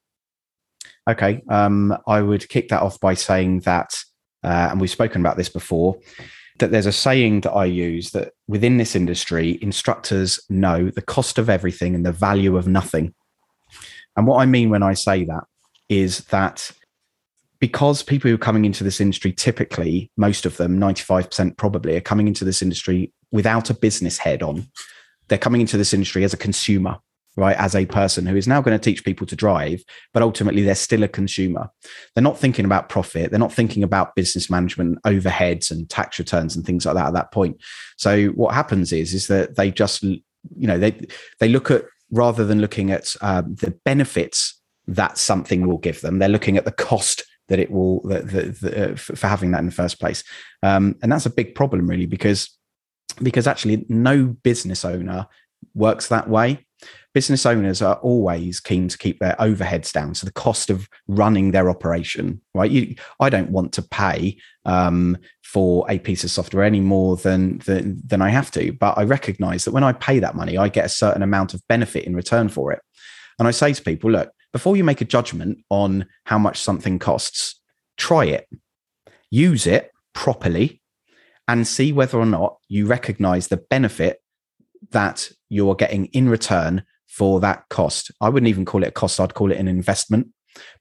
Okay, 1.10 1.42
um, 1.50 1.98
I 2.08 2.22
would 2.22 2.48
kick 2.48 2.70
that 2.70 2.82
off 2.82 3.00
by 3.02 3.14
saying 3.14 3.62
that, 3.62 3.94
uh, 4.42 4.70
and 4.72 4.80
we've 4.80 4.90
spoken 4.90 5.22
about 5.22 5.36
this 5.36 5.50
before 5.50 6.00
that 6.60 6.72
there's 6.72 6.86
a 6.86 6.92
saying 6.92 7.42
that 7.42 7.52
I 7.52 7.66
use 7.66 8.12
that 8.12 8.34
within 8.48 8.78
this 8.78 8.96
industry, 8.96 9.58
instructors 9.62 10.40
know 10.50 10.90
the 10.90 11.02
cost 11.02 11.38
of 11.38 11.50
everything 11.50 11.96
and 11.96 12.06
the 12.06 12.12
value 12.12 12.58
of 12.58 12.68
nothing. 12.68 13.14
And 14.16 14.28
what 14.28 14.42
I 14.42 14.46
mean 14.46 14.70
when 14.70 14.84
I 14.84 14.94
say 14.94 15.26
that 15.26 15.46
is 15.90 16.20
that 16.26 16.72
because 17.60 18.04
people 18.04 18.30
who 18.30 18.36
are 18.36 18.40
coming 18.40 18.66
into 18.66 18.84
this 18.84 19.00
industry, 19.00 19.32
typically, 19.32 20.12
most 20.18 20.46
of 20.46 20.58
them, 20.58 20.80
95% 20.80 21.58
probably, 21.58 21.96
are 21.96 22.02
coming 22.02 22.28
into 22.28 22.44
this 22.44 22.62
industry 22.62 23.12
without 23.32 23.70
a 23.70 23.74
business 23.74 24.18
head 24.18 24.44
on. 24.44 24.68
They're 25.30 25.38
coming 25.38 25.62
into 25.62 25.78
this 25.78 25.94
industry 25.94 26.24
as 26.24 26.34
a 26.34 26.38
consumer 26.38 26.98
right, 27.36 27.58
as 27.58 27.76
a 27.76 27.86
person 27.86 28.26
who 28.26 28.36
is 28.36 28.48
now 28.48 28.62
going 28.62 28.78
to 28.78 28.84
teach 28.84 29.04
people 29.04 29.26
to 29.28 29.36
drive, 29.36 29.84
but 30.14 30.22
ultimately 30.22 30.62
they're 30.62 30.76
still 30.76 31.04
a 31.04 31.08
consumer. 31.08 31.70
They're 32.14 32.24
not 32.24 32.38
thinking 32.38 32.66
about 32.66 32.90
profit. 32.90 33.32
They're 33.32 33.40
not 33.40 33.54
thinking 33.54 33.84
about 33.84 34.16
business 34.16 34.50
management, 34.50 35.02
overheads, 35.04 35.72
and 35.72 35.90
tax 35.90 36.20
returns 36.20 36.56
and 36.56 36.66
things 36.66 36.86
like 36.86 36.96
that 36.96 37.08
at 37.08 37.14
that 37.14 37.32
point. 37.32 37.62
So 37.98 38.28
what 38.28 38.54
happens 38.54 38.94
is, 38.94 39.14
is 39.14 39.28
that 39.28 39.56
they 39.56 39.72
just, 39.72 40.04
you 40.04 40.22
know, 40.56 40.78
they 40.78 41.08
they 41.40 41.50
look 41.50 41.72
at 41.72 41.86
rather 42.12 42.46
than 42.46 42.62
looking 42.62 42.92
at 42.92 43.16
uh, 43.22 43.42
the 43.42 43.72
benefits 43.84 44.60
that 44.88 45.18
something 45.18 45.66
will 45.66 45.80
give 45.80 46.02
them, 46.02 46.20
they're 46.20 46.30
looking 46.30 46.58
at 46.58 46.66
the 46.66 46.72
cost 46.72 47.24
that 47.50 47.60
it 47.60 47.72
will 47.72 48.02
the, 48.02 48.20
the, 48.20 48.42
the, 48.62 48.92
uh, 48.92 48.96
for 48.96 49.28
having 49.28 49.52
that 49.52 49.60
in 49.60 49.66
the 49.66 49.72
first 49.72 50.00
place, 50.00 50.24
um, 50.62 50.96
and 51.02 51.12
that's 51.12 51.26
a 51.26 51.30
big 51.30 51.56
problem 51.56 51.90
really 51.90 52.06
because 52.06 52.58
because 53.22 53.48
actually 53.48 53.86
no 53.90 54.26
business 54.26 54.86
owner 54.86 55.28
works 55.74 56.08
that 56.08 56.30
way 56.30 56.66
business 57.14 57.46
owners 57.46 57.82
are 57.82 57.96
always 57.96 58.60
keen 58.60 58.88
to 58.88 58.98
keep 58.98 59.20
their 59.20 59.36
overheads 59.40 59.92
down. 59.92 60.16
So 60.16 60.26
the 60.26 60.34
cost 60.34 60.70
of 60.70 60.90
running 61.08 61.52
their 61.52 61.70
operation 61.70 62.42
right? 62.54 62.72
You, 62.72 62.96
i 63.20 63.30
don't 63.30 63.50
want 63.50 63.74
to 63.74 63.82
pay 63.82 64.38
um, 64.66 65.18
for 65.44 65.86
a 65.90 66.00
piece 66.00 66.24
of 66.24 66.32
software 66.32 66.64
any 66.64 66.80
more 66.80 67.18
than, 67.18 67.60
than 67.60 68.02
than 68.06 68.22
i 68.22 68.30
have 68.30 68.52
to. 68.52 68.74
But 68.74 68.98
i 68.98 69.04
recognize 69.04 69.66
that 69.66 69.74
when 69.74 69.84
i 69.84 69.94
pay 69.94 70.20
that 70.20 70.36
money 70.36 70.58
i 70.58 70.68
get 70.70 70.86
a 70.86 70.90
certain 70.90 71.24
amount 71.24 71.54
of 71.54 71.62
benefit 71.68 72.06
in 72.06 72.16
return 72.16 72.50
for 72.50 72.72
it. 72.72 72.82
And 73.40 73.48
i 73.48 73.52
say 73.52 73.74
to 73.74 73.82
people 73.82 74.12
look 74.12 74.32
before 74.52 74.78
you 74.78 74.84
make 74.84 75.02
a 75.02 75.06
judgment 75.06 75.60
on 75.70 76.06
how 76.26 76.38
much 76.38 76.62
something 76.62 77.00
costs 77.00 77.60
try 77.98 78.26
it. 78.26 78.48
Use 79.30 79.68
it 79.68 79.92
properly 80.14 80.82
and 81.48 81.68
see 81.68 81.92
whether 81.92 82.18
or 82.18 82.26
not 82.26 82.58
you 82.70 82.86
recognize 82.86 83.48
the 83.48 83.58
benefit 83.58 84.22
that 84.92 85.30
you're 85.50 85.76
getting 85.76 86.06
in 86.08 86.30
return 86.30 86.84
for 87.14 87.40
that 87.40 87.64
cost. 87.70 88.12
I 88.22 88.30
wouldn't 88.30 88.50
even 88.50 88.66
call 88.66 88.84
it 88.84 88.88
a 88.88 88.92
cost, 88.92 89.20
I'd 89.20 89.36
call 89.36 89.52
it 89.52 89.58
an 89.58 89.68
investment 89.68 90.30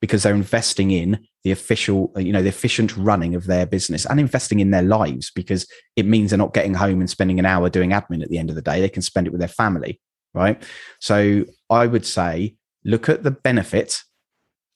because 0.01 0.23
they're 0.23 0.35
investing 0.35 0.91
in 0.91 1.27
the 1.45 1.51
official, 1.51 2.13
you 2.17 2.33
know, 2.33 2.43
the 2.43 2.49
efficient 2.49 2.97
running 2.97 3.35
of 3.35 3.47
their 3.47 3.67
business 3.67 4.07
and 4.07 4.19
investing 4.19 4.61
in 4.61 4.71
their 4.71 4.83
lives 4.83 5.31
because 5.31 5.67
it 5.97 6.07
means 6.07 6.31
they're 6.31 6.39
not 6.39 6.55
getting 6.55 6.75
home 6.75 7.01
and 7.01 7.11
spending 7.11 7.39
an 7.39 7.47
hour 7.47 7.69
doing 7.69 7.91
admin 7.91 8.23
at 8.23 8.31
the 8.31 8.39
end 8.39 8.49
of 8.49 8.57
the 8.57 8.63
day. 8.63 8.81
They 8.81 8.89
can 8.89 9.03
spend 9.03 9.27
it 9.27 9.31
with 9.31 9.41
their 9.41 9.49
family, 9.49 10.01
right? 10.33 10.63
So 11.01 11.45
I 11.69 11.87
would 11.87 12.07
say 12.07 12.57
look 12.85 13.09
at 13.09 13.23
the 13.23 13.31
benefit 13.31 14.01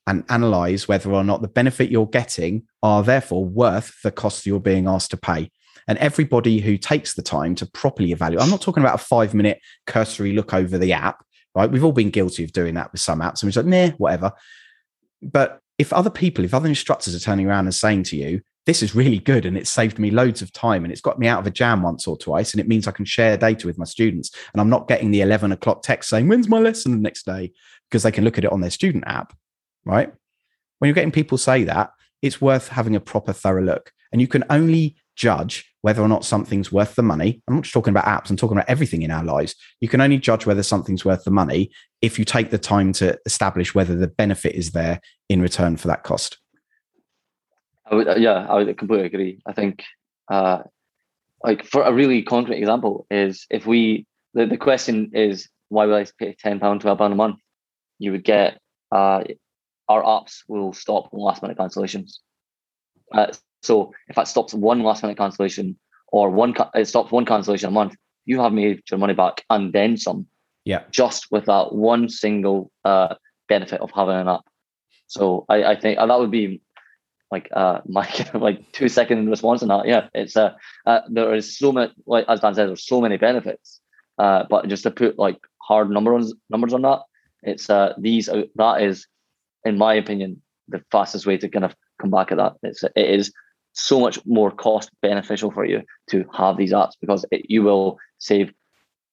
and 0.06 0.24
analyze 0.28 0.86
whether 0.86 1.10
or 1.10 1.24
not 1.24 1.42
the 1.42 1.48
benefit 1.48 1.90
you're 1.90 2.06
getting 2.06 2.64
are 2.82 3.02
therefore 3.02 3.44
worth 3.44 4.00
the 4.02 4.12
cost 4.12 4.46
you're 4.46 4.60
being 4.60 4.86
asked 4.86 5.10
to 5.12 5.16
pay. 5.16 5.50
And 5.88 5.98
everybody 5.98 6.60
who 6.60 6.76
takes 6.76 7.14
the 7.14 7.22
time 7.22 7.54
to 7.56 7.66
properly 7.66 8.12
evaluate, 8.12 8.42
I'm 8.42 8.50
not 8.50 8.60
talking 8.60 8.82
about 8.82 8.96
a 8.96 9.04
five 9.04 9.34
minute 9.34 9.60
cursory 9.86 10.32
look 10.32 10.52
over 10.52 10.78
the 10.78 10.92
app 10.92 11.25
right? 11.56 11.70
We've 11.70 11.84
all 11.84 11.92
been 11.92 12.10
guilty 12.10 12.44
of 12.44 12.52
doing 12.52 12.74
that 12.74 12.92
with 12.92 13.00
some 13.00 13.20
apps, 13.20 13.42
and 13.42 13.54
we're 13.54 13.62
like, 13.62 13.90
nah, 13.90 13.96
whatever. 13.96 14.32
But 15.22 15.58
if 15.78 15.92
other 15.92 16.10
people, 16.10 16.44
if 16.44 16.54
other 16.54 16.68
instructors 16.68 17.14
are 17.14 17.18
turning 17.18 17.48
around 17.48 17.64
and 17.66 17.74
saying 17.74 18.04
to 18.04 18.16
you, 18.16 18.42
this 18.66 18.82
is 18.82 18.94
really 18.94 19.18
good 19.18 19.46
and 19.46 19.56
it's 19.56 19.70
saved 19.70 19.98
me 19.98 20.10
loads 20.10 20.42
of 20.42 20.52
time 20.52 20.84
and 20.84 20.92
it's 20.92 21.00
got 21.00 21.20
me 21.20 21.28
out 21.28 21.38
of 21.38 21.46
a 21.46 21.52
jam 21.52 21.82
once 21.82 22.06
or 22.08 22.18
twice 22.18 22.52
and 22.52 22.60
it 22.60 22.66
means 22.66 22.88
I 22.88 22.92
can 22.92 23.04
share 23.04 23.36
data 23.36 23.64
with 23.64 23.78
my 23.78 23.84
students 23.84 24.32
and 24.52 24.60
I'm 24.60 24.68
not 24.68 24.88
getting 24.88 25.12
the 25.12 25.20
11 25.20 25.52
o'clock 25.52 25.82
text 25.82 26.10
saying, 26.10 26.26
when's 26.26 26.48
my 26.48 26.58
lesson 26.58 26.90
the 26.90 26.98
next 26.98 27.26
day? 27.26 27.52
Because 27.88 28.02
they 28.02 28.10
can 28.10 28.24
look 28.24 28.38
at 28.38 28.44
it 28.44 28.50
on 28.50 28.60
their 28.60 28.70
student 28.70 29.04
app, 29.06 29.36
right? 29.84 30.12
When 30.78 30.88
you're 30.88 30.94
getting 30.94 31.12
people 31.12 31.38
say 31.38 31.62
that, 31.64 31.92
it's 32.22 32.40
worth 32.40 32.68
having 32.68 32.96
a 32.96 33.00
proper 33.00 33.32
thorough 33.32 33.62
look. 33.62 33.92
And 34.10 34.20
you 34.20 34.26
can 34.26 34.42
only 34.50 34.96
judge 35.16 35.64
whether 35.82 36.02
or 36.02 36.08
not 36.08 36.24
something's 36.24 36.72
worth 36.72 36.96
the 36.96 37.02
money. 37.02 37.40
I'm 37.46 37.54
not 37.54 37.62
just 37.62 37.72
talking 37.72 37.92
about 37.92 38.06
apps, 38.06 38.28
I'm 38.28 38.36
talking 38.36 38.56
about 38.56 38.68
everything 38.68 39.02
in 39.02 39.10
our 39.10 39.24
lives. 39.24 39.54
You 39.80 39.88
can 39.88 40.00
only 40.00 40.18
judge 40.18 40.44
whether 40.44 40.62
something's 40.62 41.04
worth 41.04 41.24
the 41.24 41.30
money 41.30 41.70
if 42.02 42.18
you 42.18 42.24
take 42.24 42.50
the 42.50 42.58
time 42.58 42.92
to 42.94 43.16
establish 43.24 43.74
whether 43.74 43.94
the 43.94 44.08
benefit 44.08 44.54
is 44.54 44.72
there 44.72 45.00
in 45.28 45.40
return 45.40 45.76
for 45.76 45.88
that 45.88 46.02
cost. 46.02 46.38
I 47.88 47.94
would, 47.94 48.08
uh, 48.08 48.16
yeah, 48.16 48.46
I 48.48 48.54
would 48.56 48.78
completely 48.78 49.06
agree. 49.06 49.40
I 49.46 49.52
think, 49.52 49.84
uh, 50.28 50.62
like 51.44 51.64
for 51.64 51.82
a 51.82 51.92
really 51.92 52.22
concrete 52.22 52.58
example, 52.58 53.06
is 53.10 53.46
if 53.48 53.64
we 53.64 54.06
the, 54.34 54.46
the 54.46 54.56
question 54.56 55.12
is 55.14 55.48
why 55.68 55.86
would 55.86 55.94
I 55.94 56.06
pay 56.18 56.34
ten 56.36 56.58
pound, 56.58 56.80
twelve 56.80 56.98
pound 56.98 57.12
a 57.12 57.16
month? 57.16 57.36
You 57.98 58.12
would 58.12 58.24
get 58.24 58.58
uh, 58.90 59.22
our 59.88 60.02
apps 60.02 60.40
will 60.48 60.72
stop 60.72 61.10
last 61.12 61.42
minute 61.42 61.58
cancellations. 61.58 62.18
Uh, 63.14 63.32
so 63.66 63.92
if 64.08 64.16
that 64.16 64.28
stops 64.28 64.54
one 64.54 64.82
last 64.82 65.02
minute 65.02 65.18
cancellation 65.18 65.76
or 66.08 66.30
one 66.30 66.54
it 66.74 66.86
stops 66.86 67.10
one 67.10 67.26
cancellation 67.26 67.68
a 67.68 67.72
month, 67.72 67.96
you 68.24 68.40
have 68.40 68.52
made 68.52 68.82
your 68.90 68.98
money 68.98 69.14
back 69.14 69.44
and 69.50 69.72
then 69.72 69.96
some. 69.96 70.26
Yeah. 70.64 70.82
Just 70.90 71.30
with 71.30 71.46
that 71.46 71.72
one 71.74 72.08
single 72.08 72.72
uh, 72.84 73.14
benefit 73.48 73.80
of 73.80 73.90
having 73.94 74.16
an 74.16 74.28
app. 74.28 74.44
So 75.06 75.44
I, 75.48 75.64
I 75.64 75.76
think 75.80 75.98
that 75.98 76.18
would 76.18 76.30
be 76.30 76.60
like 77.30 77.48
uh 77.52 77.80
my 77.86 78.08
like 78.34 78.72
two 78.72 78.88
second 78.88 79.28
response 79.28 79.62
on 79.62 79.68
that. 79.68 79.86
Yeah, 79.86 80.08
it's 80.14 80.36
uh, 80.36 80.54
uh 80.86 81.00
there 81.08 81.34
is 81.34 81.56
so 81.58 81.72
many 81.72 81.92
like 82.06 82.24
as 82.28 82.40
Dan 82.40 82.54
said, 82.54 82.68
there's 82.68 82.86
so 82.86 83.00
many 83.00 83.16
benefits. 83.16 83.80
Uh, 84.18 84.44
but 84.48 84.66
just 84.68 84.82
to 84.84 84.90
put 84.90 85.18
like 85.18 85.38
hard 85.62 85.90
numbers 85.90 86.32
numbers 86.50 86.72
on 86.72 86.82
that, 86.82 87.00
it's 87.42 87.68
uh 87.70 87.94
these 87.98 88.28
uh, 88.28 88.44
that 88.56 88.82
is, 88.82 89.06
in 89.64 89.78
my 89.78 89.94
opinion, 89.94 90.40
the 90.68 90.82
fastest 90.90 91.26
way 91.26 91.36
to 91.36 91.48
kind 91.48 91.64
of 91.64 91.74
come 92.00 92.10
back 92.10 92.32
at 92.32 92.38
that. 92.38 92.54
It's 92.62 92.82
it 92.82 92.92
is 92.96 93.32
so 93.76 94.00
much 94.00 94.18
more 94.24 94.50
cost 94.50 94.90
beneficial 95.02 95.50
for 95.50 95.64
you 95.64 95.82
to 96.08 96.24
have 96.32 96.56
these 96.56 96.72
apps 96.72 96.92
because 97.00 97.24
it, 97.30 97.46
you 97.50 97.62
will 97.62 97.98
save 98.18 98.52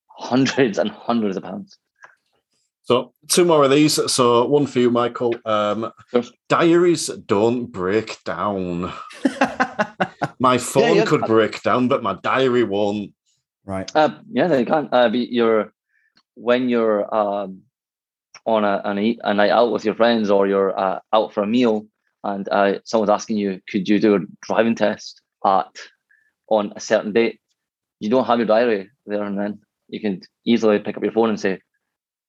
hundreds 0.08 0.78
and 0.78 0.90
hundreds 0.90 1.36
of 1.38 1.44
pounds. 1.44 1.78
So 2.84 3.14
two 3.30 3.46
more 3.46 3.64
of 3.64 3.72
these. 3.72 4.00
So 4.12 4.46
one 4.46 4.68
for 4.68 4.80
you, 4.80 4.90
Michael. 4.90 5.36
Um, 5.46 5.92
sure. 6.12 6.24
Diaries 6.50 7.08
don't 7.08 7.68
break 7.68 8.22
down. 8.24 8.92
my 10.40 10.58
phone 10.58 10.84
yeah, 10.84 10.94
yeah. 10.94 11.06
could 11.06 11.22
break 11.22 11.62
down, 11.62 11.88
but 11.88 12.04
my 12.04 12.18
diary 12.24 12.64
won't. 12.64 13.14
Right. 13.66 13.90
Uh, 13.96 14.20
yeah, 14.32 14.48
they 14.48 14.66
can. 14.66 14.90
Uh, 14.92 15.10
you're 15.14 15.74
when 16.36 16.68
you're 16.68 17.14
um, 17.14 17.62
on 18.46 18.66
a, 18.66 18.82
an 18.84 19.00
eat, 19.00 19.20
a 19.24 19.34
night 19.34 19.52
out 19.52 19.72
with 19.72 19.86
your 19.86 19.96
friends, 19.96 20.30
or 20.30 20.46
you're 20.48 20.78
uh, 20.78 21.00
out 21.14 21.34
for 21.34 21.44
a 21.44 21.48
meal, 21.48 21.86
and 22.24 22.48
uh, 22.50 22.80
someone's 22.86 23.10
asking 23.10 23.38
you, 23.38 23.62
"Could 23.70 23.88
you 23.88 24.00
do 24.00 24.16
a 24.16 24.20
driving 24.42 24.76
test 24.76 25.22
at 25.46 25.76
on 26.48 26.74
a 26.76 26.80
certain 26.80 27.14
date?" 27.14 27.40
You 28.00 28.10
don't 28.10 28.26
have 28.26 28.40
your 28.40 28.48
diary 28.48 28.90
there 29.06 29.24
and 29.24 29.40
then. 29.40 29.60
You 29.90 30.00
can 30.02 30.22
easily 30.46 30.80
pick 30.80 30.98
up 30.98 31.04
your 31.04 31.12
phone 31.12 31.30
and 31.30 31.40
say, 31.40 31.60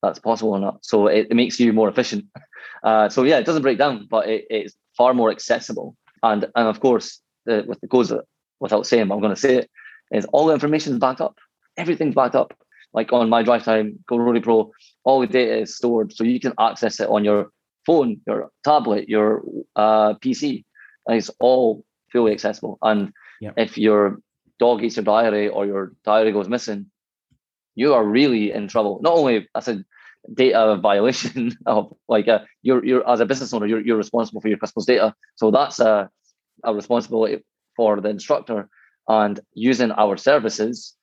that's 0.05 0.18
possible 0.18 0.53
or 0.53 0.61
not. 0.61 0.84
So 0.84 1.07
it, 1.07 1.28
it 1.30 1.34
makes 1.34 1.59
you 1.59 1.72
more 1.72 1.88
efficient. 1.88 2.26
Uh, 2.82 3.09
so 3.09 3.22
yeah, 3.22 3.38
it 3.38 3.47
doesn't 3.47 3.62
break 3.62 3.78
down, 3.78 4.07
but 4.11 4.28
it, 4.28 4.45
it's 4.51 4.74
far 4.95 5.14
more 5.14 5.30
accessible. 5.30 5.97
And 6.22 6.45
and 6.55 6.68
of 6.68 6.80
course, 6.80 7.18
the, 7.47 7.64
with 7.66 7.80
the 7.80 7.86
goes 7.86 8.12
without 8.61 8.86
saying, 8.86 9.11
I'm 9.11 9.20
going 9.20 9.34
to 9.34 9.40
say 9.40 9.57
it 9.57 9.70
is 10.12 10.26
all 10.26 10.47
the 10.47 10.53
information 10.53 10.92
is 10.92 10.99
backed 10.99 11.22
up. 11.22 11.38
Everything's 11.78 12.14
backed 12.14 12.34
up. 12.34 12.53
Like 12.92 13.11
on 13.11 13.30
my 13.30 13.42
drive 13.42 13.64
time, 13.64 13.99
GoRoadie 14.11 14.42
Pro, 14.42 14.70
all 15.05 15.20
the 15.20 15.26
data 15.26 15.62
is 15.62 15.74
stored, 15.74 16.12
so 16.12 16.24
you 16.24 16.38
can 16.40 16.53
access 16.61 17.01
it 17.01 17.09
on 17.09 17.24
your 17.24 17.51
phone, 17.87 18.20
your 18.26 18.51
tablet, 18.64 19.09
your 19.09 19.43
uh, 19.76 20.14
PC. 20.14 20.64
And 21.07 21.18
it's 21.18 21.30
all 21.39 21.85
fully 22.12 22.32
accessible. 22.32 22.78
And 22.82 23.12
yep. 23.41 23.55
if 23.57 23.76
your 23.76 24.20
dog 24.59 24.82
eats 24.82 24.97
your 24.97 25.05
diary 25.05 25.49
or 25.49 25.66
your 25.66 25.93
diary 26.05 26.32
goes 26.32 26.49
missing, 26.49 26.87
you 27.74 27.95
are 27.95 28.05
really 28.05 28.53
in 28.53 28.68
trouble. 28.68 29.01
Not 29.03 29.14
only 29.14 29.49
I 29.55 29.61
a 29.66 29.85
data 30.32 30.76
violation 30.80 31.53
of 31.66 31.93
like 32.09 32.28
uh, 32.28 32.41
you're 32.62 32.85
you're 32.85 33.09
as 33.09 33.20
a 33.20 33.26
business 33.26 33.53
owner 33.53 33.66
you're, 33.66 33.80
you're 33.80 33.97
responsible 33.97 34.41
for 34.41 34.49
your 34.49 34.59
customers 34.59 34.87
data 34.87 35.14
so 35.35 35.51
that's 35.51 35.80
a, 35.80 36.09
a 36.64 36.74
responsibility 36.74 37.43
for 37.76 38.01
the 38.01 38.09
instructor 38.09 38.68
and 39.09 39.41
using 39.53 39.91
our 39.93 40.16
services 40.16 40.95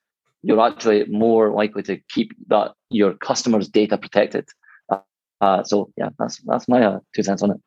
you're 0.41 0.59
actually 0.59 1.05
more 1.05 1.51
likely 1.51 1.83
to 1.83 1.97
keep 2.09 2.31
that 2.47 2.71
your 2.89 3.13
customers 3.13 3.67
data 3.67 3.97
protected 3.97 4.47
uh, 5.41 5.63
so 5.63 5.91
yeah 5.97 6.09
that's 6.17 6.37
that's 6.43 6.67
my 6.67 6.83
uh, 6.83 6.99
two 7.13 7.23
cents 7.23 7.43
on 7.43 7.51
it 7.51 7.57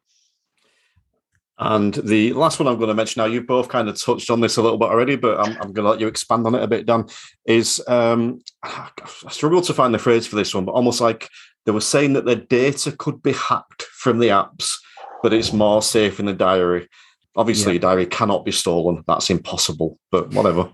and 1.59 1.95
the 1.95 2.33
last 2.33 2.59
one 2.59 2.67
I'm 2.67 2.79
going 2.79 2.89
to 2.89 2.95
mention 2.95 3.21
now, 3.21 3.27
you've 3.27 3.47
both 3.47 3.69
kind 3.69 3.89
of 3.89 4.01
touched 4.01 4.29
on 4.29 4.41
this 4.41 4.57
a 4.57 4.63
little 4.63 4.79
bit 4.79 4.89
already, 4.89 5.15
but 5.15 5.39
I'm, 5.39 5.53
I'm 5.61 5.73
going 5.73 5.85
to 5.85 5.91
let 5.91 6.01
you 6.01 6.09
expand 6.09 6.47
on 6.47 6.55
it 6.57 6.63
a 6.63 6.67
bit, 6.67 6.85
Dan. 6.85 7.07
Is 7.45 7.81
um, 7.87 8.41
I 8.65 8.91
struggle 9.31 9.63
to 9.63 9.73
find 9.73 9.95
the 9.95 10.01
phrase 10.01 10.27
for 10.27 10.35
this 10.35 10.53
one, 10.53 10.65
but 10.65 10.73
almost 10.73 11.01
like 11.01 11.29
they 11.65 11.73
were 11.73 11.81
saying 11.81 12.15
that 12.15 12.25
their 12.25 12.37
data 12.37 12.91
could 12.93 13.23
be 13.23 13.33
hacked 13.33 13.83
from 13.83 14.19
the 14.19 14.29
apps, 14.29 14.75
but 15.23 15.33
it's 15.33 15.53
more 15.53 15.81
safe 15.81 16.19
in 16.19 16.27
the 16.27 16.33
diary. 16.33 16.89
Obviously, 17.37 17.73
yeah. 17.73 17.75
your 17.75 17.81
diary 17.81 18.07
cannot 18.07 18.45
be 18.45 18.53
stolen. 18.53 19.05
That's 19.07 19.31
impossible, 19.31 19.99
but 20.11 20.31
whatever. 20.31 20.71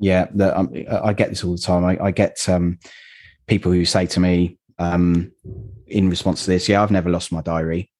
Yeah, 0.00 0.26
the, 0.34 0.58
um, 0.58 0.72
I 0.90 1.12
get 1.12 1.30
this 1.30 1.44
all 1.44 1.52
the 1.52 1.62
time. 1.62 1.84
I, 1.84 1.98
I 2.06 2.10
get 2.10 2.48
um, 2.48 2.78
people 3.46 3.70
who 3.70 3.84
say 3.84 4.06
to 4.06 4.20
me 4.20 4.57
um, 4.78 5.32
in 5.86 6.08
response 6.08 6.44
to 6.44 6.50
this, 6.50 6.68
"Yeah, 6.68 6.82
I've 6.82 6.90
never 6.90 7.10
lost 7.10 7.32
my 7.32 7.42
diary." 7.42 7.90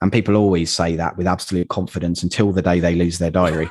And 0.00 0.12
people 0.12 0.36
always 0.36 0.70
say 0.70 0.96
that 0.96 1.16
with 1.16 1.26
absolute 1.26 1.68
confidence 1.68 2.22
until 2.22 2.52
the 2.52 2.62
day 2.62 2.80
they 2.80 2.94
lose 2.94 3.18
their 3.18 3.30
diary. 3.30 3.70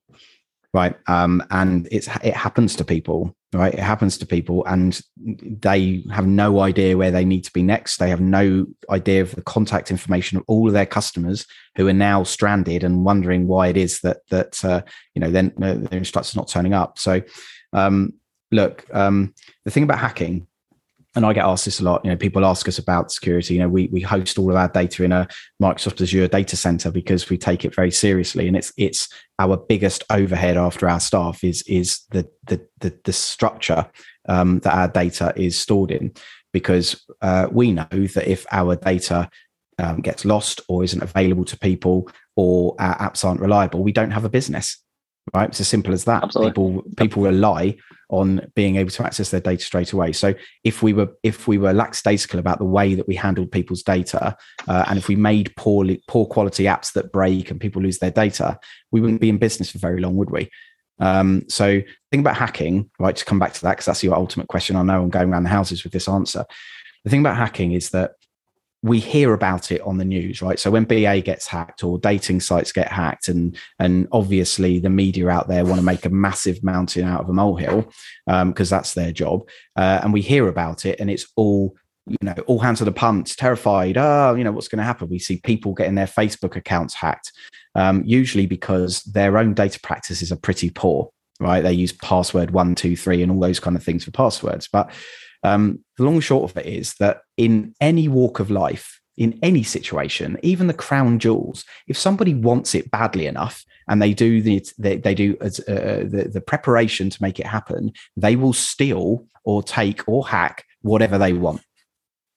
right. 0.74 0.96
Um, 1.06 1.42
and 1.50 1.86
it's 1.90 2.08
it 2.24 2.34
happens 2.34 2.74
to 2.76 2.84
people, 2.84 3.36
right? 3.52 3.74
It 3.74 3.80
happens 3.80 4.16
to 4.18 4.26
people 4.26 4.64
and 4.64 4.98
they 5.16 6.02
have 6.10 6.26
no 6.26 6.60
idea 6.60 6.96
where 6.96 7.10
they 7.10 7.26
need 7.26 7.44
to 7.44 7.52
be 7.52 7.62
next. 7.62 7.98
They 7.98 8.08
have 8.08 8.22
no 8.22 8.66
idea 8.88 9.20
of 9.20 9.34
the 9.34 9.42
contact 9.42 9.90
information 9.90 10.38
of 10.38 10.44
all 10.46 10.66
of 10.66 10.72
their 10.72 10.86
customers 10.86 11.46
who 11.76 11.86
are 11.88 11.92
now 11.92 12.22
stranded 12.22 12.82
and 12.82 13.04
wondering 13.04 13.46
why 13.46 13.68
it 13.68 13.76
is 13.76 14.00
that 14.00 14.18
that 14.30 14.64
uh, 14.64 14.82
you 15.14 15.20
know 15.20 15.30
then 15.30 15.52
uh, 15.60 15.74
their 15.74 15.98
instructor's 15.98 16.36
not 16.36 16.48
turning 16.48 16.72
up. 16.72 16.98
So 16.98 17.20
um, 17.74 18.14
look, 18.50 18.86
um, 18.94 19.34
the 19.66 19.70
thing 19.70 19.82
about 19.82 19.98
hacking 19.98 20.46
and 21.16 21.26
I 21.26 21.32
get 21.32 21.44
asked 21.44 21.64
this 21.64 21.80
a 21.80 21.84
lot. 21.84 22.04
You 22.04 22.10
know, 22.10 22.16
people 22.16 22.44
ask 22.44 22.68
us 22.68 22.78
about 22.78 23.10
security. 23.10 23.54
You 23.54 23.60
know, 23.60 23.68
we 23.68 23.88
we 23.88 24.00
host 24.00 24.38
all 24.38 24.50
of 24.50 24.56
our 24.56 24.68
data 24.68 25.02
in 25.02 25.12
a 25.12 25.26
Microsoft 25.60 26.00
Azure 26.00 26.28
data 26.28 26.56
center 26.56 26.90
because 26.90 27.28
we 27.28 27.36
take 27.36 27.64
it 27.64 27.74
very 27.74 27.90
seriously, 27.90 28.46
and 28.46 28.56
it's 28.56 28.72
it's 28.76 29.08
our 29.38 29.56
biggest 29.56 30.04
overhead 30.10 30.56
after 30.56 30.88
our 30.88 31.00
staff 31.00 31.42
is 31.42 31.62
is 31.66 32.00
the 32.10 32.28
the 32.44 32.64
the, 32.78 32.96
the 33.04 33.12
structure 33.12 33.86
um, 34.28 34.60
that 34.60 34.74
our 34.74 34.88
data 34.88 35.32
is 35.36 35.58
stored 35.58 35.90
in, 35.90 36.12
because 36.52 37.04
uh, 37.22 37.48
we 37.50 37.72
know 37.72 37.88
that 37.90 38.30
if 38.30 38.46
our 38.52 38.76
data 38.76 39.28
um, 39.78 40.00
gets 40.00 40.24
lost 40.24 40.60
or 40.68 40.84
isn't 40.84 41.02
available 41.02 41.44
to 41.44 41.58
people 41.58 42.08
or 42.36 42.76
our 42.78 42.96
apps 42.98 43.24
aren't 43.24 43.40
reliable, 43.40 43.82
we 43.82 43.92
don't 43.92 44.12
have 44.12 44.24
a 44.24 44.30
business 44.30 44.78
right? 45.34 45.48
It's 45.48 45.60
as 45.60 45.68
simple 45.68 45.92
as 45.92 46.04
that. 46.04 46.24
Absolutely. 46.24 46.50
People 46.50 46.82
people 46.96 47.22
rely 47.22 47.76
on 48.10 48.50
being 48.54 48.76
able 48.76 48.90
to 48.90 49.04
access 49.04 49.30
their 49.30 49.40
data 49.40 49.64
straight 49.64 49.92
away. 49.92 50.12
So 50.12 50.34
if 50.64 50.82
we 50.82 50.92
were 50.92 51.08
if 51.22 51.48
we 51.48 51.58
were 51.58 51.72
lackadaisical 51.72 52.38
about 52.38 52.58
the 52.58 52.64
way 52.64 52.94
that 52.94 53.08
we 53.08 53.14
handled 53.14 53.50
people's 53.50 53.82
data, 53.82 54.36
uh, 54.68 54.84
and 54.88 54.98
if 54.98 55.08
we 55.08 55.16
made 55.16 55.54
poorly 55.56 56.02
poor 56.06 56.26
quality 56.26 56.64
apps 56.64 56.92
that 56.92 57.12
break 57.12 57.50
and 57.50 57.60
people 57.60 57.82
lose 57.82 57.98
their 57.98 58.10
data, 58.10 58.58
we 58.90 59.00
wouldn't 59.00 59.20
be 59.20 59.28
in 59.28 59.38
business 59.38 59.70
for 59.70 59.78
very 59.78 60.00
long, 60.00 60.16
would 60.16 60.30
we? 60.30 60.50
Um, 60.98 61.44
so 61.48 61.80
think 62.10 62.20
about 62.20 62.36
hacking, 62.36 62.90
right? 62.98 63.16
To 63.16 63.24
come 63.24 63.38
back 63.38 63.54
to 63.54 63.62
that, 63.62 63.70
because 63.72 63.86
that's 63.86 64.04
your 64.04 64.14
ultimate 64.14 64.48
question. 64.48 64.76
I 64.76 64.82
know 64.82 65.02
I'm 65.02 65.10
going 65.10 65.32
around 65.32 65.44
the 65.44 65.48
houses 65.48 65.82
with 65.82 65.92
this 65.92 66.08
answer. 66.08 66.44
The 67.04 67.10
thing 67.10 67.20
about 67.20 67.36
hacking 67.36 67.72
is 67.72 67.90
that 67.90 68.12
we 68.82 68.98
hear 68.98 69.34
about 69.34 69.70
it 69.70 69.82
on 69.82 69.98
the 69.98 70.04
news, 70.04 70.40
right? 70.40 70.58
So 70.58 70.70
when 70.70 70.84
BA 70.84 71.20
gets 71.20 71.46
hacked 71.46 71.84
or 71.84 71.98
dating 71.98 72.40
sites 72.40 72.72
get 72.72 72.88
hacked, 72.88 73.28
and 73.28 73.56
and 73.78 74.08
obviously 74.12 74.78
the 74.78 74.90
media 74.90 75.28
out 75.28 75.48
there 75.48 75.64
want 75.64 75.78
to 75.78 75.84
make 75.84 76.06
a 76.06 76.10
massive 76.10 76.62
mountain 76.64 77.04
out 77.04 77.22
of 77.22 77.28
a 77.28 77.32
molehill 77.32 77.82
because 78.26 78.72
um, 78.72 78.76
that's 78.76 78.94
their 78.94 79.12
job, 79.12 79.46
uh, 79.76 80.00
and 80.02 80.12
we 80.12 80.22
hear 80.22 80.48
about 80.48 80.86
it, 80.86 80.98
and 81.00 81.10
it's 81.10 81.26
all 81.36 81.76
you 82.06 82.16
know, 82.22 82.34
all 82.46 82.58
hands 82.58 82.78
to 82.78 82.84
the 82.84 82.92
pumps, 82.92 83.36
terrified. 83.36 83.96
Oh, 83.96 84.34
you 84.34 84.42
know 84.42 84.52
what's 84.52 84.68
going 84.68 84.78
to 84.78 84.84
happen? 84.84 85.08
We 85.08 85.18
see 85.18 85.38
people 85.38 85.74
getting 85.74 85.94
their 85.94 86.06
Facebook 86.06 86.56
accounts 86.56 86.94
hacked, 86.94 87.32
um, 87.74 88.02
usually 88.04 88.46
because 88.46 89.02
their 89.04 89.38
own 89.38 89.54
data 89.54 89.78
practices 89.80 90.32
are 90.32 90.36
pretty 90.36 90.70
poor, 90.70 91.10
right? 91.38 91.62
They 91.62 91.72
use 91.72 91.92
password 91.92 92.50
one, 92.50 92.74
two, 92.74 92.96
three, 92.96 93.22
and 93.22 93.30
all 93.30 93.40
those 93.40 93.60
kind 93.60 93.76
of 93.76 93.84
things 93.84 94.04
for 94.04 94.10
passwords, 94.10 94.68
but 94.72 94.90
Um, 95.42 95.84
the 95.96 96.04
long 96.04 96.14
and 96.14 96.24
short 96.24 96.50
of 96.50 96.56
it 96.56 96.66
is 96.66 96.94
that 96.94 97.22
in 97.36 97.74
any 97.80 98.08
walk 98.08 98.40
of 98.40 98.50
life, 98.50 99.00
in 99.16 99.38
any 99.42 99.62
situation, 99.62 100.38
even 100.42 100.66
the 100.66 100.74
crown 100.74 101.18
jewels, 101.18 101.64
if 101.86 101.98
somebody 101.98 102.34
wants 102.34 102.74
it 102.74 102.90
badly 102.90 103.26
enough 103.26 103.64
and 103.88 104.00
they 104.00 104.14
do 104.14 104.40
the 104.40 104.64
they, 104.78 104.96
they 104.96 105.14
do 105.14 105.36
uh, 105.40 105.48
the, 105.48 106.30
the 106.32 106.40
preparation 106.40 107.10
to 107.10 107.22
make 107.22 107.38
it 107.38 107.46
happen, 107.46 107.92
they 108.16 108.36
will 108.36 108.52
steal 108.52 109.26
or 109.44 109.62
take 109.62 110.06
or 110.08 110.26
hack 110.26 110.64
whatever 110.82 111.18
they 111.18 111.32
want. 111.32 111.60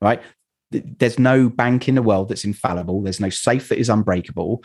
Right? 0.01 0.21
There's 0.71 1.19
no 1.19 1.49
bank 1.49 1.87
in 1.87 1.95
the 1.95 2.01
world 2.01 2.29
that's 2.29 2.45
infallible. 2.45 3.01
There's 3.01 3.19
no 3.19 3.29
safe 3.29 3.69
that 3.69 3.79
is 3.79 3.89
unbreakable. 3.89 4.63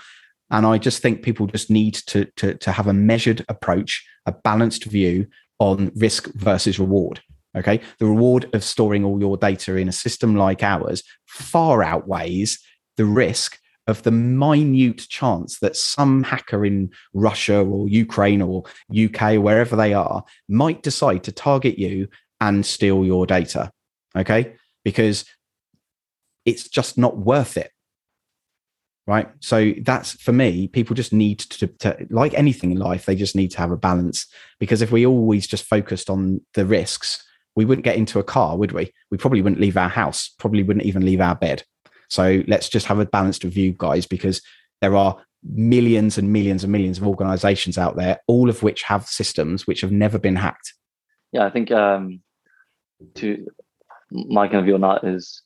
And 0.51 0.65
I 0.67 0.79
just 0.79 1.03
think 1.03 1.23
people 1.23 1.47
just 1.47 1.71
need 1.71 1.95
to, 2.07 2.25
to, 2.37 2.55
to 2.55 2.73
have 2.73 2.87
a 2.87 2.95
measured 2.95 3.45
approach, 3.49 4.05
a 4.25 4.33
balanced 4.33 4.85
view 4.85 5.27
on 5.59 5.93
risk 5.95 6.33
versus 6.35 6.79
reward. 6.79 7.21
Okay. 7.57 7.81
The 7.99 8.07
reward 8.07 8.49
of 8.55 8.63
storing 8.63 9.05
all 9.05 9.21
your 9.21 9.37
data 9.37 9.77
in 9.77 9.89
a 9.89 9.93
system 9.93 10.37
like 10.37 10.63
ours 10.63 11.03
far 11.27 11.83
outweighs 11.83 12.59
the 12.97 13.05
risk 13.05 13.59
of 13.87 14.03
the 14.03 14.11
minute 14.11 15.09
chance 15.09 15.59
that 15.61 15.75
some 15.75 16.23
hacker 16.23 16.65
in 16.65 16.91
Russia 17.15 17.65
or 17.65 17.89
Ukraine 17.89 18.43
or 18.43 18.65
UK, 18.91 19.37
wherever 19.43 19.77
they 19.77 19.95
are, 19.95 20.25
might 20.49 20.83
decide 20.83 21.25
to 21.25 21.33
target 21.33 21.79
you 21.79 22.09
and 22.41 22.67
steal 22.67 23.05
your 23.05 23.27
data. 23.27 23.73
Okay. 24.15 24.57
Because 24.85 25.25
it's 26.45 26.69
just 26.69 26.99
not 26.99 27.17
worth 27.17 27.57
it 27.57 27.71
right 29.07 29.29
so 29.41 29.73
that's 29.83 30.13
for 30.13 30.33
me 30.33 30.69
people 30.69 30.95
just 30.95 31.13
need 31.13 31.39
to, 31.39 31.67
to, 31.67 32.07
like 32.11 32.35
anything 32.35 32.71
in 32.71 32.79
life 32.79 33.07
they 33.07 33.17
just 33.17 33.35
need 33.35 33.51
to 33.51 33.59
have 33.59 33.71
a 33.71 33.77
balance 33.77 34.27
because 34.61 34.83
if 34.83 34.93
we 34.93 35.05
always 35.05 35.47
just 35.47 35.65
focused 35.65 36.09
on 36.09 36.41
the 36.55 36.65
risks 36.65 37.25
we 37.59 37.65
wouldn't 37.65 37.85
get 37.85 37.97
into 37.97 38.19
a 38.19 38.25
car 38.25 38.57
would 38.57 38.73
we? 38.73 38.93
We 39.11 39.19
probably 39.19 39.43
wouldn't 39.43 39.61
leave 39.61 39.77
our 39.77 39.89
house 39.89 40.31
probably 40.39 40.63
wouldn't 40.63 40.87
even 40.87 41.05
leave 41.05 41.21
our 41.21 41.35
bed. 41.35 41.65
So 42.09 42.43
let's 42.47 42.69
just 42.69 42.87
have 42.87 43.01
a 43.01 43.07
balanced 43.07 43.45
review, 43.45 43.75
guys 43.77 44.07
because 44.07 44.41
there 44.81 44.97
are 44.97 45.19
millions 45.43 46.19
and 46.19 46.33
millions 46.33 46.63
and 46.63 46.73
millions 46.73 46.99
of 46.99 47.07
organizations 47.07 47.77
out 47.79 47.97
there 47.97 48.19
all 48.27 48.49
of 48.49 48.63
which 48.63 48.83
have 48.83 49.07
systems 49.07 49.67
which 49.67 49.81
have 49.81 49.93
never 49.93 50.19
been 50.19 50.37
hacked. 50.37 50.73
Yeah 51.33 51.45
i 51.45 51.51
think 51.51 51.71
um 51.71 52.21
to 53.15 53.47
my 54.11 54.47
kind 54.49 54.59
of 54.59 54.65
view 54.65 54.75
on 54.75 54.81
that 54.81 55.05
is 55.05 55.43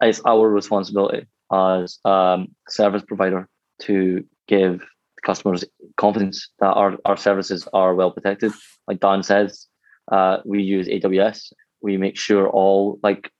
it's 0.00 0.20
our 0.26 0.48
responsibility 0.48 1.26
as 1.52 1.98
um, 2.04 2.48
service 2.68 3.02
provider 3.02 3.48
to 3.82 4.24
give 4.48 4.82
customers 5.24 5.64
confidence 5.96 6.50
that 6.60 6.72
our, 6.72 6.96
our 7.04 7.16
services 7.16 7.66
are 7.72 7.94
well 7.94 8.10
protected. 8.10 8.52
Like 8.86 9.00
Dan 9.00 9.22
says, 9.22 9.66
uh, 10.10 10.38
we 10.44 10.62
use 10.62 10.88
AWS. 10.88 11.52
We 11.80 11.96
make 11.96 12.16
sure 12.18 12.48
all 12.48 12.98
like 13.02 13.30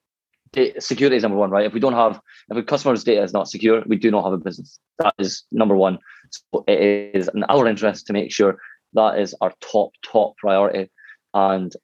security 0.78 1.16
is 1.16 1.22
number 1.22 1.38
one, 1.38 1.50
right? 1.50 1.66
If 1.66 1.72
we 1.72 1.80
don't 1.80 1.94
have, 1.94 2.20
if 2.50 2.56
a 2.56 2.62
customer's 2.62 3.04
data 3.04 3.22
is 3.22 3.32
not 3.32 3.48
secure, 3.48 3.82
we 3.86 3.96
do 3.96 4.10
not 4.10 4.24
have 4.24 4.32
a 4.32 4.38
business. 4.38 4.78
That 4.98 5.14
is 5.18 5.44
number 5.50 5.76
one. 5.76 5.98
So 6.30 6.64
it 6.68 7.14
is 7.14 7.28
in 7.34 7.44
our 7.44 7.66
interest 7.66 8.06
to 8.06 8.12
make 8.12 8.32
sure 8.32 8.58
that 8.94 9.18
is 9.18 9.34
our 9.40 9.52
top 9.60 9.90
top 10.04 10.36
priority. 10.36 10.90
And 11.32 11.74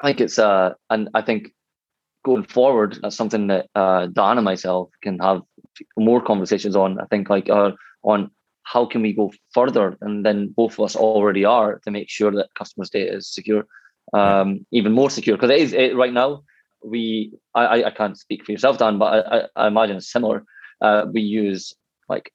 I 0.00 0.08
think 0.08 0.20
it's 0.20 0.38
uh, 0.38 0.74
and 0.90 1.08
I 1.14 1.22
think 1.22 1.52
going 2.24 2.44
forward, 2.44 2.98
that's 3.00 3.16
something 3.16 3.46
that 3.48 3.68
uh, 3.74 4.06
Dan 4.06 4.38
and 4.38 4.44
myself 4.44 4.90
can 5.02 5.18
have 5.20 5.42
more 5.96 6.20
conversations 6.20 6.76
on. 6.76 7.00
I 7.00 7.06
think 7.06 7.30
like 7.30 7.48
uh, 7.48 7.72
on 8.02 8.30
how 8.64 8.84
can 8.84 9.00
we 9.02 9.14
go 9.14 9.32
further, 9.54 9.96
and 10.02 10.24
then 10.26 10.48
both 10.48 10.74
of 10.74 10.84
us 10.84 10.96
already 10.96 11.44
are 11.44 11.80
to 11.84 11.90
make 11.90 12.10
sure 12.10 12.30
that 12.32 12.54
customers' 12.54 12.90
data 12.90 13.16
is 13.16 13.32
secure, 13.32 13.66
um, 14.12 14.66
even 14.72 14.92
more 14.92 15.10
secure. 15.10 15.36
Because 15.36 15.50
it 15.50 15.58
is 15.58 15.72
it, 15.72 15.96
right 15.96 16.12
now. 16.12 16.42
We 16.84 17.32
I, 17.56 17.84
I 17.84 17.90
can't 17.90 18.16
speak 18.16 18.44
for 18.44 18.52
yourself, 18.52 18.78
Dan, 18.78 18.98
but 18.98 19.26
I, 19.26 19.42
I, 19.56 19.66
imagine 19.66 19.96
it's 19.96 20.12
similar. 20.12 20.44
Uh, 20.80 21.06
we 21.12 21.22
use 21.22 21.74
like 22.08 22.32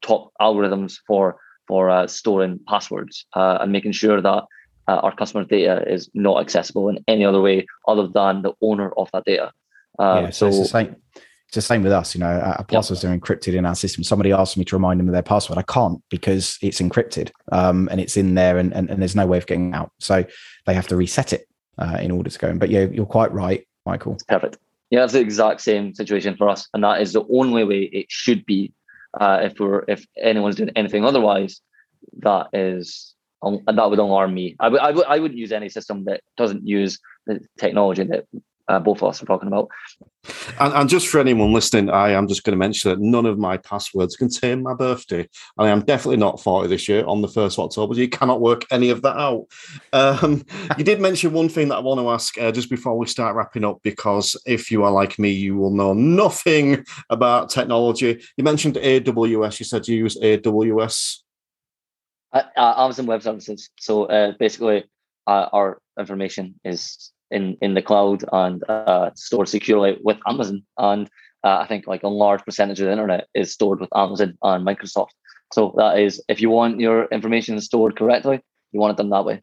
top 0.00 0.32
algorithms 0.40 0.96
for 1.06 1.36
for 1.68 1.90
uh, 1.90 2.06
storing 2.06 2.60
passwords 2.66 3.26
uh, 3.34 3.58
and 3.60 3.72
making 3.72 3.92
sure 3.92 4.22
that 4.22 4.44
uh, 4.88 5.00
our 5.02 5.14
customer 5.14 5.44
data 5.44 5.84
is 5.86 6.10
not 6.14 6.40
accessible 6.40 6.88
in 6.88 6.98
any 7.08 7.24
other 7.24 7.40
way 7.40 7.66
other 7.86 8.06
than 8.06 8.42
the 8.42 8.52
owner 8.62 8.90
of 8.96 9.10
that 9.12 9.24
data. 9.24 9.52
Uh, 9.98 10.22
yeah, 10.24 10.30
so, 10.30 10.30
so, 10.30 10.46
it's 10.48 10.58
the 10.58 10.78
same. 10.78 10.96
It's 11.48 11.56
the 11.56 11.62
same 11.62 11.82
with 11.82 11.92
us. 11.92 12.14
You 12.14 12.20
know, 12.20 12.40
our 12.40 12.64
passwords 12.64 13.04
are 13.04 13.16
encrypted 13.16 13.54
in 13.54 13.64
our 13.64 13.74
system. 13.74 14.02
Somebody 14.02 14.32
asks 14.32 14.56
me 14.56 14.64
to 14.64 14.76
remind 14.76 14.98
them 14.98 15.08
of 15.08 15.12
their 15.12 15.22
password. 15.22 15.58
I 15.58 15.62
can't 15.62 16.02
because 16.08 16.58
it's 16.62 16.80
encrypted 16.80 17.30
um, 17.52 17.88
and 17.92 18.00
it's 18.00 18.16
in 18.16 18.34
there, 18.34 18.58
and, 18.58 18.72
and, 18.72 18.90
and, 18.90 19.00
there's 19.00 19.14
no 19.14 19.26
way 19.26 19.38
of 19.38 19.46
getting 19.46 19.72
out. 19.72 19.92
So 20.00 20.24
they 20.66 20.74
have 20.74 20.88
to 20.88 20.96
reset 20.96 21.32
it 21.32 21.46
uh, 21.78 21.98
in 22.00 22.10
order 22.10 22.30
to 22.30 22.38
go 22.38 22.48
in. 22.48 22.58
But 22.58 22.70
yeah, 22.70 22.86
you're 22.90 23.06
quite 23.06 23.32
right, 23.32 23.66
Michael. 23.86 24.18
Perfect. 24.26 24.58
Yeah, 24.90 25.04
it's 25.04 25.12
the 25.12 25.20
exact 25.20 25.60
same 25.60 25.94
situation 25.94 26.36
for 26.36 26.48
us, 26.48 26.68
and 26.74 26.82
that 26.82 27.00
is 27.00 27.12
the 27.12 27.24
only 27.32 27.64
way 27.64 27.90
it 27.92 28.06
should 28.08 28.44
be. 28.46 28.72
Uh, 29.20 29.40
if 29.42 29.60
we're 29.60 29.84
if 29.86 30.04
anyone's 30.20 30.56
doing 30.56 30.70
anything 30.74 31.04
otherwise, 31.04 31.60
that 32.18 32.48
is 32.52 33.14
um, 33.42 33.60
that 33.66 33.90
would 33.90 33.98
alarm 33.98 34.34
me. 34.34 34.56
I 34.60 34.68
would, 34.68 34.80
I 34.80 34.90
would, 34.90 35.06
I 35.06 35.18
wouldn't 35.18 35.38
use 35.38 35.52
any 35.52 35.68
system 35.68 36.04
that 36.04 36.20
doesn't 36.36 36.66
use 36.66 36.98
the 37.26 37.40
technology 37.58 38.04
that 38.04 38.24
uh, 38.68 38.78
both 38.78 39.02
of 39.02 39.08
us 39.08 39.22
are 39.22 39.26
talking 39.26 39.48
about. 39.48 39.68
And, 40.58 40.72
and, 40.72 40.88
just 40.88 41.08
for 41.08 41.20
anyone 41.20 41.52
listening, 41.52 41.90
I 41.90 42.10
am 42.10 42.28
just 42.28 42.44
going 42.44 42.52
to 42.52 42.58
mention 42.58 42.90
that 42.90 43.00
none 43.00 43.26
of 43.26 43.38
my 43.38 43.58
passwords 43.58 44.16
contain 44.16 44.62
my 44.62 44.72
birthday. 44.72 45.28
I 45.58 45.68
am 45.68 45.84
definitely 45.84 46.16
not 46.16 46.40
40 46.40 46.68
this 46.68 46.88
year 46.88 47.04
on 47.04 47.20
the 47.20 47.28
1st 47.28 47.58
of 47.58 47.64
October. 47.66 47.94
You 47.94 48.08
cannot 48.08 48.40
work 48.40 48.64
any 48.70 48.88
of 48.88 49.02
that 49.02 49.16
out. 49.18 49.46
Um, 49.92 50.44
you 50.78 50.84
did 50.84 51.00
mention 51.00 51.32
one 51.32 51.50
thing 51.50 51.68
that 51.68 51.76
I 51.76 51.80
want 51.80 52.00
to 52.00 52.08
ask 52.08 52.38
uh, 52.38 52.52
just 52.52 52.70
before 52.70 52.96
we 52.96 53.06
start 53.06 53.36
wrapping 53.36 53.64
up, 53.64 53.80
because 53.82 54.34
if 54.46 54.70
you 54.70 54.82
are 54.84 54.92
like 54.92 55.18
me, 55.18 55.30
you 55.30 55.56
will 55.56 55.70
know 55.70 55.92
nothing 55.92 56.84
about 57.10 57.50
technology. 57.50 58.22
You 58.38 58.44
mentioned 58.44 58.76
AWS. 58.76 59.60
You 59.60 59.66
said 59.66 59.86
you 59.86 59.96
use 59.96 60.16
AWS 60.16 61.18
uh, 62.34 62.42
uh, 62.56 62.74
Amazon 62.78 63.06
Web 63.06 63.22
Services. 63.22 63.70
So 63.78 64.06
uh, 64.06 64.32
basically, 64.38 64.84
uh, 65.26 65.48
our 65.52 65.80
information 65.98 66.58
is 66.64 67.12
in 67.34 67.58
in 67.60 67.74
the 67.74 67.82
cloud 67.82 68.24
and 68.32 68.64
uh, 68.68 69.10
stored 69.14 69.48
securely 69.48 69.98
with 70.02 70.18
Amazon. 70.26 70.64
And 70.78 71.08
uh, 71.44 71.58
I 71.58 71.66
think 71.66 71.86
like 71.86 72.02
a 72.02 72.08
large 72.08 72.42
percentage 72.44 72.80
of 72.80 72.86
the 72.86 72.92
internet 72.92 73.26
is 73.34 73.52
stored 73.52 73.80
with 73.80 73.94
Amazon 73.94 74.38
and 74.42 74.66
Microsoft. 74.66 75.10
So 75.52 75.74
that 75.76 75.98
is, 75.98 76.22
if 76.28 76.40
you 76.40 76.50
want 76.50 76.80
your 76.80 77.04
information 77.06 77.60
stored 77.60 77.96
correctly, 77.96 78.40
you 78.72 78.80
want 78.80 78.92
it 78.92 78.96
done 78.96 79.10
that 79.10 79.24
way. 79.24 79.42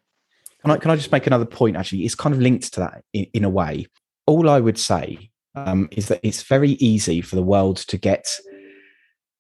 Can 0.62 0.72
I 0.72 0.78
can 0.78 0.92
I 0.92 0.96
just 0.96 1.12
make 1.12 1.28
another 1.28 1.46
point? 1.46 1.76
Actually, 1.76 2.06
it's 2.06 2.16
kind 2.16 2.34
of 2.34 2.42
linked 2.42 2.74
to 2.74 2.80
that 2.80 3.04
in, 3.14 3.28
in 3.34 3.44
a 3.44 3.50
way. 3.50 3.88
All 4.26 4.50
I 4.50 4.60
would 4.60 4.80
say 4.80 5.30
um, 5.56 5.90
is 5.92 6.08
that 6.08 6.20
it's 6.24 6.44
very 6.44 6.72
easy 6.72 7.22
for 7.22 7.36
the 7.36 7.44
world 7.44 7.78
to 7.78 7.98
get 7.98 8.28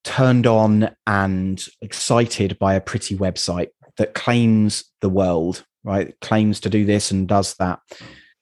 turned 0.03 0.47
on 0.47 0.95
and 1.05 1.63
excited 1.81 2.57
by 2.59 2.73
a 2.73 2.81
pretty 2.81 3.15
website 3.15 3.69
that 3.97 4.15
claims 4.15 4.85
the 5.01 5.09
world 5.09 5.63
right 5.83 6.19
claims 6.21 6.59
to 6.59 6.69
do 6.69 6.85
this 6.85 7.11
and 7.11 7.27
does 7.27 7.55
that 7.55 7.79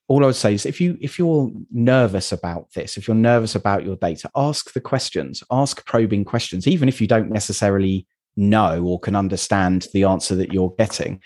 all 0.10 0.24
i 0.24 0.28
would 0.28 0.36
say 0.36 0.54
is 0.54 0.66
if 0.66 0.82
you 0.82 0.98
if 1.00 1.18
you're 1.18 1.50
nervous 1.72 2.34
about 2.34 2.70
this 2.74 2.98
if 2.98 3.08
you're 3.08 3.16
nervous 3.16 3.56
about 3.56 3.86
your 3.86 3.96
data 3.96 4.30
ask 4.36 4.74
the 4.74 4.82
questions 4.82 5.42
ask 5.50 5.86
probing 5.86 6.26
questions 6.26 6.68
even 6.68 6.90
if 6.90 7.00
you 7.00 7.08
don't 7.08 7.32
necessarily 7.32 8.06
know 8.36 8.84
or 8.84 9.00
can 9.00 9.16
understand 9.16 9.88
the 9.94 10.04
answer 10.04 10.36
that 10.36 10.52
you're 10.52 10.74
getting 10.78 11.22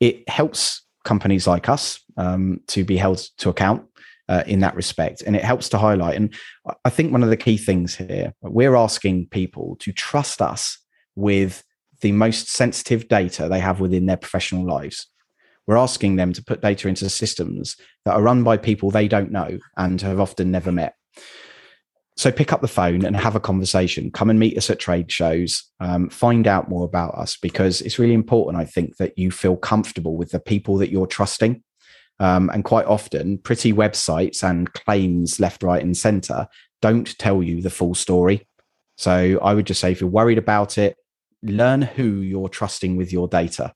it 0.00 0.26
helps 0.28 0.82
companies 1.04 1.46
like 1.46 1.68
us 1.68 2.00
um, 2.16 2.60
to 2.68 2.84
be 2.84 2.96
held 2.96 3.18
to 3.38 3.50
account 3.50 3.84
uh, 4.28 4.42
in 4.46 4.60
that 4.60 4.74
respect. 4.74 5.22
And 5.22 5.36
it 5.36 5.44
helps 5.44 5.68
to 5.70 5.78
highlight. 5.78 6.16
And 6.16 6.34
I 6.84 6.90
think 6.90 7.12
one 7.12 7.22
of 7.22 7.30
the 7.30 7.36
key 7.36 7.56
things 7.56 7.96
here, 7.96 8.34
we're 8.40 8.76
asking 8.76 9.28
people 9.28 9.76
to 9.80 9.92
trust 9.92 10.40
us 10.40 10.78
with 11.14 11.62
the 12.00 12.12
most 12.12 12.48
sensitive 12.48 13.08
data 13.08 13.48
they 13.48 13.60
have 13.60 13.80
within 13.80 14.06
their 14.06 14.16
professional 14.16 14.66
lives. 14.66 15.06
We're 15.66 15.76
asking 15.76 16.16
them 16.16 16.32
to 16.32 16.44
put 16.44 16.60
data 16.60 16.88
into 16.88 17.08
systems 17.08 17.76
that 18.04 18.14
are 18.14 18.22
run 18.22 18.42
by 18.42 18.56
people 18.56 18.90
they 18.90 19.08
don't 19.08 19.30
know 19.30 19.58
and 19.76 20.00
have 20.00 20.20
often 20.20 20.50
never 20.50 20.72
met. 20.72 20.94
So 22.16 22.30
pick 22.30 22.52
up 22.52 22.60
the 22.60 22.68
phone 22.68 23.04
and 23.04 23.16
have 23.16 23.36
a 23.36 23.40
conversation. 23.40 24.10
Come 24.10 24.28
and 24.28 24.38
meet 24.38 24.58
us 24.58 24.68
at 24.70 24.78
trade 24.78 25.10
shows. 25.10 25.64
Um, 25.80 26.10
find 26.10 26.46
out 26.46 26.68
more 26.68 26.84
about 26.84 27.14
us 27.14 27.36
because 27.36 27.80
it's 27.80 27.98
really 27.98 28.12
important, 28.12 28.60
I 28.60 28.66
think, 28.66 28.96
that 28.98 29.16
you 29.16 29.30
feel 29.30 29.56
comfortable 29.56 30.16
with 30.16 30.30
the 30.30 30.40
people 30.40 30.76
that 30.78 30.90
you're 30.90 31.06
trusting 31.06 31.62
um, 32.20 32.50
and 32.52 32.64
quite 32.64 32.86
often, 32.86 33.38
pretty 33.38 33.72
websites 33.72 34.48
and 34.48 34.72
claims 34.72 35.40
left, 35.40 35.62
right, 35.62 35.82
and 35.82 35.96
center 35.96 36.46
don't 36.80 37.16
tell 37.18 37.42
you 37.42 37.62
the 37.62 37.70
full 37.70 37.94
story. 37.94 38.46
So 38.96 39.38
I 39.42 39.54
would 39.54 39.66
just 39.66 39.80
say 39.80 39.92
if 39.92 40.00
you're 40.00 40.10
worried 40.10 40.38
about 40.38 40.78
it, 40.78 40.96
learn 41.42 41.82
who 41.82 42.20
you're 42.20 42.48
trusting 42.48 42.96
with 42.96 43.12
your 43.12 43.26
data. 43.26 43.72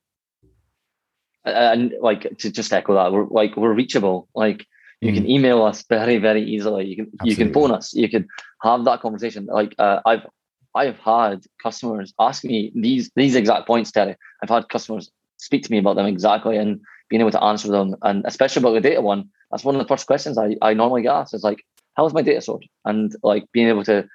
And 1.46 1.94
like 2.00 2.38
to 2.38 2.50
just 2.50 2.72
echo 2.72 2.94
that, 2.94 3.12
we're 3.12 3.26
like 3.28 3.56
we're 3.56 3.72
reachable. 3.72 4.28
Like 4.34 4.66
you 5.00 5.12
mm. 5.12 5.14
can 5.14 5.30
email 5.30 5.62
us 5.62 5.84
very, 5.88 6.18
very 6.18 6.42
easily. 6.42 6.86
You 6.86 6.96
can 6.96 7.06
Absolutely. 7.06 7.30
you 7.30 7.36
can 7.36 7.52
phone 7.54 7.70
us. 7.70 7.94
You 7.94 8.08
can 8.08 8.28
have 8.62 8.84
that 8.84 9.00
conversation. 9.00 9.46
Like 9.46 9.74
uh, 9.78 10.00
I've 10.04 10.26
I've 10.74 10.98
had 10.98 11.44
customers 11.62 12.12
ask 12.18 12.44
me 12.44 12.72
these 12.74 13.10
these 13.16 13.34
exact 13.36 13.66
points, 13.66 13.92
Terry. 13.92 14.16
I've 14.42 14.50
had 14.50 14.68
customers 14.68 15.10
speak 15.38 15.62
to 15.64 15.70
me 15.70 15.78
about 15.78 15.96
them 15.96 16.06
exactly, 16.06 16.56
and 16.56 16.80
being 17.08 17.20
able 17.20 17.30
to 17.30 17.42
answer 17.42 17.68
them, 17.68 17.96
and 18.02 18.24
especially 18.26 18.60
about 18.60 18.72
the 18.72 18.80
data 18.80 19.00
one, 19.00 19.28
that's 19.50 19.64
one 19.64 19.74
of 19.74 19.80
the 19.80 19.88
first 19.88 20.06
questions 20.06 20.38
I, 20.38 20.56
I 20.62 20.74
normally 20.74 21.02
get 21.02 21.14
asked 21.14 21.34
is 21.34 21.44
like, 21.44 21.64
how 21.94 22.06
is 22.06 22.12
my 22.12 22.22
data 22.22 22.40
stored? 22.40 22.66
And 22.84 23.14
like 23.22 23.44
being 23.52 23.68
able 23.68 23.84
to, 23.84 24.08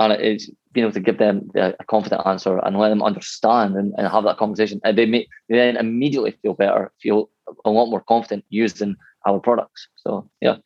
and 0.00 0.12
it's 0.14 0.50
being 0.72 0.84
able 0.84 0.94
to 0.94 1.00
give 1.00 1.18
them 1.18 1.50
a 1.54 1.84
confident 1.88 2.22
answer 2.26 2.58
and 2.58 2.78
let 2.78 2.88
them 2.88 3.02
understand 3.02 3.76
and, 3.76 3.92
and 3.98 4.08
have 4.08 4.24
that 4.24 4.38
conversation. 4.38 4.80
And 4.82 4.96
they 4.96 5.06
make 5.06 5.28
they 5.48 5.56
then 5.56 5.76
immediately 5.76 6.32
feel 6.42 6.54
better, 6.54 6.90
feel 7.00 7.30
a 7.64 7.70
lot 7.70 7.86
more 7.86 8.00
confident 8.00 8.44
using 8.48 8.96
our 9.26 9.38
products. 9.38 9.86
So 9.96 10.28
yeah. 10.40 10.56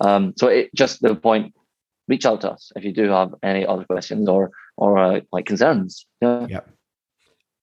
Um, 0.00 0.34
so 0.36 0.48
it 0.48 0.74
just 0.74 1.00
the 1.00 1.14
point, 1.14 1.54
reach 2.08 2.26
out 2.26 2.40
to 2.40 2.50
us 2.50 2.72
if 2.74 2.84
you 2.84 2.92
do 2.92 3.08
have 3.10 3.32
any 3.42 3.64
other 3.64 3.84
questions 3.84 4.28
or 4.28 4.50
or 4.76 4.98
uh, 4.98 5.20
like 5.32 5.46
concerns. 5.46 6.04
Yeah. 6.20 6.46
yeah. 6.48 6.60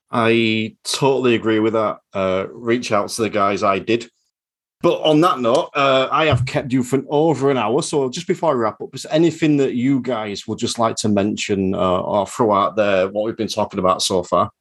I 0.09 0.77
totally 0.85 1.35
agree 1.35 1.59
with 1.59 1.73
that. 1.73 1.99
Uh, 2.13 2.45
reach 2.51 2.93
out 2.93 3.09
to 3.09 3.21
the 3.23 3.29
guys 3.29 3.63
I 3.63 3.79
did. 3.79 4.09
But 4.81 5.01
on 5.01 5.21
that 5.21 5.39
note, 5.39 5.71
uh, 5.73 6.07
I 6.11 6.25
have 6.25 6.45
kept 6.45 6.71
you 6.71 6.83
for 6.83 7.01
over 7.09 7.49
an 7.49 7.57
hour. 7.57 7.81
So 7.81 8.09
just 8.09 8.27
before 8.27 8.51
I 8.51 8.53
wrap 8.53 8.79
up, 8.79 8.93
is 8.93 9.07
anything 9.09 9.57
that 9.57 9.73
you 9.73 10.01
guys 10.01 10.47
would 10.47 10.59
just 10.59 10.77
like 10.77 10.95
to 10.97 11.09
mention 11.09 11.73
uh, 11.73 12.01
or 12.01 12.27
throw 12.27 12.53
out 12.53 12.75
there 12.75 13.09
what 13.09 13.25
we've 13.25 13.37
been 13.37 13.47
talking 13.47 13.79
about 13.79 14.03
so 14.03 14.21
far? 14.21 14.51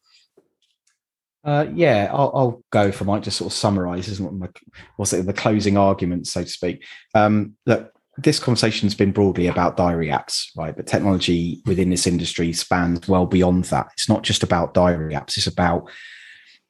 Uh, 1.44 1.66
yeah, 1.74 2.10
I'll, 2.12 2.32
I'll, 2.34 2.64
go 2.70 2.88
if 2.88 3.00
I 3.00 3.04
might 3.04 3.22
just 3.22 3.36
sort 3.36 3.52
of 3.52 3.56
summarize, 3.56 4.08
isn't 4.08 4.24
what 4.24 4.34
my 4.34 5.16
it, 5.16 5.26
the 5.26 5.32
closing 5.32 5.76
argument, 5.76 6.26
so 6.26 6.42
to 6.42 6.48
speak. 6.48 6.84
Um, 7.14 7.54
look, 7.66 7.92
this 8.18 8.40
conversation's 8.40 8.96
been 8.96 9.12
broadly 9.12 9.46
about 9.46 9.76
diary 9.76 10.08
apps, 10.08 10.46
right? 10.56 10.74
But 10.74 10.88
technology 10.88 11.60
within 11.64 11.90
this 11.90 12.06
industry 12.06 12.52
spans 12.52 13.06
well 13.06 13.26
beyond 13.26 13.66
that. 13.66 13.90
It's 13.92 14.08
not 14.08 14.24
just 14.24 14.42
about 14.42 14.74
diary 14.74 15.14
apps, 15.14 15.36
it's 15.36 15.46
about 15.46 15.88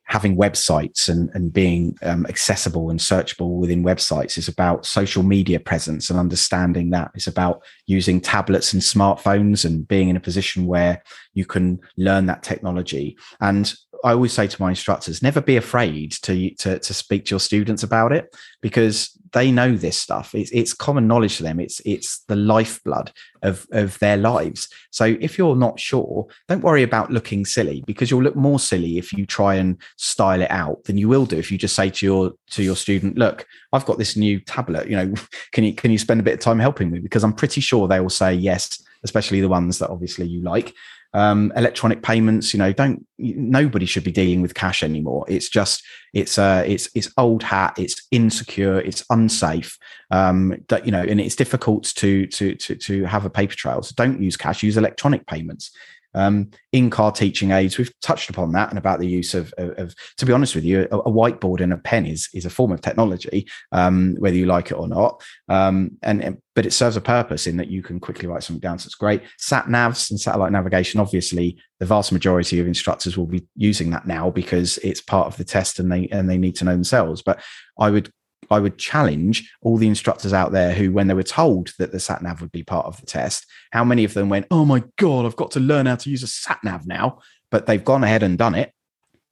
having 0.07 0.37
websites 0.37 1.09
and, 1.09 1.31
and 1.35 1.53
being 1.53 1.97
um, 2.03 2.27
accessible 2.27 2.91
and 2.91 3.01
searchable 3.01 3.57
within 3.57 3.83
websites. 3.83 4.39
is 4.39 4.49
about 4.49 4.87
social 4.87 5.23
media 5.23 5.59
presence 5.59 6.11
and 6.11 6.19
understanding 6.19 6.91
that. 6.91 7.11
It's 7.15 7.27
about 7.27 7.63
using 7.87 8.21
tablets 8.21 8.73
and 8.73 8.81
smartphones 8.81 9.65
and 9.65 9.87
being 9.87 10.09
in 10.09 10.17
a 10.17 10.21
position 10.21 10.67
where 10.67 11.03
you 11.35 11.45
can 11.45 11.81
learn 11.97 12.27
that 12.27 12.45
technology. 12.45 13.17
And 13.41 13.75
I 14.05 14.13
always 14.13 14.33
say 14.33 14.47
to 14.47 14.63
my 14.63 14.71
instructors, 14.71 15.23
never 15.23 15.41
be 15.41 15.57
afraid 15.57 16.13
to, 16.23 16.51
to, 16.57 16.79
to 16.79 16.95
speak 16.95 17.27
to 17.27 17.31
your 17.31 17.41
students 17.41 17.83
about 17.83 18.13
it 18.13 18.35
because 18.61 19.11
they 19.33 19.51
know 19.51 19.77
this 19.77 19.99
stuff. 19.99 20.35
It's, 20.35 20.51
it's 20.51 20.73
common 20.73 21.07
knowledge 21.07 21.37
to 21.37 21.43
them. 21.43 21.61
It's, 21.61 21.81
it's 21.85 22.21
the 22.25 22.37
lifeblood 22.37 23.13
of, 23.43 23.67
of 23.73 23.99
their 23.99 24.17
lives. 24.17 24.69
So 24.91 25.17
if 25.21 25.37
you're 25.37 25.57
not 25.57 25.79
sure, 25.79 26.27
don't 26.49 26.63
worry 26.63 26.83
about 26.83 27.11
looking 27.11 27.45
silly 27.45 27.83
because 27.87 28.11
you'll 28.11 28.23
look 28.23 28.37
more 28.37 28.59
silly 28.59 28.99
if 28.99 29.13
you 29.13 29.27
try 29.27 29.57
and 29.57 29.77
style 29.97 30.41
it 30.41 30.51
out 30.51 30.85
than 30.85 30.97
you 30.97 31.09
will 31.09 31.27
do 31.27 31.37
if 31.37 31.51
you 31.51 31.59
just 31.59 31.77
say 31.77 31.91
to 31.91 32.07
your, 32.07 32.33
to 32.51 32.63
your 32.63 32.77
student, 32.77 33.19
look, 33.19 33.47
I've 33.73 33.87
got 33.87 33.99
this 33.99 34.17
new 34.17 34.41
tablet, 34.41 34.89
you 34.89 34.97
know, 34.97 35.15
can 35.53 35.65
you, 35.65 35.75
can 35.75 35.91
you 35.91 35.99
spend 35.99 36.21
a 36.21 36.25
bit 36.25 36.35
of 36.35 36.41
time 36.41 36.59
helping 36.59 36.91
me? 36.91 37.01
Because 37.01 37.25
I'm 37.25 37.35
pretty 37.35 37.61
sure 37.61 37.89
they 37.89 38.01
will 38.01 38.11
say 38.11 38.33
yes, 38.33 38.83
especially 39.05 39.41
the 39.41 39.49
ones 39.49 39.79
that 39.79 39.91
obviously 39.91 40.27
you 40.27 40.43
like 40.43 40.75
um, 41.17 41.51
electronic 41.57 42.03
payments 42.03 42.53
you 42.53 42.59
know 42.59 42.73
don't 42.73 43.07
nobody 43.19 43.87
should 43.87 44.05
be 44.05 44.13
dealing 44.13 44.43
with 44.43 44.55
cash 44.55 44.83
anymore. 44.83 45.25
It's 45.29 45.49
just 45.49 45.83
it's 46.13 46.39
uh 46.39 46.63
it's 46.67 46.91
it's 46.95 47.11
old 47.17 47.43
hat 47.43 47.75
it's 47.79 48.07
insecure 48.11 48.79
it's 48.81 49.05
unsafe 49.09 49.79
um 50.11 50.55
that 50.69 50.85
you 50.85 50.93
know 50.93 51.01
and 51.03 51.19
it's 51.19 51.35
difficult 51.35 51.85
to 51.85 52.27
to 52.27 52.55
to 52.57 52.77
to 52.77 53.05
have 53.05 53.25
a 53.25 53.31
paper 53.31 53.55
trail. 53.55 53.83
So 53.83 53.95
don't 53.97 54.21
use 54.21 54.37
cash 54.37 54.63
use 54.63 54.77
electronic 54.77 55.27
payments 55.27 55.71
um, 56.17 56.51
in-car 56.73 57.13
teaching 57.13 57.53
aids, 57.53 57.79
we've 57.79 57.93
touched 58.01 58.31
upon 58.31 58.53
that 58.53 58.71
and 58.71 58.79
about 58.79 58.99
the 58.99 59.07
use 59.07 59.35
of, 59.35 59.53
of, 59.59 59.71
of 59.79 59.95
to 60.17 60.27
be 60.27 60.33
honest 60.33 60.55
with 60.55 60.65
you, 60.65 60.89
a, 60.91 60.99
a, 60.99 61.13
whiteboard 61.13 61.61
and 61.61 61.73
a 61.73 61.77
pen 61.77 62.07
is 62.07 62.29
is 62.35 62.47
a 62.47 62.51
form 62.51 62.73
of 62.73 62.81
technology, 62.81 63.47
um, 63.73 64.17
whether 64.19 64.37
you 64.37 64.47
like 64.47 64.71
it 64.71 64.75
or 64.75 64.89
not. 64.89 65.23
Um, 65.49 65.93
and, 66.03 66.25
and, 66.25 66.39
but 66.55 66.65
it 66.65 66.73
serves 66.73 66.97
a 66.97 67.03
purpose 67.03 67.47
in 67.47 67.59
that 67.59 67.69
you 67.69 67.83
can 67.83 68.01
quickly 68.01 68.27
write 68.27 68.43
something 68.43 68.61
down. 68.61 68.79
So 68.79 68.87
it's 68.87 68.95
great. 68.95 69.23
Sat 69.37 69.67
navs 69.67 70.11
and 70.11 70.19
satellite 70.19 70.53
navigation. 70.53 71.01
Obviously, 71.01 71.59
the 71.79 71.87
vast 71.87 72.13
majority 72.13 72.59
of 72.61 72.67
instructors 72.67 73.19
will 73.19 73.27
be 73.27 73.47
using 73.55 73.91
that 73.91 74.07
now 74.07 74.31
because 74.31 74.79
it's 74.79 75.03
part 75.03 75.27
of 75.27 75.37
the 75.37 75.45
test 75.45 75.79
and 75.79 75.93
they 75.93 76.09
and 76.09 76.31
they 76.31 76.39
need 76.39 76.57
to 76.57 76.65
know 76.65 76.73
themselves. 76.73 77.23
But 77.23 77.43
I 77.79 77.91
would 77.91 78.11
I 78.51 78.61
would 78.61 78.79
challenge 78.79 79.51
all 79.63 79.77
the 79.77 79.89
instructors 79.89 80.33
out 80.33 80.53
there 80.53 80.73
who, 80.73 80.93
when 80.93 81.07
they 81.09 81.15
were 81.15 81.23
told 81.23 81.73
that 81.79 81.93
the 81.93 82.01
sat 82.01 82.23
nav 82.23 82.41
would 82.41 82.53
be 82.53 82.63
part 82.63 82.87
of 82.87 83.01
the 83.01 83.07
test, 83.07 83.47
how 83.73 83.85
many 83.85 84.05
of 84.05 84.15
them 84.15 84.29
went, 84.29 84.47
"Oh 84.51 84.65
my 84.65 84.83
god, 84.97 85.27
I've 85.27 85.37
got 85.37 85.51
to 85.53 85.61
learn 85.61 85.87
how 85.87 85.97
to 85.97 86.11
use 86.11 86.23
a 86.23 86.27
sat 86.27 86.63
nav 86.65 86.87
now," 86.87 87.19
but 87.51 87.67
they've 87.67 87.85
gone 87.85 88.05
ahead 88.05 88.23
and 88.23 88.39
done 88.39 88.55
it, 88.55 88.73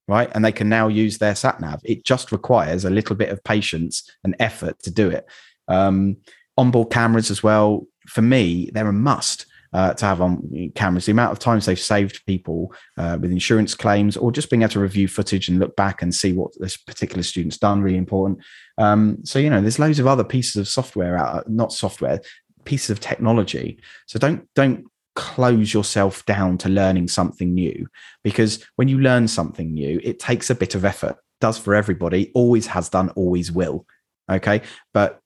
right? 0.09 0.31
And 0.35 0.45
they 0.45 0.53
can 0.53 0.69
now 0.69 0.89
use 0.89 1.19
their 1.19 1.35
sat 1.35 1.61
nav. 1.61 1.81
It 1.85 2.05
just 2.05 2.33
requires 2.33 2.85
a 2.85 2.91
little 2.91 3.17
bit 3.17 3.31
of 3.31 3.43
patience 3.45 4.09
and 4.23 4.37
effort 4.39 4.83
to 4.83 4.91
do 4.91 5.09
it. 5.09 5.27
Um, 5.69 6.19
onboard 6.57 6.91
cameras 6.91 7.31
as 7.31 7.43
well. 7.43 7.87
For 8.07 8.23
me, 8.23 8.71
they're 8.73 8.89
a 8.89 8.93
must 8.93 9.47
uh, 9.75 9.93
to 9.93 10.07
have 10.07 10.21
on 10.21 10.71
cameras. 10.77 11.07
The 11.07 11.13
amount 11.13 11.33
of 11.33 11.41
times 11.41 11.67
they've 11.67 11.79
saved 11.79 12.25
people 12.27 12.73
uh, 12.97 13.19
with 13.21 13.33
insurance 13.33 13.75
claims 13.75 14.17
or 14.17 14.31
just 14.31 14.49
being 14.49 14.63
able 14.63 14.73
to 14.73 14.81
review 14.81 15.09
footage 15.09 15.49
and 15.49 15.59
look 15.59 15.75
back 15.75 16.01
and 16.01 16.15
see 16.15 16.33
what 16.33 16.53
this 16.59 16.77
particular 16.77 17.25
student's 17.25 17.59
done, 17.59 17.83
really 17.83 17.99
important. 17.99 18.39
Um, 18.79 19.19
so, 19.25 19.41
you 19.41 19.51
know, 19.51 19.61
there's 19.61 19.81
loads 19.81 19.99
of 19.99 20.07
other 20.07 20.25
pieces 20.25 20.57
of 20.57 20.69
software 20.69 21.19
out, 21.19 21.51
not 21.51 21.73
software, 21.73 22.21
pieces 22.65 22.91
of 22.91 23.01
technology. 23.01 23.81
So 24.07 24.19
don't, 24.19 24.49
don't 24.55 24.87
close 25.17 25.75
yourself 25.75 26.25
down 26.25 26.57
to 26.59 26.69
learning 26.69 27.09
something 27.09 27.53
new 27.53 27.89
because 28.23 28.65
when 28.77 28.87
you 28.87 29.01
learn 29.01 29.27
something 29.27 29.75
new, 29.75 30.01
it 30.05 30.21
takes 30.21 30.51
a 30.51 30.55
bit 30.55 30.77
of 30.77 30.85
effort, 30.85 31.17
does 31.41 31.59
for 31.59 31.75
everybody, 31.75 32.31
always 32.35 32.69
has 32.69 32.89
done, 32.89 33.11
always 33.11 33.51
will. 33.51 33.87
Okay. 34.31 34.63
But 34.93 35.21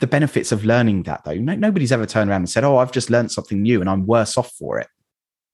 the 0.00 0.06
benefits 0.06 0.52
of 0.52 0.64
learning 0.64 1.04
that 1.04 1.24
though. 1.24 1.34
No, 1.34 1.54
nobody's 1.54 1.92
ever 1.92 2.06
turned 2.06 2.30
around 2.30 2.42
and 2.42 2.50
said 2.50 2.64
oh 2.64 2.78
i've 2.78 2.92
just 2.92 3.10
learned 3.10 3.30
something 3.30 3.62
new 3.62 3.80
and 3.80 3.88
i'm 3.88 4.06
worse 4.06 4.36
off 4.36 4.52
for 4.52 4.78
it. 4.78 4.88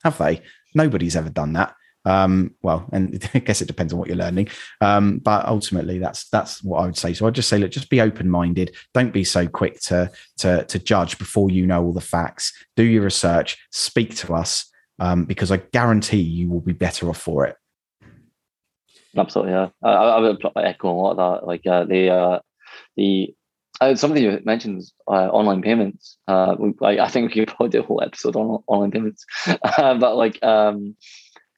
Have 0.04 0.18
they? 0.18 0.42
Nobody's 0.74 1.16
ever 1.16 1.30
done 1.30 1.52
that. 1.54 1.74
Um, 2.04 2.54
well 2.62 2.88
and 2.92 3.28
i 3.34 3.40
guess 3.40 3.60
it 3.60 3.66
depends 3.66 3.92
on 3.92 3.98
what 3.98 4.08
you're 4.08 4.16
learning. 4.16 4.48
Um, 4.80 5.18
but 5.18 5.46
ultimately 5.46 5.98
that's 5.98 6.28
that's 6.30 6.62
what 6.62 6.78
i 6.78 6.86
would 6.86 6.96
say. 6.96 7.12
So 7.12 7.26
i'd 7.26 7.34
just 7.34 7.48
say 7.48 7.58
look 7.58 7.70
just 7.70 7.90
be 7.90 8.00
open-minded. 8.00 8.74
Don't 8.94 9.12
be 9.12 9.24
so 9.24 9.46
quick 9.46 9.80
to 9.82 10.10
to 10.38 10.64
to 10.64 10.78
judge 10.78 11.18
before 11.18 11.50
you 11.50 11.66
know 11.66 11.84
all 11.84 11.92
the 11.92 12.00
facts. 12.00 12.52
Do 12.76 12.84
your 12.84 13.02
research. 13.02 13.58
Speak 13.70 14.14
to 14.16 14.34
us 14.34 14.70
um, 14.98 15.24
because 15.24 15.52
i 15.52 15.58
guarantee 15.58 16.20
you 16.20 16.48
will 16.48 16.60
be 16.60 16.72
better 16.72 17.08
off 17.08 17.20
for 17.20 17.46
it. 17.46 17.56
Absolutely 19.16 19.52
yeah. 19.52 19.68
I, 19.82 19.90
I 19.90 20.18
would 20.20 20.42
echo 20.56 20.90
a 20.90 20.92
lot 20.92 21.10
of 21.12 21.16
that. 21.16 21.46
Like 21.46 21.66
uh, 21.66 21.84
the 21.84 22.10
uh, 22.10 22.38
the 22.96 23.34
uh, 23.80 23.94
something 23.94 24.22
you 24.22 24.40
mentioned 24.44 24.82
uh, 25.06 25.28
online 25.28 25.62
payments. 25.62 26.16
Uh, 26.26 26.56
like, 26.80 26.98
I 26.98 27.08
think 27.08 27.34
we 27.34 27.40
could 27.40 27.48
probably 27.56 27.68
do 27.70 27.80
a 27.80 27.86
whole 27.86 28.02
episode 28.02 28.36
on 28.36 28.62
online 28.66 28.90
payments, 28.90 29.24
uh, 29.46 29.94
but 29.98 30.16
like, 30.16 30.42
um, 30.42 30.96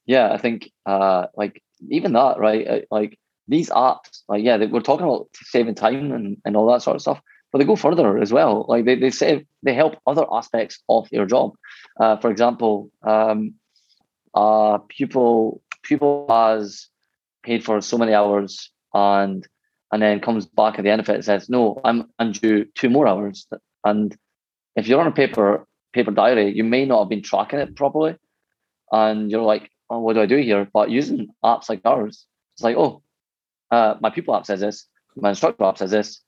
yeah, 0.07 0.33
I 0.33 0.39
think 0.39 0.71
uh, 0.87 1.27
like 1.37 1.63
even 1.89 2.13
that, 2.13 2.39
right? 2.39 2.67
Uh, 2.67 2.81
like 2.91 3.19
these 3.49 3.71
apps, 3.71 4.23
like 4.29 4.45
yeah, 4.45 4.57
they, 4.57 4.67
we're 4.67 4.81
talking 4.81 5.07
about 5.07 5.29
saving 5.35 5.75
time 5.75 6.13
and, 6.13 6.37
and 6.45 6.57
all 6.57 6.71
that 6.73 6.83
sort 6.83 6.97
of 6.97 7.03
stuff, 7.03 7.21
but 7.53 7.59
they 7.59 7.65
go 7.65 7.77
further 7.77 8.19
as 8.19 8.33
well. 8.33 8.67
Like 8.69 8.85
they 8.85 8.97
they 8.97 9.11
save, 9.11 9.45
they 9.63 9.75
help 9.75 9.97
other 10.07 10.25
aspects 10.33 10.81
of 10.89 11.09
your 11.13 11.27
job. 11.27 11.55
For 11.99 12.31
example, 12.31 12.91
um, 13.03 13.55
uh, 14.35 14.79
pupil 14.89 15.63
pupil 15.83 16.27
has 16.29 16.89
paid 17.43 17.65
for 17.65 17.81
so 17.81 17.99
many 17.99 18.15
hours 18.15 18.71
and 18.95 19.47
and 19.93 20.03
then 20.03 20.21
comes 20.21 20.47
back 20.47 20.79
at 20.79 20.85
the 20.85 20.91
end 20.91 21.01
of 21.01 21.09
it 21.09 21.17
and 21.17 21.25
says, 21.25 21.49
"No, 21.49 21.81
I'm 21.85 22.33
due 22.33 22.67
two 22.75 22.91
more 22.91 23.09
hours." 23.09 23.47
And 23.85 24.17
if 24.77 24.87
you're 24.87 25.01
on 25.01 25.07
a 25.07 25.13
paper 25.13 25.67
paper 25.93 26.11
diary, 26.11 26.53
you 26.55 26.65
may 26.65 26.85
not 26.85 27.01
have 27.01 27.09
been 27.09 27.23
tracking 27.23 27.59
it 27.59 27.77
properly, 27.77 28.17
and 28.93 29.31
you're 29.31 29.43
like, 29.43 29.71
"Oh, 29.89 30.01
what 30.01 30.15
do 30.15 30.23
I 30.23 30.27
do 30.27 30.37
here?" 30.37 30.69
But 30.73 30.91
using 30.91 31.29
apps 31.45 31.69
like 31.69 31.81
ours, 31.85 32.27
it's 32.55 32.63
like, 32.63 32.77
"Oh, 32.77 33.03
uh, 33.71 33.97
my 34.01 34.11
pupil 34.11 34.37
app 34.37 34.47
says 34.47 34.61
this, 34.61 34.87
my 35.17 35.31
instructor 35.31 35.65
app 35.65 35.79
says 35.79 35.91
this." 35.91 36.21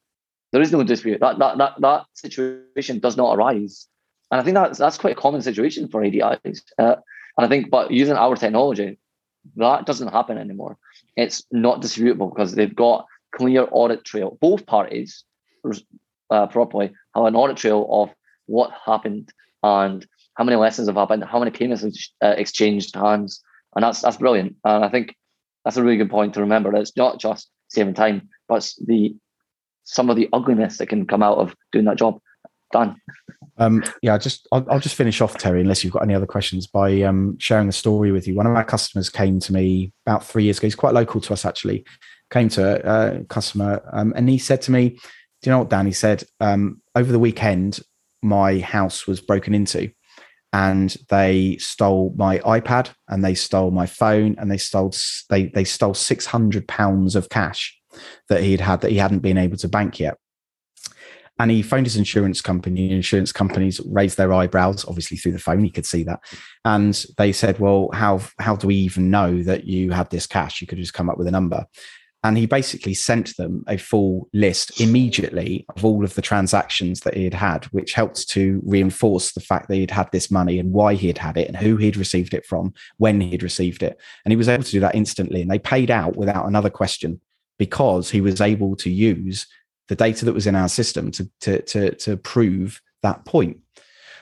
There 0.52 0.62
is 0.62 0.72
no 0.72 0.82
dispute. 0.82 1.20
That 1.20 1.38
that 1.38 1.58
that 1.58 1.80
that 1.80 2.06
situation 2.14 2.98
does 2.98 3.16
not 3.16 3.36
arise, 3.36 3.88
and 4.30 4.40
I 4.40 4.44
think 4.44 4.54
that's 4.54 4.78
that's 4.78 4.98
quite 4.98 5.16
a 5.16 5.20
common 5.20 5.42
situation 5.42 5.88
for 5.88 6.02
ADIs. 6.02 6.62
Uh, 6.78 6.96
and 7.36 7.46
I 7.46 7.48
think, 7.48 7.70
but 7.70 7.90
using 7.90 8.16
our 8.16 8.36
technology, 8.36 8.98
that 9.56 9.86
doesn't 9.86 10.08
happen 10.08 10.38
anymore. 10.38 10.76
It's 11.16 11.44
not 11.50 11.80
disputable 11.80 12.28
because 12.28 12.54
they've 12.54 12.74
got 12.74 13.06
clear 13.32 13.66
audit 13.70 14.04
trail. 14.04 14.38
Both 14.40 14.66
parties 14.66 15.24
uh, 16.30 16.46
properly 16.46 16.92
have 17.14 17.24
an 17.24 17.36
audit 17.36 17.56
trail 17.56 17.86
of 17.90 18.10
what 18.46 18.70
happened 18.84 19.32
and 19.62 20.06
how 20.34 20.44
many 20.44 20.56
lessons 20.56 20.88
have 20.88 20.96
happened, 20.96 21.24
how 21.24 21.38
many 21.38 21.50
payments 21.50 22.12
uh, 22.22 22.34
exchanged 22.36 22.94
hands, 22.94 23.42
and 23.74 23.82
that's 23.82 24.00
that's 24.00 24.16
brilliant. 24.16 24.56
And 24.64 24.84
I 24.84 24.88
think 24.88 25.14
that's 25.64 25.76
a 25.76 25.82
really 25.82 25.98
good 25.98 26.10
point 26.10 26.34
to 26.34 26.40
remember. 26.40 26.70
That 26.72 26.80
it's 26.80 26.96
not 26.96 27.20
just 27.20 27.50
saving 27.68 27.94
time, 27.94 28.28
but 28.48 28.70
the 28.84 29.14
some 29.84 30.10
of 30.10 30.16
the 30.16 30.28
ugliness 30.32 30.78
that 30.78 30.88
can 30.88 31.06
come 31.06 31.22
out 31.22 31.38
of 31.38 31.54
doing 31.72 31.84
that 31.86 31.98
job. 31.98 32.18
Done. 32.72 32.96
Um, 33.58 33.84
yeah, 34.00 34.16
just 34.16 34.48
I'll, 34.50 34.64
I'll, 34.70 34.80
just 34.80 34.94
finish 34.94 35.20
off, 35.20 35.36
Terry, 35.36 35.60
unless 35.60 35.84
you've 35.84 35.92
got 35.92 36.02
any 36.02 36.14
other 36.14 36.26
questions, 36.26 36.66
by 36.66 37.02
um, 37.02 37.36
sharing 37.38 37.68
a 37.68 37.72
story 37.72 38.10
with 38.10 38.26
you. 38.26 38.34
One 38.34 38.46
of 38.46 38.56
our 38.56 38.64
customers 38.64 39.10
came 39.10 39.40
to 39.40 39.52
me 39.52 39.92
about 40.06 40.24
three 40.24 40.44
years 40.44 40.56
ago. 40.56 40.68
He's 40.68 40.74
quite 40.74 40.94
local 40.94 41.20
to 41.20 41.34
us, 41.34 41.44
actually 41.44 41.84
came 42.32 42.48
to 42.48 43.20
a, 43.20 43.24
customer 43.24 43.82
um, 43.92 44.12
and 44.16 44.28
he 44.28 44.38
said 44.38 44.62
to 44.62 44.72
me, 44.72 44.88
do 44.88 44.98
you 45.44 45.52
know 45.52 45.58
what 45.58 45.70
Danny 45.70 45.92
said? 45.92 46.24
Um, 46.40 46.80
over 46.94 47.12
the 47.12 47.18
weekend, 47.18 47.80
my 48.22 48.58
house 48.60 49.06
was 49.06 49.20
broken 49.20 49.54
into 49.54 49.90
and 50.52 50.96
they 51.08 51.56
stole 51.58 52.14
my 52.16 52.38
iPad 52.40 52.90
and 53.08 53.24
they 53.24 53.34
stole 53.34 53.70
my 53.70 53.86
phone 53.86 54.36
and 54.38 54.50
they 54.50 54.58
stole 54.58 54.92
they 55.30 55.46
they 55.46 55.64
stole 55.64 55.94
600 55.94 56.68
pounds 56.68 57.16
of 57.16 57.28
cash 57.28 57.76
that 58.28 58.42
he'd 58.42 58.60
had 58.60 58.82
that 58.82 58.90
he 58.90 58.98
hadn't 58.98 59.20
been 59.20 59.38
able 59.38 59.56
to 59.56 59.68
bank 59.68 59.98
yet 59.98 60.18
and 61.38 61.50
he 61.50 61.62
phoned 61.62 61.86
his 61.86 61.96
insurance 61.96 62.40
company. 62.40 62.92
Insurance 62.92 63.32
companies 63.32 63.80
raised 63.86 64.16
their 64.16 64.32
eyebrows, 64.32 64.84
obviously 64.84 65.16
through 65.16 65.32
the 65.32 65.38
phone. 65.38 65.64
He 65.64 65.70
could 65.70 65.86
see 65.86 66.04
that, 66.04 66.20
and 66.64 67.04
they 67.18 67.32
said, 67.32 67.58
"Well, 67.58 67.88
how 67.92 68.20
how 68.38 68.54
do 68.54 68.66
we 68.66 68.76
even 68.76 69.10
know 69.10 69.42
that 69.42 69.64
you 69.64 69.90
had 69.90 70.10
this 70.10 70.26
cash? 70.26 70.60
You 70.60 70.66
could 70.66 70.78
just 70.78 70.94
come 70.94 71.10
up 71.10 71.18
with 71.18 71.26
a 71.26 71.32
number." 71.32 71.66
And 72.24 72.38
he 72.38 72.46
basically 72.46 72.94
sent 72.94 73.36
them 73.36 73.64
a 73.66 73.76
full 73.76 74.28
list 74.32 74.80
immediately 74.80 75.66
of 75.74 75.84
all 75.84 76.04
of 76.04 76.14
the 76.14 76.22
transactions 76.22 77.00
that 77.00 77.14
he 77.14 77.24
had 77.24 77.34
had, 77.34 77.64
which 77.66 77.94
helped 77.94 78.28
to 78.28 78.62
reinforce 78.64 79.32
the 79.32 79.40
fact 79.40 79.68
that 79.68 79.74
he'd 79.74 79.90
had 79.90 80.10
this 80.12 80.30
money 80.30 80.60
and 80.60 80.72
why 80.72 80.94
he 80.94 81.08
had 81.08 81.18
had 81.18 81.36
it 81.36 81.48
and 81.48 81.56
who 81.56 81.76
he'd 81.76 81.96
received 81.96 82.32
it 82.32 82.46
from, 82.46 82.72
when 82.98 83.20
he'd 83.20 83.42
received 83.42 83.82
it. 83.82 84.00
And 84.24 84.30
he 84.30 84.36
was 84.36 84.48
able 84.48 84.62
to 84.62 84.70
do 84.70 84.80
that 84.80 84.94
instantly. 84.94 85.42
And 85.42 85.50
they 85.50 85.58
paid 85.58 85.90
out 85.90 86.16
without 86.16 86.46
another 86.46 86.70
question 86.70 87.20
because 87.58 88.10
he 88.10 88.20
was 88.20 88.40
able 88.40 88.76
to 88.76 88.90
use 88.90 89.46
the 89.88 89.96
data 89.96 90.24
that 90.24 90.32
was 90.32 90.46
in 90.46 90.54
our 90.54 90.68
system 90.68 91.10
to, 91.10 91.28
to, 91.40 91.62
to, 91.62 91.94
to 91.96 92.16
prove 92.16 92.80
that 93.02 93.24
point. 93.24 93.58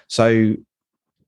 So 0.08 0.54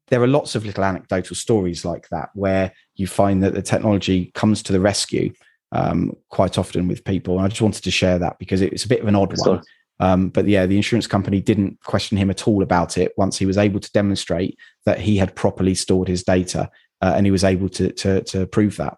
there 0.08 0.22
are 0.22 0.26
lots 0.26 0.54
of 0.54 0.66
little 0.66 0.84
anecdotal 0.84 1.36
stories 1.36 1.84
like 1.84 2.08
that 2.08 2.30
where 2.34 2.72
you 2.96 3.06
find 3.06 3.42
that 3.42 3.54
the 3.54 3.62
technology 3.62 4.32
comes 4.34 4.62
to 4.64 4.72
the 4.72 4.80
rescue 4.80 5.32
um, 5.72 6.16
quite 6.28 6.58
often 6.58 6.86
with 6.86 7.04
people. 7.04 7.36
And 7.36 7.44
I 7.44 7.48
just 7.48 7.62
wanted 7.62 7.84
to 7.84 7.90
share 7.90 8.18
that 8.18 8.38
because 8.38 8.60
it's 8.60 8.84
a 8.84 8.88
bit 8.88 9.00
of 9.00 9.08
an 9.08 9.16
odd 9.16 9.36
one. 9.38 9.62
Um, 10.00 10.28
but 10.28 10.46
yeah, 10.46 10.66
the 10.66 10.76
insurance 10.76 11.06
company 11.06 11.40
didn't 11.40 11.78
question 11.84 12.16
him 12.16 12.30
at 12.30 12.46
all 12.48 12.62
about 12.62 12.98
it 12.98 13.12
once 13.16 13.38
he 13.38 13.46
was 13.46 13.58
able 13.58 13.80
to 13.80 13.90
demonstrate 13.92 14.58
that 14.84 15.00
he 15.00 15.16
had 15.16 15.36
properly 15.36 15.74
stored 15.74 16.08
his 16.08 16.24
data 16.24 16.70
uh, 17.00 17.12
and 17.16 17.26
he 17.26 17.30
was 17.30 17.44
able 17.44 17.68
to, 17.70 17.92
to, 17.92 18.22
to 18.22 18.46
prove 18.46 18.76
that. 18.76 18.96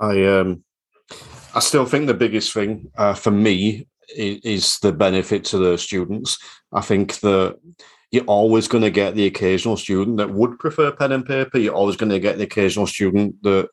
I 0.00 0.24
um, 0.26 0.64
I 1.54 1.60
still 1.60 1.84
think 1.84 2.06
the 2.06 2.14
biggest 2.14 2.52
thing 2.52 2.90
uh, 2.96 3.14
for 3.14 3.30
me 3.30 3.86
is 4.16 4.78
the 4.78 4.92
benefit 4.92 5.44
to 5.46 5.58
the 5.58 5.76
students. 5.76 6.38
I 6.72 6.80
think 6.80 7.20
that 7.20 7.58
you're 8.10 8.24
always 8.24 8.66
going 8.66 8.82
to 8.82 8.90
get 8.90 9.14
the 9.14 9.26
occasional 9.26 9.76
student 9.76 10.16
that 10.16 10.30
would 10.30 10.58
prefer 10.58 10.90
pen 10.90 11.12
and 11.12 11.26
paper. 11.26 11.58
You're 11.58 11.74
always 11.74 11.96
going 11.96 12.10
to 12.10 12.18
get 12.18 12.38
the 12.38 12.44
occasional 12.44 12.86
student 12.86 13.42
that 13.42 13.68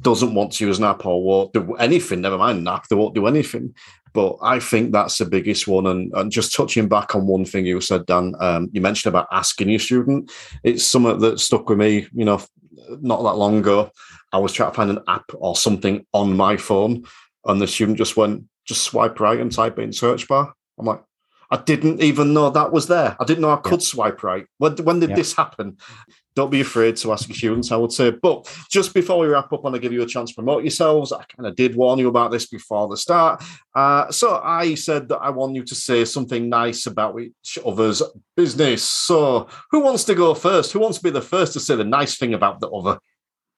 doesn't 0.00 0.34
want 0.34 0.52
to 0.52 0.66
use 0.66 0.78
an 0.78 0.84
app 0.84 1.06
or 1.06 1.22
won't 1.22 1.52
do 1.52 1.74
anything. 1.74 2.20
Never 2.20 2.38
mind 2.38 2.58
an 2.58 2.68
app; 2.68 2.88
they 2.88 2.96
won't 2.96 3.14
do 3.14 3.26
anything. 3.26 3.74
But 4.14 4.36
I 4.42 4.60
think 4.60 4.92
that's 4.92 5.18
the 5.18 5.24
biggest 5.24 5.66
one. 5.66 5.86
And, 5.86 6.12
and 6.14 6.30
just 6.30 6.54
touching 6.54 6.88
back 6.88 7.14
on 7.14 7.26
one 7.26 7.44
thing 7.44 7.64
you 7.64 7.80
said, 7.80 8.04
Dan, 8.04 8.34
um, 8.40 8.68
you 8.72 8.80
mentioned 8.80 9.10
about 9.10 9.28
asking 9.32 9.70
your 9.70 9.78
student. 9.78 10.30
It's 10.62 10.84
something 10.84 11.18
that 11.20 11.40
stuck 11.40 11.68
with 11.68 11.78
me. 11.78 12.06
You 12.12 12.26
know, 12.26 12.42
not 13.00 13.22
that 13.22 13.36
long 13.36 13.58
ago, 13.58 13.90
I 14.32 14.38
was 14.38 14.52
trying 14.52 14.70
to 14.70 14.76
find 14.76 14.90
an 14.90 15.04
app 15.08 15.24
or 15.34 15.56
something 15.56 16.06
on 16.12 16.36
my 16.36 16.56
phone, 16.56 17.04
and 17.46 17.60
the 17.60 17.66
student 17.66 17.98
just 17.98 18.16
went, 18.16 18.44
just 18.66 18.82
swipe 18.82 19.18
right 19.20 19.40
and 19.40 19.52
type 19.52 19.78
it 19.78 19.82
in 19.82 19.92
search 19.92 20.28
bar. 20.28 20.52
I'm 20.78 20.86
like, 20.86 21.02
I 21.50 21.58
didn't 21.58 22.02
even 22.02 22.32
know 22.32 22.48
that 22.48 22.72
was 22.72 22.88
there. 22.88 23.14
I 23.20 23.24
didn't 23.24 23.42
know 23.42 23.50
I 23.50 23.56
could 23.56 23.80
yeah. 23.80 23.86
swipe 23.86 24.22
right. 24.22 24.46
When, 24.56 24.74
when 24.76 25.00
did 25.00 25.10
yeah. 25.10 25.16
this 25.16 25.34
happen? 25.34 25.76
Don't 26.34 26.50
be 26.50 26.60
afraid 26.60 26.96
to 26.96 27.12
ask 27.12 27.28
your 27.28 27.36
students, 27.36 27.70
I 27.70 27.76
would 27.76 27.92
say. 27.92 28.10
But 28.10 28.50
just 28.70 28.94
before 28.94 29.18
we 29.18 29.26
wrap 29.26 29.52
up, 29.52 29.60
I 29.60 29.62
want 29.62 29.74
to 29.74 29.80
give 29.80 29.92
you 29.92 30.02
a 30.02 30.06
chance 30.06 30.30
to 30.30 30.34
promote 30.34 30.62
yourselves. 30.62 31.12
I 31.12 31.22
kind 31.24 31.46
of 31.46 31.56
did 31.56 31.76
warn 31.76 31.98
you 31.98 32.08
about 32.08 32.30
this 32.30 32.46
before 32.46 32.88
the 32.88 32.96
start. 32.96 33.42
Uh, 33.74 34.10
so 34.10 34.40
I 34.42 34.74
said 34.74 35.08
that 35.08 35.18
I 35.18 35.30
want 35.30 35.54
you 35.54 35.64
to 35.64 35.74
say 35.74 36.04
something 36.04 36.48
nice 36.48 36.86
about 36.86 37.20
each 37.20 37.58
other's 37.64 38.02
business. 38.36 38.82
So 38.82 39.48
who 39.70 39.80
wants 39.80 40.04
to 40.04 40.14
go 40.14 40.34
first? 40.34 40.72
Who 40.72 40.80
wants 40.80 40.98
to 40.98 41.04
be 41.04 41.10
the 41.10 41.20
first 41.20 41.52
to 41.52 41.60
say 41.60 41.76
the 41.76 41.84
nice 41.84 42.16
thing 42.16 42.34
about 42.34 42.60
the 42.60 42.70
other? 42.70 42.98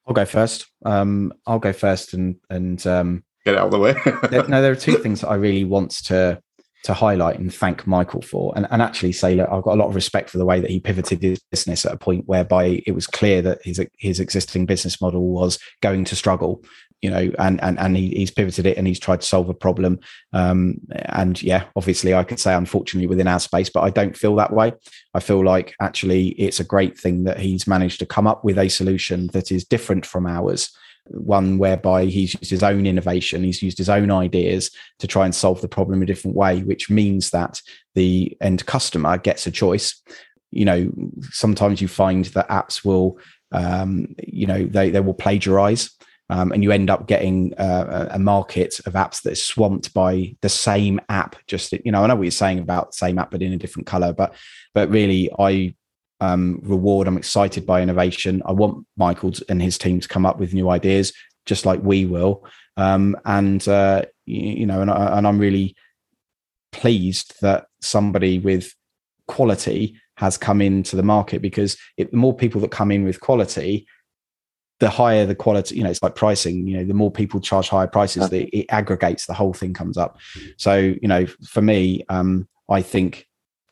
I'll 0.06 0.14
go 0.14 0.24
first. 0.24 0.66
Um, 0.84 1.32
I'll 1.46 1.58
go 1.58 1.72
first 1.72 2.14
and 2.14 2.36
and 2.50 2.84
um, 2.86 3.24
get 3.44 3.56
out 3.56 3.66
of 3.66 3.70
the 3.70 3.78
way. 3.78 3.94
there, 4.30 4.46
no, 4.48 4.60
there 4.60 4.72
are 4.72 4.76
two 4.76 4.98
things 5.02 5.20
that 5.20 5.28
I 5.28 5.34
really 5.36 5.64
want 5.64 5.92
to 6.06 6.40
to 6.84 6.92
highlight 6.92 7.38
and 7.38 7.52
thank 7.52 7.86
Michael 7.86 8.20
for, 8.20 8.52
and, 8.56 8.66
and 8.70 8.82
actually 8.82 9.12
say, 9.12 9.34
look, 9.34 9.48
I've 9.50 9.62
got 9.62 9.74
a 9.74 9.80
lot 9.80 9.88
of 9.88 9.94
respect 9.94 10.28
for 10.28 10.36
the 10.36 10.44
way 10.44 10.60
that 10.60 10.70
he 10.70 10.80
pivoted 10.80 11.22
his 11.22 11.40
business 11.50 11.86
at 11.86 11.92
a 11.92 11.98
point 11.98 12.24
whereby 12.26 12.82
it 12.86 12.92
was 12.92 13.06
clear 13.06 13.40
that 13.42 13.60
his 13.64 13.80
his 13.98 14.20
existing 14.20 14.66
business 14.66 15.00
model 15.00 15.30
was 15.30 15.58
going 15.80 16.04
to 16.04 16.16
struggle, 16.16 16.62
you 17.00 17.08
know, 17.08 17.32
and 17.38 17.62
and 17.62 17.78
and 17.78 17.96
he, 17.96 18.10
he's 18.10 18.30
pivoted 18.30 18.66
it 18.66 18.76
and 18.76 18.86
he's 18.86 19.00
tried 19.00 19.22
to 19.22 19.26
solve 19.26 19.48
a 19.48 19.54
problem. 19.54 19.98
Um, 20.34 20.76
and 21.06 21.42
yeah, 21.42 21.64
obviously, 21.74 22.12
I 22.12 22.22
could 22.22 22.38
say 22.38 22.54
unfortunately 22.54 23.06
within 23.06 23.28
our 23.28 23.40
space, 23.40 23.70
but 23.70 23.80
I 23.80 23.88
don't 23.88 24.16
feel 24.16 24.36
that 24.36 24.52
way. 24.52 24.74
I 25.14 25.20
feel 25.20 25.42
like 25.42 25.74
actually 25.80 26.28
it's 26.32 26.60
a 26.60 26.64
great 26.64 26.98
thing 26.98 27.24
that 27.24 27.40
he's 27.40 27.66
managed 27.66 27.98
to 28.00 28.06
come 28.06 28.26
up 28.26 28.44
with 28.44 28.58
a 28.58 28.68
solution 28.68 29.28
that 29.28 29.50
is 29.50 29.64
different 29.64 30.04
from 30.04 30.26
ours 30.26 30.70
one 31.08 31.58
whereby 31.58 32.06
he's 32.06 32.34
used 32.34 32.50
his 32.50 32.62
own 32.62 32.86
innovation, 32.86 33.44
he's 33.44 33.62
used 33.62 33.78
his 33.78 33.88
own 33.88 34.10
ideas 34.10 34.70
to 34.98 35.06
try 35.06 35.24
and 35.24 35.34
solve 35.34 35.60
the 35.60 35.68
problem 35.68 36.02
a 36.02 36.06
different 36.06 36.36
way, 36.36 36.62
which 36.62 36.90
means 36.90 37.30
that 37.30 37.60
the 37.94 38.36
end 38.40 38.64
customer 38.66 39.18
gets 39.18 39.46
a 39.46 39.50
choice. 39.50 40.02
You 40.50 40.64
know, 40.64 40.92
sometimes 41.30 41.80
you 41.80 41.88
find 41.88 42.24
that 42.26 42.48
apps 42.48 42.84
will, 42.84 43.18
um, 43.52 44.14
you 44.22 44.46
know, 44.46 44.64
they, 44.64 44.90
they 44.90 45.00
will 45.00 45.14
plagiarize. 45.14 45.90
Um, 46.30 46.52
and 46.52 46.62
you 46.62 46.72
end 46.72 46.88
up 46.88 47.06
getting 47.06 47.52
uh, 47.54 48.08
a 48.10 48.18
market 48.18 48.80
of 48.86 48.94
apps 48.94 49.22
that 49.22 49.32
is 49.32 49.44
swamped 49.44 49.92
by 49.92 50.34
the 50.40 50.48
same 50.48 50.98
app. 51.10 51.36
Just 51.46 51.72
you 51.72 51.92
know, 51.92 52.02
I 52.02 52.06
know 52.06 52.16
what 52.16 52.22
you're 52.22 52.30
saying 52.30 52.60
about 52.60 52.92
the 52.92 52.96
same 52.96 53.18
app, 53.18 53.30
but 53.30 53.42
in 53.42 53.52
a 53.52 53.58
different 53.58 53.86
color. 53.86 54.14
But 54.14 54.34
but 54.72 54.88
really, 54.88 55.30
I 55.38 55.74
um, 56.24 56.60
reward. 56.62 57.06
I'm 57.06 57.16
excited 57.16 57.66
by 57.66 57.82
innovation. 57.82 58.42
I 58.46 58.52
want 58.52 58.86
Michael 58.96 59.32
and 59.48 59.60
his 59.60 59.76
team 59.76 60.00
to 60.00 60.08
come 60.08 60.24
up 60.24 60.38
with 60.38 60.54
new 60.54 60.70
ideas, 60.70 61.12
just 61.44 61.66
like 61.66 61.80
we 61.82 62.06
will. 62.06 62.46
Um, 62.76 63.16
and 63.24 63.66
uh, 63.68 64.04
you, 64.24 64.40
you, 64.60 64.66
know, 64.66 64.80
and, 64.80 64.90
I, 64.90 65.18
and 65.18 65.26
I'm 65.26 65.38
really 65.38 65.76
pleased 66.72 67.34
that 67.42 67.66
somebody 67.80 68.38
with 68.38 68.74
quality 69.28 69.96
has 70.16 70.38
come 70.38 70.60
into 70.60 70.96
the 70.96 71.02
market 71.02 71.42
because 71.42 71.76
it, 71.96 72.10
the 72.10 72.16
more 72.16 72.34
people 72.34 72.60
that 72.62 72.70
come 72.70 72.90
in 72.90 73.04
with 73.04 73.20
quality, 73.20 73.86
the 74.80 74.88
higher 74.88 75.26
the 75.26 75.34
quality. 75.34 75.76
You 75.76 75.84
know, 75.84 75.90
it's 75.90 76.02
like 76.02 76.14
pricing. 76.14 76.66
You 76.66 76.78
know, 76.78 76.84
the 76.84 76.94
more 76.94 77.10
people 77.10 77.40
charge 77.40 77.68
higher 77.68 77.86
prices, 77.86 78.30
the, 78.30 78.44
it 78.56 78.66
aggregates. 78.70 79.26
The 79.26 79.34
whole 79.34 79.52
thing 79.52 79.74
comes 79.74 79.96
up. 79.98 80.18
So, 80.56 80.76
you 80.76 81.08
know, 81.08 81.26
for 81.26 81.62
me, 81.62 82.04
um, 82.08 82.48
I 82.68 82.82
think 82.82 83.26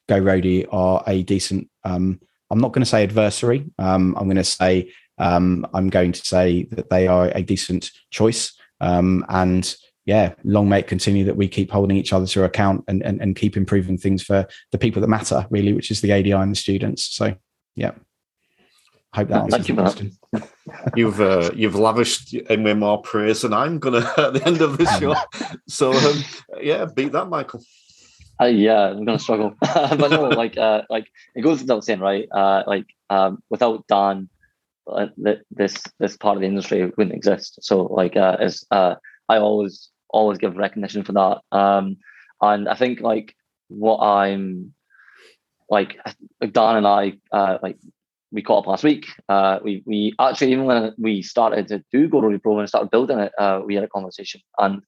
GoRoadie 0.08 0.66
are 0.70 1.02
a 1.06 1.22
decent 1.22 1.68
um, 1.84 2.20
I'm 2.52 2.58
not 2.58 2.72
going 2.72 2.82
to 2.82 2.88
say 2.88 3.02
adversary. 3.02 3.64
Um, 3.78 4.14
I'm 4.18 4.26
going 4.26 4.36
to 4.36 4.44
say 4.44 4.92
um, 5.18 5.66
I'm 5.72 5.88
going 5.88 6.12
to 6.12 6.24
say 6.24 6.64
that 6.72 6.90
they 6.90 7.06
are 7.06 7.32
a 7.34 7.42
decent 7.42 7.90
choice. 8.10 8.52
Um, 8.80 9.24
and 9.30 9.74
yeah, 10.04 10.34
long 10.44 10.68
may 10.68 10.80
it 10.80 10.86
continue 10.86 11.24
that 11.24 11.36
we 11.36 11.48
keep 11.48 11.70
holding 11.70 11.96
each 11.96 12.12
other 12.12 12.26
to 12.26 12.44
account 12.44 12.84
and, 12.88 13.02
and, 13.02 13.22
and 13.22 13.36
keep 13.36 13.56
improving 13.56 13.96
things 13.96 14.22
for 14.22 14.46
the 14.70 14.78
people 14.78 15.00
that 15.00 15.08
matter, 15.08 15.46
really, 15.50 15.72
which 15.72 15.90
is 15.90 16.02
the 16.02 16.12
ADI 16.12 16.32
and 16.32 16.52
the 16.52 16.56
students. 16.56 17.04
So 17.16 17.34
yeah. 17.74 17.92
Hope 19.14 19.28
that 19.28 19.42
answers 19.42 19.66
Thank 19.66 19.68
you, 19.68 19.74
question. 19.74 20.12
you've 20.96 21.20
uh, 21.20 21.50
you've 21.54 21.74
lavished 21.74 22.32
in 22.32 22.62
me 22.62 22.72
more 22.72 23.02
praise 23.02 23.42
than 23.42 23.52
I'm 23.52 23.78
gonna 23.78 23.98
at 24.16 24.32
the 24.32 24.42
end 24.46 24.62
of 24.62 24.78
this 24.78 24.98
show. 24.98 25.14
so 25.68 25.92
um, 25.92 26.24
yeah, 26.60 26.86
beat 26.86 27.12
that, 27.12 27.28
Michael. 27.28 27.62
Uh, 28.42 28.46
yeah, 28.46 28.90
I'm 28.90 29.04
gonna 29.04 29.18
struggle, 29.18 29.54
but 29.60 30.10
no, 30.10 30.28
like, 30.42 30.56
uh, 30.58 30.82
like 30.90 31.06
it 31.34 31.42
goes 31.42 31.60
without 31.60 31.84
saying, 31.84 32.00
right? 32.00 32.26
Uh, 32.32 32.64
like, 32.66 32.86
um, 33.08 33.42
without 33.50 33.86
Dan, 33.86 34.28
uh, 34.90 35.06
this 35.50 35.82
this 36.00 36.16
part 36.16 36.36
of 36.36 36.40
the 36.40 36.48
industry 36.48 36.84
wouldn't 36.84 37.14
exist. 37.14 37.58
So, 37.62 37.82
like, 37.84 38.16
uh, 38.16 38.36
as 38.40 38.64
uh, 38.70 38.96
I 39.28 39.38
always 39.38 39.90
always 40.08 40.38
give 40.38 40.56
recognition 40.56 41.04
for 41.04 41.12
that. 41.12 41.40
Um, 41.56 41.98
and 42.40 42.68
I 42.68 42.74
think 42.74 43.00
like 43.00 43.34
what 43.68 43.98
I'm 43.98 44.74
like, 45.70 45.98
Dan 46.40 46.76
and 46.76 46.86
I, 46.86 47.14
uh, 47.32 47.58
like 47.62 47.78
we 48.32 48.42
caught 48.42 48.60
up 48.60 48.66
last 48.66 48.82
week. 48.84 49.06
Uh, 49.28 49.58
we 49.62 49.82
we 49.86 50.14
actually 50.18 50.52
even 50.52 50.64
when 50.64 50.94
we 50.98 51.22
started 51.22 51.68
to 51.68 51.84
do 51.92 52.08
GoRoadie 52.08 52.42
Pro 52.42 52.58
and 52.58 52.68
started 52.68 52.90
building 52.90 53.20
it, 53.20 53.32
uh, 53.38 53.60
we 53.64 53.74
had 53.76 53.84
a 53.84 53.88
conversation, 53.88 54.40
and 54.58 54.82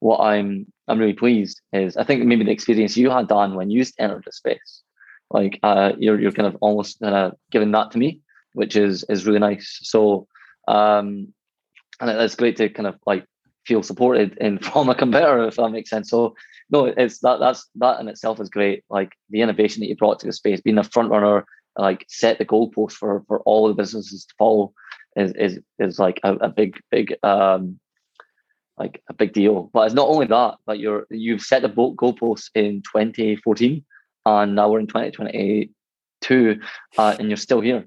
what 0.00 0.20
I'm 0.20 0.66
I'm 0.86 0.98
really 0.98 1.12
pleased 1.12 1.60
is 1.72 1.96
I 1.96 2.04
think 2.04 2.24
maybe 2.24 2.44
the 2.44 2.50
experience 2.50 2.96
you 2.96 3.10
had 3.10 3.28
Dan 3.28 3.54
when 3.54 3.70
you 3.70 3.84
entered 3.98 4.24
the 4.24 4.32
space, 4.32 4.82
like 5.30 5.58
uh, 5.62 5.92
you're 5.98 6.20
you're 6.20 6.32
kind 6.32 6.46
of 6.46 6.56
almost 6.60 7.00
kind 7.00 7.14
of 7.14 7.32
giving 7.50 7.72
that 7.72 7.90
to 7.92 7.98
me, 7.98 8.20
which 8.52 8.76
is 8.76 9.04
is 9.08 9.26
really 9.26 9.38
nice. 9.40 9.78
So 9.82 10.26
um, 10.66 11.32
and 12.00 12.10
it's 12.10 12.36
great 12.36 12.56
to 12.58 12.68
kind 12.68 12.86
of 12.86 12.96
like 13.06 13.24
feel 13.66 13.82
supported 13.82 14.36
in 14.38 14.58
from 14.62 14.88
a 14.88 14.94
competitor 14.94 15.46
if 15.46 15.56
that 15.56 15.70
makes 15.70 15.90
sense. 15.90 16.10
So 16.10 16.34
no, 16.70 16.86
it's 16.86 17.20
that 17.20 17.40
that's 17.40 17.68
that 17.76 18.00
in 18.00 18.08
itself 18.08 18.40
is 18.40 18.50
great. 18.50 18.84
Like 18.88 19.12
the 19.30 19.40
innovation 19.40 19.80
that 19.80 19.86
you 19.86 19.96
brought 19.96 20.20
to 20.20 20.26
the 20.26 20.32
space, 20.32 20.60
being 20.60 20.78
a 20.78 20.84
front 20.84 21.10
runner, 21.10 21.44
like 21.76 22.04
set 22.08 22.38
the 22.38 22.44
goalpost 22.44 22.92
for 22.92 23.24
for 23.26 23.40
all 23.40 23.68
the 23.68 23.74
businesses 23.74 24.24
to 24.26 24.34
follow 24.38 24.72
is 25.16 25.32
is 25.32 25.58
is 25.78 25.98
like 25.98 26.20
a, 26.22 26.34
a 26.34 26.48
big 26.48 26.78
big 26.90 27.14
um 27.22 27.78
like 28.78 29.02
a 29.08 29.14
big 29.14 29.32
deal. 29.32 29.70
But 29.72 29.86
it's 29.86 29.94
not 29.94 30.08
only 30.08 30.26
that, 30.26 30.56
but 30.66 30.78
you're 30.78 31.06
you've 31.10 31.42
set 31.42 31.62
the 31.62 31.68
boat 31.68 31.96
goalposts 31.96 32.50
in 32.54 32.82
2014, 32.82 33.84
and 34.26 34.54
now 34.54 34.70
we're 34.70 34.80
in 34.80 34.86
2022, 34.86 36.60
uh, 36.98 37.16
and 37.18 37.28
you're 37.28 37.36
still 37.36 37.60
here. 37.60 37.86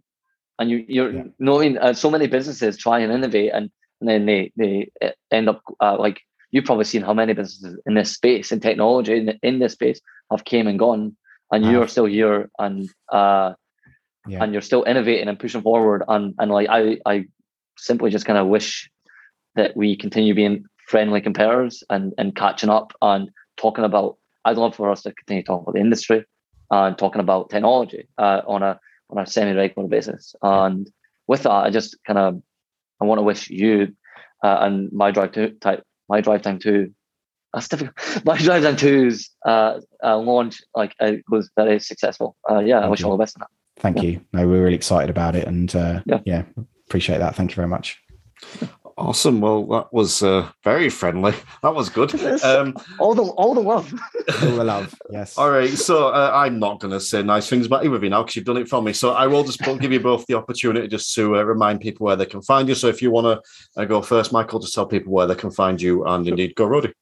And 0.60 0.70
you 0.70 0.86
you're 0.88 1.12
yeah. 1.12 1.24
knowing 1.40 1.78
uh, 1.78 1.94
so 1.94 2.10
many 2.10 2.28
businesses 2.28 2.78
try 2.78 3.00
and 3.00 3.12
innovate, 3.12 3.52
and, 3.54 3.72
and 4.00 4.10
then 4.10 4.26
they 4.26 4.52
they 4.56 4.92
uh, 5.02 5.10
end 5.32 5.50
up 5.50 5.62
uh, 5.80 5.98
like 5.98 6.22
you've 6.52 6.66
probably 6.66 6.86
seen 6.86 7.02
how 7.02 7.14
many 7.14 7.34
businesses 7.34 7.80
in 7.86 7.94
this 7.94 8.14
space 8.14 8.52
in 8.52 8.60
technology 8.60 9.16
in, 9.16 9.40
in 9.42 9.60
this 9.60 9.74
space 9.74 10.02
have 10.30 10.46
came 10.46 10.68
and 10.68 10.78
gone, 10.80 11.16
and 11.52 11.66
you're 11.66 11.88
still 11.88 12.06
here, 12.06 12.50
and 12.60 12.90
uh, 13.12 13.54
yeah. 14.28 14.44
and 14.44 14.54
you're 14.54 14.62
still 14.62 14.84
innovating 14.84 15.28
and 15.28 15.40
pushing 15.40 15.62
forward, 15.62 16.04
and 16.08 16.36
and 16.38 16.52
like 16.52 16.68
I 16.70 17.00
I 17.06 17.26
simply 17.78 18.12
just 18.12 18.26
kind 18.26 18.38
of 18.38 18.48
wish 18.48 18.90
that 19.56 19.76
we 19.76 19.96
continue 19.96 20.34
being 20.34 20.66
friendly 20.92 21.22
competitors 21.22 21.84
and, 21.90 22.14
and 22.18 22.36
catching 22.36 22.70
up 22.70 22.92
and 23.02 23.32
talking 23.56 23.86
about 23.86 24.18
I'd 24.44 24.58
love 24.58 24.76
for 24.76 24.92
us 24.92 25.04
to 25.04 25.14
continue 25.14 25.44
talking 25.44 25.64
about 25.64 25.76
the 25.76 25.80
industry 25.80 26.26
and 26.70 26.98
talking 26.98 27.22
about 27.22 27.50
technology 27.50 28.08
uh, 28.18 28.42
on 28.46 28.62
a 28.62 28.80
on 29.10 29.24
a 29.24 29.26
semi-regular 29.26 29.88
basis. 29.88 30.36
And 30.42 30.90
with 31.28 31.44
that, 31.44 31.52
I 31.52 31.70
just 31.70 31.96
kind 32.06 32.20
of 32.20 32.42
I 33.02 33.06
want 33.06 33.20
to 33.20 33.24
wish 33.24 33.50
you 33.50 33.96
uh, 34.44 34.58
and 34.62 34.92
my 34.92 35.12
drive 35.12 35.32
to 35.34 35.52
type 35.52 35.84
my 36.10 36.22
drive 36.22 36.42
time 36.42 36.60
two. 36.60 36.94
That's 37.54 37.68
difficult. 37.68 38.26
My 38.26 38.38
drive 38.38 38.64
time 38.64 38.78
two's 38.78 39.30
uh, 39.46 39.82
uh, 40.02 40.18
launch 40.18 40.62
like 40.74 40.96
uh, 41.02 41.14
was 41.30 41.52
very 41.58 41.82
successful. 41.82 42.38
Uh, 42.50 42.60
yeah, 42.60 42.76
Thank 42.76 42.86
I 42.86 42.88
wish 42.88 43.00
you 43.02 43.08
all 43.08 43.18
the 43.18 43.22
best 43.22 43.36
in 43.36 43.42
that. 43.42 43.50
Thank 43.82 43.98
yeah. 43.98 44.04
you. 44.04 44.22
No, 44.32 44.48
we're 44.48 44.64
really 44.64 44.76
excited 44.76 45.10
about 45.10 45.36
it, 45.36 45.48
and 45.48 45.76
uh, 45.76 46.02
yeah. 46.06 46.20
yeah, 46.26 46.44
appreciate 46.88 47.18
that. 47.18 47.36
Thank 47.36 47.52
you 47.52 47.56
very 47.58 47.68
much. 47.68 48.00
Awesome. 48.98 49.42
Well, 49.42 49.66
that 49.68 49.94
was 49.94 50.24
uh, 50.24 50.50
very 50.64 50.90
friendly. 50.90 51.34
That 51.64 51.74
was 51.74 51.90
good. 51.90 52.12
Um, 52.44 52.76
all 53.00 53.14
the 53.14 53.24
all 53.24 53.54
the 53.54 53.62
love. 53.62 53.94
all 54.42 54.52
the 54.52 54.64
love. 54.64 54.96
Yes. 55.12 55.38
All 55.38 55.52
right. 55.52 55.70
So 55.70 56.08
uh, 56.08 56.32
I'm 56.34 56.60
not 56.60 56.80
going 56.80 56.92
to 56.92 57.00
say 57.00 57.22
nice 57.22 57.50
things 57.50 57.68
about 57.68 57.84
you 57.84 57.92
with 57.92 58.04
you 58.04 58.10
now 58.10 58.24
because 58.24 58.36
you've 58.36 58.46
done 58.46 58.58
it 58.58 58.68
for 58.68 58.82
me. 58.82 58.94
So 58.94 59.12
I 59.12 59.28
will 59.28 59.44
just 59.44 59.62
give 59.62 59.92
you 59.92 60.00
both 60.00 60.26
the 60.28 60.36
opportunity 60.36 60.88
just 60.88 61.14
to 61.16 61.38
uh, 61.38 61.44
remind 61.44 61.82
people 61.82 62.06
where 62.06 62.16
they 62.16 62.26
can 62.26 62.42
find 62.42 62.68
you. 62.68 62.76
So 62.76 62.88
if 62.88 63.02
you 63.02 63.12
want 63.12 63.26
to 63.26 63.42
uh, 63.80 63.86
go 63.86 64.02
first, 64.02 64.34
Michael, 64.34 64.60
just 64.60 64.74
tell 64.74 64.86
people 64.86 65.14
where 65.14 65.28
they 65.28 65.36
can 65.36 65.52
find 65.52 65.82
you 65.82 66.06
and 66.06 66.28
indeed 66.28 66.56
GoRoadie. 66.56 66.94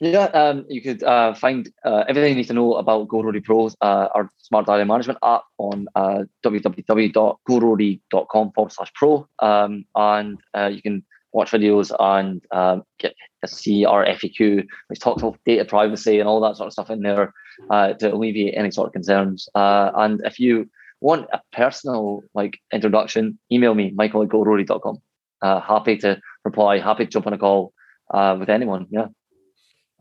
Yeah, 0.00 0.26
um, 0.26 0.64
you 0.68 0.80
could 0.80 1.02
uh, 1.02 1.34
find 1.34 1.68
uh, 1.84 2.04
everything 2.08 2.30
you 2.30 2.36
need 2.36 2.46
to 2.46 2.52
know 2.52 2.74
about 2.74 3.08
GoRoadie 3.08 3.42
Pros, 3.42 3.74
uh, 3.80 4.06
our 4.14 4.30
smart 4.36 4.66
diary 4.66 4.84
management 4.84 5.18
app 5.24 5.42
on 5.58 5.88
uh, 5.96 6.22
www.goroadie.com 6.44 8.52
forward 8.52 8.72
slash 8.72 8.92
pro. 8.94 9.28
Um, 9.40 9.86
and 9.96 10.38
uh, 10.54 10.70
you 10.72 10.80
can 10.82 11.04
watch 11.32 11.50
videos 11.50 11.94
and 11.98 12.44
um, 12.50 12.82
get 12.98 13.14
to 13.44 13.48
see 13.48 13.84
our 13.84 14.04
FAQ, 14.06 14.66
which 14.88 15.00
talks 15.00 15.22
about 15.22 15.38
data 15.44 15.64
privacy 15.64 16.18
and 16.18 16.28
all 16.28 16.40
that 16.40 16.56
sort 16.56 16.66
of 16.66 16.72
stuff 16.72 16.90
in 16.90 17.02
there 17.02 17.32
uh, 17.70 17.92
to 17.94 18.12
alleviate 18.12 18.54
any 18.56 18.70
sort 18.70 18.86
of 18.86 18.92
concerns. 18.92 19.48
Uh, 19.54 19.90
and 19.96 20.20
if 20.24 20.38
you 20.38 20.68
want 21.00 21.28
a 21.32 21.40
personal 21.52 22.22
like 22.34 22.58
introduction, 22.72 23.38
email 23.52 23.74
me, 23.74 23.92
michael 23.94 24.22
at 24.22 24.28
goroadie.com. 24.28 24.98
Uh, 25.40 25.60
happy 25.60 25.96
to 25.96 26.20
reply, 26.44 26.78
happy 26.78 27.04
to 27.04 27.10
jump 27.10 27.26
on 27.26 27.32
a 27.32 27.38
call 27.38 27.72
uh, 28.12 28.36
with 28.38 28.48
anyone. 28.48 28.86
Yeah. 28.90 29.06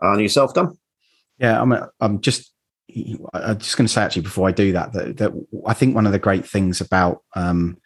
And 0.01 0.21
yourself, 0.21 0.53
Dan? 0.53 0.77
Yeah, 1.39 1.61
I'm. 1.61 1.73
I'm 1.99 2.21
just. 2.21 2.51
I'm 3.33 3.57
just 3.57 3.75
going 3.75 3.85
to 3.85 3.91
say 3.91 4.01
actually 4.01 4.21
before 4.21 4.47
I 4.47 4.51
do 4.51 4.71
that 4.71 4.93
that, 4.93 5.17
that 5.17 5.31
I 5.67 5.73
think 5.73 5.93
one 5.93 6.05
of 6.05 6.13
the 6.13 6.19
great 6.19 6.47
things 6.47 6.79
about 6.79 7.21
um, 7.35 7.77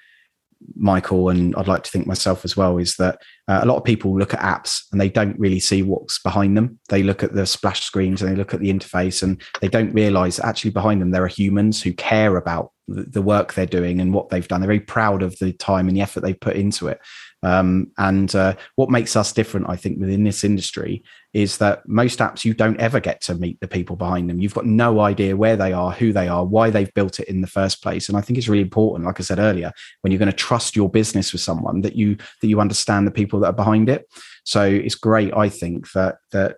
Michael 0.75 1.29
and 1.29 1.55
I'd 1.55 1.67
like 1.67 1.83
to 1.83 1.91
think 1.91 2.07
myself 2.07 2.43
as 2.45 2.57
well 2.57 2.77
is 2.77 2.95
that 2.95 3.21
uh, 3.47 3.59
a 3.63 3.65
lot 3.65 3.77
of 3.77 3.83
people 3.83 4.17
look 4.17 4.33
at 4.33 4.39
apps 4.39 4.83
and 4.91 4.99
they 4.99 5.09
don't 5.09 5.37
really 5.39 5.59
see 5.59 5.83
what's 5.83 6.19
behind 6.19 6.57
them. 6.57 6.79
They 6.89 7.03
look 7.03 7.23
at 7.23 7.33
the 7.33 7.45
splash 7.45 7.81
screens 7.81 8.21
and 8.21 8.31
they 8.31 8.35
look 8.35 8.53
at 8.53 8.59
the 8.59 8.71
interface 8.71 9.23
and 9.23 9.41
they 9.59 9.67
don't 9.67 9.93
realize 9.93 10.39
actually 10.39 10.71
behind 10.71 11.01
them 11.01 11.11
there 11.11 11.23
are 11.23 11.27
humans 11.27 11.81
who 11.81 11.93
care 11.93 12.37
about 12.37 12.71
the 12.93 13.21
work 13.21 13.53
they're 13.53 13.65
doing 13.65 13.99
and 13.99 14.13
what 14.13 14.29
they've 14.29 14.47
done. 14.47 14.61
They're 14.61 14.67
very 14.67 14.79
proud 14.79 15.23
of 15.23 15.37
the 15.39 15.53
time 15.53 15.87
and 15.87 15.95
the 15.95 16.01
effort 16.01 16.21
they've 16.21 16.39
put 16.39 16.55
into 16.55 16.87
it. 16.87 16.99
Um, 17.43 17.91
and 17.97 18.33
uh, 18.35 18.55
what 18.75 18.91
makes 18.91 19.15
us 19.15 19.33
different, 19.33 19.69
I 19.69 19.75
think, 19.75 19.99
within 19.99 20.23
this 20.23 20.43
industry 20.43 21.03
is 21.33 21.57
that 21.57 21.87
most 21.87 22.19
apps 22.19 22.45
you 22.45 22.53
don't 22.53 22.79
ever 22.79 22.99
get 22.99 23.21
to 23.21 23.35
meet 23.35 23.59
the 23.59 23.67
people 23.67 23.95
behind 23.95 24.29
them. 24.29 24.39
You've 24.39 24.53
got 24.53 24.65
no 24.65 24.99
idea 24.99 25.35
where 25.35 25.55
they 25.55 25.73
are, 25.73 25.91
who 25.91 26.13
they 26.13 26.27
are, 26.27 26.45
why 26.45 26.69
they've 26.69 26.93
built 26.93 27.19
it 27.19 27.27
in 27.27 27.41
the 27.41 27.47
first 27.47 27.81
place. 27.81 28.09
And 28.09 28.17
I 28.17 28.21
think 28.21 28.37
it's 28.37 28.47
really 28.47 28.61
important, 28.61 29.07
like 29.07 29.19
I 29.19 29.23
said 29.23 29.39
earlier, 29.39 29.71
when 30.01 30.11
you're 30.11 30.19
going 30.19 30.31
to 30.31 30.37
trust 30.37 30.75
your 30.75 30.89
business 30.89 31.31
with 31.31 31.41
someone 31.41 31.81
that 31.81 31.95
you 31.95 32.17
that 32.41 32.47
you 32.47 32.59
understand 32.59 33.07
the 33.07 33.11
people 33.11 33.39
that 33.39 33.47
are 33.47 33.53
behind 33.53 33.89
it. 33.89 34.07
So 34.43 34.63
it's 34.63 34.95
great, 34.95 35.33
I 35.35 35.49
think, 35.49 35.91
that 35.93 36.17
that 36.31 36.57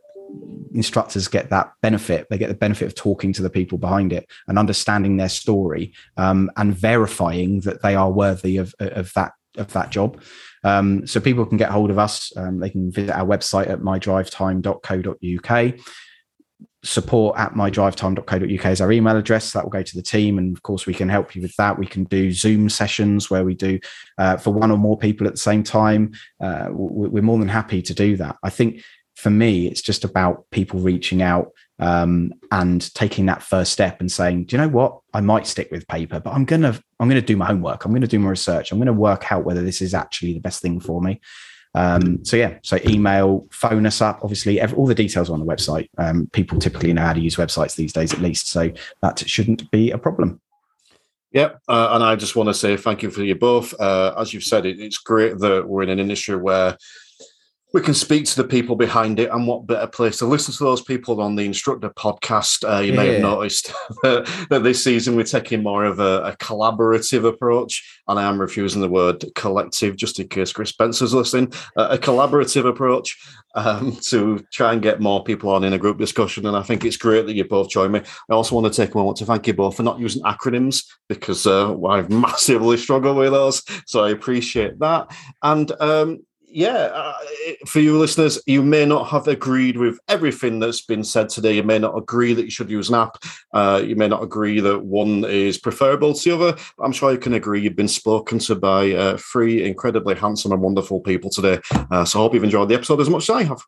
instructors 0.73 1.27
get 1.27 1.49
that 1.49 1.71
benefit. 1.81 2.27
They 2.29 2.37
get 2.37 2.49
the 2.49 2.55
benefit 2.55 2.85
of 2.85 2.95
talking 2.95 3.33
to 3.33 3.41
the 3.41 3.49
people 3.49 3.77
behind 3.77 4.11
it 4.11 4.29
and 4.47 4.57
understanding 4.59 5.17
their 5.17 5.29
story 5.29 5.93
um, 6.17 6.51
and 6.57 6.75
verifying 6.75 7.61
that 7.61 7.81
they 7.81 7.95
are 7.95 8.11
worthy 8.11 8.57
of, 8.57 8.73
of 8.79 9.13
that 9.13 9.33
of 9.57 9.71
that 9.73 9.91
job. 9.91 10.19
Um, 10.63 11.05
so 11.05 11.19
people 11.19 11.45
can 11.45 11.57
get 11.57 11.69
hold 11.69 11.91
of 11.91 11.99
us. 11.99 12.35
Um, 12.35 12.59
they 12.59 12.69
can 12.69 12.91
visit 12.91 13.15
our 13.15 13.25
website 13.25 13.69
at 13.69 13.81
mydrivetime.co.uk. 13.81 15.79
Support 16.85 17.37
at 17.37 17.53
mydrivetime.co.uk 17.53 18.65
is 18.65 18.81
our 18.81 18.91
email 18.91 19.15
address. 19.15 19.51
That 19.51 19.63
will 19.63 19.69
go 19.69 19.83
to 19.83 19.95
the 19.95 20.01
team. 20.01 20.37
And 20.37 20.57
of 20.57 20.63
course, 20.63 20.85
we 20.85 20.93
can 20.93 21.07
help 21.07 21.35
you 21.35 21.41
with 21.41 21.55
that. 21.57 21.77
We 21.77 21.85
can 21.85 22.05
do 22.05 22.31
Zoom 22.31 22.67
sessions 22.69 23.29
where 23.29 23.45
we 23.45 23.53
do 23.53 23.79
uh, 24.17 24.37
for 24.37 24.51
one 24.51 24.71
or 24.71 24.77
more 24.77 24.97
people 24.97 25.27
at 25.27 25.33
the 25.33 25.39
same 25.39 25.63
time. 25.63 26.13
Uh, 26.41 26.69
we're 26.71 27.21
more 27.21 27.37
than 27.37 27.47
happy 27.47 27.81
to 27.83 27.93
do 27.93 28.17
that. 28.17 28.37
I 28.43 28.49
think 28.49 28.81
for 29.15 29.29
me, 29.29 29.67
it's 29.67 29.81
just 29.81 30.03
about 30.03 30.49
people 30.51 30.79
reaching 30.79 31.21
out 31.21 31.51
um, 31.79 32.33
and 32.51 32.93
taking 32.93 33.25
that 33.27 33.43
first 33.43 33.71
step 33.71 33.99
and 33.99 34.11
saying, 34.11 34.45
"Do 34.45 34.55
you 34.55 34.61
know 34.61 34.69
what? 34.69 34.99
I 35.13 35.21
might 35.21 35.47
stick 35.47 35.71
with 35.71 35.87
paper, 35.87 36.19
but 36.19 36.31
I'm 36.31 36.45
gonna 36.45 36.79
I'm 36.99 37.07
gonna 37.07 37.21
do 37.21 37.37
my 37.37 37.45
homework. 37.45 37.85
I'm 37.85 37.93
gonna 37.93 38.07
do 38.07 38.19
my 38.19 38.29
research. 38.29 38.71
I'm 38.71 38.79
gonna 38.79 38.93
work 38.93 39.31
out 39.31 39.45
whether 39.45 39.61
this 39.61 39.81
is 39.81 39.93
actually 39.93 40.33
the 40.33 40.39
best 40.39 40.61
thing 40.61 40.79
for 40.79 41.01
me." 41.01 41.21
Um, 41.75 42.23
so 42.23 42.37
yeah, 42.37 42.59
so 42.61 42.77
email, 42.87 43.47
phone 43.51 43.85
us 43.85 44.01
up. 44.01 44.19
Obviously, 44.21 44.59
every, 44.59 44.77
all 44.77 44.85
the 44.85 44.95
details 44.95 45.29
are 45.29 45.33
on 45.33 45.39
the 45.39 45.45
website. 45.45 45.89
Um, 45.97 46.29
people 46.31 46.59
typically 46.59 46.93
know 46.93 47.01
how 47.01 47.13
to 47.13 47.19
use 47.19 47.35
websites 47.35 47.75
these 47.75 47.93
days, 47.93 48.13
at 48.13 48.21
least, 48.21 48.47
so 48.49 48.71
that 49.01 49.27
shouldn't 49.27 49.69
be 49.71 49.91
a 49.91 49.97
problem. 49.97 50.39
Yep, 51.31 51.61
uh, 51.67 51.89
and 51.93 52.03
I 52.03 52.15
just 52.15 52.35
want 52.35 52.49
to 52.49 52.53
say 52.53 52.77
thank 52.77 53.01
you 53.01 53.09
for 53.09 53.23
you 53.23 53.33
both. 53.33 53.73
Uh, 53.79 54.13
as 54.17 54.33
you've 54.33 54.43
said, 54.43 54.67
it, 54.67 54.79
it's 54.79 54.99
great 54.99 55.39
that 55.39 55.67
we're 55.67 55.81
in 55.81 55.89
an 55.89 55.99
industry 55.99 56.35
where 56.35 56.77
we 57.73 57.81
can 57.81 57.95
speak 57.95 58.25
to 58.25 58.35
the 58.35 58.47
people 58.47 58.75
behind 58.75 59.19
it, 59.19 59.31
and 59.31 59.47
what 59.47 59.65
better 59.65 59.87
place 59.87 60.17
to 60.17 60.27
listen 60.27 60.53
to 60.53 60.63
those 60.63 60.81
people 60.81 61.19
on 61.19 61.35
the 61.35 61.45
Instructor 61.45 61.89
podcast? 61.89 62.63
Uh, 62.63 62.81
you 62.81 62.93
yeah. 62.93 62.97
may 62.97 63.13
have 63.13 63.21
noticed 63.21 63.73
that, 64.03 64.47
that, 64.51 64.63
this 64.63 64.83
season 64.83 65.15
we're 65.15 65.23
taking 65.23 65.63
more 65.63 65.83
of 65.83 65.99
a, 65.99 66.21
a, 66.21 66.37
collaborative 66.37 67.27
approach, 67.27 68.01
and 68.07 68.19
I 68.19 68.29
am 68.29 68.39
refusing 68.39 68.79
the 68.79 68.89
word 68.89 69.25
collective 69.33 69.95
just 69.95 70.19
in 70.19 70.27
case 70.27 70.53
Chris 70.53 70.69
Spencer's 70.69 71.15
listening. 71.15 71.51
Uh, 71.75 71.87
a 71.91 71.97
collaborative 71.97 72.67
approach 72.67 73.17
um, 73.55 73.97
to 74.03 74.45
try 74.53 74.73
and 74.73 74.81
get 74.81 75.01
more 75.01 75.23
people 75.23 75.49
on 75.49 75.63
in 75.63 75.73
a 75.73 75.79
group 75.79 75.97
discussion, 75.97 76.45
and 76.45 76.55
I 76.55 76.61
think 76.61 76.85
it's 76.85 76.97
great 76.97 77.25
that 77.25 77.33
you 77.33 77.43
both 77.43 77.69
joined 77.69 77.93
me. 77.93 78.01
I 78.29 78.33
also 78.33 78.53
want 78.53 78.71
to 78.71 78.81
take 78.81 78.93
a 78.93 78.97
moment 78.97 79.17
to 79.17 79.25
thank 79.25 79.47
you 79.47 79.53
both 79.55 79.77
for 79.77 79.83
not 79.83 79.99
using 79.99 80.21
acronyms 80.23 80.85
because 81.09 81.47
uh, 81.47 81.75
I've 81.87 82.11
massively 82.11 82.77
struggled 82.85 83.17
with 83.17 83.31
those, 83.31 83.63
so 83.87 84.03
I 84.03 84.11
appreciate 84.11 84.77
that. 84.77 85.07
And 85.41 85.71
um, 85.81 86.19
yeah, 86.53 86.91
uh, 86.93 87.13
for 87.65 87.79
you 87.79 87.97
listeners, 87.97 88.39
you 88.45 88.61
may 88.61 88.85
not 88.85 89.05
have 89.09 89.27
agreed 89.27 89.75
with 89.75 89.99
everything 90.07 90.59
that's 90.59 90.81
been 90.81 91.03
said 91.03 91.29
today. 91.29 91.55
You 91.55 91.63
may 91.63 91.79
not 91.79 91.97
agree 91.97 92.33
that 92.33 92.43
you 92.43 92.51
should 92.51 92.69
use 92.69 92.89
an 92.89 92.95
app. 92.95 93.17
Uh, 93.53 93.81
you 93.83 93.95
may 93.95 94.07
not 94.07 94.21
agree 94.21 94.59
that 94.59 94.85
one 94.85 95.25
is 95.25 95.57
preferable 95.57 96.13
to 96.13 96.29
the 96.29 96.35
other. 96.35 96.61
I'm 96.79 96.91
sure 96.91 97.11
you 97.11 97.17
can 97.17 97.33
agree 97.33 97.61
you've 97.61 97.75
been 97.75 97.87
spoken 97.87 98.37
to 98.39 98.55
by 98.55 98.91
uh, 98.91 99.17
three 99.17 99.65
incredibly 99.65 100.15
handsome 100.15 100.51
and 100.51 100.61
wonderful 100.61 100.99
people 100.99 101.31
today. 101.31 101.59
Uh, 101.91 102.05
so 102.05 102.19
I 102.19 102.21
hope 102.21 102.35
you've 102.35 102.43
enjoyed 102.43 102.69
the 102.69 102.75
episode 102.75 103.01
as 103.01 103.09
much 103.09 103.29
as 103.29 103.35
I 103.35 103.43
have. 103.43 103.63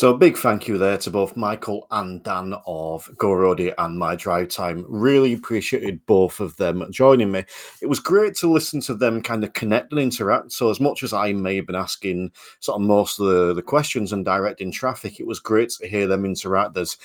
So, 0.00 0.14
big 0.14 0.38
thank 0.38 0.66
you 0.66 0.78
there 0.78 0.96
to 0.96 1.10
both 1.10 1.36
Michael 1.36 1.86
and 1.90 2.22
Dan 2.22 2.54
of 2.66 3.04
GoRoadie 3.16 3.74
and 3.76 3.98
My 3.98 4.16
Drive 4.16 4.48
Time. 4.48 4.86
Really 4.88 5.34
appreciated 5.34 6.00
both 6.06 6.40
of 6.40 6.56
them 6.56 6.86
joining 6.90 7.30
me. 7.30 7.44
It 7.82 7.86
was 7.86 8.00
great 8.00 8.34
to 8.36 8.50
listen 8.50 8.80
to 8.80 8.94
them 8.94 9.20
kind 9.20 9.44
of 9.44 9.52
connect 9.52 9.92
and 9.92 10.00
interact. 10.00 10.52
So, 10.52 10.70
as 10.70 10.80
much 10.80 11.02
as 11.02 11.12
I 11.12 11.34
may 11.34 11.56
have 11.56 11.66
been 11.66 11.76
asking 11.76 12.32
sort 12.60 12.80
of 12.80 12.86
most 12.86 13.20
of 13.20 13.26
the, 13.26 13.52
the 13.52 13.60
questions 13.60 14.14
and 14.14 14.24
directing 14.24 14.72
traffic, 14.72 15.20
it 15.20 15.26
was 15.26 15.38
great 15.38 15.68
to 15.68 15.86
hear 15.86 16.06
them 16.06 16.24
interact. 16.24 16.72
There's 16.72 16.96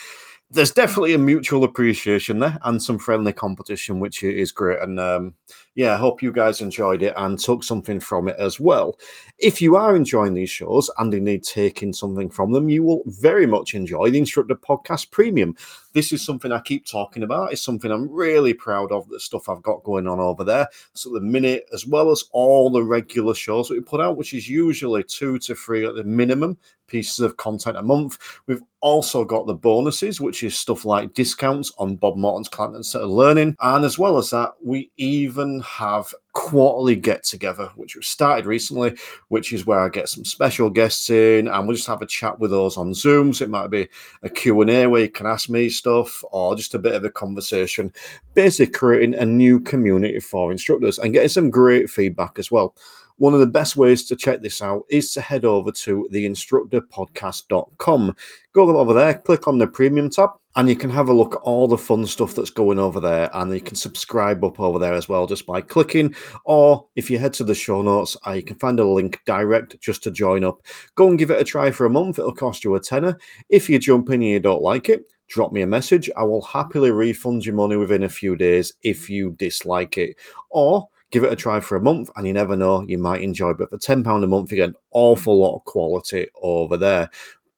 there's 0.50 0.72
definitely 0.72 1.16
a 1.16 1.18
mutual 1.18 1.66
appreciation 1.66 2.40
there 2.40 2.58
and 2.64 2.82
some 2.82 2.98
friendly 2.98 3.34
competition, 3.34 4.00
which 4.00 4.24
is 4.24 4.54
great. 4.54 4.80
And 4.80 5.02
um, 5.02 5.34
yeah, 5.76 5.94
I 5.94 5.98
hope 5.98 6.24
you 6.24 6.32
guys 6.32 6.62
enjoyed 6.62 7.04
it 7.04 7.14
and 7.18 7.38
took 7.38 7.62
something 7.62 8.00
from 8.00 8.30
it 8.30 8.38
as 8.40 8.62
well. 8.62 8.98
If 9.40 9.62
you 9.62 9.76
are 9.76 9.94
enjoying 9.94 10.34
these 10.34 10.50
shows 10.50 10.90
and 10.98 11.14
indeed 11.14 11.44
taking 11.44 11.92
something 11.92 12.30
from 12.30 12.54
them, 12.54 12.70
you 12.70 12.82
will 12.82 13.04
very 13.08 13.46
much 13.46 13.74
enjoy 13.74 14.10
the 14.10 14.18
Instructor 14.18 14.56
Podcast 14.56 15.12
Premium. 15.12 15.56
this 15.92 16.14
is 16.14 16.24
something 16.26 16.52
I 16.52 16.62
keep 16.62 16.86
talking 16.86 17.24
about. 17.24 17.52
It's 17.52 17.62
something 17.62 17.92
I'm 17.92 18.10
really 18.10 18.54
proud 18.54 18.94
of, 18.94 19.10
the 19.10 19.20
stuff 19.20 19.50
I've 19.50 19.62
got 19.64 19.84
going 19.84 20.08
on 20.08 20.20
over 20.20 20.46
there. 20.46 20.68
So, 20.94 21.10
the 21.10 21.20
minute, 21.20 21.66
as 21.74 21.86
well 21.86 22.10
as 22.10 22.24
all 22.32 22.70
the 22.70 22.84
regular 22.84 23.34
shows 23.34 23.68
that 23.68 23.76
we 23.76 23.82
put 23.82 24.02
out, 24.02 24.18
which 24.18 24.34
is 24.34 24.50
usually 24.50 25.04
two 25.04 25.40
to 25.40 25.56
three 25.56 25.86
at 25.86 25.96
the 25.96 26.04
minimum 26.04 26.58
pieces 26.88 27.20
of 27.20 27.38
content 27.38 27.78
a 27.78 27.82
month. 27.82 28.18
We've 28.48 28.62
also 28.82 29.26
got 29.26 29.48
the 29.48 29.54
bonuses, 29.54 30.22
which 30.22 30.44
is 30.44 30.58
stuff 30.58 30.86
like 30.86 31.14
discounts 31.14 31.72
on 31.78 31.96
Bob 31.96 32.18
Morton's 32.18 32.50
Client 32.50 32.76
of 32.96 33.10
Learning. 33.10 33.56
And 33.62 33.86
as 33.86 33.98
well 33.98 34.18
as 34.18 34.30
that, 34.30 34.54
we 34.64 34.92
even 34.98 35.62
have 35.66 36.14
quarterly 36.34 36.96
get 36.96 37.24
together, 37.24 37.72
which 37.76 37.96
we've 37.96 38.06
started 38.06 38.46
recently, 38.46 38.96
which 39.30 39.54
is 39.54 39.66
where 39.66 39.80
I 39.80 39.90
get 39.90 40.10
some 40.10 40.24
special 40.24 40.70
guests 40.70 41.10
in 41.10 41.48
and 41.48 41.68
we'll 41.68 41.76
just 41.76 41.88
have 41.88 42.02
a 42.02 42.06
chat 42.06 42.40
with 42.40 42.52
those 42.52 42.78
on 42.78 42.94
Zoom. 42.94 43.34
So 43.34 43.46
it 43.46 43.50
might 43.50 43.70
be 43.70 43.88
a 44.24 44.30
Q&A 44.30 44.88
where 44.88 45.02
you 45.02 45.10
can 45.10 45.26
ask 45.26 45.50
me 45.50 45.70
stuff 45.70 46.24
or 46.32 46.56
just 46.56 46.76
a 46.76 46.80
bit 46.80 46.94
of 46.94 47.04
a 47.04 47.10
conversation, 47.10 47.92
basically 48.34 48.72
creating 48.72 49.16
a 49.16 49.26
new 49.26 49.60
community 49.60 50.20
for 50.20 50.52
instructors 50.52 51.00
and 51.00 51.14
getting 51.14 51.30
some 51.30 51.50
great 51.50 51.90
feedback 51.90 52.38
as 52.38 52.52
well. 52.52 52.76
One 53.18 53.34
of 53.34 53.40
the 53.40 53.48
best 53.48 53.78
ways 53.78 54.04
to 54.06 54.16
check 54.16 54.42
this 54.42 54.62
out 54.62 54.84
is 54.90 55.14
to 55.14 55.22
head 55.22 55.46
over 55.46 55.72
to 55.72 56.10
theinstructorpodcast.com. 56.12 58.16
Go 58.54 58.78
over 58.78 58.94
there, 58.94 59.14
click 59.14 59.48
on 59.48 59.58
the 59.58 59.68
premium 59.68 60.10
tab, 60.10 60.32
and 60.56 60.70
you 60.70 60.76
can 60.76 60.90
have 60.90 61.10
a 61.10 61.14
look 61.14 61.36
at 61.36 61.42
all 61.42 61.68
the 61.68 61.78
fun 61.78 62.06
stuff 62.06 62.34
that's 62.34 62.50
going 62.50 62.80
over 62.80 63.00
there. 63.00 63.30
And 63.34 63.54
you 63.54 63.60
can 63.60 63.76
subscribe 63.76 64.44
up 64.44 64.60
over 64.60 64.80
there 64.80 64.94
as 64.94 65.10
well 65.10 65.28
just 65.28 65.46
by 65.46 65.60
clicking. 65.60 66.16
Or 66.46 66.88
if 66.96 67.10
you 67.10 67.20
head 67.20 67.34
to 67.34 67.44
the 67.44 67.54
show 67.54 67.82
notes, 67.82 68.16
uh, 68.26 68.32
you 68.32 68.44
can 68.44 68.56
find 68.56 68.80
a 68.80 68.88
link 68.88 69.20
direct 69.26 69.80
just 69.82 70.02
to 70.04 70.12
join 70.12 70.46
up. 70.46 70.62
Go 70.96 71.10
and 71.10 71.20
give 71.20 71.30
it 71.30 71.42
a 71.42 71.44
try 71.44 71.72
for 71.72 71.86
a 71.86 71.90
month. 71.90 72.20
It'll 72.20 72.34
cost 72.34 72.64
you 72.64 72.76
a 72.76 72.80
tenner. 72.80 73.18
If 73.50 73.70
you 73.70 73.80
jump 73.80 74.10
in 74.10 74.16
and 74.16 74.24
you 74.24 74.40
don't 74.40 74.62
like 74.62 74.88
it, 74.88 75.12
drop 75.28 75.52
me 75.52 75.62
a 75.62 75.68
message. 75.68 76.10
I 76.16 76.24
will 76.24 76.42
happily 76.42 76.92
refund 76.92 77.46
your 77.46 77.56
money 77.56 77.76
within 77.76 78.04
a 78.04 78.10
few 78.10 78.38
days 78.38 78.72
if 78.82 79.10
you 79.10 79.32
dislike 79.32 79.98
it. 79.98 80.16
Or 80.52 80.88
give 81.12 81.26
it 81.26 81.34
a 81.34 81.36
try 81.36 81.60
for 81.60 81.76
a 81.76 81.82
month, 81.82 82.10
and 82.16 82.26
you 82.26 82.34
never 82.34 82.56
know, 82.56 82.82
you 82.88 82.98
might 82.98 83.22
enjoy. 83.22 83.54
But 83.54 83.70
for 83.70 83.78
£10 83.78 84.24
a 84.24 84.28
month, 84.28 84.52
you 84.52 84.58
get 84.58 84.70
an 84.70 84.76
awful 84.92 85.38
lot 85.38 85.56
of 85.56 85.66
quality 85.66 86.28
over 86.42 86.78
there. 86.78 87.10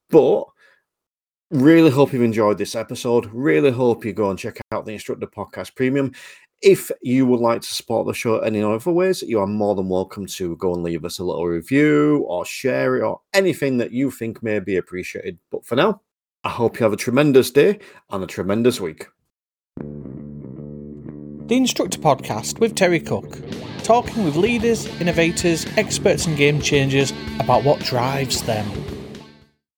But 0.09 0.45
really 1.51 1.89
hope 1.89 2.13
you've 2.13 2.23
enjoyed 2.23 2.57
this 2.57 2.75
episode. 2.75 3.29
Really 3.33 3.71
hope 3.71 4.05
you 4.05 4.13
go 4.13 4.29
and 4.29 4.39
check 4.39 4.59
out 4.71 4.85
the 4.85 4.93
Instructor 4.93 5.27
Podcast 5.27 5.75
Premium. 5.75 6.11
If 6.61 6.91
you 7.01 7.27
would 7.27 7.39
like 7.39 7.61
to 7.61 7.73
support 7.73 8.07
the 8.07 8.13
show 8.13 8.39
any 8.39 8.63
other 8.63 8.91
ways, 8.91 9.21
you 9.21 9.39
are 9.39 9.47
more 9.47 9.75
than 9.75 9.89
welcome 9.89 10.25
to 10.25 10.55
go 10.57 10.73
and 10.73 10.81
leave 10.81 11.05
us 11.05 11.19
a 11.19 11.23
little 11.23 11.45
review 11.45 12.25
or 12.27 12.45
share 12.45 12.97
it 12.97 13.03
or 13.03 13.21
anything 13.33 13.77
that 13.77 13.91
you 13.91 14.09
think 14.09 14.41
may 14.41 14.59
be 14.59 14.75
appreciated. 14.75 15.37
But 15.51 15.65
for 15.65 15.75
now, 15.75 16.01
I 16.43 16.49
hope 16.49 16.79
you 16.79 16.83
have 16.83 16.93
a 16.93 16.97
tremendous 16.97 17.51
day 17.51 17.79
and 18.09 18.23
a 18.23 18.27
tremendous 18.27 18.81
week. 18.81 19.05
The 19.77 21.55
Instructor 21.55 21.99
Podcast 21.99 22.59
with 22.59 22.75
Terry 22.75 22.99
Cook, 22.99 23.37
talking 23.83 24.25
with 24.25 24.35
leaders, 24.35 24.87
innovators, 24.99 25.65
experts, 25.77 26.25
and 26.25 26.35
game 26.35 26.59
changers 26.59 27.13
about 27.39 27.63
what 27.63 27.79
drives 27.81 28.41
them. 28.43 28.67